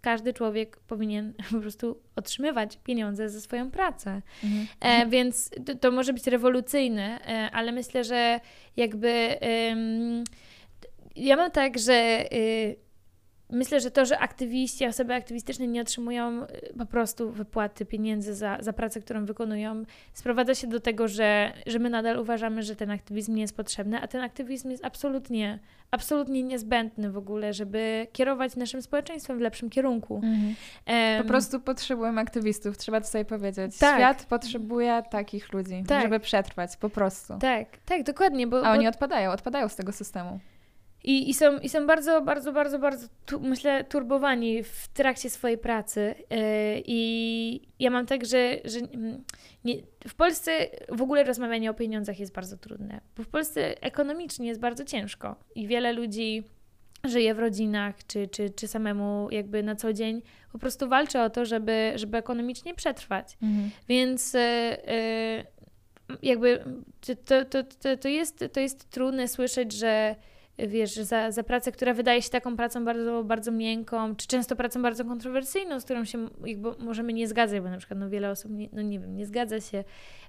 każdy 0.00 0.32
człowiek 0.32 0.80
powinien 0.80 1.32
po 1.52 1.60
prostu 1.60 2.00
otrzymywać 2.16 2.78
pieniądze 2.84 3.28
za 3.28 3.40
swoją 3.40 3.70
pracę. 3.70 4.22
Mhm. 4.44 4.66
E, 4.80 5.06
więc 5.06 5.50
to, 5.66 5.74
to, 5.74 5.90
może 5.90 6.12
być 6.12 6.26
rewolucyjne, 6.26 7.20
e, 7.26 7.50
ale 7.50 7.72
myślę, 7.72 8.04
że 8.04 8.40
jakby 8.76 9.38
ja 11.16 11.36
mam 11.36 11.50
tak, 11.50 11.78
że 11.78 12.24
y, 12.32 12.76
Myślę, 13.52 13.80
że 13.80 13.90
to, 13.90 14.04
że 14.04 14.18
aktywiści, 14.18 14.86
osoby 14.86 15.14
aktywistyczne 15.14 15.66
nie 15.66 15.80
otrzymują 15.80 16.42
y, 16.42 16.74
po 16.78 16.86
prostu 16.86 17.30
wypłaty 17.30 17.86
pieniędzy 17.86 18.34
za, 18.34 18.58
za 18.60 18.72
pracę, 18.72 19.00
którą 19.00 19.24
wykonują, 19.24 19.84
sprowadza 20.12 20.54
się 20.54 20.66
do 20.66 20.80
tego, 20.80 21.08
że, 21.08 21.52
że 21.66 21.78
my 21.78 21.90
nadal 21.90 22.18
uważamy, 22.18 22.62
że 22.62 22.76
ten 22.76 22.90
aktywizm 22.90 23.34
nie 23.34 23.42
jest 23.42 23.56
potrzebny, 23.56 24.00
a 24.00 24.06
ten 24.08 24.20
aktywizm 24.20 24.70
jest 24.70 24.84
absolutnie, 24.84 25.58
absolutnie 25.90 26.42
niezbędny 26.42 27.10
w 27.10 27.16
ogóle, 27.16 27.52
żeby 27.52 28.06
kierować 28.12 28.56
naszym 28.56 28.82
społeczeństwem 28.82 29.38
w 29.38 29.40
lepszym 29.40 29.70
kierunku. 29.70 30.14
Mhm. 30.14 30.54
Um, 30.86 31.22
po 31.22 31.28
prostu 31.28 31.60
potrzebujemy 31.60 32.20
aktywistów, 32.20 32.78
trzeba 32.78 33.00
to 33.00 33.06
sobie 33.06 33.24
powiedzieć. 33.24 33.78
Tak. 33.78 33.96
Świat 33.96 34.26
potrzebuje 34.26 35.02
takich 35.10 35.52
ludzi, 35.52 35.84
tak. 35.88 36.02
żeby 36.02 36.20
przetrwać, 36.20 36.76
po 36.76 36.88
prostu. 36.88 37.38
Tak, 37.38 37.66
tak, 37.86 38.02
dokładnie. 38.02 38.46
Bo, 38.46 38.66
a 38.66 38.72
oni 38.72 38.84
bo... 38.84 38.88
odpadają, 38.88 39.30
odpadają 39.30 39.68
z 39.68 39.76
tego 39.76 39.92
systemu. 39.92 40.40
I, 41.04 41.30
i, 41.30 41.34
są, 41.34 41.58
I 41.58 41.68
są 41.68 41.86
bardzo, 41.86 42.22
bardzo, 42.22 42.52
bardzo, 42.52 42.78
bardzo, 42.78 43.06
tu, 43.26 43.40
myślę, 43.40 43.84
turbowani 43.84 44.62
w 44.62 44.88
trakcie 44.88 45.30
swojej 45.30 45.58
pracy. 45.58 46.14
Yy, 46.30 46.36
I 46.86 47.60
ja 47.78 47.90
mam 47.90 48.06
tak, 48.06 48.26
że, 48.26 48.58
że 48.64 48.78
nie, 49.64 49.74
w 50.08 50.14
Polsce 50.14 50.52
w 50.88 51.02
ogóle 51.02 51.24
rozmawianie 51.24 51.70
o 51.70 51.74
pieniądzach 51.74 52.20
jest 52.20 52.34
bardzo 52.34 52.56
trudne, 52.56 53.00
bo 53.16 53.22
w 53.22 53.28
Polsce 53.28 53.82
ekonomicznie 53.82 54.48
jest 54.48 54.60
bardzo 54.60 54.84
ciężko 54.84 55.36
i 55.54 55.66
wiele 55.66 55.92
ludzi 55.92 56.42
żyje 57.04 57.34
w 57.34 57.38
rodzinach, 57.38 57.94
czy, 58.06 58.28
czy, 58.28 58.50
czy 58.50 58.68
samemu 58.68 59.28
jakby 59.30 59.62
na 59.62 59.76
co 59.76 59.92
dzień 59.92 60.22
po 60.52 60.58
prostu 60.58 60.88
walczy 60.88 61.20
o 61.20 61.30
to, 61.30 61.44
żeby, 61.44 61.92
żeby 61.94 62.18
ekonomicznie 62.18 62.74
przetrwać. 62.74 63.36
Mhm. 63.42 63.70
Więc. 63.88 64.34
Yy, 64.34 65.52
jakby 66.22 66.64
to, 67.24 67.44
to, 67.44 67.64
to, 67.64 67.96
to, 67.96 68.08
jest, 68.08 68.44
to 68.52 68.60
jest 68.60 68.90
trudne 68.90 69.28
słyszeć, 69.28 69.72
że 69.72 70.16
wiesz, 70.58 70.94
za, 70.94 71.30
za 71.30 71.42
pracę, 71.42 71.72
która 71.72 71.94
wydaje 71.94 72.22
się 72.22 72.30
taką 72.30 72.56
pracą 72.56 72.84
bardzo, 72.84 73.24
bardzo 73.24 73.52
miękką, 73.52 74.16
czy 74.16 74.26
często 74.26 74.56
pracą 74.56 74.82
bardzo 74.82 75.04
kontrowersyjną, 75.04 75.80
z 75.80 75.84
którą 75.84 76.04
się 76.04 76.28
jakby 76.44 76.70
możemy 76.78 77.12
nie 77.12 77.28
zgadzać, 77.28 77.60
bo 77.60 77.70
na 77.70 77.78
przykład 77.78 78.00
no, 78.00 78.10
wiele 78.10 78.30
osób, 78.30 78.52
nie, 78.52 78.68
no 78.72 78.82
nie 78.82 79.00
wiem, 79.00 79.16
nie 79.16 79.26
zgadza 79.26 79.60
się 79.60 79.84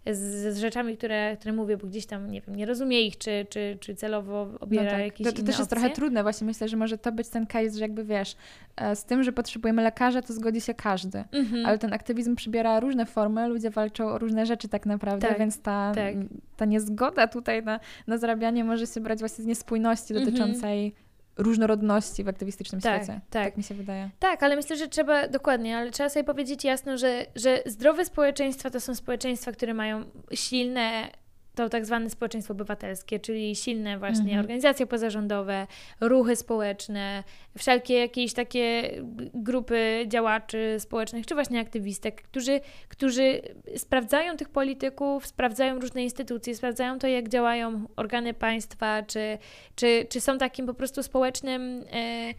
z, 0.06 0.54
z 0.56 0.58
rzeczami, 0.58 0.98
które, 0.98 1.38
które 1.40 1.54
mówię, 1.54 1.78
bo 1.78 1.88
gdzieś 1.88 2.06
tam, 2.06 2.32
nie 2.32 2.42
wiem, 2.42 2.56
nie 2.56 2.66
rozumie 2.66 3.02
ich, 3.02 3.18
czy, 3.18 3.46
czy, 3.50 3.78
czy 3.80 3.96
celowo 3.96 4.48
obiera 4.60 4.84
no 4.84 4.92
tak. 4.92 5.00
jakieś 5.00 5.28
To, 5.28 5.34
to 5.34 5.38
też 5.38 5.48
opcje. 5.48 5.62
jest 5.62 5.70
trochę 5.70 5.90
trudne, 5.90 6.24
właśnie 6.24 6.48
myślę, 6.48 6.68
że 6.68 6.78
może 6.78 6.98
to 6.98 7.12
być 7.12 7.30
ten 7.30 7.48
case, 7.48 7.74
że 7.74 7.80
jakby 7.80 8.04
wiesz, 8.04 8.36
e, 8.76 8.96
z 8.96 9.06
tym, 9.06 9.24
że 9.24 9.32
potrzebujemy 9.32 9.82
lekarza, 9.82 10.22
to 10.22 10.34
zgodzi 10.34 10.62
się 10.62 10.74
każdy, 10.74 11.24
mhm. 11.32 11.66
ale 11.66 11.78
ten 11.78 11.94
aktywizm 11.94 12.36
przybiera 12.36 12.80
różne 12.80 13.06
formy, 13.06 13.48
ludzie 13.48 13.70
walczą 13.70 14.08
o 14.08 14.18
różne 14.18 14.46
rzeczy 14.46 14.68
tak 14.68 14.86
naprawdę, 14.86 15.28
tak, 15.28 15.40
więc 15.40 15.62
ta, 15.62 15.92
tak. 15.96 16.16
ta 16.58 16.66
niezgoda 16.66 17.28
tutaj 17.28 17.64
na, 17.64 17.80
na 18.08 18.18
zarabianie 18.18 18.64
może 18.64 18.88
się 18.88 19.02
brać 19.02 19.20
właśnie 19.20 19.44
z 19.44 19.48
niespójności 19.48 20.14
mhm. 20.16 20.94
Różnorodności 21.38 22.24
w 22.24 22.28
aktywistycznym 22.28 22.82
tak, 22.82 23.04
świecie. 23.04 23.22
Tak. 23.30 23.44
tak 23.44 23.58
mi 23.58 23.64
się 23.64 23.76
wydaje. 23.76 24.10
Tak, 24.20 24.44
ale 24.44 24.56
myślę, 24.56 24.78
że 24.78 24.88
trzeba, 24.88 25.28
dokładnie, 25.28 25.78
ale 25.78 25.92
trzeba 25.92 26.10
sobie 26.10 26.24
powiedzieć 26.24 26.64
jasno, 26.64 26.98
że, 26.98 27.26
że 27.36 27.64
zdrowe 27.66 28.06
społeczeństwa 28.06 28.70
to 28.70 28.80
są 28.80 28.96
społeczeństwa, 28.96 29.52
które 29.52 29.74
mają 29.74 30.04
silne 30.34 31.10
to 31.56 31.70
tak 31.70 31.86
zwane 31.86 32.10
społeczeństwo 32.10 32.52
obywatelskie, 32.52 33.20
czyli 33.20 33.56
silne 33.56 34.00
właśnie 34.00 34.24
mhm. 34.24 34.40
organizacje 34.40 34.88
pozarządowe, 34.88 35.68
ruchy 36.02 36.36
społeczne, 36.36 37.24
wszelkie 37.58 37.94
jakieś 37.94 38.34
takie 38.34 38.92
grupy 39.34 40.06
działaczy 40.08 40.76
społecznych, 40.80 41.26
czy 41.26 41.34
właśnie 41.34 41.60
aktywistek, 41.60 42.22
którzy, 42.22 42.60
którzy 42.90 43.42
sprawdzają 43.78 44.38
tych 44.38 44.50
polityków, 44.50 45.28
sprawdzają 45.28 45.80
różne 45.80 46.04
instytucje, 46.04 46.56
sprawdzają 46.56 47.00
to, 47.00 47.08
jak 47.08 47.30
działają 47.30 47.88
organy 47.96 48.34
państwa, 48.34 49.04
czy, 49.04 49.38
czy, 49.76 50.06
czy 50.10 50.22
są 50.22 50.38
takim 50.38 50.66
po 50.66 50.74
prostu 50.74 51.04
społecznym 51.04 51.84
e, 51.92 52.34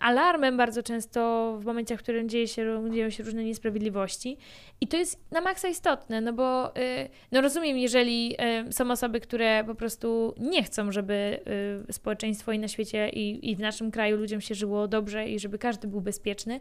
alarmem 0.00 0.56
bardzo 0.56 0.82
często 0.82 1.56
w 1.60 1.64
momentach, 1.64 1.98
w 1.98 2.02
którym 2.02 2.28
dzieje 2.28 2.48
się, 2.48 2.90
dzieją 2.92 3.10
się 3.10 3.22
różne 3.22 3.44
niesprawiedliwości. 3.44 4.36
I 4.80 4.88
to 4.88 4.96
jest 4.96 5.20
na 5.30 5.40
maksa 5.40 5.68
istotne, 5.68 6.20
no 6.20 6.32
bo 6.32 6.76
e, 6.76 7.08
no 7.32 7.40
rozumiem, 7.40 7.78
jeżeli 7.78 8.36
są 8.70 8.90
osoby, 8.90 9.20
które 9.20 9.64
po 9.64 9.74
prostu 9.74 10.34
nie 10.38 10.62
chcą, 10.62 10.92
żeby 10.92 11.40
e, 11.88 11.92
społeczeństwo 11.92 12.52
i 12.52 12.58
na 12.58 12.68
świecie 12.68 13.08
i, 13.08 13.50
i 13.50 13.56
w 13.56 13.60
naszym 13.60 13.90
kraju 13.90 14.16
ludziom 14.16 14.40
się 14.40 14.54
żyło 14.54 14.88
dobrze 14.88 15.28
i 15.28 15.38
żeby 15.38 15.58
każdy 15.58 15.88
był 15.88 16.00
bezpieczny. 16.00 16.60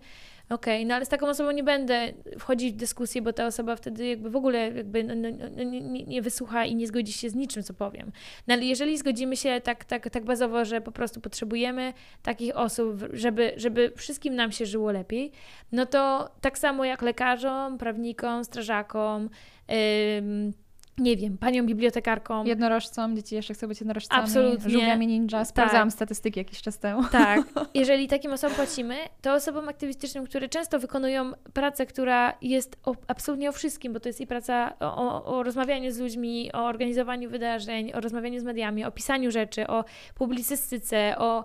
Okej, 0.49 0.75
okay, 0.75 0.85
no 0.85 0.95
ale 0.95 1.05
z 1.05 1.09
taką 1.09 1.27
osobą 1.27 1.51
nie 1.51 1.63
będę 1.63 2.13
wchodzić 2.39 2.73
w 2.73 2.77
dyskusję, 2.77 3.21
bo 3.21 3.33
ta 3.33 3.45
osoba 3.45 3.75
wtedy 3.75 4.07
jakby 4.07 4.29
w 4.29 4.35
ogóle 4.35 4.71
jakby 4.71 5.03
no, 5.03 5.15
no, 5.15 5.29
no, 5.57 5.63
nie, 5.63 6.03
nie, 6.03 6.21
wysłucha 6.21 6.65
i 6.65 6.75
nie 6.75 6.87
zgodzi 6.87 7.13
się 7.13 7.29
z 7.29 7.35
niczym, 7.35 7.63
co 7.63 7.73
powiem. 7.73 8.11
No 8.47 8.53
ale 8.53 8.63
jeżeli 8.63 8.97
zgodzimy 8.97 9.37
się 9.37 9.61
tak, 9.61 9.85
tak, 9.85 10.09
tak 10.09 10.25
bazowo, 10.25 10.65
że 10.65 10.81
po 10.81 10.91
prostu 10.91 11.21
potrzebujemy 11.21 11.93
takich 12.23 12.57
osób, 12.57 13.03
żeby, 13.13 13.53
żeby 13.55 13.91
wszystkim 13.95 14.35
nam 14.35 14.51
się 14.51 14.65
żyło 14.65 14.91
lepiej, 14.91 15.31
no 15.71 15.85
to 15.85 16.29
tak 16.41 16.57
samo 16.57 16.85
jak 16.85 17.01
lekarzom, 17.01 17.77
prawnikom, 17.77 18.43
strażakom, 18.43 19.29
yy, 19.69 19.75
nie 20.97 21.17
wiem, 21.17 21.37
panią 21.37 21.65
bibliotekarką. 21.65 22.43
Jednorożcom, 22.43 23.15
dzieci 23.15 23.35
jeszcze 23.35 23.53
chcą 23.53 23.67
być 23.67 23.79
jednorożcami. 23.79 24.23
Absolutnie. 24.23 24.69
Żółwiami 24.69 25.07
ninja. 25.07 25.45
Sprawdzałam 25.45 25.87
tak. 25.87 25.93
statystyki 25.93 26.39
jakiś 26.39 26.61
czas 26.61 26.79
temu. 26.79 27.03
Tak. 27.11 27.41
Jeżeli 27.73 28.07
takim 28.07 28.33
osobom 28.33 28.55
płacimy, 28.55 28.95
to 29.21 29.33
osobom 29.33 29.69
aktywistycznym, 29.69 30.25
które 30.25 30.49
często 30.49 30.79
wykonują 30.79 31.31
pracę, 31.53 31.85
która 31.85 32.33
jest 32.41 32.77
o, 32.85 32.95
absolutnie 33.07 33.49
o 33.49 33.51
wszystkim, 33.51 33.93
bo 33.93 33.99
to 33.99 34.09
jest 34.09 34.21
i 34.21 34.27
praca 34.27 34.73
o, 34.79 35.25
o, 35.25 35.43
rozmawianiu 35.43 35.91
z 35.91 35.99
ludźmi, 35.99 36.51
o 36.53 36.65
organizowaniu 36.65 37.29
wydarzeń, 37.29 37.93
o 37.93 37.99
rozmawianiu 37.99 38.39
z 38.39 38.43
mediami, 38.43 38.85
o 38.85 38.91
pisaniu 38.91 39.31
rzeczy, 39.31 39.67
o 39.67 39.85
publicystyce, 40.15 41.17
o, 41.17 41.43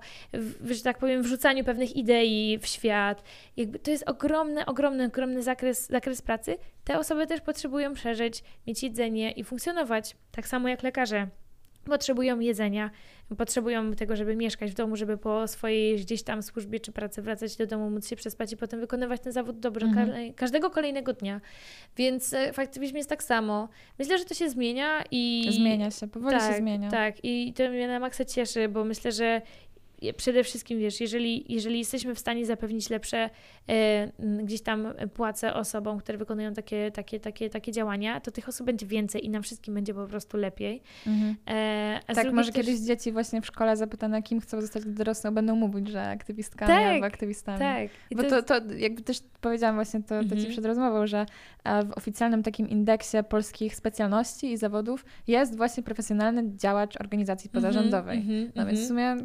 że 0.71 0.83
tak 0.83 0.99
powiem, 0.99 1.23
wrzucaniu 1.23 1.65
pewnych 1.65 1.97
idei 1.97 2.59
w 2.59 2.67
świat. 2.67 3.23
Jakby 3.57 3.79
to 3.79 3.91
jest 3.91 4.09
ogromny, 4.09 4.67
ogromny, 4.67 5.07
ogromny 5.07 5.43
zakres, 5.43 5.89
zakres 5.89 6.23
pracy. 6.23 6.59
Te 6.85 6.99
osoby 6.99 7.27
też 7.27 7.41
potrzebują 7.41 7.95
przeżyć, 7.95 8.43
mieć 8.67 8.83
jedzenie 8.83 9.31
i 9.31 9.45
funkcjonować, 9.45 10.17
tak 10.33 10.47
samo 10.47 10.69
jak 10.69 10.83
lekarze. 10.83 11.29
Potrzebują 11.85 12.41
jedzenia, 12.41 12.91
potrzebują 13.39 13.93
tego, 13.93 14.17
żeby 14.17 14.37
mieszkać 14.37 14.71
w 14.71 14.75
domu, 14.75 14.97
żeby 14.97 15.19
po 15.19 15.49
swojej 15.49 15.97
gdzieś 15.97 16.23
tam 16.23 16.43
służbie 16.43 16.81
czy 16.81 16.93
pracy 16.93 17.23
wracać 17.23 17.57
do 17.57 17.67
domu, 17.67 17.91
móc 17.91 18.09
się 18.09 18.17
przespać 18.17 18.53
i 18.53 18.57
potem 18.57 18.81
wykonywać 18.81 19.21
ten 19.21 19.33
zawód 19.33 19.61
dobrze 19.61 19.87
mhm. 19.87 20.35
każdego 20.35 20.71
kolejnego 20.71 21.13
dnia. 21.13 21.41
Więc 21.97 22.33
e, 22.33 22.53
w 22.53 22.59
aktywizmie 22.59 22.99
jest 22.99 23.11
tak 23.11 23.23
samo. 23.23 23.69
Myślę, 23.99 24.19
że 24.19 24.25
to 24.25 24.35
się 24.35 24.51
zmienia 24.51 25.05
i... 25.11 25.49
Zmienia 25.51 25.91
się, 25.91 26.09
powoli 26.09 26.37
tak, 26.39 26.53
się 26.53 26.59
zmienia. 26.59 26.91
Tak, 26.91 27.15
i 27.23 27.53
to 27.53 27.69
mnie 27.69 27.89
na 27.89 27.99
maksa 27.99 28.25
cieszy, 28.25 28.69
bo 28.69 28.85
myślę, 28.85 29.13
że 29.13 29.43
przede 30.17 30.45
wszystkim, 30.45 30.79
wiesz, 30.79 31.01
jeżeli, 31.01 31.53
jeżeli 31.55 31.79
jesteśmy 31.79 32.15
w 32.15 32.19
stanie 32.19 32.47
zapewnić 32.47 32.91
lepsze 32.91 33.31
e, 33.69 34.13
gdzieś 34.19 34.63
tam 34.63 34.95
płace 35.15 35.55
osobom, 35.55 35.99
które 35.99 36.19
wykonują 36.19 36.55
takie, 36.55 36.91
takie, 36.91 37.21
takie, 37.21 37.51
takie 37.51 37.73
działania, 37.73 38.21
to 38.21 38.31
tych 38.31 38.49
osób 38.49 38.67
będzie 38.67 38.87
więcej 38.87 39.27
i 39.27 39.31
nam 39.31 39.43
wszystkim 39.43 39.75
będzie 39.75 39.95
po 39.95 40.07
prostu 40.07 40.37
lepiej. 40.37 40.83
Mhm. 41.07 41.37
E, 41.47 42.15
tak, 42.15 42.33
może 42.33 42.53
też... 42.53 42.65
kiedyś 42.65 42.81
dzieci 42.81 43.13
właśnie 43.13 43.41
w 43.41 43.47
szkole 43.47 43.77
zapytane, 43.77 44.23
kim 44.23 44.41
chcą 44.41 44.61
zostać 44.61 44.85
dorosłą, 44.87 45.35
będą 45.35 45.57
mówić, 45.57 45.89
że 45.89 46.09
aktywistkami 46.09 46.69
tak, 46.69 46.87
albo 46.87 47.07
aktywistami. 47.07 47.59
Tak. 47.59 47.89
I 48.11 48.17
Bo 48.17 48.23
to, 48.23 48.43
to, 48.43 48.55
jakby 48.77 49.03
też 49.03 49.19
powiedziałam 49.41 49.75
właśnie 49.75 50.01
to, 50.01 50.09
to 50.09 50.21
mhm. 50.21 50.41
Ci 50.41 50.47
przed 50.47 50.65
rozmową, 50.65 51.07
że 51.07 51.27
e, 51.65 51.85
w 51.85 51.93
oficjalnym 51.93 52.43
takim 52.43 52.69
indeksie 52.69 53.17
polskich 53.29 53.77
specjalności 53.77 54.53
i 54.53 54.57
zawodów 54.57 55.05
jest 55.27 55.57
właśnie 55.57 55.83
profesjonalny 55.83 56.57
działacz 56.57 57.01
organizacji 57.01 57.51
mhm, 57.55 57.65
pozarządowej. 57.65 58.19
Mhm, 58.19 58.53
no 58.55 58.67
więc 58.67 58.81
w 58.81 58.89
sumie, 58.89 59.17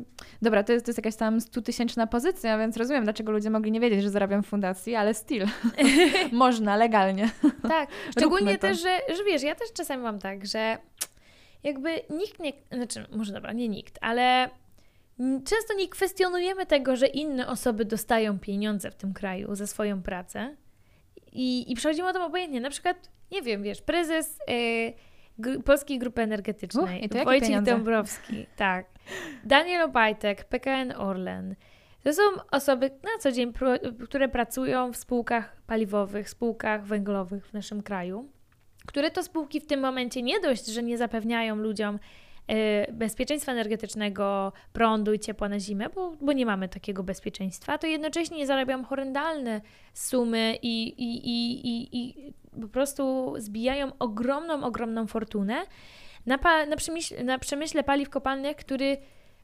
dobra, 0.42 0.64
to 0.68 0.74
jest, 0.74 0.86
to 0.86 0.90
jest 0.90 0.98
jakaś 0.98 1.16
tam 1.16 1.42
stutysięczna 1.42 2.08
pozycja, 2.08 2.58
więc 2.58 2.78
rozumiem, 2.78 3.04
dlaczego 3.04 3.32
ludzie 3.32 3.50
mogli 3.50 3.72
nie 3.72 3.80
wiedzieć, 3.80 4.02
że 4.02 4.10
zarabiam 4.10 4.44
w 4.44 4.48
fundacji, 4.48 4.96
ale 4.96 5.14
still. 5.14 5.46
Można, 6.32 6.76
legalnie. 6.76 7.30
Tak, 7.68 7.90
szczególnie 8.18 8.58
też, 8.58 8.82
że, 8.82 9.00
że 9.18 9.24
wiesz, 9.24 9.44
ja 9.44 9.56
też 9.56 9.74
czasami 9.74 10.04
mam 10.04 10.20
tak, 10.20 10.46
że 10.46 10.78
jakby 11.64 11.90
nikt 12.10 12.40
nie, 12.40 12.54
znaczy 12.72 13.06
może 13.12 13.34
dobra, 13.34 13.54
nie 13.54 13.70
nikt, 13.70 13.98
ale 14.02 14.50
często 15.46 15.74
nie 15.78 15.88
kwestionujemy 15.88 16.66
tego, 16.66 16.96
że 16.96 17.08
inne 17.08 17.48
osoby 17.48 17.86
dostają 17.86 18.40
pieniądze 18.40 18.92
w 18.92 18.96
tym 18.96 19.14
kraju 19.14 19.56
za 19.56 19.68
swoją 19.68 20.02
pracę 20.02 20.56
i, 21.32 21.72
i 21.72 21.76
przechodzimy 21.76 22.10
o 22.10 22.14
tym 22.14 22.22
obojętnie. 22.22 22.62
Na 22.62 22.70
przykład, 22.70 23.10
nie 23.32 23.42
wiem, 23.42 23.64
wiesz, 23.64 23.82
prezes... 23.82 24.40
Yy, 24.48 24.94
Polskiej 25.66 26.00
Grupy 26.00 26.22
Energetycznej. 26.22 27.00
Uch, 27.00 27.04
i 27.04 27.10
to 27.10 27.24
Wojciech 27.24 27.48
pieniądze? 27.48 27.72
Dąbrowski, 27.72 28.46
tak. 28.56 28.86
Daniel 29.44 29.82
Obajtek, 29.82 30.44
PKN 30.46 30.92
Orlen. 30.92 31.56
To 32.04 32.14
są 32.14 32.22
osoby 32.52 32.90
na 32.90 33.20
co 33.20 33.32
dzień, 33.32 33.54
które 34.04 34.30
pracują 34.30 34.94
w 34.94 34.98
spółkach 34.98 35.62
paliwowych, 35.68 36.30
spółkach 36.30 36.86
węglowych 36.86 37.48
w 37.48 37.54
naszym 37.54 37.84
kraju, 37.84 38.30
które 38.86 39.12
to 39.12 39.24
spółki 39.24 39.60
w 39.60 39.68
tym 39.68 39.80
momencie 39.80 40.22
nie 40.22 40.40
dość, 40.40 40.66
że 40.66 40.84
nie 40.84 40.98
zapewniają 40.98 41.56
ludziom 41.56 42.00
e, 42.48 42.92
bezpieczeństwa 42.92 43.52
energetycznego, 43.52 44.54
prądu 44.74 45.14
i 45.14 45.20
ciepła 45.20 45.50
na 45.50 45.60
zimę, 45.60 45.90
bo, 45.90 46.14
bo 46.22 46.34
nie 46.34 46.46
mamy 46.46 46.70
takiego 46.70 47.04
bezpieczeństwa, 47.04 47.78
to 47.78 47.88
jednocześnie 47.88 48.48
zarabiają 48.48 48.84
horrendalne 48.84 49.62
sumy 49.94 50.58
i, 50.62 50.88
i, 50.88 51.30
i, 51.30 51.68
i, 51.68 51.98
i 51.98 52.34
po 52.62 52.68
prostu 52.68 53.34
zbijają 53.38 53.92
ogromną, 54.00 54.64
ogromną 54.64 55.08
fortunę 55.08 55.66
na, 56.28 56.38
pa, 56.38 56.66
na, 56.66 56.76
przemyśle, 56.76 57.24
na 57.24 57.40
przemyśle 57.40 57.84
paliw 57.84 58.10
kopalnych, 58.10 58.58
który, 58.58 58.98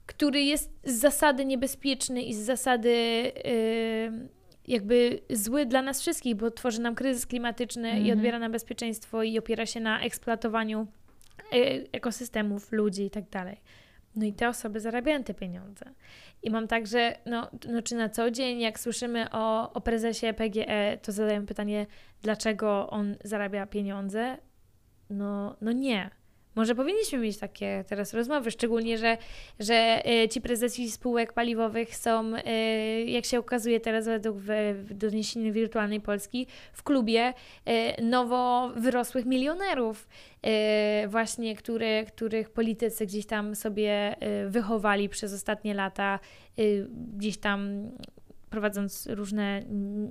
który 0.05 0.41
jest 0.41 0.71
z 0.83 0.93
zasady 0.93 1.45
niebezpieczny 1.45 2.21
i 2.21 2.33
z 2.33 2.37
zasady 2.37 2.91
yy, 3.45 4.29
jakby 4.67 5.19
zły 5.29 5.65
dla 5.65 5.81
nas 5.81 6.01
wszystkich, 6.01 6.35
bo 6.35 6.51
tworzy 6.51 6.81
nam 6.81 6.95
kryzys 6.95 7.25
klimatyczny 7.25 7.89
i 7.89 7.97
Mhm. 7.97 8.17
odbiera 8.17 8.39
nam 8.39 8.51
bezpieczeństwo 8.51 9.23
i 9.23 9.39
opiera 9.39 9.65
się 9.65 9.79
na 9.79 10.01
eksploatowaniu 10.01 10.87
y, 11.53 11.87
ekosystemów, 11.91 12.71
ludzi 12.71 13.03
i 13.03 13.09
tak 13.09 13.29
dalej. 13.29 13.61
No 14.15 14.25
i 14.25 14.33
te 14.33 14.49
osoby 14.49 14.79
zarabiają 14.79 15.23
te 15.23 15.33
pieniądze. 15.33 15.85
I 16.43 16.49
mam 16.51 16.67
tak, 16.67 16.87
że 16.87 17.17
no, 17.25 17.49
no 17.69 17.81
czy 17.81 17.95
na 17.95 18.09
co 18.09 18.31
dzień, 18.31 18.59
jak 18.59 18.79
słyszymy 18.79 19.25
o, 19.31 19.73
o 19.73 19.81
prezesie 19.81 20.33
PGE, 20.33 20.97
to 21.01 21.11
zadają 21.11 21.45
pytanie, 21.45 21.85
dlaczego 22.21 22.89
on 22.89 23.15
zarabia 23.23 23.65
pieniądze? 23.65 24.37
No, 25.09 25.55
no 25.61 25.71
nie. 25.71 26.09
Może 26.55 26.75
powinniśmy 26.75 27.19
mieć 27.19 27.37
takie 27.37 27.83
teraz 27.87 28.13
rozmowy, 28.13 28.51
szczególnie, 28.51 28.97
że, 28.97 29.17
że 29.59 30.01
e, 30.05 30.29
ci 30.29 30.41
prezesi 30.41 30.91
spółek 30.91 31.33
paliwowych 31.33 31.95
są, 31.95 32.35
e, 32.35 33.01
jak 33.01 33.25
się 33.25 33.39
okazuje 33.39 33.79
teraz 33.79 34.05
według 34.05 34.37
doniesieniu 34.91 35.53
wirtualnej 35.53 36.01
Polski, 36.01 36.47
w 36.73 36.83
klubie 36.83 37.33
e, 37.65 38.01
nowo 38.01 38.71
wyrosłych 38.75 39.25
milionerów, 39.25 40.07
właśnie, 41.07 41.55
które, 41.55 42.05
których 42.05 42.49
politycy 42.49 43.05
gdzieś 43.05 43.25
tam 43.25 43.55
sobie 43.55 44.15
wychowali 44.47 45.09
przez 45.09 45.33
ostatnie 45.33 45.73
lata, 45.73 46.19
gdzieś 47.17 47.37
tam 47.37 47.89
prowadząc 48.53 49.07
różne 49.11 49.61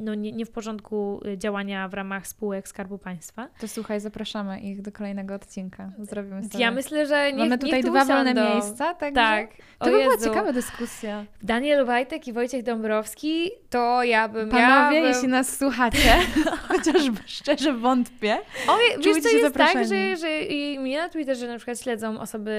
no, 0.00 0.14
nie, 0.14 0.32
nie 0.32 0.46
w 0.46 0.50
porządku 0.50 1.20
e, 1.26 1.38
działania 1.38 1.88
w 1.88 1.94
ramach 1.94 2.26
spółek 2.26 2.68
Skarbu 2.68 2.98
Państwa. 2.98 3.48
To 3.60 3.68
słuchaj, 3.68 4.00
zapraszamy 4.00 4.60
ich 4.60 4.82
do 4.82 4.92
kolejnego 4.92 5.34
odcinka. 5.34 5.92
Zrobimy 5.98 6.42
sobie. 6.42 6.64
Ja 6.64 6.70
myślę, 6.70 7.06
że 7.06 7.32
niech, 7.32 7.38
Mamy 7.38 7.58
tutaj 7.58 7.82
dwa 7.82 8.04
wolne 8.04 8.32
usiądą. 8.32 8.54
miejsca, 8.54 8.94
także 8.94 9.14
Tak. 9.14 9.50
to 9.78 9.84
by 9.84 10.02
była 10.02 10.16
ciekawa 10.16 10.52
dyskusja. 10.52 11.24
Daniel 11.42 11.86
Wajtek 11.86 12.28
i 12.28 12.32
Wojciech 12.32 12.62
Dąbrowski, 12.62 13.50
to 13.70 14.02
ja 14.02 14.28
bym... 14.28 14.48
Panowie, 14.48 14.96
ja 14.96 15.02
bym... 15.02 15.04
jeśli 15.04 15.28
nas 15.28 15.58
słuchacie, 15.58 16.12
chociaż 16.68 17.02
szczerze 17.26 17.72
wątpię, 17.72 18.38
O, 18.68 18.76
wie- 18.76 19.04
wiesz 19.04 19.22
co 19.22 19.28
jest 19.28 19.56
tak, 19.56 19.88
że, 19.88 20.16
że 20.16 20.42
i 20.42 20.78
mnie 20.78 20.98
na 20.98 21.08
Twitterze 21.08 21.48
na 21.48 21.56
przykład 21.56 21.80
śledzą 21.80 22.20
osoby 22.20 22.50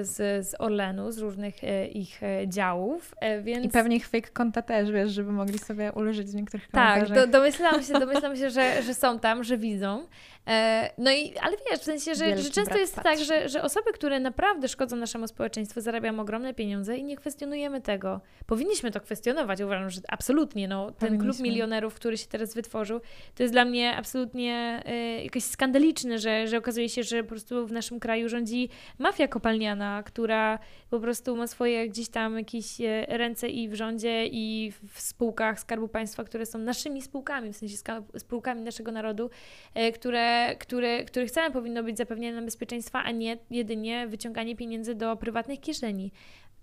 y, 0.00 0.04
z, 0.04 0.46
z 0.48 0.60
Orlenu, 0.60 1.12
z 1.12 1.18
różnych 1.18 1.64
y, 1.64 1.86
ich 1.86 2.22
y, 2.22 2.48
działów, 2.48 3.14
e, 3.20 3.42
więc... 3.42 3.64
i 3.66 3.68
pewnie 3.68 3.96
ich 3.96 4.08
fake 4.08 4.30
konta 4.32 4.62
też, 4.62 4.90
wiesz, 4.90 5.12
żeby 5.24 5.36
mogli 5.36 5.58
sobie 5.58 5.92
ułożyć 5.92 6.30
w 6.30 6.34
niektórych 6.34 6.68
Tak, 6.68 6.94
komentarzach. 6.94 7.26
do, 7.26 7.32
domyślam 7.32 7.82
się, 7.82 7.92
domyślam 7.92 8.36
się 8.36 8.50
że, 8.50 8.82
że 8.82 8.94
są 8.94 9.18
tam, 9.18 9.44
że 9.44 9.58
widzą. 9.58 10.06
E, 10.46 10.90
no 10.98 11.12
i, 11.12 11.34
ale 11.38 11.56
wiesz, 11.70 11.80
w 11.80 11.84
sensie, 11.84 12.14
że, 12.14 12.38
że 12.38 12.50
często 12.50 12.78
jest 12.78 12.94
patrzy. 12.94 13.10
tak, 13.10 13.24
że, 13.24 13.48
że 13.48 13.62
osoby, 13.62 13.92
które 13.92 14.20
naprawdę 14.20 14.68
szkodzą 14.68 14.96
naszemu 14.96 15.28
społeczeństwu, 15.28 15.80
zarabiają 15.80 16.20
ogromne 16.20 16.54
pieniądze 16.54 16.96
i 16.96 17.04
nie 17.04 17.16
kwestionujemy 17.16 17.80
tego. 17.80 18.20
Powinniśmy 18.46 18.90
to 18.90 19.00
kwestionować, 19.00 19.60
uważam, 19.60 19.90
że 19.90 20.00
absolutnie. 20.08 20.68
No, 20.68 20.90
ten 20.90 21.18
klub 21.18 21.40
milionerów, 21.40 21.94
który 21.94 22.18
się 22.18 22.26
teraz 22.26 22.54
wytworzył, 22.54 23.00
to 23.34 23.42
jest 23.42 23.54
dla 23.54 23.64
mnie 23.64 23.96
absolutnie 23.96 24.82
e, 24.86 25.24
jakoś 25.24 25.44
skandaliczne, 25.44 26.18
że, 26.18 26.48
że 26.48 26.58
okazuje 26.58 26.88
się, 26.88 27.02
że 27.02 27.22
po 27.22 27.28
prostu 27.28 27.66
w 27.66 27.72
naszym 27.72 28.00
kraju 28.00 28.28
rządzi 28.28 28.68
mafia 28.98 29.28
kopalniana, 29.28 30.02
która 30.02 30.58
po 30.90 31.00
prostu 31.00 31.36
ma 31.36 31.46
swoje 31.46 31.88
gdzieś 31.88 32.08
tam 32.08 32.38
jakieś 32.38 32.80
e, 32.80 33.06
ręce 33.08 33.48
i 33.48 33.68
w 33.68 33.74
rządzie, 33.74 34.26
i 34.26 34.72
w 34.88 35.00
spółkach 35.00 35.60
Skarbu 35.60 35.88
Państwa, 35.88 36.24
które 36.24 36.46
są 36.46 36.58
naszymi 36.58 37.02
spółkami, 37.02 37.52
w 37.52 37.56
sensie 37.56 37.76
spółkami 38.18 38.62
naszego 38.62 38.92
narodu, 38.92 39.30
e, 39.74 39.92
które, 39.92 40.33
które, 40.58 41.04
których 41.04 41.30
celem 41.30 41.52
powinno 41.52 41.82
być 41.82 41.96
zapewnienie 41.96 42.34
nam 42.34 42.44
bezpieczeństwa, 42.44 43.02
a 43.02 43.10
nie 43.10 43.38
jedynie 43.50 44.06
wyciąganie 44.06 44.56
pieniędzy 44.56 44.94
do 44.94 45.16
prywatnych 45.16 45.60
kieszeni. 45.60 46.12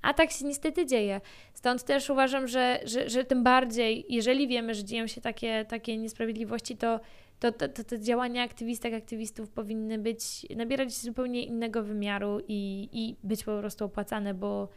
A 0.01 0.13
tak 0.13 0.31
się 0.31 0.45
niestety 0.45 0.85
dzieje. 0.85 1.21
Stąd 1.53 1.83
też 1.83 2.09
uważam, 2.09 2.47
że, 2.47 2.79
że, 2.83 3.09
że 3.09 3.23
tym 3.23 3.43
bardziej, 3.43 4.05
jeżeli 4.09 4.47
wiemy, 4.47 4.73
że 4.73 4.83
dzieją 4.83 5.07
się 5.07 5.21
takie, 5.21 5.65
takie 5.65 5.97
niesprawiedliwości, 5.97 6.77
to, 6.77 6.99
to, 7.39 7.51
to, 7.51 7.69
to 7.69 7.83
te 7.83 7.99
działania 7.99 8.43
aktywistek, 8.43 8.93
aktywistów 8.93 9.49
powinny 9.49 9.97
być, 9.97 10.45
nabierać 10.55 10.93
zupełnie 10.93 11.43
innego 11.43 11.83
wymiaru 11.83 12.39
i, 12.47 12.89
i 12.91 13.15
być 13.23 13.43
po 13.43 13.59
prostu 13.59 13.85
opłacane, 13.85 14.33
bo, 14.33 14.69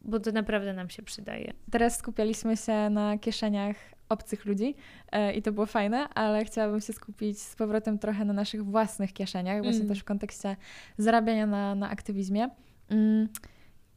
bo 0.00 0.20
to 0.20 0.32
naprawdę 0.32 0.72
nam 0.72 0.90
się 0.90 1.02
przydaje. 1.02 1.52
Teraz 1.70 1.98
skupialiśmy 1.98 2.56
się 2.56 2.90
na 2.90 3.18
kieszeniach 3.18 3.76
obcych 4.08 4.44
ludzi 4.44 4.74
e, 5.12 5.32
i 5.34 5.42
to 5.42 5.52
było 5.52 5.66
fajne, 5.66 6.08
ale 6.08 6.44
chciałabym 6.44 6.80
się 6.80 6.92
skupić 6.92 7.40
z 7.40 7.56
powrotem 7.56 7.98
trochę 7.98 8.24
na 8.24 8.32
naszych 8.32 8.64
własnych 8.64 9.12
kieszeniach, 9.12 9.62
właśnie 9.62 9.80
Mm. 9.80 9.88
też 9.88 10.00
w 10.00 10.04
kontekście 10.04 10.56
zarabiania 10.98 11.46
na, 11.46 11.74
na 11.74 11.90
aktywizmie. 11.90 12.50
Mm. 12.88 13.28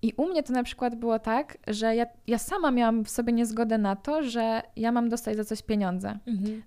I 0.01 0.13
u 0.17 0.29
mnie 0.29 0.43
to 0.43 0.53
na 0.53 0.63
przykład 0.63 0.95
było 0.95 1.19
tak, 1.19 1.57
że 1.67 1.95
ja, 1.95 2.05
ja 2.27 2.37
sama 2.37 2.71
miałam 2.71 3.05
w 3.05 3.09
sobie 3.09 3.33
niezgodę 3.33 3.77
na 3.77 3.95
to, 3.95 4.23
że 4.23 4.61
ja 4.75 4.91
mam 4.91 5.09
dostać 5.09 5.37
za 5.37 5.43
coś 5.45 5.61
pieniądze. 5.61 6.19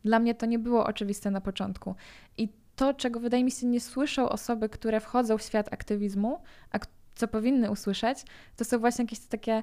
Dla 0.04 0.18
mnie 0.18 0.34
to 0.34 0.46
nie 0.46 0.58
było 0.58 0.86
oczywiste 0.86 1.30
na 1.30 1.40
początku. 1.40 1.94
I 2.38 2.48
to, 2.76 2.94
czego 2.94 3.20
wydaje 3.20 3.44
mi 3.44 3.50
się 3.50 3.66
nie 3.66 3.80
słyszą 3.80 4.28
osoby, 4.28 4.68
które 4.68 5.00
wchodzą 5.00 5.38
w 5.38 5.42
świat 5.42 5.72
aktywizmu, 5.72 6.38
a 6.72 6.78
co 7.14 7.28
powinny 7.28 7.70
usłyszeć, 7.70 8.18
to 8.56 8.64
są 8.64 8.78
właśnie 8.78 9.04
jakieś 9.04 9.18
takie 9.18 9.62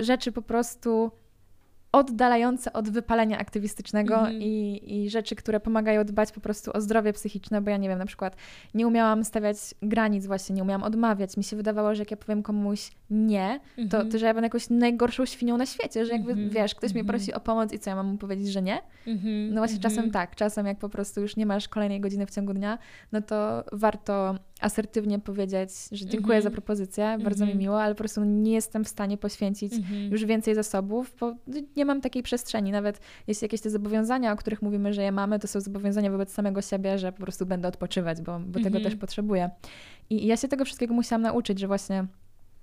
rzeczy 0.00 0.32
po 0.32 0.42
prostu 0.42 1.10
oddalające 1.92 2.72
od 2.72 2.88
wypalenia 2.90 3.38
aktywistycznego 3.38 4.14
Mhm. 4.18 4.42
i, 4.42 4.80
i 4.86 5.10
rzeczy, 5.10 5.36
które 5.36 5.60
pomagają 5.60 6.04
dbać 6.04 6.32
po 6.32 6.40
prostu 6.40 6.70
o 6.74 6.80
zdrowie 6.80 7.12
psychiczne, 7.12 7.60
bo 7.62 7.70
ja 7.70 7.76
nie 7.76 7.88
wiem, 7.88 7.98
na 7.98 8.06
przykład 8.06 8.36
nie 8.74 8.86
umiałam 8.86 9.24
stawiać 9.24 9.56
granic 9.82 10.26
właśnie, 10.26 10.54
nie 10.56 10.62
umiałam 10.62 10.82
odmawiać. 10.82 11.36
Mi 11.36 11.44
się 11.44 11.56
wydawało, 11.56 11.94
że 11.94 12.02
jak 12.02 12.10
ja 12.10 12.16
powiem 12.16 12.42
komuś 12.42 12.90
nie, 13.10 13.60
to, 13.90 14.04
to 14.04 14.18
że 14.18 14.26
ja 14.26 14.34
będę 14.34 14.46
jakąś 14.46 14.70
najgorszą 14.70 15.26
świnią 15.26 15.56
na 15.56 15.66
świecie, 15.66 16.06
że 16.06 16.12
jakby, 16.12 16.30
Mhm. 16.32 16.50
wiesz, 16.50 16.74
ktoś 16.74 16.92
mnie 16.92 17.00
Mhm. 17.00 17.18
prosi 17.18 17.34
o 17.34 17.40
pomoc 17.40 17.72
i 17.72 17.78
co, 17.78 17.90
ja 17.90 17.96
mam 17.96 18.06
mu 18.06 18.18
powiedzieć, 18.18 18.48
że 18.48 18.62
nie? 18.62 18.78
No 19.50 19.60
właśnie 19.60 19.78
czasem 19.78 20.10
tak, 20.10 20.36
czasem 20.36 20.66
jak 20.66 20.78
po 20.78 20.88
prostu 20.88 21.20
już 21.20 21.36
nie 21.36 21.46
masz 21.46 21.68
kolejnej 21.68 22.00
godziny 22.00 22.26
w 22.26 22.30
ciągu 22.30 22.54
dnia, 22.54 22.78
no 23.12 23.22
to 23.22 23.64
warto 23.72 24.34
asertywnie 24.60 25.18
powiedzieć, 25.18 25.70
że 25.92 26.06
dziękuję 26.06 26.36
Mhm. 26.36 26.42
za 26.42 26.50
propozycję, 26.50 27.18
bardzo 27.24 27.44
mi 27.44 27.50
Mhm. 27.50 27.58
miło, 27.58 27.82
ale 27.82 27.94
po 27.94 27.98
prostu 27.98 28.24
nie 28.24 28.52
jestem 28.52 28.84
w 28.84 28.88
stanie 28.88 29.18
poświęcić 29.18 29.72
już 30.10 30.24
więcej 30.24 30.54
zasobów, 30.54 31.14
bo 31.20 31.34
nie 31.76 31.84
mam 31.84 32.00
takiej 32.00 32.22
przestrzeni. 32.22 32.72
Nawet 32.72 33.00
jeśli 33.26 33.44
jakieś 33.44 33.60
te 33.60 33.70
zobowiązania, 33.70 34.32
o 34.32 34.36
których 34.36 34.62
mówimy, 34.62 34.92
że 34.92 35.02
je 35.02 35.12
mamy, 35.12 35.38
to 35.38 35.48
są 35.48 35.60
zobowiązania 35.60 36.10
wobec 36.10 36.32
samego 36.32 36.62
siebie, 36.62 36.98
że 36.98 37.12
po 37.12 37.22
prostu 37.22 37.46
będę 37.46 37.68
odpoczywać, 37.68 38.20
bo, 38.22 38.40
bo 38.40 38.52
tego 38.54 38.66
Mhm. 38.76 38.84
też 38.84 38.96
potrzebuję. 38.96 39.50
I, 40.10 40.24
I 40.24 40.26
ja 40.26 40.36
się 40.36 40.48
tego 40.48 40.64
wszystkiego 40.64 40.94
musiałam 40.94 41.22
nauczyć, 41.22 41.58
że 41.58 41.66
właśnie 41.66 42.06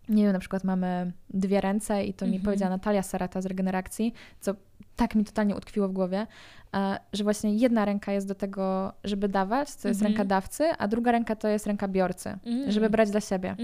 nie 0.10 0.24
wiem, 0.24 0.34
na 0.34 0.40
przykład 0.40 0.64
mamy 0.64 1.12
dwie 1.30 1.62
ręce 1.62 2.04
i 2.06 2.14
to 2.14 2.26
mi 2.26 2.32
Mhm. 2.32 2.46
powiedziała 2.46 2.70
Natalia 2.70 3.04
Sarata 3.04 3.42
z 3.42 3.46
Regeneracji, 3.46 4.14
co 4.40 4.56
tak 4.96 5.16
mi 5.16 5.26
totalnie 5.26 5.56
utkwiło 5.56 5.88
w 5.88 5.92
głowie, 5.92 6.28
e, 6.76 7.00
że 7.14 7.24
właśnie 7.24 7.56
jedna 7.56 7.86
ręka 7.86 8.12
jest 8.12 8.28
do 8.28 8.36
tego, 8.36 8.94
żeby 9.04 9.30
dawać, 9.30 9.76
to 9.76 9.88
jest 9.88 10.00
Mhm. 10.02 10.12
ręka 10.14 10.26
dawcy, 10.26 10.64
a 10.78 10.88
druga 10.88 11.12
ręka 11.12 11.36
to 11.36 11.48
jest 11.48 11.68
ręka 11.68 11.88
biorcy, 11.88 12.30
Mhm. 12.30 12.72
żeby 12.72 12.90
brać 12.90 13.12
dla 13.12 13.22
siebie. 13.22 13.56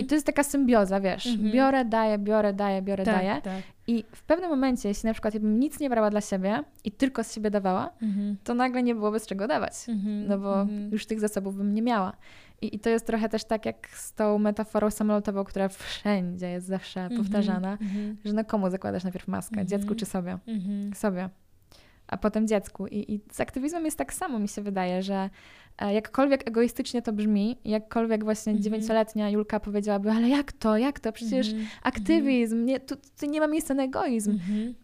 I 0.00 0.04
to 0.04 0.14
jest 0.14 0.26
taka 0.26 0.42
symbioza, 0.42 1.00
wiesz, 1.00 1.36
biorę, 1.38 1.84
daję, 1.84 2.18
biorę, 2.18 2.52
daję, 2.52 2.82
biorę, 2.82 3.04
tak, 3.04 3.14
daję. 3.16 3.40
tak. 3.42 3.62
I 3.86 4.04
w 4.12 4.22
pewnym 4.22 4.50
momencie, 4.50 4.88
jeśli 4.88 5.06
na 5.06 5.12
przykład 5.12 5.34
ja 5.34 5.40
bym 5.40 5.60
nic 5.60 5.80
nie 5.80 5.90
brała 5.90 6.10
dla 6.10 6.20
siebie 6.20 6.62
i 6.84 6.90
tylko 6.90 7.24
z 7.24 7.34
siebie 7.34 7.50
dawała, 7.50 7.90
to 8.44 8.54
nagle 8.54 8.82
nie 8.82 8.94
byłoby 8.94 9.20
z 9.20 9.26
czego 9.26 9.46
dawać. 9.48 9.72
No 10.28 10.38
bo 10.38 10.66
już 10.92 11.06
tych 11.06 11.20
zasobów 11.20 11.56
bym 11.56 11.74
nie 11.74 11.82
miała. 11.82 12.12
I, 12.62 12.74
I 12.76 12.78
to 12.78 12.90
jest 12.90 13.06
trochę 13.06 13.28
też 13.28 13.44
tak 13.44 13.66
jak 13.66 13.88
z 13.88 14.12
tą 14.12 14.38
metaforą 14.38 14.90
samolotową, 14.90 15.44
która 15.44 15.68
wszędzie 15.68 16.46
jest 16.50 16.66
zawsze 16.66 17.00
Mhm. 17.00 17.22
powtarzana, 17.22 17.72
Mhm. 17.72 18.16
że 18.24 18.32
no 18.32 18.44
komu 18.44 18.70
zakładasz 18.70 19.04
najpierw 19.04 19.28
maskę? 19.28 19.60
Mhm. 19.60 19.68
Dziecku 19.68 19.94
czy 19.94 20.06
sobie? 20.06 20.38
Mhm. 20.46 20.94
Sobie. 20.94 21.28
A 22.06 22.16
potem 22.16 22.48
dziecku. 22.48 22.86
I, 22.86 23.14
I 23.14 23.20
z 23.32 23.40
aktywizmem 23.40 23.84
jest 23.84 23.98
tak 23.98 24.14
samo, 24.14 24.38
mi 24.38 24.48
się 24.48 24.62
wydaje, 24.62 25.02
że 25.02 25.30
e, 25.78 25.94
jakkolwiek 25.94 26.48
egoistycznie 26.48 27.02
to 27.02 27.12
brzmi, 27.12 27.58
jakkolwiek 27.64 28.24
właśnie 28.24 28.50
Mhm. 28.50 28.62
dziewięcioletnia 28.62 29.30
Julka 29.30 29.60
powiedziałaby, 29.60 30.10
ale 30.10 30.28
jak 30.28 30.52
to, 30.52 30.76
jak 30.76 31.00
to? 31.00 31.12
Przecież 31.12 31.48
Mhm. 31.48 31.66
aktywizm, 31.82 32.64
nie, 32.64 32.80
tu, 32.80 32.96
tu 33.20 33.26
nie 33.26 33.40
ma 33.40 33.46
miejsca 33.46 33.74
na 33.74 33.82
egoizm. 33.82 34.30
Mhm. 34.30 34.74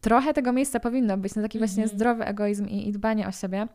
trochę 0.00 0.34
tego 0.34 0.52
miejsca 0.52 0.80
powinno 0.80 1.16
być 1.18 1.34
na 1.34 1.42
taki 1.42 1.58
właśnie 1.58 1.82
Mhm. 1.82 1.98
zdrowy 1.98 2.24
egoizm 2.24 2.66
i, 2.66 2.88
i 2.88 2.92
dbanie 2.92 3.28
o 3.28 3.32
siebie. 3.32 3.66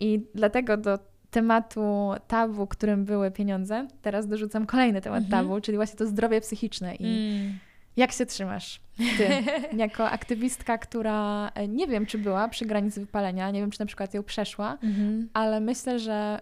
I 0.00 0.26
dlatego 0.34 0.76
do 0.76 0.98
tematu 1.32 2.10
tabu, 2.28 2.66
którym 2.66 3.04
były 3.04 3.30
pieniądze, 3.30 3.88
teraz 4.02 4.26
dorzucam 4.26 4.66
kolejny 4.66 5.00
temat 5.00 5.24
Mhm. 5.24 5.44
tabu, 5.44 5.60
czyli 5.60 5.76
właśnie 5.78 5.98
to 5.98 6.06
zdrowie 6.06 6.40
psychiczne 6.40 6.94
i 6.94 7.06
Mm. 7.40 7.58
jak 7.96 8.12
się 8.12 8.26
trzymasz 8.26 8.80
ty, 9.16 9.28
jako 9.84 10.10
aktywistka, 10.10 10.78
która 10.78 11.48
e, 11.54 11.68
nie 11.68 11.86
wiem, 11.86 12.06
czy 12.06 12.18
była 12.18 12.48
przy 12.48 12.66
granicy 12.66 13.00
wypalenia, 13.00 13.50
nie 13.50 13.60
wiem, 13.60 13.70
czy 13.70 13.80
na 13.80 13.86
przykład 13.86 14.14
ją 14.14 14.22
przeszła, 14.22 14.78
Mhm. 14.82 15.28
ale 15.32 15.60
myślę, 15.60 15.98
że 15.98 16.38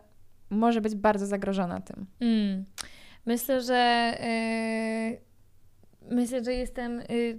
może 0.50 0.80
być 0.80 0.94
bardzo 0.94 1.26
zagrożona 1.26 1.80
tym. 1.80 2.06
Mm. 2.20 2.64
Myślę, 3.26 3.60
że 3.60 4.12
yy, 6.10 6.16
myślę, 6.16 6.44
że 6.44 6.54
jestem. 6.54 7.02
Yy, 7.08 7.38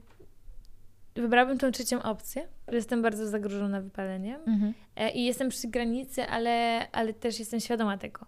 wybrałabym 1.16 1.58
tą 1.58 1.72
trzecią 1.72 2.04
opcję, 2.04 2.48
że 2.68 2.76
jestem 2.76 3.02
bardzo 3.02 3.28
zagrożona 3.28 3.82
wypaleniem. 3.82 4.42
E, 4.48 4.74
I 5.14 5.26
jestem 5.26 5.50
przy 5.50 5.68
granicy, 5.68 6.24
ale, 6.24 6.88
ale 6.92 7.14
też 7.14 7.40
jestem 7.40 7.60
świadoma 7.60 7.98
tego. 7.98 8.26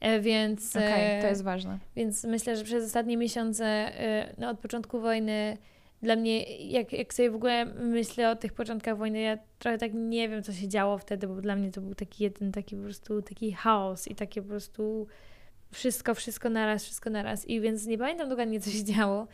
E, 0.00 0.20
Więc, 0.20 0.76
Okej, 0.76 1.20
to 1.20 1.26
e, 1.26 1.30
jest 1.30 1.42
ważne. 1.42 1.78
więc 1.96 2.24
myślę, 2.24 2.56
że 2.56 2.64
przez 2.64 2.84
ostatnie 2.84 3.16
miesiące, 3.16 3.64
e, 3.66 4.34
no 4.38 4.50
od 4.50 4.58
początku 4.58 5.00
wojny, 5.00 5.56
dla 6.02 6.16
mnie, 6.16 6.42
jak, 6.58 6.92
jak 6.92 7.14
sobie 7.14 7.30
w 7.30 7.34
ogóle 7.34 7.64
myślę 7.64 8.30
o 8.30 8.36
tych 8.36 8.52
początkach 8.52 8.96
wojny, 8.96 9.20
ja 9.20 9.38
trochę 9.58 9.78
tak 9.78 9.90
nie 9.94 10.28
wiem, 10.28 10.42
co 10.42 10.52
się 10.52 10.68
działo 10.68 10.98
wtedy, 10.98 11.26
bo 11.26 11.34
dla 11.34 11.56
mnie 11.56 11.70
to 11.70 11.80
był 11.80 11.94
taki 11.94 12.24
jeden, 12.24 12.52
taki 12.52 12.76
po 12.76 12.82
prostu 12.82 13.22
taki 13.22 13.52
chaos 13.52 14.08
i 14.08 14.14
takie 14.14 14.42
po 14.42 14.48
prostu 14.48 15.06
wszystko, 15.72 16.14
wszystko 16.14 16.50
naraz, 16.50 16.84
wszystko 16.84 17.10
naraz. 17.10 17.48
I 17.48 17.60
więc 17.60 17.86
nie 17.86 17.98
pamiętam 17.98 18.28
dokładnie, 18.28 18.60
co 18.60 18.70
się 18.70 18.84
działo, 18.84 19.26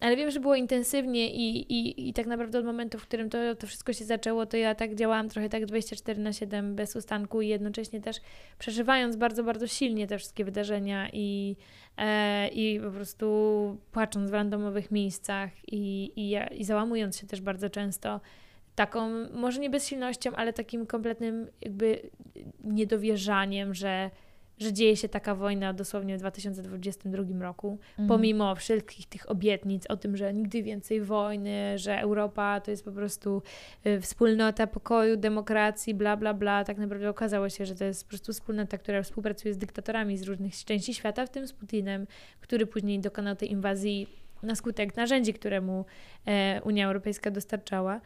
ale 0.00 0.16
wiem, 0.16 0.30
że 0.30 0.40
było 0.40 0.54
intensywnie 0.54 1.30
i, 1.30 1.72
i, 1.72 2.08
i 2.08 2.12
tak 2.12 2.26
naprawdę 2.26 2.58
od 2.58 2.64
momentu, 2.64 2.98
w 2.98 3.02
którym 3.02 3.30
to, 3.30 3.54
to 3.54 3.66
wszystko 3.66 3.92
się 3.92 4.04
zaczęło, 4.04 4.46
to 4.46 4.56
ja 4.56 4.74
tak 4.74 4.94
działałam 4.94 5.28
trochę 5.28 5.48
tak 5.48 5.66
24 5.66 6.20
na 6.20 6.32
7 6.32 6.74
bez 6.74 6.96
ustanku 6.96 7.42
i 7.42 7.48
jednocześnie 7.48 8.00
też 8.00 8.16
przeżywając 8.58 9.16
bardzo, 9.16 9.44
bardzo 9.44 9.66
silnie 9.66 10.06
te 10.06 10.18
wszystkie 10.18 10.44
wydarzenia 10.44 11.08
i, 11.12 11.56
e, 11.96 12.48
i 12.48 12.80
po 12.80 12.90
prostu 12.90 13.26
płacząc 13.92 14.30
w 14.30 14.34
randomowych 14.34 14.90
miejscach 14.90 15.50
i, 15.72 16.12
i, 16.16 16.36
i 16.60 16.64
załamując 16.64 17.18
się 17.18 17.26
też 17.26 17.40
bardzo 17.40 17.70
często 17.70 18.20
taką, 18.74 19.10
może 19.32 19.60
nie 19.60 19.70
bezsilnością, 19.70 20.30
ale 20.32 20.52
takim 20.52 20.86
kompletnym 20.86 21.46
jakby 21.60 22.10
niedowierzaniem, 22.64 23.74
że, 23.74 24.10
że 24.58 24.72
dzieje 24.72 24.96
się 24.96 25.08
taka 25.08 25.34
wojna 25.34 25.72
dosłownie 25.72 26.16
w 26.16 26.20
2022 26.20 27.42
roku, 27.42 27.78
Mhm. 27.90 28.08
pomimo 28.08 28.54
wszystkich 28.54 29.06
tych 29.06 29.30
obietnic 29.30 29.86
o 29.86 29.96
tym, 29.96 30.16
że 30.16 30.34
nigdy 30.34 30.62
więcej 30.62 31.00
wojny, 31.00 31.78
że 31.78 32.00
Europa 32.00 32.60
to 32.60 32.70
jest 32.70 32.84
po 32.84 32.92
prostu 32.92 33.42
y, 33.86 34.00
wspólnota 34.00 34.66
pokoju, 34.66 35.16
demokracji, 35.16 35.94
bla, 35.94 36.16
bla, 36.16 36.34
bla. 36.34 36.64
Tak 36.64 36.78
naprawdę 36.78 37.10
okazało 37.10 37.48
się, 37.48 37.66
że 37.66 37.74
to 37.74 37.84
jest 37.84 38.04
po 38.04 38.08
prostu 38.08 38.32
wspólnota, 38.32 38.78
która 38.78 39.02
współpracuje 39.02 39.54
z 39.54 39.58
dyktatorami 39.58 40.18
z 40.18 40.22
różnych 40.22 40.54
części 40.64 40.94
świata, 40.94 41.26
w 41.26 41.30
tym 41.30 41.48
z 41.48 41.52
Putinem, 41.52 42.06
który 42.40 42.66
później 42.66 43.00
dokonał 43.00 43.36
tej 43.36 43.50
inwazji 43.52 44.06
na 44.42 44.54
skutek 44.54 44.96
narzędzi, 44.96 45.34
które 45.34 45.60
mu 45.60 45.84
e, 46.26 46.60
Unia 46.64 46.86
Europejska 46.86 47.30
dostarczała, 47.30 48.00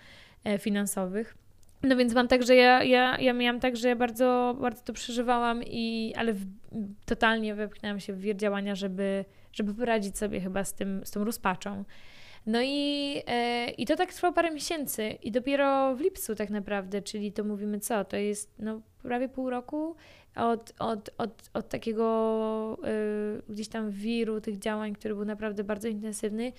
e, 0.44 0.58
finansowych. 0.58 1.36
No 1.82 1.96
więc 1.96 2.14
mam 2.14 2.28
tak, 2.28 2.42
że 2.42 2.56
ja, 2.56 2.82
ja, 2.82 3.18
ja 3.18 3.32
miałam 3.32 3.60
tak, 3.60 3.76
że 3.76 3.88
ja 3.88 3.96
bardzo, 3.96 4.56
bardzo 4.60 4.82
to 4.82 4.92
przeżywałam, 4.92 5.62
i, 5.66 6.14
ale 6.16 6.32
w, 6.32 6.46
totalnie 7.06 7.54
wepchnęłam 7.54 8.00
się 8.00 8.12
w 8.12 8.20
wir 8.20 8.36
działania, 8.36 8.74
żeby, 8.74 9.24
żeby 9.52 9.74
poradzić 9.74 10.18
sobie 10.18 10.40
chyba 10.40 10.64
z, 10.64 10.74
tym, 10.74 11.00
z 11.04 11.10
tą 11.10 11.24
rozpaczą. 11.24 11.84
No 12.46 12.58
i, 12.62 13.14
e, 13.26 13.70
i 13.70 13.86
to 13.86 13.96
tak 13.96 14.12
trwało 14.12 14.34
parę 14.34 14.50
miesięcy 14.50 15.08
i 15.22 15.32
dopiero 15.32 15.96
w 15.96 16.00
lipcu 16.00 16.34
tak 16.34 16.50
naprawdę, 16.50 17.02
czyli 17.02 17.32
to 17.32 17.44
mówimy 17.44 17.80
co, 17.80 18.04
to 18.04 18.16
jest 18.16 18.54
no, 18.58 18.80
prawie 19.02 19.28
pół 19.28 19.50
roku 19.50 19.96
od, 20.36 20.72
od, 20.78 21.10
od, 21.18 21.50
od 21.54 21.68
takiego 21.68 22.78
y, 23.48 23.52
gdzieś 23.52 23.68
tam 23.68 23.90
wiru 23.90 24.40
tych 24.40 24.58
działań, 24.58 24.94
który 24.94 25.14
był 25.14 25.24
naprawdę 25.24 25.64
bardzo 25.64 25.88
intensywny. 25.88 26.52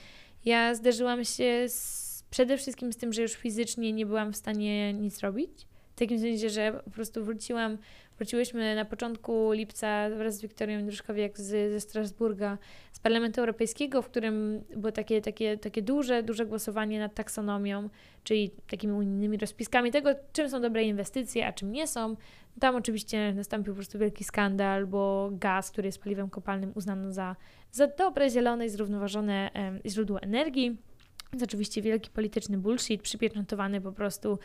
Ja 0.46 0.76
zderzyłam 0.76 1.26
się 1.26 1.70
z, 1.70 2.09
przede 2.30 2.58
wszystkim 2.58 2.94
z 2.94 2.98
tym, 2.98 3.14
że 3.14 3.22
już 3.22 3.34
fizycznie 3.34 3.94
nie 3.94 4.06
byłam 4.06 4.34
w 4.34 4.36
stanie 4.36 4.94
nic 4.94 5.20
robić. 5.20 5.68
W 5.96 6.00
takim 6.00 6.20
sensie, 6.20 6.50
że 6.50 6.82
po 6.86 6.92
prostu 6.92 7.26
wróciłam, 7.26 7.78
wróciłyśmy 8.18 8.76
na 8.76 8.86
początku 8.86 9.52
lipca 9.52 10.10
wraz 10.10 10.38
z 10.38 10.42
Wiktorią 10.42 10.86
Druszkowiak 10.86 11.38
z, 11.38 11.72
ze 11.72 11.80
Strasburga, 11.80 12.58
z 12.94 13.00
Parlamentu 13.00 13.42
Europejskiego, 13.42 14.02
w 14.02 14.06
którym 14.06 14.64
było 14.76 14.92
takie, 14.92 15.22
takie, 15.22 15.58
takie 15.58 15.82
duże, 15.82 16.24
duże 16.24 16.46
głosowanie 16.46 17.00
nad 17.00 17.16
taksonomią, 17.16 17.90
czyli 18.24 18.52
takimi 18.70 18.94
unijnymi 18.94 19.38
rozpiskami 19.38 19.92
tego, 19.92 20.10
czym 20.34 20.50
są 20.50 20.62
dobre 20.62 20.84
inwestycje, 20.84 21.48
a 21.48 21.54
czym 21.54 21.72
nie 21.72 21.88
są. 21.88 22.16
Tam 22.60 22.76
oczywiście 22.76 23.34
nastąpił 23.34 23.74
po 23.74 23.78
prostu 23.78 24.00
wielki 24.00 24.24
skandal, 24.24 24.88
bo 24.88 25.30
gaz, 25.32 25.72
który 25.72 25.88
jest 25.88 26.04
paliwem 26.04 26.30
kopalnym, 26.30 26.72
uznano 26.76 27.12
za, 27.12 27.36
za 27.72 27.88
dobre, 27.88 28.30
zielone 28.30 28.66
i 28.66 28.70
zrównoważone 28.70 29.52
źródło 29.86 30.22
energii. 30.22 30.89
Więc 31.34 31.44
oczywiście 31.44 31.82
wielki 31.82 32.10
polityczny 32.10 32.58
bullshit, 32.58 33.02
przypieczętowany 33.02 33.82
po 33.82 33.92
prostu 33.92 34.40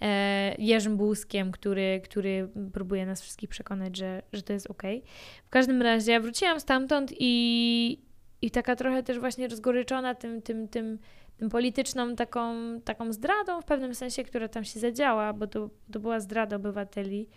e, 0.00 0.54
Jerzym 0.58 0.96
Błuskiem, 0.96 1.52
który, 1.52 2.00
który 2.04 2.48
próbuje 2.72 3.06
nas 3.06 3.22
wszystkich 3.22 3.50
przekonać, 3.50 3.96
że, 3.96 4.22
że 4.32 4.42
to 4.42 4.52
jest 4.52 4.70
okej. 4.70 5.02
W 5.46 5.50
każdym 5.50 5.82
razie 5.82 6.12
ja 6.12 6.20
wróciłam 6.20 6.60
stamtąd 6.60 7.12
i, 7.18 8.02
i 8.42 8.50
taka 8.50 8.76
trochę 8.76 9.02
też 9.02 9.18
właśnie 9.18 9.48
rozgoryczona 9.48 10.14
tym, 10.14 10.42
tym, 10.42 10.68
tym, 10.68 10.98
tym 11.36 11.50
polityczną 11.50 12.16
taką, 12.16 12.54
taką 12.84 13.12
zdradą 13.12 13.60
w 13.60 13.64
pewnym 13.64 13.94
sensie, 13.94 14.24
która 14.24 14.48
tam 14.48 14.64
się 14.64 14.80
zadziała, 14.80 15.32
bo 15.32 15.46
to, 15.46 15.70
to 15.92 16.00
była 16.00 16.20
zdrada 16.20 16.56
obywateli, 16.56 17.28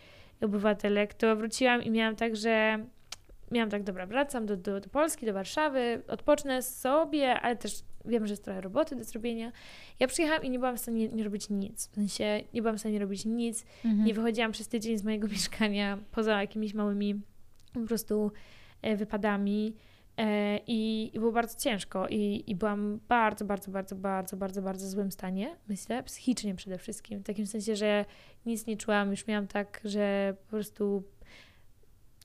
obywatelek, 0.42 1.14
to 1.14 1.36
wróciłam 1.36 1.84
i 1.84 1.92
miałam 1.92 2.16
tak, 2.16 2.36
że 2.36 2.86
miałam 3.52 3.70
tak, 3.70 3.84
dobra, 3.84 4.06
wracam 4.06 4.46
do, 4.46 4.58
do, 4.58 4.80
do 4.80 4.90
Polski, 4.90 5.26
do 5.26 5.34
Warszawy, 5.34 6.02
odpocznę 6.08 6.62
sobie, 6.62 7.40
ale 7.40 7.56
też 7.56 7.84
wiem, 8.06 8.28
że 8.28 8.34
jest 8.34 8.44
trochę 8.44 8.62
roboty 8.62 8.96
do 8.96 9.04
zrobienia. 9.04 9.52
Ja 10.00 10.08
przyjechałam 10.08 10.44
i 10.44 10.50
nie 10.50 10.60
byłam 10.60 10.78
w 10.78 10.80
stanie 10.80 11.10
nie, 11.10 11.24
robić 11.24 11.50
nic. 11.50 11.88
W 11.88 11.96
sensie 11.96 12.42
nie 12.54 12.62
byłam 12.62 12.78
w 12.78 12.80
stanie 12.80 13.00
robić 13.00 13.26
nic, 13.26 13.66
Mhm. 13.86 14.06
nie 14.06 14.14
wychodziłam 14.14 14.52
przez 14.52 14.68
tydzień 14.68 14.98
z 14.98 15.04
mojego 15.04 15.28
mieszkania 15.38 15.98
poza 16.12 16.42
jakimiś 16.42 16.74
małymi 16.74 17.22
po 17.74 17.80
prostu 17.80 18.32
e, 18.82 18.96
wypadami. 18.98 19.76
E, 20.18 20.60
I, 20.68 21.12
I 21.14 21.20
było 21.20 21.32
bardzo 21.32 21.60
ciężko 21.60 22.08
i, 22.08 22.44
i 22.48 22.56
byłam 22.56 23.00
bardzo, 23.08 23.46
bardzo, 23.46 23.72
bardzo, 23.72 23.96
bardzo, 23.96 24.38
bardzo, 24.38 24.62
bardzo 24.62 24.90
złym 24.90 25.12
stanie, 25.12 25.56
myślę, 25.68 26.04
psychicznie 26.04 26.56
przede 26.56 26.78
wszystkim. 26.78 27.20
W 27.20 27.24
takim 27.24 27.48
sensie, 27.48 27.76
że 27.76 28.06
nic 28.46 28.66
nie 28.68 28.78
czułam, 28.78 29.12
już 29.12 29.28
miałam 29.28 29.48
tak, 29.48 29.82
że 29.86 30.36
po 30.46 30.50
prostu 30.50 31.04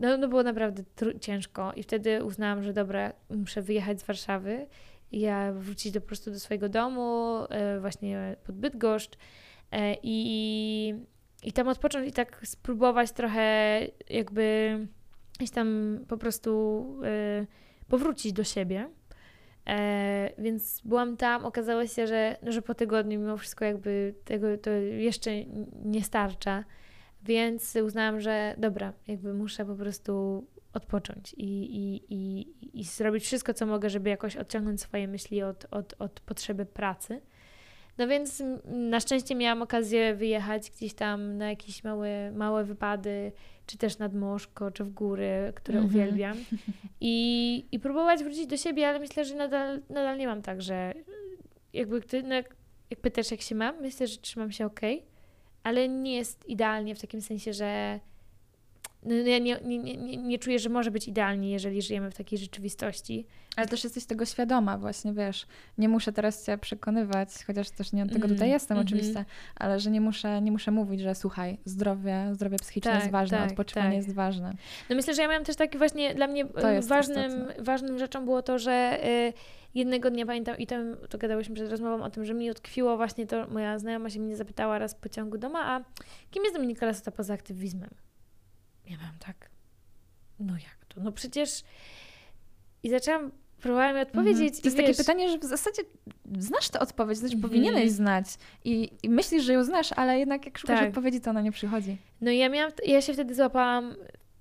no, 0.00 0.16
no 0.16 0.28
było 0.28 0.42
naprawdę 0.42 0.82
ciężko 1.20 1.72
i 1.72 1.82
wtedy 1.82 2.24
uznałam, 2.24 2.62
że 2.62 2.72
dobra, 2.72 3.12
muszę 3.30 3.62
wyjechać 3.62 4.00
z 4.00 4.04
Warszawy 4.04 4.66
ja 5.12 5.52
wrócić 5.52 5.92
do, 5.92 6.00
po 6.00 6.06
prostu 6.06 6.30
do 6.30 6.40
swojego 6.40 6.68
domu, 6.68 7.36
e, 7.50 7.80
właśnie 7.80 8.36
pod 8.44 8.56
Bydgoszcz 8.56 9.16
e, 9.72 9.96
i, 10.02 10.94
i 11.42 11.52
tam 11.52 11.68
odpocząć 11.68 12.08
i 12.08 12.12
tak 12.12 12.40
spróbować 12.44 13.12
trochę 13.12 13.80
jakby 14.10 14.78
gdzieś 15.38 15.50
tam 15.50 15.98
po 16.08 16.16
prostu 16.16 16.84
e, 17.04 17.46
powrócić 17.88 18.32
do 18.32 18.44
siebie. 18.44 18.88
E, 19.66 20.30
więc 20.38 20.80
byłam 20.84 21.16
tam, 21.16 21.44
okazało 21.44 21.86
się, 21.86 22.06
że, 22.06 22.36
że 22.42 22.62
po 22.62 22.74
tygodniu 22.74 23.20
mimo 23.20 23.36
wszystko 23.36 23.64
jakby 23.64 24.14
tego 24.24 24.58
to 24.58 24.70
jeszcze 24.70 25.30
nie 25.84 26.04
starcza, 26.04 26.64
więc 27.22 27.76
uznałam, 27.84 28.20
że 28.20 28.54
dobra, 28.58 28.92
jakby 29.08 29.34
muszę 29.34 29.64
po 29.64 29.74
prostu 29.74 30.44
odpocząć 30.78 31.34
i, 31.36 31.44
i, 31.76 32.02
i, 32.14 32.46
i 32.80 32.84
zrobić 32.84 33.24
wszystko, 33.24 33.54
co 33.54 33.66
mogę, 33.66 33.90
żeby 33.90 34.10
jakoś 34.10 34.36
odciągnąć 34.36 34.80
swoje 34.80 35.08
myśli 35.08 35.42
od, 35.42 35.66
od, 35.70 35.94
od 35.98 36.20
potrzeby 36.20 36.66
pracy. 36.66 37.20
No 37.98 38.08
więc 38.08 38.40
mm, 38.40 38.60
na 38.90 39.00
szczęście 39.00 39.34
miałam 39.34 39.62
okazję 39.62 40.14
wyjechać 40.14 40.70
gdzieś 40.70 40.94
tam 40.94 41.36
na 41.36 41.48
jakieś 41.50 41.84
małe, 41.84 42.32
małe 42.32 42.64
wypady, 42.64 43.32
czy 43.66 43.78
też 43.78 43.98
nad 43.98 44.14
Moszko, 44.14 44.70
czy 44.70 44.84
w 44.84 44.90
góry, 44.90 45.52
które 45.54 45.78
Mhm. 45.78 45.94
uwielbiam. 45.94 46.36
I, 47.00 47.66
I 47.72 47.78
próbować 47.78 48.22
wrócić 48.24 48.46
do 48.46 48.56
siebie, 48.56 48.88
ale 48.88 48.98
myślę, 48.98 49.24
że 49.24 49.34
nadal, 49.34 49.82
nadal 49.88 50.18
nie 50.18 50.26
mam 50.26 50.42
tak, 50.42 50.62
że 50.62 50.94
jakby, 51.72 52.00
ty, 52.00 52.22
no 52.22 52.34
jak, 52.34 52.56
jak 52.90 53.00
pytasz, 53.00 53.30
jak 53.30 53.40
się 53.40 53.54
mam, 53.54 53.80
myślę, 53.80 54.06
że 54.06 54.16
trzymam 54.18 54.52
się 54.52 54.66
ok, 54.66 54.80
ale 55.62 55.88
nie 55.88 56.16
jest 56.16 56.48
idealnie 56.48 56.94
w 56.94 57.00
takim 57.00 57.20
sensie, 57.22 57.52
że 57.52 58.00
ja 59.02 59.38
nie, 59.38 59.60
nie, 59.64 59.78
nie, 59.78 60.16
nie- 60.16 60.38
czuję, 60.38 60.58
że 60.58 60.68
może 60.68 60.90
być 60.90 61.08
idealnie, 61.08 61.50
jeżeli 61.50 61.82
żyjemy 61.82 62.10
w 62.10 62.14
takiej 62.14 62.38
rzeczywistości. 62.38 63.26
Ale 63.56 63.66
też 63.68 63.84
jesteś 63.84 64.04
tego 64.04 64.24
świadoma, 64.24 64.78
właśnie 64.78 65.12
wiesz. 65.12 65.46
Nie 65.78 65.88
muszę 65.88 66.12
teraz 66.12 66.46
cię 66.46 66.58
przekonywać, 66.58 67.28
chociaż 67.46 67.70
też 67.70 67.92
nie 67.92 68.02
od 68.02 68.08
tego 68.08 68.22
Mhm, 68.22 68.34
tutaj 68.34 68.50
jestem 68.50 68.78
mhm. 68.78 68.86
oczywiście, 68.86 69.24
ale 69.56 69.80
że 69.80 69.90
nie 69.90 70.00
muszę, 70.00 70.42
nie 70.42 70.52
muszę 70.52 70.70
mówić, 70.70 71.00
że 71.00 71.14
słuchaj, 71.14 71.58
zdrowie, 71.64 72.28
zdrowie 72.32 72.56
psychiczne 72.56 72.90
Tak, 72.90 73.00
jest 73.00 73.12
ważne, 73.12 73.38
tak, 73.38 73.50
odpoczywanie 73.50 73.88
tak. 73.88 73.96
jest 73.96 74.14
ważne. 74.14 74.54
No 74.90 74.96
myślę, 74.96 75.14
że 75.14 75.22
ja 75.22 75.28
miałam 75.28 75.44
też 75.44 75.56
taki 75.56 75.78
właśnie, 75.78 76.14
dla 76.14 76.26
mnie 76.26 76.44
To 76.44 76.70
e, 76.70 76.80
ważnym, 76.80 77.32
ważnym 77.58 77.98
rzeczą 77.98 78.24
było 78.24 78.42
to, 78.42 78.58
że 78.58 78.98
y, 79.04 79.32
jednego 79.74 80.10
dnia 80.10 80.26
pamiętam 80.26 80.58
i 80.58 80.66
tam 80.66 80.96
to 81.08 81.18
gadałyśmy 81.18 81.54
przed 81.54 81.70
rozmową 81.70 82.04
o 82.04 82.10
tym, 82.10 82.24
że 82.24 82.34
mi 82.34 82.50
utkwiło 82.50 82.96
właśnie 82.96 83.26
to, 83.26 83.48
moja 83.48 83.78
znajoma 83.78 84.10
się 84.10 84.20
mnie 84.20 84.36
zapytała 84.36 84.78
raz 84.78 84.94
w 84.94 84.96
pociągu 84.98 85.38
doma, 85.38 85.60
a 85.64 85.80
kim 86.30 86.42
jest 86.44 86.56
Dominika 86.56 86.86
Lasota 86.86 87.10
poza 87.10 87.34
aktywizmem? 87.34 87.90
Ja 88.90 88.96
mam 88.96 89.18
tak, 89.18 89.50
no 90.40 90.52
jak 90.52 90.84
to? 90.88 91.00
No 91.00 91.12
przecież... 91.12 91.62
I 92.82 92.90
zaczęłam, 92.90 93.30
próbowałam 93.60 93.94
mi 93.96 94.00
odpowiedzieć. 94.02 94.54
Mhm. 94.54 94.62
To 94.62 94.66
jest 94.66 94.76
i 94.76 94.80
takie 94.80 94.88
wiesz, 94.88 94.96
pytanie, 94.96 95.30
że 95.30 95.38
w 95.38 95.44
zasadzie 95.44 95.82
znasz 96.38 96.68
tę 96.68 96.80
odpowiedź, 96.80 97.18
znaczy 97.18 97.34
Mhm. 97.34 97.50
powinieneś 97.50 97.90
znać 97.90 98.26
i, 98.64 98.90
i 99.02 99.08
myślisz, 99.10 99.44
że 99.44 99.52
ją 99.52 99.64
znasz, 99.64 99.92
ale 99.92 100.18
jednak 100.18 100.46
jak 100.46 100.58
szukasz 100.58 100.78
Tak. 100.80 100.88
odpowiedzi, 100.88 101.20
to 101.20 101.30
ona 101.30 101.40
nie 101.40 101.52
przychodzi. 101.52 101.96
No 102.20 102.30
ja 102.30 102.48
miałam, 102.48 102.72
ja 102.86 103.00
się 103.00 103.12
wtedy 103.12 103.34
złapałam 103.34 103.94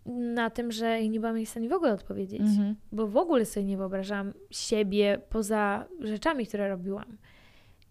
na 0.05 0.49
tym, 0.49 0.71
że 0.71 1.07
nie 1.09 1.19
byłam 1.19 1.37
jej 1.37 1.45
w 1.45 1.49
stanie 1.49 1.69
w 1.69 1.73
ogóle 1.73 1.93
odpowiedzieć. 1.93 2.41
Mhm. 2.41 2.75
Bo 2.91 3.07
w 3.07 3.17
ogóle 3.17 3.45
sobie 3.45 3.65
nie 3.65 3.77
wyobrażałam 3.77 4.33
siebie 4.51 5.21
poza 5.29 5.85
rzeczami, 5.99 6.47
które 6.47 6.69
robiłam. 6.69 7.17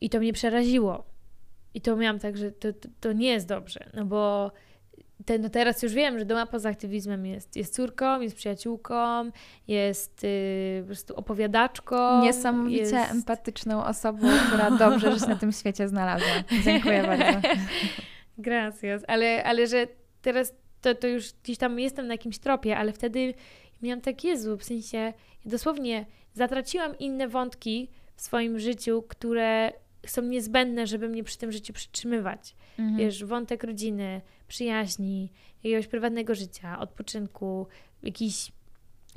I 0.00 0.10
to 0.10 0.18
mnie 0.18 0.32
przeraziło. 0.32 1.04
I 1.74 1.80
to 1.80 1.96
miałam 1.96 2.18
tak, 2.18 2.36
że 2.36 2.52
to, 2.52 2.72
to, 2.72 2.88
to 3.00 3.12
nie 3.12 3.28
jest 3.28 3.46
dobrze. 3.46 3.90
No 3.94 4.04
bo 4.04 4.52
te, 5.27 5.39
no 5.39 5.48
teraz 5.48 5.82
już 5.82 5.93
wiem, 5.93 6.19
że 6.19 6.24
doma 6.24 6.47
poza 6.47 6.69
aktywizmem 6.69 7.27
jest, 7.27 7.57
jest 7.57 7.74
córką, 7.74 8.20
jest 8.20 8.36
przyjaciółką, 8.36 9.31
jest 9.69 10.24
y, 10.24 10.78
po 10.81 10.86
prostu 10.86 11.16
opowiadaczką. 11.16 12.23
Niesamowicie 12.23 12.81
jest... 12.81 13.12
empatyczną 13.12 13.85
osobą, 13.85 14.28
która 14.47 14.70
dobrze, 14.70 15.12
że 15.12 15.20
się 15.20 15.27
na 15.27 15.36
tym 15.36 15.53
świecie 15.53 15.89
znalazła. 15.89 16.28
Dziękuję 16.65 17.03
bardzo. 17.16 17.48
Gracias. 18.39 19.03
Ale, 19.09 19.44
ale 19.44 19.66
że 19.66 19.86
teraz 20.23 20.55
to, 20.81 20.94
to 20.94 21.07
już 21.07 21.32
gdzieś 21.43 21.59
tam 21.59 21.78
jestem 21.78 22.07
na 22.07 22.15
jakimś 22.15 22.39
tropie, 22.39 22.77
ale 22.77 22.93
wtedy 22.93 23.35
miałam 23.82 24.01
tak, 24.01 24.24
Jezu, 24.24 24.57
w 24.57 24.65
sensie 24.65 25.12
dosłownie 25.44 26.07
zatraciłam 26.35 26.98
inne 26.98 27.28
wątki 27.28 27.90
w 28.16 28.23
swoim 28.23 28.59
życiu, 28.59 29.05
które 29.09 29.73
są 30.10 30.22
niezbędne, 30.22 30.86
żeby 30.86 31.08
mnie 31.08 31.24
przy 31.24 31.38
tym 31.38 31.52
życiu 31.52 31.72
przytrzymywać. 31.72 32.56
Mhm. 32.78 32.98
Wiesz, 32.98 33.24
wątek 33.24 33.64
rodziny, 33.64 34.20
przyjaźni, 34.48 35.32
jakiegoś 35.64 35.86
prywatnego 35.86 36.34
życia, 36.34 36.78
odpoczynku, 36.78 37.66
jakichś 38.02 38.52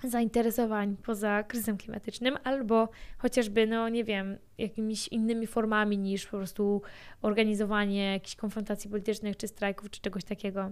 zainteresowań 0.03 0.97
poza 1.05 1.43
kryzysem 1.43 1.77
klimatycznym, 1.77 2.37
albo 2.43 2.89
chociażby, 3.17 3.67
no 3.67 3.89
nie 3.89 4.03
wiem, 4.03 4.37
jakimiś 4.57 5.07
innymi 5.07 5.47
formami 5.47 5.97
niż 5.97 6.25
po 6.25 6.37
prostu 6.37 6.81
organizowanie 7.21 8.13
jakichś 8.13 8.35
konfrontacji 8.35 8.89
politycznych, 8.89 9.37
czy 9.37 9.47
strajków, 9.47 9.89
czy 9.89 10.01
czegoś 10.01 10.23
takiego. 10.23 10.71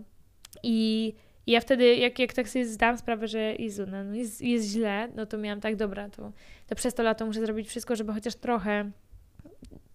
I 0.64 1.14
i 1.48 1.52
ja 1.52 1.61
wtedy, 1.61 1.95
jak, 1.95 2.19
jak 2.19 2.34
tak 2.34 2.49
sobie 2.49 2.65
zdałam 2.65 2.98
sprawę, 2.98 3.27
że 3.27 3.56
Jezu, 3.56 3.84
no, 3.88 4.03
no 4.03 4.15
jest, 4.15 4.41
jest 4.41 4.68
źle, 4.68 5.10
no 5.15 5.26
to 5.26 5.38
miałam 5.38 5.61
tak, 5.61 5.76
dobra, 5.76 6.10
to, 6.10 6.31
to 6.68 6.76
przez 6.76 6.94
to 6.94 7.03
lato 7.03 7.26
muszę 7.26 7.41
zrobić 7.41 7.68
wszystko, 7.68 7.95
żeby 7.95 8.14
chociaż 8.14 8.35
trochę 8.35 8.91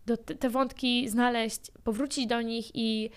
do, 0.06 0.16
te, 0.16 0.34
te 0.34 0.50
wątki 0.50 1.08
znaleźć, 1.08 1.60
powrócić 1.84 2.26
do 2.26 2.42
nich 2.42 2.70
i, 2.74 3.10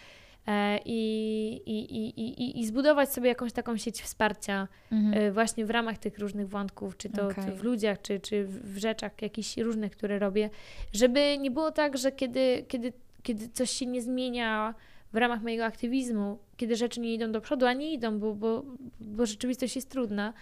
e, 0.47 0.79
i, 0.85 1.61
i, 1.65 1.97
i, 1.97 2.41
i, 2.43 2.59
i 2.59 2.65
zbudować 2.65 3.13
sobie 3.13 3.27
jakąś 3.29 3.53
taką 3.53 3.77
sieć 3.77 4.01
wsparcia 4.01 4.67
Mhm. 4.91 5.23
e, 5.23 5.31
właśnie 5.31 5.65
w 5.65 5.69
ramach 5.69 5.97
tych 5.97 6.19
różnych 6.19 6.49
wątków, 6.49 6.97
czy 6.97 7.09
to 7.09 7.27
Okej. 7.27 7.51
w 7.51 7.63
ludziach, 7.63 8.01
czy, 8.01 8.19
czy 8.19 8.45
w 8.45 8.77
rzeczach 8.77 9.21
jakichś 9.21 9.57
różnych, 9.57 9.91
które 9.91 10.19
robię, 10.19 10.49
żeby 10.93 11.37
nie 11.37 11.51
było 11.51 11.71
tak, 11.71 11.97
że 11.97 12.11
kiedy, 12.11 12.65
kiedy, 12.67 12.93
kiedy 13.23 13.49
coś 13.49 13.69
się 13.69 13.85
nie 13.85 14.01
zmienia 14.01 14.75
w 15.13 15.17
ramach 15.17 15.41
mojego 15.41 15.65
aktywizmu, 15.65 16.39
kiedy 16.57 16.75
rzeczy 16.75 16.99
nie 16.99 17.13
idą 17.13 17.31
do 17.31 17.41
przodu, 17.41 17.65
a 17.65 17.73
nie 17.73 17.93
idą, 17.93 18.19
bo, 18.19 18.35
bo, 18.35 18.63
bo 18.99 19.25
rzeczywistość 19.25 19.75
jest 19.75 19.89
trudna, 19.89 20.33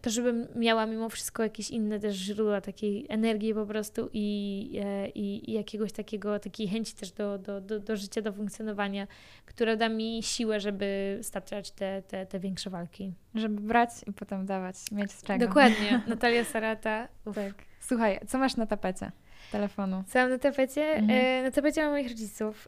to 0.00 0.10
żebym 0.10 0.46
miała 0.56 0.86
mimo 0.86 1.08
wszystko 1.08 1.42
jakieś 1.42 1.70
inne 1.70 2.00
też 2.00 2.16
źródła 2.16 2.60
takiej 2.60 3.06
energii 3.08 3.54
po 3.54 3.66
prostu 3.66 4.10
i, 4.12 4.80
e, 4.84 5.08
i, 5.08 5.50
i 5.50 5.52
jakiegoś 5.52 5.92
takiego, 5.92 6.38
takiej 6.38 6.68
chęci 6.68 6.94
też 6.94 7.12
do, 7.12 7.38
do, 7.38 7.60
do, 7.60 7.80
do 7.80 7.96
życia, 7.96 8.22
do 8.22 8.32
funkcjonowania, 8.32 9.06
która 9.46 9.76
da 9.76 9.88
mi 9.88 10.22
siłę, 10.22 10.60
żeby 10.60 11.18
stawiać 11.22 11.70
te, 11.70 12.02
te, 12.02 12.26
te 12.26 12.38
większe 12.38 12.70
walki. 12.70 13.12
Żeby 13.34 13.60
brać 13.60 13.90
i 14.06 14.12
potem 14.12 14.46
dawać, 14.46 14.76
mieć 14.92 15.12
z 15.12 15.22
czego. 15.22 15.46
Dokładnie. 15.46 16.00
Natalia 16.08 16.44
Sarata. 16.44 17.08
Uf. 17.24 17.34
Tak. 17.34 17.54
Słuchaj, 17.80 18.20
co 18.26 18.38
masz 18.38 18.56
na 18.56 18.66
tapecie 18.66 19.12
telefonu? 19.52 20.04
Co 20.06 20.18
mam 20.18 20.30
na 20.30 20.38
tapecie? 20.38 20.82
Mhm. 20.82 21.10
E, 21.10 21.42
na 21.42 21.50
tapecie 21.50 21.82
mam 21.82 21.90
moich 21.90 22.08
rodziców. 22.08 22.66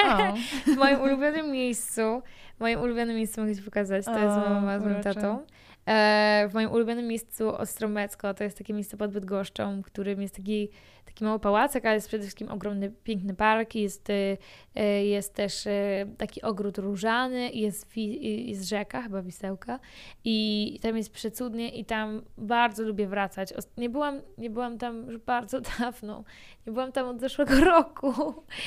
W 0.74 0.76
moim 0.76 1.00
ulubionym 1.00 1.50
miejscu. 1.50 2.22
W 2.56 2.60
moim 2.60 2.80
ulubionym 2.80 3.16
miejscu 3.16 3.40
mogę 3.40 3.56
Ci 3.56 3.62
pokazać. 3.62 4.04
To 4.04 4.18
jest 4.18 4.36
O, 4.36 4.50
mama 4.50 4.78
z 4.78 4.84
moim 4.84 5.02
tatą. 5.02 5.38
E, 5.86 6.48
w 6.50 6.54
moim 6.54 6.70
ulubionym 6.70 7.06
miejscu 7.06 7.48
Ostromecko, 7.48 8.34
to 8.34 8.44
jest 8.44 8.58
takie 8.58 8.74
miejsce 8.74 8.96
pod 8.96 9.10
Bydgoszczą, 9.10 9.82
w 9.82 9.86
którym 9.86 10.22
jest 10.22 10.36
taki, 10.36 10.68
taki 11.04 11.24
mały 11.24 11.38
pałacek, 11.38 11.86
ale 11.86 11.94
jest 11.94 12.08
przede 12.08 12.22
wszystkim 12.22 12.50
ogromny, 12.50 12.92
piękny 13.04 13.34
park. 13.34 13.74
Jest, 13.74 14.10
e, 14.10 14.36
e, 14.74 15.04
jest 15.04 15.34
też 15.34 15.66
e, 15.66 16.06
taki 16.18 16.42
ogród 16.42 16.78
różany, 16.78 17.50
jest, 17.50 17.96
jest 17.96 18.68
rzeka, 18.68 19.02
chyba 19.02 19.22
Wisełka 19.22 19.80
i 20.24 20.78
tam 20.82 20.96
jest 20.96 21.12
przecudnie 21.12 21.68
i 21.68 21.84
tam 21.84 22.22
bardzo 22.38 22.82
lubię 22.82 23.06
wracać. 23.06 23.52
Nie 23.76 23.90
byłam, 23.90 24.20
nie 24.38 24.50
byłam 24.50 24.78
tam 24.78 25.06
już 25.06 25.18
bardzo 25.18 25.60
dawno. 25.78 26.24
Nie 26.66 26.72
byłam 26.72 26.92
tam 26.92 27.06
od 27.08 27.20
zeszłego 27.20 27.60
roku. 27.74 28.12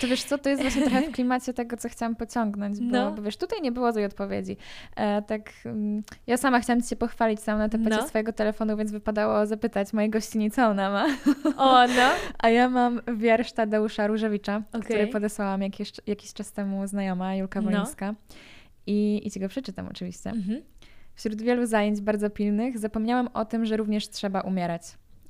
to 0.02 0.08
wiesz 0.08 0.24
co, 0.24 0.38
to 0.38 0.50
jest 0.50 0.62
właśnie 0.62 0.82
trochę 0.82 1.02
w 1.02 1.12
klimacie 1.16 1.54
tego, 1.54 1.78
co 1.78 1.90
chciałam 1.90 2.16
pociągnąć, 2.16 2.80
bo, 2.80 2.86
No. 2.92 3.12
bo 3.12 3.22
wiesz, 3.22 3.38
tutaj 3.38 3.62
nie 3.62 3.72
było 3.72 3.94
złej 3.94 4.06
odpowiedzi. 4.06 4.58
E, 4.96 5.22
tak, 5.22 5.52
mm, 5.66 6.04
ja 6.28 6.38
sama 6.38 6.60
chciałam 6.60 6.82
Ci 6.82 6.90
się 6.90 6.96
pochwalić 6.96 7.40
sam 7.40 7.58
na 7.58 7.70
tapecie 7.70 7.90
No. 7.90 8.08
swojego 8.08 8.34
telefonu, 8.34 8.78
więc 8.78 8.92
wypadało 8.92 9.46
zapytać 9.46 9.94
mojej 9.94 10.10
gościni, 10.10 10.52
co 10.52 10.68
ona 10.68 10.90
ma. 10.90 11.06
O, 11.58 11.88
no. 11.88 12.10
A 12.44 12.50
ja 12.50 12.70
mam 12.70 13.02
wiersz 13.18 13.52
Tadeusza 13.52 14.08
Różewicza, 14.08 14.62
Okej. 14.70 14.82
który 14.82 15.08
podesłała 15.08 15.58
mi 15.58 15.64
jakiś, 15.64 15.92
jakiś 16.08 16.34
czas 16.34 16.52
temu 16.52 16.88
znajoma, 16.88 17.36
Julka 17.36 17.62
No. 17.62 17.72
Wolińska. 17.72 18.16
I, 18.88 19.22
I 19.28 19.32
Ci 19.32 19.40
go 19.40 19.48
przeczytam 19.50 19.88
oczywiście. 19.88 20.30
Mhm. 20.30 20.62
Wśród 21.16 21.42
wielu 21.42 21.66
zajęć 21.66 22.02
bardzo 22.02 22.30
pilnych 22.30 22.78
zapomniałam 22.80 23.30
o 23.34 23.46
tym, 23.46 23.66
że 23.66 23.78
również 23.78 24.10
trzeba 24.10 24.42
umierać. 24.42 24.82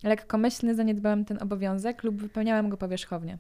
Lekkomyślny 0.04 0.76
zaniedbałem 0.76 1.26
ten 1.26 1.44
obowiązek 1.44 2.04
lub 2.04 2.16
wypełniałem 2.16 2.70
go 2.70 2.78
powierzchownie. 2.78 3.38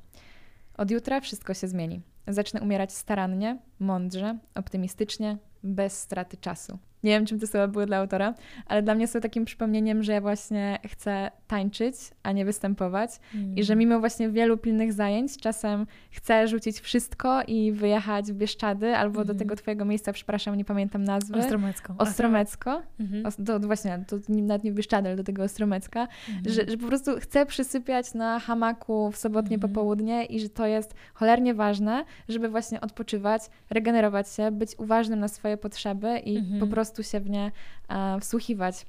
Od 0.78 0.92
jutra 0.92 1.22
wszystko 1.22 1.54
się 1.54 1.68
zmieni. 1.68 2.02
Zacznę 2.28 2.62
umierać 2.62 2.94
starannie, 2.94 3.58
mądrze, 3.80 4.38
optymistycznie, 4.56 5.38
bez 5.64 6.00
straty 6.00 6.38
czasu. 6.38 6.80
Nie 7.04 7.12
wiem, 7.12 7.26
czym 7.26 7.40
te 7.40 7.48
słowa 7.48 7.68
były 7.68 7.86
dla 7.86 7.98
autora, 7.98 8.34
ale 8.66 8.82
dla 8.82 8.96
mnie 8.96 9.08
są 9.08 9.20
takim 9.22 9.46
przypomnieniem, 9.46 10.04
że 10.04 10.12
ja 10.14 10.22
właśnie 10.22 10.80
chcę 10.88 11.32
tańczyć, 11.48 11.96
a 12.24 12.32
nie 12.32 12.46
występować 12.46 13.12
i 13.56 13.64
że 13.64 13.76
mimo 13.76 14.00
właśnie 14.00 14.30
wielu 14.30 14.58
pilnych 14.58 14.94
zajęć 14.94 15.38
czasem 15.38 15.88
chcę 16.12 16.48
rzucić 16.48 16.80
wszystko 16.80 17.42
i 17.48 17.72
wyjechać 17.72 18.26
w 18.32 18.36
Bieszczady 18.36 18.96
albo 18.96 19.14
do 19.16 19.22
Mhm. 19.22 19.40
tego 19.40 19.56
twojego 19.56 19.86
miejsca, 19.86 20.14
przepraszam, 20.14 20.56
nie 20.56 20.66
pamiętam 20.66 21.04
nazwy. 21.04 21.34
Ostromecko, 21.98 22.82
Mhm. 23.00 23.26
Os- 23.26 23.42
do, 23.42 23.60
do 23.60 23.68
właśnie, 23.68 24.04
nie- 24.30 24.44
nawet 24.44 24.64
nie 24.64 24.72
w 24.72 24.76
Bieszczady, 24.76 25.08
ale 25.10 25.18
do 25.18 25.24
tego 25.24 25.44
Ostromecka, 25.44 26.08
Mhm. 26.30 26.56
że, 26.56 26.72
że 26.72 26.78
po 26.78 26.88
prostu 26.88 27.12
chcę 27.20 27.46
przysypiać 27.46 28.14
na 28.14 28.40
hamaku 28.40 29.12
w 29.12 29.18
sobotnie 29.18 29.56
Mhm. 29.56 29.74
popołudnie 29.74 30.26
i 30.26 30.40
że 30.40 30.50
to 30.50 30.66
jest 30.68 30.94
cholernie 31.14 31.54
ważne, 31.54 32.06
żeby 32.30 32.50
właśnie 32.50 32.82
odpoczywać, 32.82 33.42
regenerować 33.70 34.30
się, 34.34 34.52
być 34.52 34.72
uważnym 34.78 35.20
na 35.20 35.28
swoje 35.28 35.58
potrzeby 35.58 36.20
i 36.26 36.60
po 36.60 36.68
prostu 36.68 36.89
się 37.04 37.20
w 37.20 37.30
nie 37.30 37.52
e, 37.90 38.20
wsłuchiwać. 38.20 38.86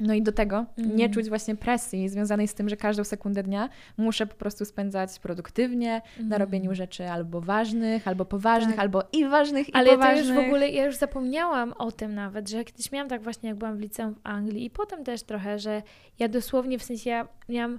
No 0.00 0.14
i 0.14 0.22
do 0.22 0.32
tego 0.32 0.66
nie 0.76 0.84
Mhm. 0.92 1.12
czuć 1.12 1.28
właśnie 1.28 1.56
presji 1.56 2.08
związanej 2.08 2.48
z 2.48 2.54
tym, 2.54 2.68
że 2.68 2.76
każdą 2.76 3.04
sekundę 3.04 3.42
dnia 3.42 3.68
muszę 3.96 4.26
po 4.26 4.34
prostu 4.34 4.64
spędzać 4.64 5.18
produktywnie 5.18 5.90
na 6.18 6.22
Mhm. 6.22 6.42
robieniu 6.42 6.74
rzeczy 6.74 7.08
albo 7.10 7.40
ważnych, 7.40 8.08
albo 8.08 8.24
poważnych, 8.24 8.70
Tak. 8.76 8.80
albo 8.80 9.02
i 9.12 9.24
ważnych, 9.28 9.68
i 9.68 9.72
Ale 9.74 9.86
to 9.86 9.92
poważnych. 9.92 10.26
już 10.26 10.36
w 10.36 10.38
ogóle, 10.46 10.70
ja 10.70 10.84
już 10.86 10.96
zapomniałam 10.96 11.72
o 11.72 11.92
tym 11.92 12.14
nawet, 12.14 12.48
że 12.50 12.64
kiedyś 12.64 12.92
miałam 12.92 13.08
tak 13.08 13.22
właśnie, 13.22 13.48
jak 13.48 13.58
byłam 13.58 13.76
w 13.76 13.80
liceum 13.80 14.14
w 14.14 14.20
Anglii 14.24 14.64
i 14.64 14.70
potem 14.70 15.04
też 15.04 15.22
trochę, 15.22 15.58
że 15.58 15.82
ja 16.18 16.28
dosłownie, 16.28 16.78
w 16.78 16.82
sensie 16.82 17.10
ja 17.10 17.28
miałam, 17.48 17.78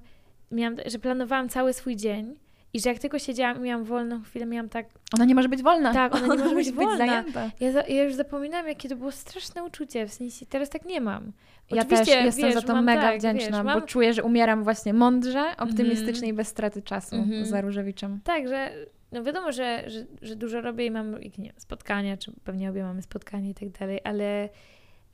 miałam 0.52 0.76
że 0.86 1.00
planowałam 1.00 1.50
cały 1.50 1.74
swój 1.74 1.96
dzień 1.96 2.36
i 2.74 2.80
że 2.80 2.90
jak 2.90 3.00
tylko 3.00 3.20
siedziałam 3.20 3.58
i 3.58 3.60
miałam 3.60 3.84
wolną 3.84 4.22
chwilę, 4.22 4.46
miałam 4.46 4.70
tak, 4.70 4.86
Ona 5.14 5.26
nie 5.26 5.36
może 5.36 5.50
być 5.50 5.62
wolna. 5.64 5.94
Tak, 5.94 6.16
ona 6.16 6.22
nie 6.36 6.44
może 6.44 6.56
być 6.56 6.68
musi 6.68 6.72
wolna. 6.72 6.98
zajęta. 6.98 7.52
ja, 7.60 7.72
za, 7.72 7.82
ja 7.88 8.04
już 8.04 8.14
zapominam, 8.14 8.68
jakie 8.68 8.90
to 8.90 8.96
było 8.96 9.12
straszne 9.12 9.64
uczucie, 9.64 10.08
w 10.08 10.14
sensie 10.14 10.46
teraz 10.46 10.70
tak 10.70 10.86
nie 10.86 11.02
mam. 11.02 11.32
Ja 11.72 11.82
Oczywiście, 11.82 12.06
też 12.16 12.26
jestem 12.26 12.46
wiesz, 12.46 12.54
za 12.56 12.62
to 12.62 12.74
mam 12.74 12.86
mega 12.86 13.02
tak, 13.02 13.20
wdzięczna, 13.20 13.40
wiesz, 13.48 13.58
bo 13.58 13.64
mam, 13.64 13.86
czuję, 13.86 14.14
że 14.14 14.24
umieram 14.24 14.64
właśnie 14.64 14.94
mądrze, 14.94 15.46
optymistycznie 15.58 16.28
i 16.28 16.34
bez 16.34 16.48
straty 16.48 16.82
czasu 16.82 17.16
Mhm. 17.16 17.46
za 17.46 17.62
Różewiczem. 17.62 18.20
Tak, 18.24 18.48
że 18.48 18.72
no 19.12 19.24
wiadomo, 19.24 19.52
że, 19.52 19.84
że, 19.88 20.06
że 20.22 20.36
dużo 20.36 20.62
robię 20.62 20.86
i 20.86 20.92
mam 20.92 21.12
nie, 21.20 21.30
wiem, 21.38 21.54
spotkania, 21.58 22.18
czy 22.18 22.32
pewnie 22.44 22.70
obie 22.70 22.84
mamy 22.84 23.02
spotkania 23.02 23.50
i 23.50 23.54
tak 23.54 23.70
dalej, 23.70 24.00
ale, 24.04 24.50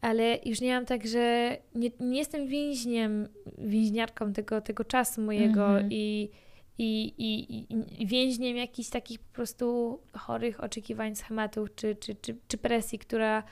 ale 0.02 0.38
już 0.46 0.62
nie 0.62 0.74
mam 0.76 0.86
tak, 0.86 1.08
że 1.08 1.58
nie, 1.76 1.90
nie 2.00 2.18
jestem 2.20 2.48
więźniem, 2.48 3.28
więźniarką 3.58 4.34
tego, 4.34 4.62
tego 4.62 4.84
czasu 4.84 5.22
mojego 5.22 5.66
Mhm. 5.68 5.88
i, 5.92 5.96
i, 5.96 6.30
i, 6.78 7.14
i, 7.18 8.02
i 8.04 8.08
więźniem 8.08 8.58
jakichś 8.58 8.90
takich 8.90 9.20
po 9.20 9.34
prostu 9.34 10.00
chorych 10.14 10.64
oczekiwań, 10.64 11.16
schematów 11.16 11.76
czy, 11.76 11.96
czy, 11.96 12.16
czy, 12.16 12.38
czy 12.48 12.58
presji, 12.58 13.00
która 13.00 13.44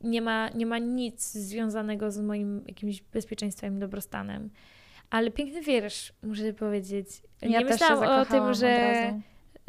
nie 0.00 0.22
ma, 0.22 0.48
nie 0.48 0.66
ma 0.66 0.78
nic 0.78 1.32
związanego 1.32 2.10
z 2.10 2.18
moim 2.18 2.64
jakimś 2.66 3.02
bezpieczeństwem 3.02 3.76
i 3.76 3.80
dobrostanem. 3.80 4.50
Ale 5.10 5.30
piękny 5.30 5.62
wiersz, 5.62 6.12
muszę 6.22 6.52
powiedzieć. 6.52 7.08
Ja 7.42 7.60
nie 7.60 7.64
myślałam 7.64 8.20
o 8.20 8.26
tym, 8.26 8.54
że, 8.54 9.14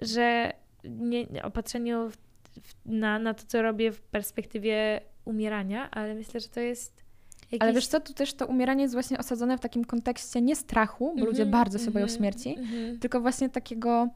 że 0.02 0.54
nie, 0.84 1.44
opatrzeniu 1.44 2.10
w, 2.10 2.18
w, 2.62 2.76
na, 2.86 3.20
na 3.20 3.34
to, 3.34 3.44
co 3.48 3.62
robię 3.62 3.92
w 3.92 4.02
perspektywie 4.02 5.02
umierania, 5.26 5.92
ale 5.92 6.16
myślę, 6.16 6.40
że 6.40 6.48
to 6.48 6.60
jest 6.60 7.07
jakiś... 7.52 7.62
Ale 7.62 7.74
wiesz 7.74 7.88
co, 7.88 8.00
tu 8.00 8.14
też 8.14 8.34
to 8.34 8.46
umieranie 8.48 8.82
jest 8.82 8.94
właśnie 8.96 9.18
osadzone 9.18 9.58
w 9.58 9.62
takim 9.62 9.86
kontekście 9.86 10.42
nie 10.42 10.56
strachu, 10.56 11.14
bo 11.20 11.26
ludzie 11.26 11.44
Mhm, 11.44 11.52
bardzo 11.52 11.80
się 11.80 11.92
boją 11.92 12.06
mhm, 12.06 12.18
śmierci, 12.20 12.56
mhm. 12.60 13.00
tylko 13.00 13.22
właśnie 13.22 13.50
takiego 13.50 14.08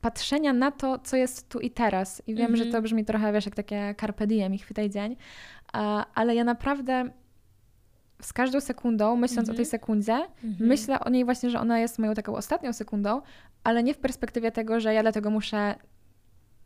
patrzenia 0.00 0.52
na 0.52 0.70
to, 0.70 0.98
co 0.98 1.16
jest 1.16 1.48
tu 1.48 1.60
i 1.60 1.70
teraz. 1.70 2.22
I 2.26 2.34
wiem, 2.34 2.56
że 2.56 2.64
Mhm. 2.64 2.72
to 2.72 2.82
brzmi 2.82 3.04
trochę, 3.04 3.32
wiesz, 3.32 3.46
jak 3.46 3.54
takie 3.54 3.94
carpe 4.00 4.26
diem 4.26 4.54
i 4.54 4.58
chwytaj 4.58 4.90
dzień, 4.90 5.16
ale 6.14 6.34
ja 6.34 6.44
naprawdę 6.44 7.10
z 8.22 8.32
każdą 8.32 8.60
sekundą, 8.60 9.16
myśląc 9.16 9.48
o 9.48 9.52
Mhm. 9.52 9.56
tej 9.56 9.66
sekundzie, 9.66 10.12
Mhm. 10.44 10.68
myślę 10.68 11.00
o 11.00 11.10
niej 11.10 11.24
właśnie, 11.24 11.50
że 11.50 11.60
ona 11.60 11.78
jest 11.78 11.98
moją 11.98 12.14
taką 12.14 12.34
ostatnią 12.36 12.72
sekundą, 12.72 13.22
ale 13.64 13.82
nie 13.82 13.94
w 13.94 13.98
perspektywie 13.98 14.52
tego, 14.52 14.80
że 14.80 14.94
ja 14.94 15.02
dlatego 15.02 15.30
muszę 15.30 15.74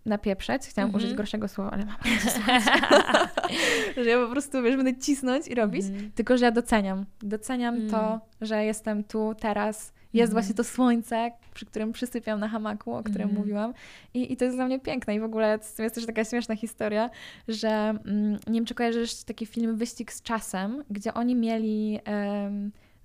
napieprzeć. 0.06 0.62
Chciałam 0.62 0.88
Mhm. 0.88 1.04
użyć 1.04 1.16
gorszego 1.16 1.48
słowa, 1.48 1.70
ale 1.70 1.84
mam 1.86 1.96
że 4.04 4.10
ja 4.10 4.24
po 4.26 4.30
prostu, 4.32 4.62
wiesz, 4.62 4.76
będę 4.76 4.96
cisnąć 4.96 5.46
i 5.48 5.54
robić, 5.54 5.86
Mhm. 5.86 6.10
tylko 6.14 6.36
że 6.38 6.44
ja 6.44 6.50
doceniam. 6.50 7.04
Doceniam 7.22 7.74
Mm. 7.74 7.90
to, 7.90 8.20
że 8.40 8.64
jestem 8.64 9.04
tu, 9.04 9.34
teraz. 9.40 9.96
Jest 10.12 10.30
Mhm. 10.30 10.42
właśnie 10.44 10.54
to 10.54 10.64
słońce, 10.64 11.30
przy 11.54 11.66
którym 11.66 11.92
przysypiam 11.92 12.40
na 12.40 12.48
hamaku, 12.48 12.92
o 12.94 13.02
którym 13.02 13.22
Mhm. 13.28 13.38
mówiłam. 13.40 13.74
I, 14.14 14.32
I 14.32 14.36
to 14.36 14.44
jest 14.44 14.56
dla 14.56 14.66
mnie 14.66 14.80
piękne. 14.80 15.14
I 15.14 15.20
w 15.20 15.24
ogóle 15.24 15.58
to 15.76 15.82
jest 15.82 15.94
też 15.94 16.06
taka 16.06 16.24
śmieszna 16.24 16.56
historia, 16.56 17.10
że 17.48 17.68
mm, 17.68 18.32
nie 18.46 18.54
wiem, 18.54 18.64
czy 18.64 18.74
kojarzysz 18.74 19.24
taki 19.24 19.46
film 19.46 19.76
Wyścig 19.76 20.12
z 20.12 20.22
czasem, 20.22 20.84
gdzie 20.90 21.14
oni 21.14 21.34
mieli 21.34 22.00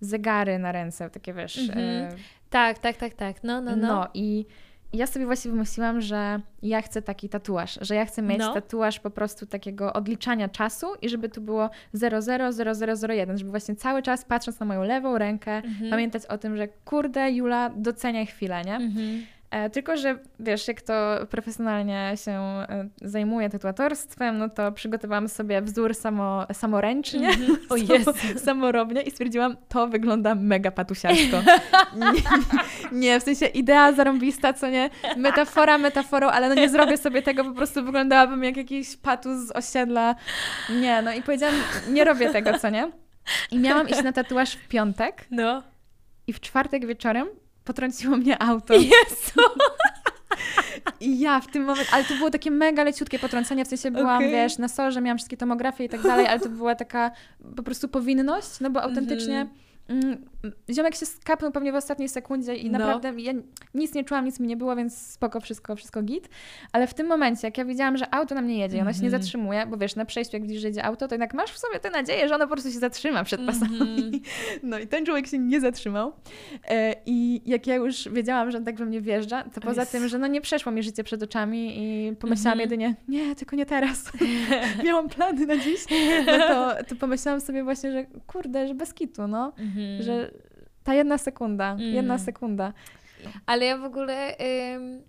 zegary 0.01 0.59
na 0.59 0.71
ręce, 0.71 1.09
takie 1.09 1.33
wiesz... 1.33 1.57
Mhm. 1.57 1.79
e, 1.79 2.09
Tak, 2.49 2.79
tak, 2.79 2.97
tak, 2.97 3.13
tak. 3.13 3.43
No, 3.43 3.61
no, 3.61 3.75
no, 3.75 3.87
no. 3.87 4.07
i 4.13 4.45
ja 4.93 5.07
sobie 5.07 5.25
właśnie 5.25 5.51
wymyśliłam, 5.51 6.01
że 6.01 6.39
ja 6.61 6.81
chcę 6.81 7.01
taki 7.01 7.29
tatuaż, 7.29 7.79
że 7.81 7.95
ja 7.95 8.05
chcę 8.05 8.21
mieć 8.21 8.39
No. 8.39 8.53
tatuaż 8.53 8.99
po 8.99 9.09
prostu 9.09 9.45
takiego 9.45 9.93
odliczania 9.93 10.49
czasu 10.49 10.87
i 11.01 11.09
żeby 11.09 11.29
tu 11.29 11.41
było 11.41 11.69
000001, 11.93 13.37
żeby 13.37 13.51
właśnie 13.51 13.75
cały 13.75 14.01
czas 14.01 14.25
patrząc 14.25 14.59
na 14.59 14.65
moją 14.65 14.83
lewą 14.83 15.17
rękę, 15.17 15.51
Mhm. 15.57 15.89
pamiętać 15.91 16.25
o 16.25 16.37
tym, 16.37 16.57
że 16.57 16.67
kurde 16.67 17.31
Jula, 17.31 17.69
doceniaj 17.75 18.25
chwilę, 18.25 18.61
nie? 18.65 18.75
Mhm. 18.75 19.25
E, 19.51 19.69
tylko, 19.69 19.97
że 19.97 20.19
wiesz, 20.39 20.67
jak 20.67 20.81
to 20.81 20.93
profesjonalnie 21.29 22.13
się 22.25 22.31
e, 22.31 22.89
zajmuje 23.01 23.49
tatuatorstwem, 23.49 24.37
no 24.37 24.49
to 24.49 24.71
przygotowałam 24.71 25.27
sobie 25.29 25.61
wzór 25.61 25.95
samo, 25.95 26.45
samoręcznie, 26.53 27.29
Mhm. 27.29 27.57
O 27.69 27.75
Jezu. 27.75 28.13
samorobnie 28.45 29.01
i 29.01 29.11
stwierdziłam, 29.11 29.57
to 29.69 29.87
wygląda 29.87 30.35
mega 30.35 30.71
patusiaczko. 30.71 31.37
nie, 31.95 32.21
nie, 33.01 33.19
w 33.19 33.23
sensie 33.23 33.45
idea 33.45 33.91
zarąbista, 33.93 34.53
co 34.53 34.69
nie? 34.69 34.89
Metafora 35.17 35.77
metaforą, 35.77 36.27
ale 36.29 36.49
no 36.49 36.55
nie 36.55 36.69
zrobię 36.69 36.97
sobie 36.97 37.21
tego, 37.21 37.43
po 37.43 37.51
prostu 37.53 37.83
wyglądałabym 37.83 38.43
jak 38.43 38.57
jakiś 38.57 38.97
patus 38.97 39.47
z 39.47 39.51
osiedla. 39.51 40.15
Nie, 40.81 41.01
no 41.01 41.13
i 41.13 41.21
powiedziałam, 41.21 41.55
nie 41.89 42.03
robię 42.03 42.29
tego, 42.29 42.59
co 42.59 42.69
nie? 42.69 42.91
I 43.51 43.59
miałam 43.59 43.89
iść 43.89 44.03
na 44.03 44.11
tatuaż 44.11 44.53
w 44.55 44.67
piątek 44.67 45.25
No. 45.31 45.63
i 46.27 46.33
w 46.33 46.39
czwartek 46.39 46.85
wieczorem 46.85 47.27
potrąciło 47.63 48.17
mnie 48.17 48.41
auto. 48.41 48.73
Jezu. 48.73 49.41
I 50.99 51.19
ja 51.19 51.39
w 51.39 51.47
tym 51.47 51.63
momencie, 51.63 51.91
ale 51.93 52.03
to 52.03 52.15
było 52.15 52.29
takie 52.29 52.51
mega 52.51 52.83
leciutkie 52.83 53.19
potrącenie, 53.19 53.65
w 53.65 53.67
sensie 53.67 53.91
byłam, 53.91 54.17
Okej. 54.17 54.31
wiesz, 54.31 54.57
na 54.57 54.67
sorze, 54.67 55.01
miałam 55.01 55.17
wszystkie 55.17 55.37
tomografie 55.37 55.83
i 55.83 55.89
tak 55.89 56.01
dalej, 56.01 56.27
ale 56.27 56.39
to 56.39 56.49
była 56.49 56.75
taka 56.75 57.11
po 57.55 57.63
prostu 57.63 57.87
powinność, 57.87 58.59
no 58.59 58.69
bo 58.69 58.81
autentycznie 58.81 59.47
mm, 59.87 60.25
ziomek 60.71 60.95
się 60.95 61.05
skapnął 61.05 61.51
pewnie 61.51 61.71
w 61.71 61.75
ostatniej 61.75 62.09
sekundzie 62.09 62.55
i 62.55 62.69
No. 62.71 62.79
naprawdę 62.79 63.13
ja 63.21 63.33
nic 63.73 63.93
nie 63.93 64.03
czułam, 64.03 64.25
nic 64.25 64.39
mi 64.39 64.47
nie 64.47 64.57
było, 64.57 64.75
więc 64.75 64.97
spoko, 64.97 65.39
wszystko, 65.39 65.75
wszystko 65.75 66.03
git. 66.03 66.29
Ale 66.73 66.87
w 66.87 66.93
tym 66.93 67.07
momencie, 67.07 67.47
jak 67.47 67.57
ja 67.57 67.65
widziałam, 67.65 67.97
że 67.97 68.13
auto 68.13 68.35
na 68.35 68.41
mnie 68.41 68.57
jedzie 68.57 68.77
i 68.77 68.81
ono 68.81 68.93
się 68.93 68.99
nie 68.99 69.05
Mhm. 69.05 69.23
zatrzymuje, 69.23 69.65
bo 69.65 69.77
wiesz, 69.77 69.95
na 69.95 70.05
przejściu 70.05 70.35
jak 70.37 70.43
widzisz, 70.43 70.61
że 70.61 70.67
jedzie 70.67 70.83
auto, 70.85 71.07
to 71.07 71.13
jednak 71.15 71.33
masz 71.33 71.51
w 71.51 71.57
sobie 71.57 71.79
tę 71.79 71.89
nadzieję, 71.89 72.27
że 72.27 72.35
ono 72.35 72.47
po 72.47 72.53
prostu 72.53 72.71
się 72.71 72.79
zatrzyma 72.79 73.23
przed 73.23 73.45
pasami. 73.45 73.79
Mhm. 73.81 74.11
No 74.63 74.79
i 74.79 74.87
ten 74.87 75.05
człowiek 75.05 75.27
się 75.27 75.37
nie 75.39 75.59
zatrzymał. 75.61 76.13
E, 76.69 76.95
I 77.05 77.41
jak 77.45 77.67
ja 77.67 77.75
już 77.75 78.09
wiedziałam, 78.09 78.51
że 78.51 78.57
on 78.57 78.65
tak 78.65 78.75
we 78.75 78.85
mnie 78.85 79.01
wjeżdża, 79.01 79.43
to 79.43 79.61
poza 79.61 79.81
Jezu. 79.81 79.91
tym, 79.91 80.07
że 80.07 80.17
no 80.17 80.27
nie 80.27 80.41
przeszło 80.41 80.71
mi 80.71 80.83
życie 80.83 81.03
przed 81.03 81.23
oczami 81.23 81.73
i 81.77 82.15
pomyślałam 82.15 82.59
Mhm. 82.59 82.71
jedynie, 82.71 82.95
nie, 83.07 83.35
tylko 83.35 83.55
nie 83.55 83.65
teraz. 83.65 84.11
Miałam 84.85 85.09
plany 85.09 85.45
na 85.45 85.57
dziś. 85.57 85.85
No 86.25 86.37
to, 86.37 86.73
to 86.89 86.95
pomyślałam 86.95 87.41
sobie 87.41 87.63
właśnie, 87.63 87.91
że 87.91 88.05
kurde, 88.27 88.67
że 88.67 88.73
bez 88.73 88.93
kitu, 88.93 89.27
no. 89.27 89.53
Mhm. 89.59 90.01
Że 90.01 90.30
ta 90.83 90.93
jedna 90.93 91.17
sekunda, 91.17 91.77
jedna 91.79 92.13
Mm. 92.13 92.25
sekunda. 92.25 92.73
Ale 93.45 93.65
ja 93.65 93.77
w 93.77 93.83
ogóle. 93.83 94.35
Ym, 94.75 95.01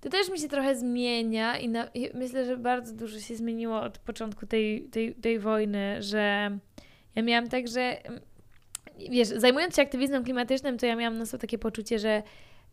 to 0.00 0.08
też 0.08 0.30
mi 0.30 0.38
się 0.38 0.48
trochę 0.48 0.76
zmienia 0.76 1.58
i, 1.58 1.68
na, 1.68 1.86
i 1.94 2.10
myślę, 2.14 2.44
że 2.46 2.56
bardzo 2.56 2.94
dużo 2.94 3.20
się 3.20 3.36
zmieniło 3.36 3.80
od 3.80 3.98
początku 3.98 4.46
tej, 4.46 4.82
tej, 4.82 5.14
tej 5.14 5.38
wojny, 5.38 6.02
że 6.02 6.50
ja 7.14 7.22
miałam 7.22 7.48
tak, 7.48 7.68
że. 7.68 7.96
Wiesz, 9.10 9.28
zajmując 9.28 9.76
się 9.76 9.82
aktywizmem 9.82 10.24
klimatycznym, 10.24 10.78
to 10.78 10.86
ja 10.86 10.96
miałam 10.96 11.18
na 11.18 11.26
sobie 11.26 11.40
takie 11.40 11.58
poczucie, 11.58 11.98
że 11.98 12.22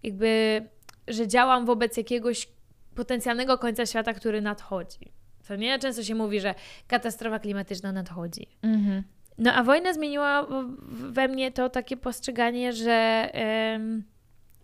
jakby, 0.03 0.61
że 1.07 1.27
działam 1.27 1.65
wobec 1.65 1.97
jakiegoś 1.97 2.47
potencjalnego 2.95 3.57
końca 3.57 3.85
świata, 3.85 4.13
który 4.13 4.41
nadchodzi. 4.41 5.11
Co 5.41 5.55
nie? 5.55 5.79
Często 5.79 6.03
się 6.03 6.15
mówi, 6.15 6.39
że 6.39 6.55
katastrofa 6.87 7.39
klimatyczna 7.39 7.91
nadchodzi. 7.91 8.47
Mhm. 8.61 9.03
No 9.37 9.53
a 9.53 9.63
wojna 9.63 9.93
zmieniła 9.93 10.47
we 10.89 11.27
mnie 11.27 11.51
to 11.51 11.69
takie 11.69 11.97
postrzeganie, 11.97 12.73
że, 12.73 13.29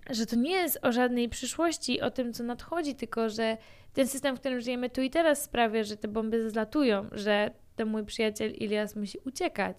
że 0.09 0.25
to 0.25 0.35
nie 0.35 0.51
jest 0.51 0.79
o 0.81 0.91
żadnej 0.91 1.29
przyszłości, 1.29 2.01
o 2.01 2.11
tym, 2.11 2.33
co 2.33 2.43
nadchodzi, 2.43 2.95
tylko 2.95 3.29
że 3.29 3.57
ten 3.93 4.07
system, 4.07 4.35
w 4.35 4.39
którym 4.39 4.61
żyjemy 4.61 4.89
tu 4.89 5.01
i 5.01 5.09
teraz 5.09 5.43
sprawia, 5.43 5.83
że 5.83 5.97
te 5.97 6.07
bomby 6.07 6.49
zlatują, 6.49 7.05
że 7.11 7.51
ten 7.75 7.87
mój 7.87 8.05
przyjaciel 8.05 8.51
Ilias 8.51 8.95
musi 8.95 9.17
uciekać, 9.25 9.77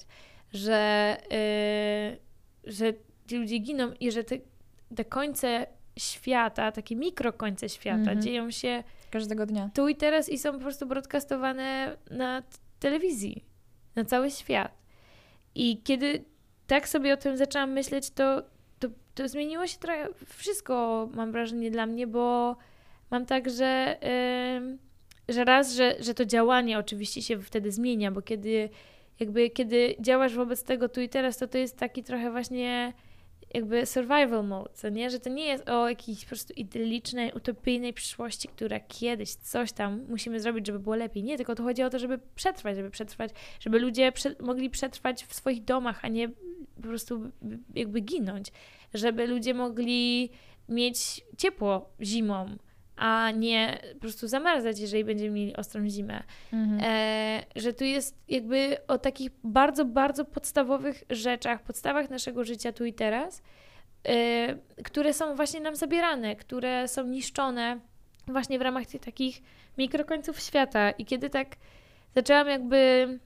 że, 0.53 1.17
y, 1.33 2.71
że 2.71 2.93
ci 3.27 3.37
ludzie 3.37 3.59
giną 3.59 3.93
i 4.01 4.11
że 4.13 4.25
te, 4.25 4.37
te 4.97 5.05
końce 5.05 5.67
świata, 5.99 6.73
takie 6.73 6.97
mikrokońce 6.97 7.69
świata 7.69 7.99
Mhm. 8.01 8.23
dzieją 8.23 8.51
się 8.51 8.85
Każdego 9.11 9.47
dnia. 9.47 9.71
tu 9.75 9.89
i 9.89 9.97
teraz 9.97 10.29
i 10.29 10.39
są 10.39 10.53
po 10.53 10.59
prostu 10.59 10.87
broadcastowane 10.87 11.97
na 12.11 12.43
telewizji, 12.81 13.45
na 13.97 14.05
cały 14.05 14.31
świat. 14.31 14.82
I 15.55 15.83
kiedy 15.85 16.25
tak 16.67 16.89
sobie 16.89 17.15
o 17.15 17.17
tym 17.17 17.37
zaczęłam 17.37 17.73
myśleć, 17.73 18.11
to, 18.11 18.43
to, 18.79 18.89
to 19.15 19.29
zmieniło 19.29 19.67
się 19.67 19.79
trochę 19.79 20.09
wszystko, 20.27 21.09
mam 21.15 21.33
wrażenie, 21.33 21.71
dla 21.71 21.87
mnie, 21.87 22.07
bo 22.07 22.57
mam 23.11 23.27
tak, 23.27 23.51
że, 23.51 23.99
ym, 24.57 24.79
że 25.29 25.45
raz, 25.45 25.75
że, 25.75 25.97
że 26.01 26.15
to 26.15 26.25
działanie 26.25 26.79
oczywiście 26.79 27.23
się 27.23 27.43
wtedy 27.43 27.73
zmienia, 27.73 28.11
bo 28.11 28.23
kiedy 28.23 28.69
jakby 29.21 29.51
kiedy 29.51 29.95
działasz 30.01 30.35
wobec 30.35 30.65
tego 30.65 30.89
tu 30.89 31.01
i 31.01 31.09
teraz, 31.09 31.39
to 31.39 31.49
to 31.49 31.59
jest 31.59 31.79
taki 31.79 32.03
trochę 32.03 32.31
właśnie 32.31 32.93
jakby 33.55 33.87
survival 33.87 34.47
mode, 34.47 34.71
co 34.75 34.89
nie? 34.89 35.11
Że 35.11 35.21
to 35.21 35.31
nie 35.31 35.45
jest 35.45 35.69
o 35.69 35.89
jakiejś 35.89 36.25
po 36.25 36.29
prostu 36.29 36.53
idyllicznej, 36.53 37.33
utopijnej 37.33 37.93
przyszłości, 37.93 38.49
która 38.49 38.81
kiedyś 38.81 39.35
coś 39.35 39.73
tam 39.73 40.05
musimy 40.09 40.41
zrobić, 40.41 40.67
żeby 40.67 40.79
było 40.79 40.97
lepiej. 40.97 41.23
Nie, 41.23 41.37
tylko 41.37 41.55
to 41.55 41.63
chodzi 41.63 41.83
o 41.83 41.91
to, 41.91 41.99
żeby 41.99 42.19
przetrwać, 42.35 42.77
żeby 42.77 42.91
przetrwać, 42.91 43.31
żeby 43.61 43.79
ludzie 43.79 44.13
prze 44.13 44.35
mogli 44.41 44.71
przetrwać 44.71 45.25
w 45.25 45.35
swoich 45.35 45.65
domach, 45.65 46.05
a 46.05 46.09
nie 46.09 46.29
po 46.77 46.83
prostu 46.83 47.31
jakby 47.75 48.01
ginąć. 48.01 48.53
Żeby 48.95 49.27
ludzie 49.27 49.55
mogli 49.55 50.31
mieć 50.69 51.21
ciepło 51.39 51.91
zimą, 52.01 52.57
a 52.97 53.31
nie 53.31 53.79
po 53.95 54.01
prostu 54.01 54.29
zamarzać, 54.29 54.81
jeżeli 54.81 55.05
będziemy 55.05 55.31
mieli 55.31 55.57
ostrą 55.57 55.89
zimę. 55.89 56.23
Mhm. 56.53 56.81
E, 56.83 57.43
że 57.57 57.73
tu 57.73 57.85
jest 57.85 58.17
jakby 58.29 58.77
o 58.89 58.99
takich 58.99 59.31
bardzo, 59.45 59.85
bardzo 59.85 60.25
podstawowych 60.25 61.05
rzeczach, 61.11 61.63
podstawach 61.63 62.11
naszego 62.11 62.45
życia 62.45 62.73
tu 62.73 62.85
i 62.85 62.93
teraz, 62.93 63.43
e, 64.09 64.57
które 64.85 65.15
są 65.15 65.37
właśnie 65.37 65.61
nam 65.61 65.77
zabierane, 65.77 66.37
które 66.37 66.89
są 66.89 67.07
niszczone 67.07 67.81
właśnie 68.27 68.59
w 68.59 68.63
ramach 68.63 68.87
tych 68.87 69.01
takich 69.01 69.43
mikrokońców 69.79 70.41
świata. 70.41 70.91
I 70.91 71.05
kiedy 71.05 71.31
tak 71.31 71.49
zaczęłam 72.15 72.49
jakby... 72.49 73.19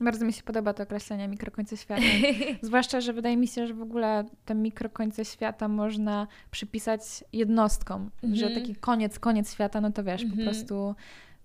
Bardzo 0.00 0.24
mi 0.26 0.32
się 0.32 0.42
podoba 0.42 0.72
to 0.74 0.82
określenie 0.82 1.28
mikrokońce 1.28 1.76
świata. 1.76 2.02
Zwłaszcza, 2.62 3.00
że 3.00 3.12
wydaje 3.12 3.36
mi 3.36 3.46
się, 3.48 3.66
że 3.66 3.74
w 3.74 3.82
ogóle 3.82 4.24
te 4.44 4.54
mikrokońce 4.54 5.24
świata 5.24 5.68
można 5.68 6.26
przypisać 6.50 7.00
jednostkom, 7.32 8.10
Mhm. 8.22 8.34
że 8.36 8.50
taki 8.50 8.76
koniec, 8.76 9.18
koniec 9.18 9.52
świata, 9.52 9.80
no 9.80 9.90
to 9.92 10.04
wiesz, 10.04 10.22
Mhm. 10.22 10.38
po 10.38 10.44
prostu 10.44 10.94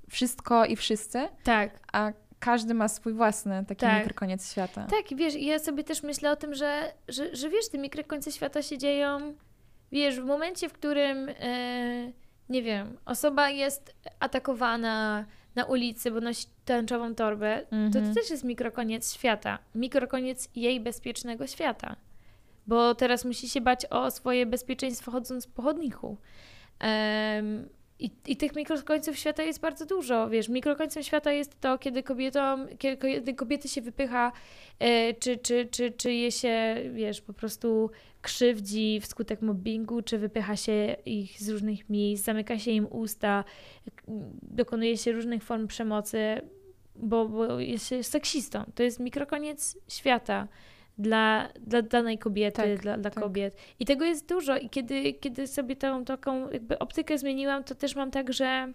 wszystko 0.10 0.65
i 0.65 0.76
wszyscy, 0.76 1.27
tak, 1.44 1.80
a 1.94 2.11
każdy 2.40 2.73
ma 2.73 2.88
swój 2.88 3.14
własny 3.14 3.65
taki 3.68 3.82
Tak. 3.82 3.98
mikrokoniec 3.99 4.52
świata. 4.52 4.88
Tak, 4.90 5.18
wiesz, 5.18 5.36
ja 5.36 5.60
sobie 5.60 5.84
też 5.84 6.03
myślę 6.03 6.32
o 6.32 6.36
tym, 6.36 6.53
że, 6.53 6.94
że, 7.07 7.36
że 7.36 7.49
wiesz, 7.49 7.69
te 7.69 7.77
mikrokońce 7.77 8.32
świata 8.32 8.61
się 8.61 8.77
dzieją, 8.77 9.34
wiesz, 9.91 10.19
w 10.22 10.26
momencie, 10.26 10.69
w 10.69 10.73
którym, 10.73 11.30
e, 11.30 12.11
nie 12.49 12.64
wiem, 12.64 12.98
osoba 13.06 13.49
jest 13.49 13.95
atakowana 14.19 15.26
na 15.56 15.65
ulicy, 15.65 16.11
bo 16.11 16.22
nosi 16.22 16.45
tęczową 16.65 17.15
torbę, 17.15 17.61
to 17.69 17.76
Mhm. 17.76 17.91
to 18.14 18.22
też 18.22 18.30
jest 18.30 18.44
mikrokoniec 18.44 19.14
świata, 19.14 19.60
mikrokoniec 19.76 20.49
jej 20.56 20.80
bezpiecznego 20.80 21.48
świata, 21.48 21.95
bo 22.68 22.95
teraz 22.95 23.26
musi 23.26 23.49
się 23.49 23.61
bać 23.61 23.86
o 23.86 24.11
swoje 24.11 24.45
bezpieczeństwo 24.45 25.11
chodząc 25.11 25.48
po 25.48 25.61
chodniku. 25.61 26.18
Em, 26.80 27.69
i, 27.99 28.11
I 28.27 28.38
tych 28.38 28.56
mikrokońców 28.56 29.18
świata 29.18 29.44
jest 29.44 29.60
bardzo 29.60 29.86
dużo. 29.86 30.30
Wiesz, 30.30 30.49
mikrokońcem 30.49 31.03
świata 31.03 31.32
jest 31.32 31.61
to, 31.61 31.77
kiedy, 31.77 32.03
kobietom, 32.03 32.68
kiedy 32.77 33.34
kobiety 33.34 33.68
się 33.68 33.82
wypycha, 33.82 34.32
e, 34.80 35.14
czy, 35.14 35.38
czy, 35.38 35.68
czy, 35.72 35.91
czy 35.91 36.14
je 36.14 36.32
się, 36.32 36.76
wiesz, 36.94 37.22
po 37.22 37.34
prostu 37.34 37.90
krzywdzi 38.26 38.99
wskutek 39.02 39.41
mobbingu, 39.41 40.02
czy 40.02 40.18
wypycha 40.18 40.56
się 40.56 40.95
ich 41.06 41.41
z 41.41 41.49
różnych 41.49 41.89
miejsc, 41.89 42.26
zamyka 42.26 42.60
się 42.60 42.72
im 42.72 42.88
usta, 42.91 43.43
dokonuje 44.41 44.97
się 44.97 45.11
różnych 45.11 45.43
form 45.43 45.68
przemocy, 45.68 46.41
bo, 46.95 47.30
bo 47.30 47.60
jest 47.60 47.88
się 47.88 48.03
seksistą. 48.03 48.64
To 48.76 48.84
jest 48.84 48.99
mikrokoniec 48.99 49.77
świata 49.88 50.47
dla, 50.97 51.49
dla 51.60 51.81
danej 51.81 52.18
kobiety, 52.18 52.61
tak, 52.61 52.80
dla, 52.80 52.97
dla 52.97 53.11
tak. 53.11 53.23
kobiet. 53.23 53.57
I 53.80 53.85
tego 53.85 54.06
jest 54.06 54.30
dużo. 54.30 54.57
I 54.57 54.69
kiedy, 54.69 55.14
kiedy 55.14 55.47
sobie 55.47 55.76
tą 55.76 56.06
taką 56.06 56.49
jakby 56.49 56.80
optykę 56.80 57.18
zmieniłam, 57.18 57.64
to 57.64 57.76
też 57.76 57.95
mam 57.95 58.11
tak, 58.11 58.34
że 58.34 58.73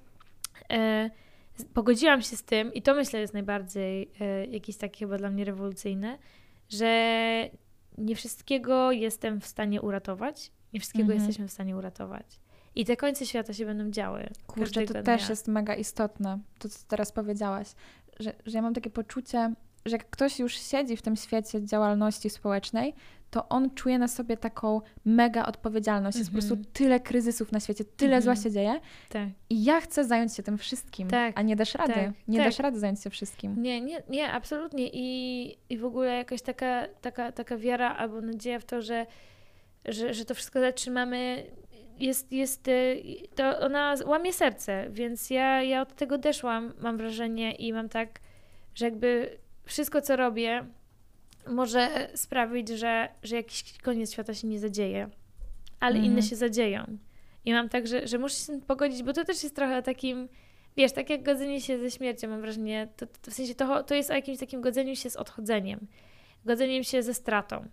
e, 0.73 1.11
pogodziłam 1.75 2.23
się 2.23 2.37
z 2.37 2.45
tym 2.45 2.75
i 2.75 2.83
to 2.83 2.95
myślę 2.95 3.21
jest 3.21 3.35
najbardziej 3.35 4.11
e, 4.21 4.47
jakieś 4.47 4.77
takie 4.77 4.99
chyba 4.99 5.17
dla 5.19 5.31
mnie 5.31 5.45
rewolucyjne, 5.45 6.19
że 6.69 6.91
nie 8.01 8.17
wszystkiego 8.17 8.93
jestem 8.93 9.41
w 9.41 9.47
stanie 9.47 9.83
uratować, 9.83 10.53
nie 10.73 10.81
wszystkiego 10.81 11.13
mhm. 11.13 11.19
jesteśmy 11.19 11.49
w 11.49 11.53
stanie 11.53 11.77
uratować. 11.77 12.41
I 12.75 12.85
te 12.85 12.97
końce 12.97 13.27
świata 13.27 13.53
się 13.53 13.67
będą 13.67 13.91
działy. 13.91 14.29
Kurczę, 14.47 14.85
to 14.85 14.93
dnia. 14.93 15.03
też 15.03 15.29
jest 15.29 15.49
mega 15.49 15.75
istotne, 15.75 16.39
to 16.59 16.69
co 16.69 16.79
teraz 16.89 17.13
powiedziałaś, 17.13 17.75
że, 18.21 18.33
że 18.47 18.59
ja 18.59 18.63
mam 18.63 18.75
takie 18.75 18.91
poczucie, 18.91 19.55
że 19.85 19.97
jak 19.97 20.11
ktoś 20.11 20.39
już 20.39 20.55
siedzi 20.55 20.97
w 20.97 21.03
tym 21.03 21.17
świecie 21.17 21.67
działalności 21.67 22.31
społecznej, 22.31 22.95
to 23.31 23.49
on 23.49 23.71
czuje 23.75 23.99
na 23.99 24.09
sobie 24.09 24.37
taką 24.37 24.81
mega 25.05 25.47
odpowiedzialność. 25.47 26.19
Jest 26.19 26.31
po 26.31 26.35
prostu 26.35 26.55
mhm. 26.55 26.73
tyle 26.73 27.01
kryzysów 27.01 27.53
na 27.53 27.61
świecie, 27.61 27.85
tyle 27.85 28.11
mm 28.11 28.21
-hmm. 28.21 28.25
zła 28.25 28.37
się 28.37 28.51
dzieje. 28.51 28.81
Tak. 29.09 29.29
I 29.51 29.65
ja 29.65 29.81
chcę 29.81 30.05
zająć 30.05 30.35
się 30.35 30.43
tym 30.43 30.59
wszystkim, 30.59 31.09
tak. 31.09 31.39
a 31.39 31.43
nie 31.43 31.57
dasz 31.57 31.75
rady. 31.75 31.95
Tak. 31.95 32.11
Nie 32.29 32.39
tak. 32.39 32.49
dasz 32.49 32.59
rady 32.59 32.79
zająć 32.79 33.03
się 33.03 33.11
wszystkim. 33.11 33.63
Nie, 33.63 33.81
nie, 33.81 34.03
nie, 34.09 34.33
absolutnie. 34.33 34.89
I, 34.93 35.59
i 35.69 35.79
w 35.79 35.85
ogóle 35.85 36.17
jakaś 36.17 36.43
taka, 36.43 36.87
taka, 37.01 37.33
taka 37.33 37.57
wiara 37.57 37.97
albo 37.97 38.21
nadzieja 38.21 38.59
w 38.59 38.65
to, 38.65 38.83
że, 38.83 39.07
że, 39.85 40.15
że 40.15 40.25
to 40.25 40.35
wszystko 40.35 40.61
zatrzymamy, 40.61 41.47
jest, 41.99 42.33
jest, 42.33 42.69
y, 42.69 43.03
to 43.35 43.61
ona 43.61 43.95
łamie 44.07 44.33
serce, 44.33 44.87
więc 44.91 45.31
ja, 45.31 45.63
ja 45.63 45.83
od 45.83 45.95
tego 45.95 46.19
deszłam, 46.19 46.73
mam 46.81 46.97
wrażenie 46.97 47.53
i 47.53 47.73
mam 47.73 47.89
tak, 47.89 48.21
że 48.75 48.85
jakby 48.85 49.39
wszystko, 49.71 50.03
co 50.03 50.17
robię, 50.17 50.65
może 51.47 52.09
sprawić, 52.15 52.69
że, 52.69 53.09
że 53.23 53.37
jakiś 53.37 53.79
koniec 53.79 54.13
świata 54.13 54.35
się 54.35 54.49
nie 54.49 54.59
zadzieje, 54.59 55.09
ale 55.81 55.95
mhm. 55.95 56.13
inne 56.13 56.23
się 56.23 56.37
zadzieją. 56.37 56.99
I 57.45 57.53
mam 57.53 57.69
tak, 57.69 57.87
że, 57.87 58.09
że 58.09 58.19
muszę 58.19 58.35
się 58.35 58.41
z 58.41 58.47
tym 58.47 58.61
pogodzić, 58.61 59.03
bo 59.03 59.13
to 59.13 59.25
też 59.25 59.43
jest 59.43 59.57
trochę 59.57 59.83
takim, 59.83 60.29
wiesz, 60.77 60.93
tak 60.93 61.11
jak 61.11 61.23
godzenie 61.23 61.61
się 61.61 61.79
ze 61.79 61.91
śmiercią, 61.91 62.29
mam 62.29 62.41
wrażenie, 62.41 62.89
to, 62.97 63.07
to 63.07 63.31
w 63.31 63.35
sensie 63.35 63.55
to, 63.55 63.83
to 63.83 63.95
jest 63.95 64.11
o 64.11 64.15
jakimś 64.15 64.39
takim 64.39 64.61
godzeniu 64.61 64.97
się 64.97 65.11
z 65.11 65.17
odchodzeniem, 65.17 65.87
godzeniem 66.45 66.85
się 66.85 67.03
ze 67.03 67.15
stratą. 67.15 67.69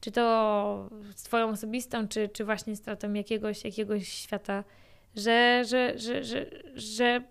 Czy 0.00 0.10
to 0.10 0.88
z 1.14 1.22
Twoją 1.22 1.48
osobistą, 1.48 2.08
czy, 2.08 2.28
czy 2.28 2.44
właśnie 2.44 2.76
stratą 2.76 3.12
jakiegoś, 3.12 3.64
jakiegoś 3.64 4.08
świata, 4.08 4.64
że, 5.16 5.64
że, 5.64 5.98
że, 5.98 6.24
że, 6.24 6.46
że 6.74 7.22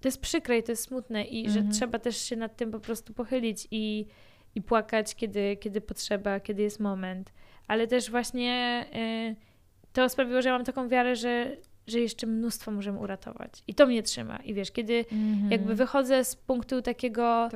to 0.00 0.08
jest 0.08 0.20
przykre 0.20 0.58
i 0.58 0.62
to 0.62 0.72
jest 0.72 0.84
smutne 0.84 1.24
i 1.24 1.46
mhm. 1.46 1.54
że 1.66 1.78
trzeba 1.78 1.98
też 1.98 2.16
się 2.16 2.36
nad 2.36 2.56
tym 2.56 2.70
po 2.70 2.80
prostu 2.80 3.14
pochylić 3.14 3.68
i, 3.70 4.06
i 4.54 4.62
płakać, 4.62 5.14
kiedy, 5.14 5.56
kiedy 5.56 5.80
potrzeba, 5.80 6.40
kiedy 6.40 6.62
jest 6.62 6.80
moment. 6.80 7.32
Ale 7.66 7.86
też 7.86 8.10
właśnie 8.10 8.84
y, 9.34 9.48
to 9.92 10.08
sprawiło, 10.08 10.42
że 10.42 10.48
ja 10.48 10.54
mam 10.54 10.64
taką 10.64 10.88
wiarę, 10.88 11.16
że, 11.16 11.56
że 11.86 12.00
jeszcze 12.00 12.26
mnóstwo 12.26 12.70
możemy 12.70 12.98
uratować. 12.98 13.62
I 13.66 13.74
to 13.74 13.86
mnie 13.86 14.02
trzyma. 14.02 14.36
I 14.36 14.54
wiesz, 14.54 14.70
kiedy 14.70 15.04
mhm. 15.12 15.50
jakby 15.50 15.74
wychodzę 15.74 16.24
z 16.24 16.36
punktu 16.36 16.82
takiego 16.82 17.48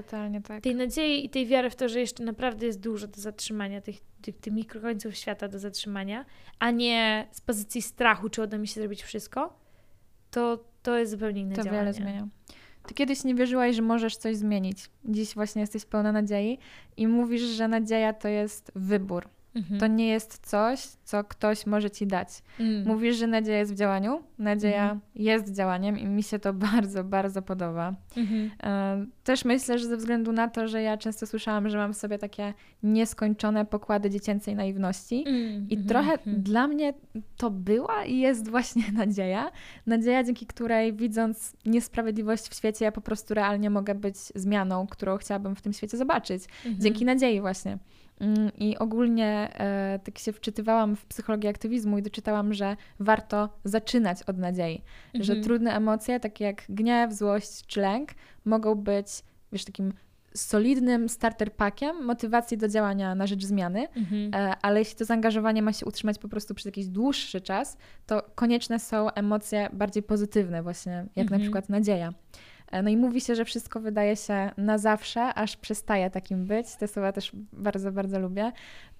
tak. 0.45 0.63
tej 0.63 0.75
nadziei 0.75 1.25
i 1.25 1.31
tej 1.31 1.47
wiary 1.47 1.71
w 1.71 1.77
to, 1.77 1.89
że 1.89 2.01
jeszcze 2.01 2.25
naprawdę 2.25 2.67
jest 2.67 2.81
dużo 2.81 3.07
do 3.07 3.21
zatrzymania, 3.21 3.81
tych, 3.81 3.97
tych, 4.23 4.39
tych 4.39 4.53
mikrokońców 4.53 5.17
świata 5.17 5.49
do 5.49 5.59
zatrzymania, 5.59 6.25
a 6.59 6.71
nie 6.71 7.29
z 7.33 7.41
pozycji 7.41 7.83
strachu, 7.83 8.29
czy 8.29 8.43
uda 8.43 8.59
mi 8.59 8.69
się 8.69 8.81
zrobić 8.81 9.03
wszystko, 9.03 9.59
to, 10.31 10.72
to 10.83 10.99
jest 10.99 11.11
zupełnie 11.11 11.41
inne 11.41 11.55
to 11.55 11.63
działanie. 11.63 11.81
wiele 11.81 11.93
zmienia. 11.93 12.29
Ty 12.87 12.95
kiedyś 12.95 13.25
nie 13.25 13.35
wierzyłaś, 13.35 13.77
że 13.77 13.83
możesz 13.83 14.17
coś 14.17 14.37
zmienić. 14.37 14.91
Dziś 15.05 15.35
właśnie 15.35 15.61
jesteś 15.61 15.85
pełna 15.85 16.13
nadziei 16.13 16.59
i 16.97 17.07
mówisz, 17.07 17.43
że 17.43 17.69
nadzieja 17.69 18.13
to 18.13 18.29
jest 18.29 18.73
wybór. 18.75 19.29
Mhm. 19.55 19.81
To 19.81 19.87
nie 19.87 20.09
jest 20.09 20.47
coś, 20.47 20.81
co 21.05 21.25
ktoś 21.25 21.67
może 21.67 21.91
ci 21.91 22.07
dać. 22.07 22.29
Mm. 22.61 22.87
Mówisz, 22.87 23.17
że 23.17 23.27
nadzieja 23.27 23.59
jest 23.59 23.73
w 23.73 23.77
działaniu. 23.77 24.23
Nadzieja 24.39 24.83
mhm. 24.83 25.01
jest 25.15 25.57
działaniem 25.57 25.99
i 25.99 26.07
mi 26.07 26.23
się 26.23 26.39
to 26.39 26.53
bardzo, 26.73 27.05
bardzo 27.05 27.43
podoba. 27.43 27.95
Mhm. 28.17 28.51
E, 28.63 29.07
też 29.25 29.45
myślę, 29.45 29.79
że 29.79 29.87
ze 29.87 29.97
względu 29.97 30.33
na 30.33 30.49
to, 30.49 30.69
że 30.69 30.83
ja 30.83 30.97
często 30.97 31.27
słyszałam, 31.27 31.69
że 31.69 31.79
mam 31.79 31.93
w 31.93 31.97
sobie 31.97 32.19
takie 32.19 32.55
nieskończone 32.83 33.65
pokłady 33.65 34.11
dziecięcej 34.11 34.55
naiwności 34.55 35.25
mm. 35.27 35.69
i 35.71 35.79
trochę 35.79 36.13
mhm. 36.13 36.43
dla 36.43 36.69
mnie 36.69 36.95
to 37.37 37.51
była 37.51 38.05
i 38.05 38.19
jest 38.19 38.49
właśnie 38.49 38.83
nadzieja. 39.05 39.51
Nadzieja, 39.87 40.25
dzięki 40.25 40.47
której 40.47 40.93
widząc 40.93 41.57
niesprawiedliwość 41.67 42.49
w 42.49 42.55
świecie, 42.55 42.85
ja 42.85 42.93
po 42.93 43.01
prostu 43.01 43.35
realnie 43.35 43.71
mogę 43.71 43.95
być 43.95 44.17
zmianą, 44.17 44.87
którą 44.87 45.17
chciałabym 45.17 45.57
w 45.57 45.63
tym 45.63 45.73
świecie 45.73 45.97
zobaczyć. 45.97 46.43
Dzięki 46.79 47.05
nadziei 47.05 47.41
właśnie. 47.41 47.79
Mm, 48.23 48.51
I 48.59 48.79
ogólnie 48.79 49.51
e, 49.55 49.99
tak 50.05 50.19
się 50.19 50.33
wczytywałam 50.33 50.97
w 50.97 51.07
psychologię 51.07 51.49
aktywizmu 51.49 51.99
i 51.99 52.03
doczytałam, 52.03 52.55
że 52.55 52.77
warto 53.01 53.49
zaczynać 53.65 54.23
od 54.23 54.39
nadziei. 54.39 54.83
Mhm. 55.07 55.25
Że 55.25 55.37
trudne 55.37 55.77
emocje, 55.77 56.21
takie 56.21 56.45
jak 56.45 56.63
gniew, 56.69 57.13
złość 57.13 57.67
czy 57.67 57.81
lęk, 57.81 58.11
mogą 58.45 58.75
być, 58.75 59.07
wiesz, 59.53 59.65
takim 59.65 59.93
solidnym 60.35 61.09
starter 61.09 61.53
packiem 61.53 62.05
motywacji 62.05 62.59
do 62.59 62.69
działania 62.69 63.15
na 63.15 63.27
rzecz 63.27 63.45
zmiany, 63.45 63.89
mhm. 63.89 64.35
e, 64.35 64.57
ale 64.63 64.79
jeśli 64.79 64.97
to 64.97 65.05
zaangażowanie 65.05 65.63
ma 65.63 65.73
się 65.73 65.87
utrzymać 65.87 66.19
po 66.19 66.29
prostu 66.29 66.55
przez 66.55 66.67
jakiś 66.67 66.87
dłuższy 66.87 67.41
czas, 67.41 67.77
to 68.07 68.23
konieczne 68.35 68.79
są 68.79 69.11
emocje 69.11 69.69
bardziej 69.73 70.03
pozytywne, 70.03 70.63
właśnie 70.63 70.93
jak 70.93 71.25
mhm. 71.25 71.41
na 71.41 71.45
przykład 71.45 71.69
nadzieja. 71.69 72.13
E, 72.73 72.83
no 72.83 72.91
i 72.91 72.97
mówi 72.97 73.21
się, 73.21 73.35
że 73.35 73.45
wszystko 73.45 73.81
wydaje 73.81 74.17
się 74.17 74.51
na 74.57 74.79
zawsze, 74.79 75.35
aż 75.35 75.57
przestaje 75.57 76.11
takim 76.11 76.47
być. 76.47 76.77
Te 76.77 76.89
słowa 76.89 77.13
też 77.13 77.33
bardzo, 77.53 77.93
bardzo 77.93 78.19
lubię, 78.19 78.53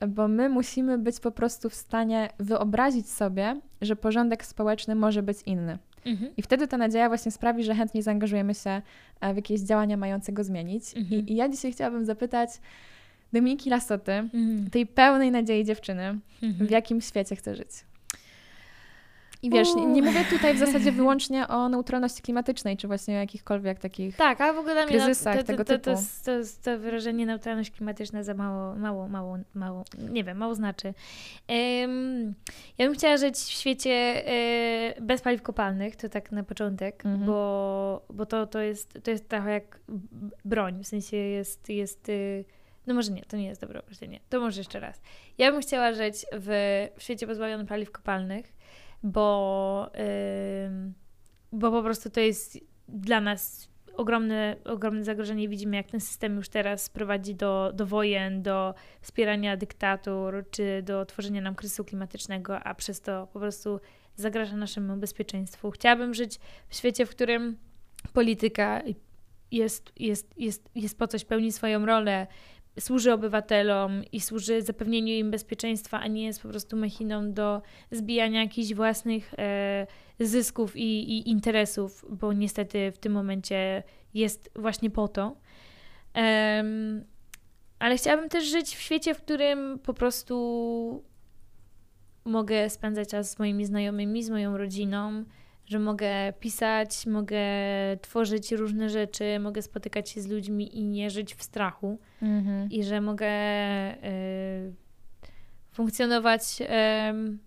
bo 0.09 0.29
my 0.29 0.49
musimy 0.49 0.99
być 0.99 1.21
po 1.21 1.31
prostu 1.31 1.71
w 1.71 1.75
stanie 1.75 2.29
wyobrazić 2.39 3.11
sobie, 3.11 3.61
że 3.83 3.97
porządek 3.97 4.45
społeczny 4.45 4.95
może 4.95 5.23
być 5.23 5.39
inny. 5.47 5.79
Mhm. 6.05 6.31
I 6.37 6.43
wtedy 6.43 6.69
ta 6.69 6.77
nadzieja 6.77 7.09
właśnie 7.09 7.33
sprawi, 7.33 7.65
że 7.65 7.75
chętnie 7.75 8.03
zaangażujemy 8.03 8.55
się 8.55 8.83
e, 9.21 9.33
w 9.33 9.37
jakieś 9.37 9.61
działania 9.61 9.97
mające 9.97 10.33
go 10.33 10.45
zmienić. 10.45 10.97
Mhm. 10.97 11.27
I, 11.27 11.33
I, 11.33 11.37
ja 11.37 11.49
dzisiaj 11.49 11.73
chciałabym 11.73 12.05
zapytać 12.05 12.51
Dominiki 13.33 13.71
Lasoty, 13.71 14.13
mhm. 14.13 14.71
tej 14.71 14.87
pełnej 14.87 15.31
nadziei 15.31 15.65
dziewczyny, 15.65 16.19
w 16.41 16.45
mhm. 16.45 16.71
jakim 16.71 17.01
świecie 17.01 17.37
chce 17.37 17.57
żyć? 17.57 17.69
I 19.43 19.51
wiesz, 19.51 19.75
nie, 19.75 19.87
nie, 19.87 20.03
mówię 20.03 20.25
tutaj 20.31 20.55
w 20.55 20.59
zasadzie 20.59 20.93
wyłącznie 21.03 21.49
o 21.49 21.69
neutralności 21.69 22.23
klimatycznej, 22.23 22.77
czy 22.77 22.87
właśnie 22.87 23.15
o 23.15 23.19
jakichkolwiek 23.19 23.79
takich 23.79 24.17
tak, 24.17 24.41
a 24.41 24.53
w 24.53 24.59
ogóle 24.59 24.75
dla 24.75 24.87
kryzysach 24.87 25.37
to, 25.37 25.45
tego 25.45 25.65
typu. 25.65 25.85
To, 25.85 25.97
to, 26.25 26.31
to, 26.63 26.79
wyrażenie 26.79 27.27
neutralność 27.27 27.71
klimatyczna 27.71 28.23
za 28.23 28.35
mało, 28.35 28.75
mało, 28.75 29.09
mało, 29.09 29.39
mało, 29.55 29.85
nie 30.11 30.25
wiem, 30.25 30.39
mało 30.39 30.55
znaczy. 30.55 30.95
Um, 31.49 32.35
ja 32.79 32.87
bym 32.87 32.95
chciała 32.95 33.17
żyć 33.17 33.37
w 33.37 33.51
świecie 33.51 33.91
e, 34.27 34.95
bez 35.01 35.21
paliw 35.21 35.43
kopalnych, 35.43 35.97
to 35.97 36.09
tak 36.09 36.33
na 36.33 36.43
początek, 36.43 37.07
mhm. 37.07 37.27
bo, 37.27 38.03
bo 38.11 38.27
to, 38.27 38.47
to, 38.47 38.61
jest, 38.61 38.99
to 39.05 39.11
jest 39.11 39.29
trochę 39.29 39.51
jak 39.51 39.81
broń, 40.45 40.85
w 40.85 40.87
sensie 40.87 41.17
jest, 41.17 41.69
jest 41.69 42.09
y, 42.09 42.45
no 42.87 42.95
może 42.95 43.13
nie, 43.13 43.23
to 43.23 43.37
nie 43.37 43.47
jest 43.47 43.61
dobre 43.61 43.81
określenie. 43.81 44.21
To 44.29 44.41
może 44.41 44.61
jeszcze 44.61 44.81
raz. 44.81 45.01
Ja 45.39 45.53
bym 45.53 45.61
chciała 45.61 45.93
żyć 45.93 46.27
w, 46.33 46.89
w 46.97 47.03
świecie 47.03 47.27
pozbawionym 47.27 47.67
paliw 47.67 47.91
kopalnych, 47.91 48.53
bo, 49.03 49.91
bo 51.53 51.71
po 51.71 51.83
prostu 51.83 52.11
to 52.11 52.21
jest 52.21 52.59
dla 52.89 53.21
nas 53.21 53.73
ogromne, 53.97 54.57
ogromne 54.65 55.05
zagrożenie. 55.05 55.49
Widzimy, 55.49 55.77
jak 55.77 55.91
ten 55.91 56.01
system 56.01 56.37
już 56.37 56.49
teraz 56.49 56.89
prowadzi 56.89 57.35
do, 57.35 57.73
do 57.75 57.87
wojen, 57.87 58.43
do 58.43 58.75
wspierania 59.01 59.57
dyktatur, 59.57 60.45
czy 60.51 60.83
do 60.83 61.07
tworzenia 61.07 61.41
nam 61.41 61.55
kryzysu 61.55 61.85
klimatycznego, 61.85 62.61
a 62.61 62.75
przez 62.75 63.01
to 63.01 63.27
po 63.27 63.39
prostu 63.39 63.81
zagraża 64.17 64.57
naszemu 64.57 64.97
bezpieczeństwu. 64.97 65.71
Chciałabym 65.71 66.15
żyć 66.15 66.41
w 66.69 66.75
świecie, 66.75 67.07
w 67.07 67.11
którym 67.11 67.57
polityka 68.13 68.83
jest, 69.51 69.93
jest, 69.97 70.39
jest, 70.39 70.71
jest 70.75 70.99
po 70.99 71.07
coś, 71.07 71.25
pełni 71.25 71.53
swoją 71.53 71.87
rolę, 71.87 72.27
służy 72.81 73.13
obywatelom 73.13 74.03
i 74.13 74.21
służy 74.21 74.63
zapewnieniu 74.63 75.15
im 75.15 75.31
bezpieczeństwa, 75.31 76.01
a 76.01 76.07
nie 76.07 76.25
jest 76.25 76.43
po 76.43 76.49
prostu 76.49 76.77
machiną 76.77 77.33
do 77.33 77.63
zbijania 77.91 78.41
jakichś 78.41 78.75
własnych 78.75 79.35
e, 79.39 79.87
zysków 80.21 80.77
i, 80.77 81.19
i, 81.19 81.31
interesów, 81.31 82.05
bo 82.09 82.33
niestety 82.33 82.93
w 82.93 82.99
tym 82.99 83.13
momencie 83.13 83.83
jest 84.15 84.51
właśnie 84.57 84.91
po 84.91 85.09
to. 85.09 85.37
Um, 86.15 87.05
ale 87.79 87.97
chciałabym 87.97 88.29
też 88.29 88.45
żyć 88.45 88.77
w 88.77 88.81
świecie, 88.81 89.15
w 89.15 89.23
którym 89.23 89.79
po 89.79 89.95
prostu 89.95 91.05
mogę 92.25 92.71
spędzać 92.71 93.09
czas 93.09 93.31
z 93.31 93.39
moimi 93.39 93.65
znajomymi, 93.65 94.23
z 94.23 94.31
moją 94.31 94.57
rodziną, 94.57 95.25
że 95.67 95.79
mogę 95.79 96.33
pisać, 96.41 97.07
mogę 97.07 97.41
tworzyć 98.01 98.53
różne 98.53 98.91
rzeczy, 98.91 99.39
mogę 99.41 99.63
spotykać 99.63 100.11
się 100.11 100.21
z 100.21 100.29
ludźmi 100.29 100.79
i 100.79 100.85
nie 100.85 101.11
żyć 101.11 101.35
w 101.35 101.43
strachu. 101.43 101.99
Mhm. 102.23 102.71
I 102.71 102.85
że 102.85 103.01
mogę 103.01 103.29
y, 103.95 104.73
funkcjonować 105.73 106.43
y, 106.61 107.39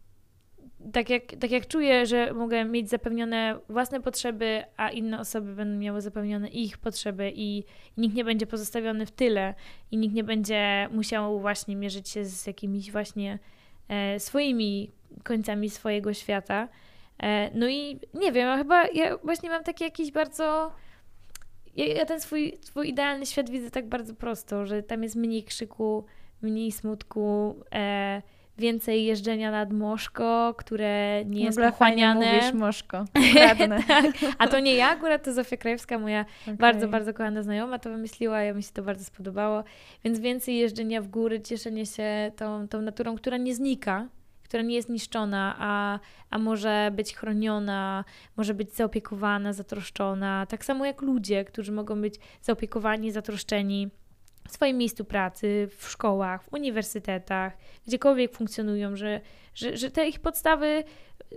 tak, 0.92 1.10
jak, 1.10 1.24
tak 1.40 1.52
jak 1.52 1.68
czuję, 1.68 2.06
że 2.06 2.34
mogę 2.34 2.66
mieć 2.66 2.90
zapewnione 2.90 3.60
własne 3.70 4.02
potrzeby, 4.02 4.64
a 4.78 4.90
inne 4.90 5.20
osoby 5.20 5.56
będą 5.56 5.80
miały 5.80 6.02
zapewnione 6.02 6.48
ich 6.48 6.78
potrzeby 6.78 7.32
i, 7.36 7.58
i 7.58 7.64
nikt 7.98 8.16
nie 8.16 8.26
będzie 8.26 8.48
pozostawiony 8.48 9.06
w 9.06 9.12
tyle 9.12 9.54
i 9.92 9.98
nikt 9.98 10.16
nie 10.16 10.24
będzie 10.24 10.90
musiał 10.92 11.40
właśnie 11.40 11.76
mierzyć 11.76 12.10
się 12.10 12.26
z 12.26 12.48
jakimiś 12.48 12.92
właśnie 12.92 13.40
e, 13.88 14.20
swoimi 14.20 14.92
końcami 15.24 15.70
swojego 15.70 16.14
świata. 16.14 16.68
E, 17.24 17.50
no 17.54 17.68
i 17.68 18.00
nie 18.14 18.32
wiem, 18.32 18.48
ja 18.48 18.58
chyba 18.58 18.88
ja 18.88 19.18
właśnie 19.18 19.50
mam 19.50 19.64
taki 19.64 19.84
jakiś 19.84 20.12
bardzo. 20.12 20.72
Ja, 21.76 21.86
ja 21.86 22.06
ten 22.06 22.22
swój, 22.22 22.58
swój 22.62 22.90
idealny 22.90 23.26
świat 23.26 23.50
widzę 23.50 23.72
tak 23.72 23.90
bardzo 23.90 24.16
prosto, 24.16 24.66
że 24.66 24.84
tam 24.84 25.04
jest 25.04 25.16
mniej 25.16 25.44
krzyku, 25.44 26.06
mniej 26.42 26.72
smutku, 26.72 27.56
e, 27.74 28.22
więcej 28.58 29.06
jeżdżenia 29.06 29.52
nad 29.52 29.74
Moszko, 29.74 30.54
które 30.58 31.26
nie 31.26 31.44
jest 31.44 31.60
pochłaniane. 31.60 32.34
mówisz, 32.34 32.54
Moszko. 32.54 33.06
Tak. 33.34 33.58
A 34.38 34.48
to 34.48 34.60
nie 34.60 34.76
ja, 34.76 34.90
akurat 34.90 35.24
to 35.24 35.34
Zofia 35.34 35.58
Krajewska, 35.58 36.00
moja 36.00 36.26
Okej. 36.44 36.54
bardzo, 36.56 36.88
bardzo 36.88 37.14
kochana 37.14 37.44
znajoma 37.44 37.80
to 37.80 37.90
wymyśliła, 37.90 38.42
ja 38.42 38.54
mi 38.54 38.64
się 38.64 38.72
to 38.74 38.84
bardzo 38.84 39.04
spodobało. 39.06 39.64
Więc 40.04 40.20
więcej 40.20 40.58
jeżdżenia 40.58 41.02
w 41.02 41.08
góry, 41.08 41.42
cieszenie 41.42 41.86
się 41.86 42.32
tą, 42.36 42.68
tą 42.68 42.82
naturą, 42.82 43.16
która 43.16 43.38
nie 43.38 43.56
znika, 43.56 44.08
która 44.46 44.64
nie 44.64 44.76
jest 44.76 44.90
niszczona, 44.90 45.56
a, 45.60 46.00
a 46.30 46.38
może 46.38 46.92
być 46.94 47.16
chroniona, 47.16 48.06
może 48.38 48.54
być 48.54 48.74
zaopiekowana, 48.74 49.54
zatroszczona. 49.54 50.46
Tak 50.46 50.66
samo 50.66 50.86
jak 50.86 51.02
ludzie, 51.02 51.46
którzy 51.46 51.72
mogą 51.72 52.02
być 52.02 52.16
zaopiekowani, 52.42 53.12
zatroszczeni 53.12 53.90
w 54.48 54.52
swoim 54.52 54.78
miejscu 54.78 55.06
pracy, 55.06 55.70
w 55.78 55.90
szkołach, 55.90 56.44
w 56.44 56.54
uniwersytetach, 56.54 57.58
gdziekolwiek 57.88 58.34
funkcjonują, 58.34 58.96
że, 58.96 59.22
że, 59.56 59.78
że 59.78 59.92
te 59.92 60.08
ich 60.08 60.20
podstawy 60.20 60.84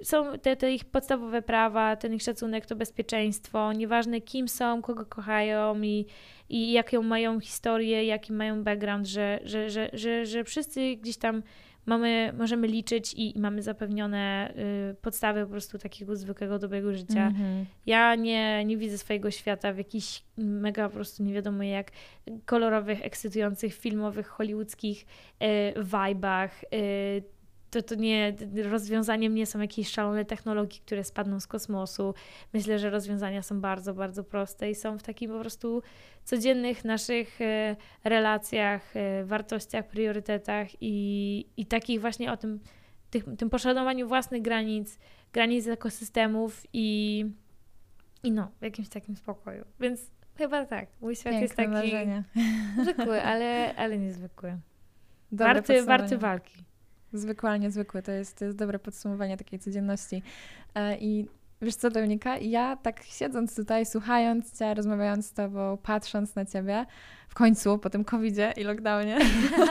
są 0.03 0.39
te, 0.39 0.57
te 0.57 0.73
ich 0.73 0.85
podstawowe 0.85 1.43
prawa, 1.43 1.97
ten 1.97 2.15
ich 2.15 2.23
szacunek 2.23 2.67
to 2.67 2.77
bezpieczeństwo, 2.77 3.73
nieważne 3.73 4.21
kim 4.21 4.49
są, 4.49 4.83
kogo 4.83 5.07
kochają 5.07 5.83
i, 5.83 6.07
i 6.49 6.73
jaką 6.73 7.03
mają 7.03 7.41
historię, 7.41 8.05
jaki 8.05 8.33
mają 8.33 8.65
background, 8.65 9.07
że, 9.07 9.41
że, 9.45 9.71
że, 9.71 9.91
że, 9.93 10.27
że 10.27 10.45
wszyscy 10.45 10.97
gdzieś 10.97 11.17
tam 11.17 11.43
mamy, 11.89 12.33
możemy 12.39 12.67
liczyć 12.67 13.15
i, 13.15 13.37
i 13.37 13.41
mamy 13.41 13.63
zapewnione 13.63 14.55
y, 14.91 14.95
podstawy 14.95 15.45
po 15.45 15.51
prostu 15.51 15.79
takiego 15.79 16.17
zwykłego, 16.17 16.59
dobrego 16.59 16.95
życia. 16.95 17.27
Mhm. 17.27 17.67
Ja 17.87 18.15
nie, 18.15 18.65
nie 18.65 18.77
widzę 18.77 18.99
swojego 18.99 19.31
świata 19.31 19.73
w 19.73 19.79
jakichś 19.79 20.23
mega 20.37 20.89
po 20.89 20.95
prostu 20.95 21.23
nie 21.23 21.35
wiadomo 21.35 21.63
jak 21.63 21.91
kolorowych, 22.47 23.05
ekscytujących, 23.05 23.75
filmowych, 23.75 24.27
hollywoodzkich 24.27 25.07
y, 25.43 25.85
vibach. 25.85 26.65
Y, 26.75 27.38
to, 27.71 27.83
to 27.83 27.95
nie, 27.95 28.37
rozwiązaniem 28.63 29.35
nie 29.35 29.47
są 29.47 29.61
jakieś 29.61 29.89
szalone 29.89 30.25
technologie, 30.25 30.79
które 30.87 31.05
spadną 31.05 31.41
z 31.41 31.47
kosmosu. 31.47 32.15
Myślę, 32.53 32.79
że 32.79 32.91
rozwiązania 32.91 33.43
są 33.43 33.61
bardzo, 33.61 33.95
bardzo 33.95 34.25
proste 34.25 34.71
i 34.71 34.75
są 34.75 34.99
w 34.99 35.03
takim 35.03 35.31
po 35.31 35.41
prostu 35.41 35.83
codziennych 36.25 36.85
naszych 36.85 37.41
e, 37.41 37.77
relacjach, 38.05 38.97
e, 38.97 39.25
wartościach, 39.25 39.89
priorytetach 39.89 40.69
i, 40.81 41.47
i 41.57 41.67
takich 41.67 42.01
właśnie 42.01 42.33
o 42.33 42.37
tym, 42.37 42.61
tych, 43.11 43.25
tym 43.39 43.51
poszanowaniu 43.51 44.09
własnych 44.09 44.43
granic, 44.43 44.99
granic 45.33 45.67
ekosystemów 45.67 46.67
i, 46.73 47.27
i 48.23 48.33
no, 48.33 48.51
w 48.61 48.63
jakimś 48.63 48.89
takim 48.89 49.17
spokoju. 49.17 49.65
Więc 49.81 50.11
chyba 50.37 50.67
tak, 50.67 50.89
mój 51.01 51.17
świat 51.17 51.33
Piękne 51.33 51.43
jest 51.43 51.57
taki 51.57 51.71
marzenie. 51.71 52.25
zwykły, 52.83 53.23
ale, 53.23 53.75
ale 53.77 53.99
niezwykły. 53.99 54.59
Dobre 55.33 55.55
Warty, 55.55 55.83
warty 55.83 56.19
walki. 56.19 56.69
Zwykły, 57.13 57.49
ale 57.49 57.59
niezwykły. 57.59 58.03
To 58.03 58.13
jest, 58.13 58.39
to 58.39 58.45
jest 58.45 58.57
dobre 58.57 58.79
podsumowanie 58.79 59.37
takiej 59.37 59.59
codzienności. 59.59 60.23
E, 60.75 60.99
I 60.99 61.29
wiesz 61.63 61.75
co, 61.77 61.91
Dominika, 61.91 62.39
ja 62.39 62.77
tak 62.77 63.03
siedząc 63.03 63.57
tutaj, 63.57 63.87
słuchając 63.87 64.59
Cię, 64.59 64.75
rozmawiając 64.75 65.27
z 65.27 65.33
Tobą, 65.33 65.79
patrząc 65.83 66.35
na 66.35 66.45
Ciebie, 66.45 66.87
w 67.29 67.35
końcu 67.35 67.79
po 67.79 67.91
tym 67.91 68.05
covidzie 68.05 68.53
i 68.57 68.65
lockdownie, 68.65 69.19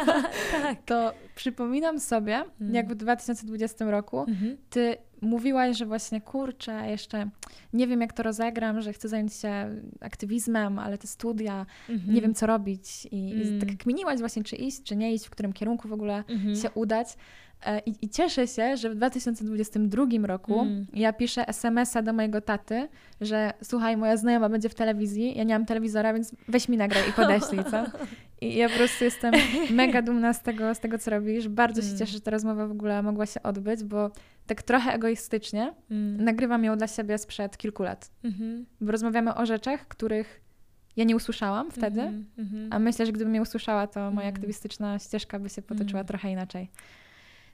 tak. 0.52 0.78
to 0.86 1.14
przypominam 1.36 2.00
sobie, 2.00 2.44
Mm. 2.62 2.76
jak 2.76 2.90
w 2.90 2.96
2020 2.96 3.86
roku 3.92 4.20
Mhm. 4.28 4.58
Ty 4.70 4.98
mówiłaś, 5.22 5.78
że 5.78 5.86
właśnie 5.86 6.22
kurczę, 6.22 6.84
jeszcze 6.90 7.30
nie 7.74 7.88
wiem 7.88 8.02
jak 8.02 8.14
to 8.14 8.24
rozegram, 8.24 8.82
że 8.82 8.94
chcę 8.94 9.08
zająć 9.10 9.34
się 9.34 9.70
aktywizmem, 10.02 10.80
ale 10.80 10.98
te 10.98 11.08
studia, 11.08 11.66
Mhm. 11.90 12.14
nie 12.16 12.22
wiem 12.22 12.34
co 12.34 12.46
robić 12.48 13.08
i, 13.12 13.32
Mm. 13.32 13.58
i 13.58 13.60
tak 13.60 13.78
kminiłaś 13.78 14.20
właśnie, 14.20 14.44
czy 14.44 14.56
iść, 14.56 14.84
czy 14.84 14.96
nie 14.96 15.14
iść, 15.14 15.28
w 15.28 15.30
którym 15.30 15.54
kierunku 15.54 15.88
w 15.88 15.94
ogóle 15.94 16.24
Mhm. 16.30 16.56
się 16.56 16.72
udać. 16.72 17.08
E, 17.66 17.80
I, 17.80 17.94
I 18.02 18.10
cieszę 18.10 18.48
się, 18.48 18.78
że 18.78 18.90
w 18.90 18.96
2022 18.96 20.06
roku 20.28 20.62
Mm. 20.62 20.86
ja 20.94 21.14
piszę 21.14 21.48
SMS-a 21.48 22.02
do 22.02 22.14
mojego 22.14 22.42
taty, 22.42 22.88
że 23.22 23.54
słuchaj, 23.64 23.98
moja 23.98 24.18
znajoma 24.18 24.50
będzie 24.50 24.70
w 24.70 24.76
telewizji, 24.76 25.38
ja 25.38 25.44
nie 25.44 25.54
mam 25.54 25.66
telewizora, 25.66 26.14
więc 26.14 26.36
weź 26.48 26.70
mi 26.70 26.78
nagraj 26.78 27.10
i 27.10 27.14
podeślij, 27.14 27.64
co? 27.72 27.84
I 28.42 28.56
ja 28.56 28.70
po 28.70 28.76
prostu 28.76 29.04
jestem 29.04 29.34
mega 29.72 30.02
dumna 30.02 30.34
z 30.34 30.42
tego, 30.44 30.76
z 30.76 30.80
tego 30.80 30.98
co 30.98 31.12
robisz. 31.12 31.48
Bardzo 31.48 31.82
się 31.82 31.88
Mm. 31.88 32.00
cieszę, 32.00 32.12
że 32.12 32.22
ta 32.22 32.32
rozmowa 32.32 32.68
w 32.68 32.72
ogóle 32.72 33.04
mogła 33.04 33.26
się 33.26 33.44
odbyć, 33.44 33.84
bo 33.84 34.12
tak 34.48 34.64
trochę 34.64 34.94
egoistycznie 34.94 35.74
Mm. 35.92 36.24
nagrywam 36.24 36.64
ją 36.64 36.78
dla 36.78 36.88
siebie 36.88 37.18
sprzed 37.18 37.58
kilku 37.58 37.84
lat. 37.84 38.12
Mhm. 38.24 38.66
Bo 38.82 38.92
rozmawiamy 38.92 39.36
o 39.36 39.46
rzeczach, 39.46 39.88
których 39.88 40.42
ja 40.96 41.04
nie 41.04 41.16
usłyszałam 41.16 41.72
wtedy, 41.72 42.02
Mhm. 42.02 42.26
Mhm. 42.38 42.70
a 42.74 42.80
myślę, 42.80 43.06
że 43.06 43.12
gdybym 43.12 43.36
je 43.36 43.42
usłyszała, 43.42 43.88
to 43.88 44.00
moja 44.12 44.28
Mm. 44.28 44.36
aktywistyczna 44.36 45.00
ścieżka 45.00 45.40
by 45.40 45.50
się 45.50 45.62
potoczyła 45.62 46.00
Mm. 46.00 46.08
trochę 46.08 46.32
inaczej. 46.32 46.70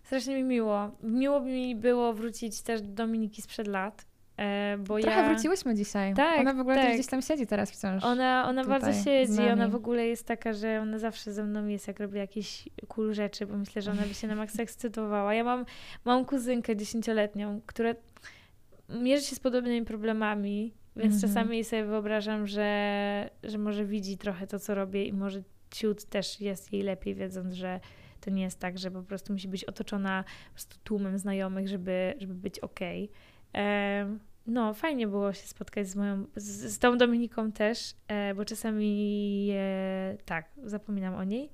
Strasznie 0.04 0.36
mi 0.36 0.44
miło. 0.44 0.92
Miło 1.04 1.40
by 1.40 1.46
mi 1.46 1.76
było 1.76 2.14
wrócić 2.14 2.62
też 2.62 2.82
do 2.82 2.88
Dominiki 2.88 3.42
sprzed 3.42 3.68
lat, 3.68 4.06
e, 4.38 4.78
bo 4.78 5.00
Trochę 5.00 5.22
ja... 5.22 5.30
wróciłyśmy 5.34 5.76
dzisiaj. 5.76 6.14
Tak, 6.14 6.40
Ona 6.40 6.54
w 6.54 6.60
ogóle 6.60 6.76
tak. 6.76 6.86
też 6.86 6.94
gdzieś 6.94 7.08
tam 7.08 7.22
siedzi 7.22 7.48
teraz 7.48 7.72
wciąż. 7.72 8.04
Ona, 8.04 8.46
ona 8.48 8.64
tutaj 8.64 8.80
bardzo 8.82 9.04
siedzi, 9.04 9.42
ona 9.54 9.68
w 9.68 9.76
ogóle 9.76 10.06
jest 10.08 10.28
taka, 10.28 10.54
że 10.54 10.80
ona 10.82 11.00
zawsze 11.00 11.34
ze 11.34 11.44
mną 11.44 11.68
jest, 11.68 11.88
jak 11.88 12.00
robi 12.00 12.18
jakieś 12.18 12.70
cool 12.88 13.14
rzeczy, 13.14 13.46
bo 13.46 13.58
myślę, 13.58 13.82
że 13.82 13.92
ona 13.92 14.02
by 14.02 14.14
się 14.14 14.28
na 14.28 14.36
maksa 14.36 14.64
ekscytowała. 14.64 15.34
Ja 15.34 15.44
mam, 15.44 15.66
mam 16.06 16.26
kuzynkę 16.26 16.76
dziesięcioletnią, 16.76 17.62
która 17.66 17.96
mierzy 18.90 19.26
się 19.26 19.36
z 19.36 19.40
podobnymi 19.40 19.86
problemami, 19.86 20.74
więc 20.96 21.14
Mhm. 21.16 21.34
czasami 21.34 21.64
sobie 21.64 21.86
wyobrażam, 21.86 22.48
że, 22.48 23.30
że 23.44 23.58
może 23.58 23.86
widzi 23.86 24.18
trochę 24.18 24.48
to, 24.48 24.60
co 24.60 24.76
robię 24.76 25.06
i 25.06 25.14
może 25.14 25.42
ciut 25.72 26.06
też 26.06 26.42
jest 26.42 26.74
jej 26.74 26.82
lepiej, 26.82 27.16
wiedząc, 27.16 27.54
że 27.54 27.80
to 28.26 28.32
nie 28.32 28.44
jest 28.44 28.60
tak, 28.60 28.78
że 28.78 28.92
po 28.92 29.04
prostu 29.04 29.34
musi 29.34 29.48
być 29.48 29.64
otoczona 29.64 30.24
po 30.56 30.76
tłumem 30.84 31.18
znajomych, 31.18 31.68
żeby, 31.68 32.14
żeby 32.20 32.34
być. 32.34 32.60
Em, 33.54 34.20
No, 34.46 34.74
fajnie 34.74 35.08
było 35.08 35.34
się 35.34 35.48
spotkać 35.48 35.88
z 35.88 35.96
moją, 35.96 36.26
z, 36.36 36.74
z 36.74 36.80
tą 36.80 36.98
Dominiką 36.98 37.52
też, 37.52 37.96
e, 38.08 38.36
bo 38.36 38.46
czasami 38.46 39.50
e, 39.54 40.18
tak, 40.26 40.46
zapominam 40.64 41.16
o 41.16 41.24
niej. 41.24 41.50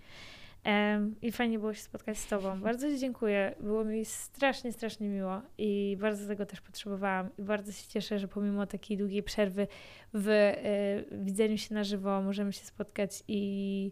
I 1.22 1.32
fajnie 1.32 1.60
było 1.60 1.74
się 1.74 1.82
spotkać 1.82 2.18
z 2.18 2.28
Tobą. 2.28 2.62
Bardzo 2.62 2.90
Ci 2.90 3.00
dziękuję. 3.00 3.56
Było 3.60 3.86
mi 3.86 4.06
strasznie, 4.06 4.74
strasznie 4.74 5.10
miło 5.10 5.42
i 5.58 5.98
bardzo 6.00 6.28
tego 6.28 6.46
też 6.46 6.62
potrzebowałam. 6.62 7.30
I 7.38 7.44
bardzo 7.44 7.72
się 7.72 7.88
cieszę, 7.88 8.20
że 8.20 8.28
pomimo 8.28 8.66
takiej 8.68 8.98
długiej 8.98 9.24
przerwy 9.24 9.68
w 10.14 10.28
e, 10.30 11.18
widzeniu 11.18 11.58
się 11.58 11.76
na 11.76 11.84
żywo 11.84 12.22
możemy 12.22 12.54
się 12.54 12.66
spotkać 12.66 13.24
i 13.28 13.92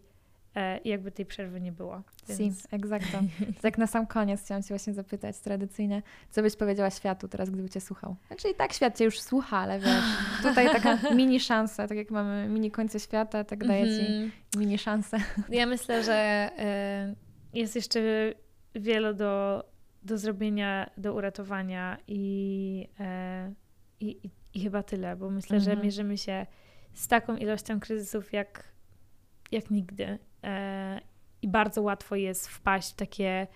i 0.84 0.88
jakby 0.88 1.10
tej 1.10 1.26
przerwy 1.26 1.60
nie 1.60 1.72
było. 1.72 2.02
Si, 2.36 2.52
exacto. 2.70 3.18
Tak 3.62 3.78
na 3.78 3.86
sam 3.86 4.06
koniec 4.06 4.42
chciałam 4.44 4.62
Cię 4.62 4.68
właśnie 4.68 4.94
zapytać 4.94 5.38
tradycyjnie, 5.38 6.02
co 6.30 6.42
byś 6.42 6.56
powiedziała 6.56 6.90
światu 6.90 7.28
teraz, 7.28 7.50
gdyby 7.50 7.70
Cię 7.70 7.80
słuchał? 7.80 8.16
Znaczy 8.26 8.48
i 8.48 8.54
tak 8.54 8.72
świat 8.72 8.98
Cię 8.98 9.04
już 9.04 9.20
słucha, 9.20 9.58
ale 9.58 9.78
wiesz, 9.78 10.04
tutaj 10.42 10.66
taka 10.72 10.98
mini 11.14 11.40
szansa, 11.40 11.88
tak 11.88 11.98
jak 11.98 12.10
mamy 12.10 12.48
mini 12.48 12.70
końce 12.70 13.00
świata, 13.00 13.44
tak 13.44 13.66
daję 13.66 13.84
Ci 13.84 14.00
Mhm. 14.00 14.30
mini 14.56 14.78
szansę. 14.78 15.16
Ja 15.48 15.66
myślę, 15.66 16.04
że 16.04 16.14
e, 16.58 17.14
jest 17.54 17.76
jeszcze 17.76 18.00
wiele 18.74 19.14
do, 19.14 19.64
do 20.02 20.18
zrobienia, 20.18 20.90
do 20.96 21.14
uratowania 21.14 21.98
i, 22.06 22.88
e, 23.00 23.52
i, 24.00 24.06
i, 24.26 24.30
i 24.54 24.60
chyba 24.62 24.82
tyle, 24.82 25.16
bo 25.16 25.30
myślę, 25.30 25.60
że 25.60 25.70
Mhm. 25.70 25.84
mierzymy 25.84 26.18
się 26.18 26.46
z 26.94 27.08
taką 27.08 27.36
ilością 27.36 27.80
kryzysów 27.80 28.32
jak, 28.32 28.64
jak 29.52 29.70
nigdy. 29.70 30.18
E, 30.44 31.00
I 31.42 31.48
bardzo 31.48 31.82
łatwo 31.82 32.16
jest 32.16 32.48
wpaść 32.48 32.92
w 32.92 32.96
takie 32.96 33.46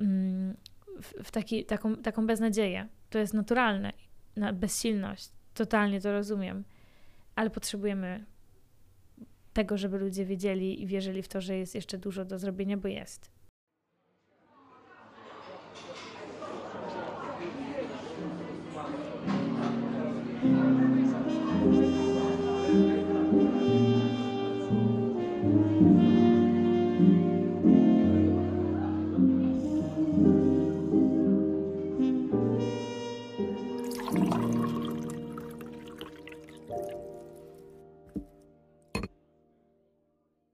mm, 0.00 0.56
w, 1.02 1.30
taki, 1.30 1.64
taką, 1.64 1.96
taką 1.96 2.26
beznadzieję. 2.26 2.88
To 3.10 3.18
jest 3.18 3.34
naturalne, 3.34 3.92
na 4.36 4.52
bezsilność. 4.52 5.30
Totalnie 5.54 6.00
to 6.00 6.12
rozumiem. 6.12 6.64
Ale 7.34 7.50
potrzebujemy 7.50 8.24
tego, 9.52 9.78
żeby 9.78 9.98
ludzie 9.98 10.24
wiedzieli 10.24 10.82
i 10.82 10.86
wierzyli 10.86 11.22
w 11.22 11.28
to, 11.28 11.40
że 11.40 11.56
jest 11.56 11.74
jeszcze 11.74 11.98
dużo 11.98 12.24
do 12.24 12.38
zrobienia, 12.38 12.76
bo 12.76 12.88
jest. 12.88 13.33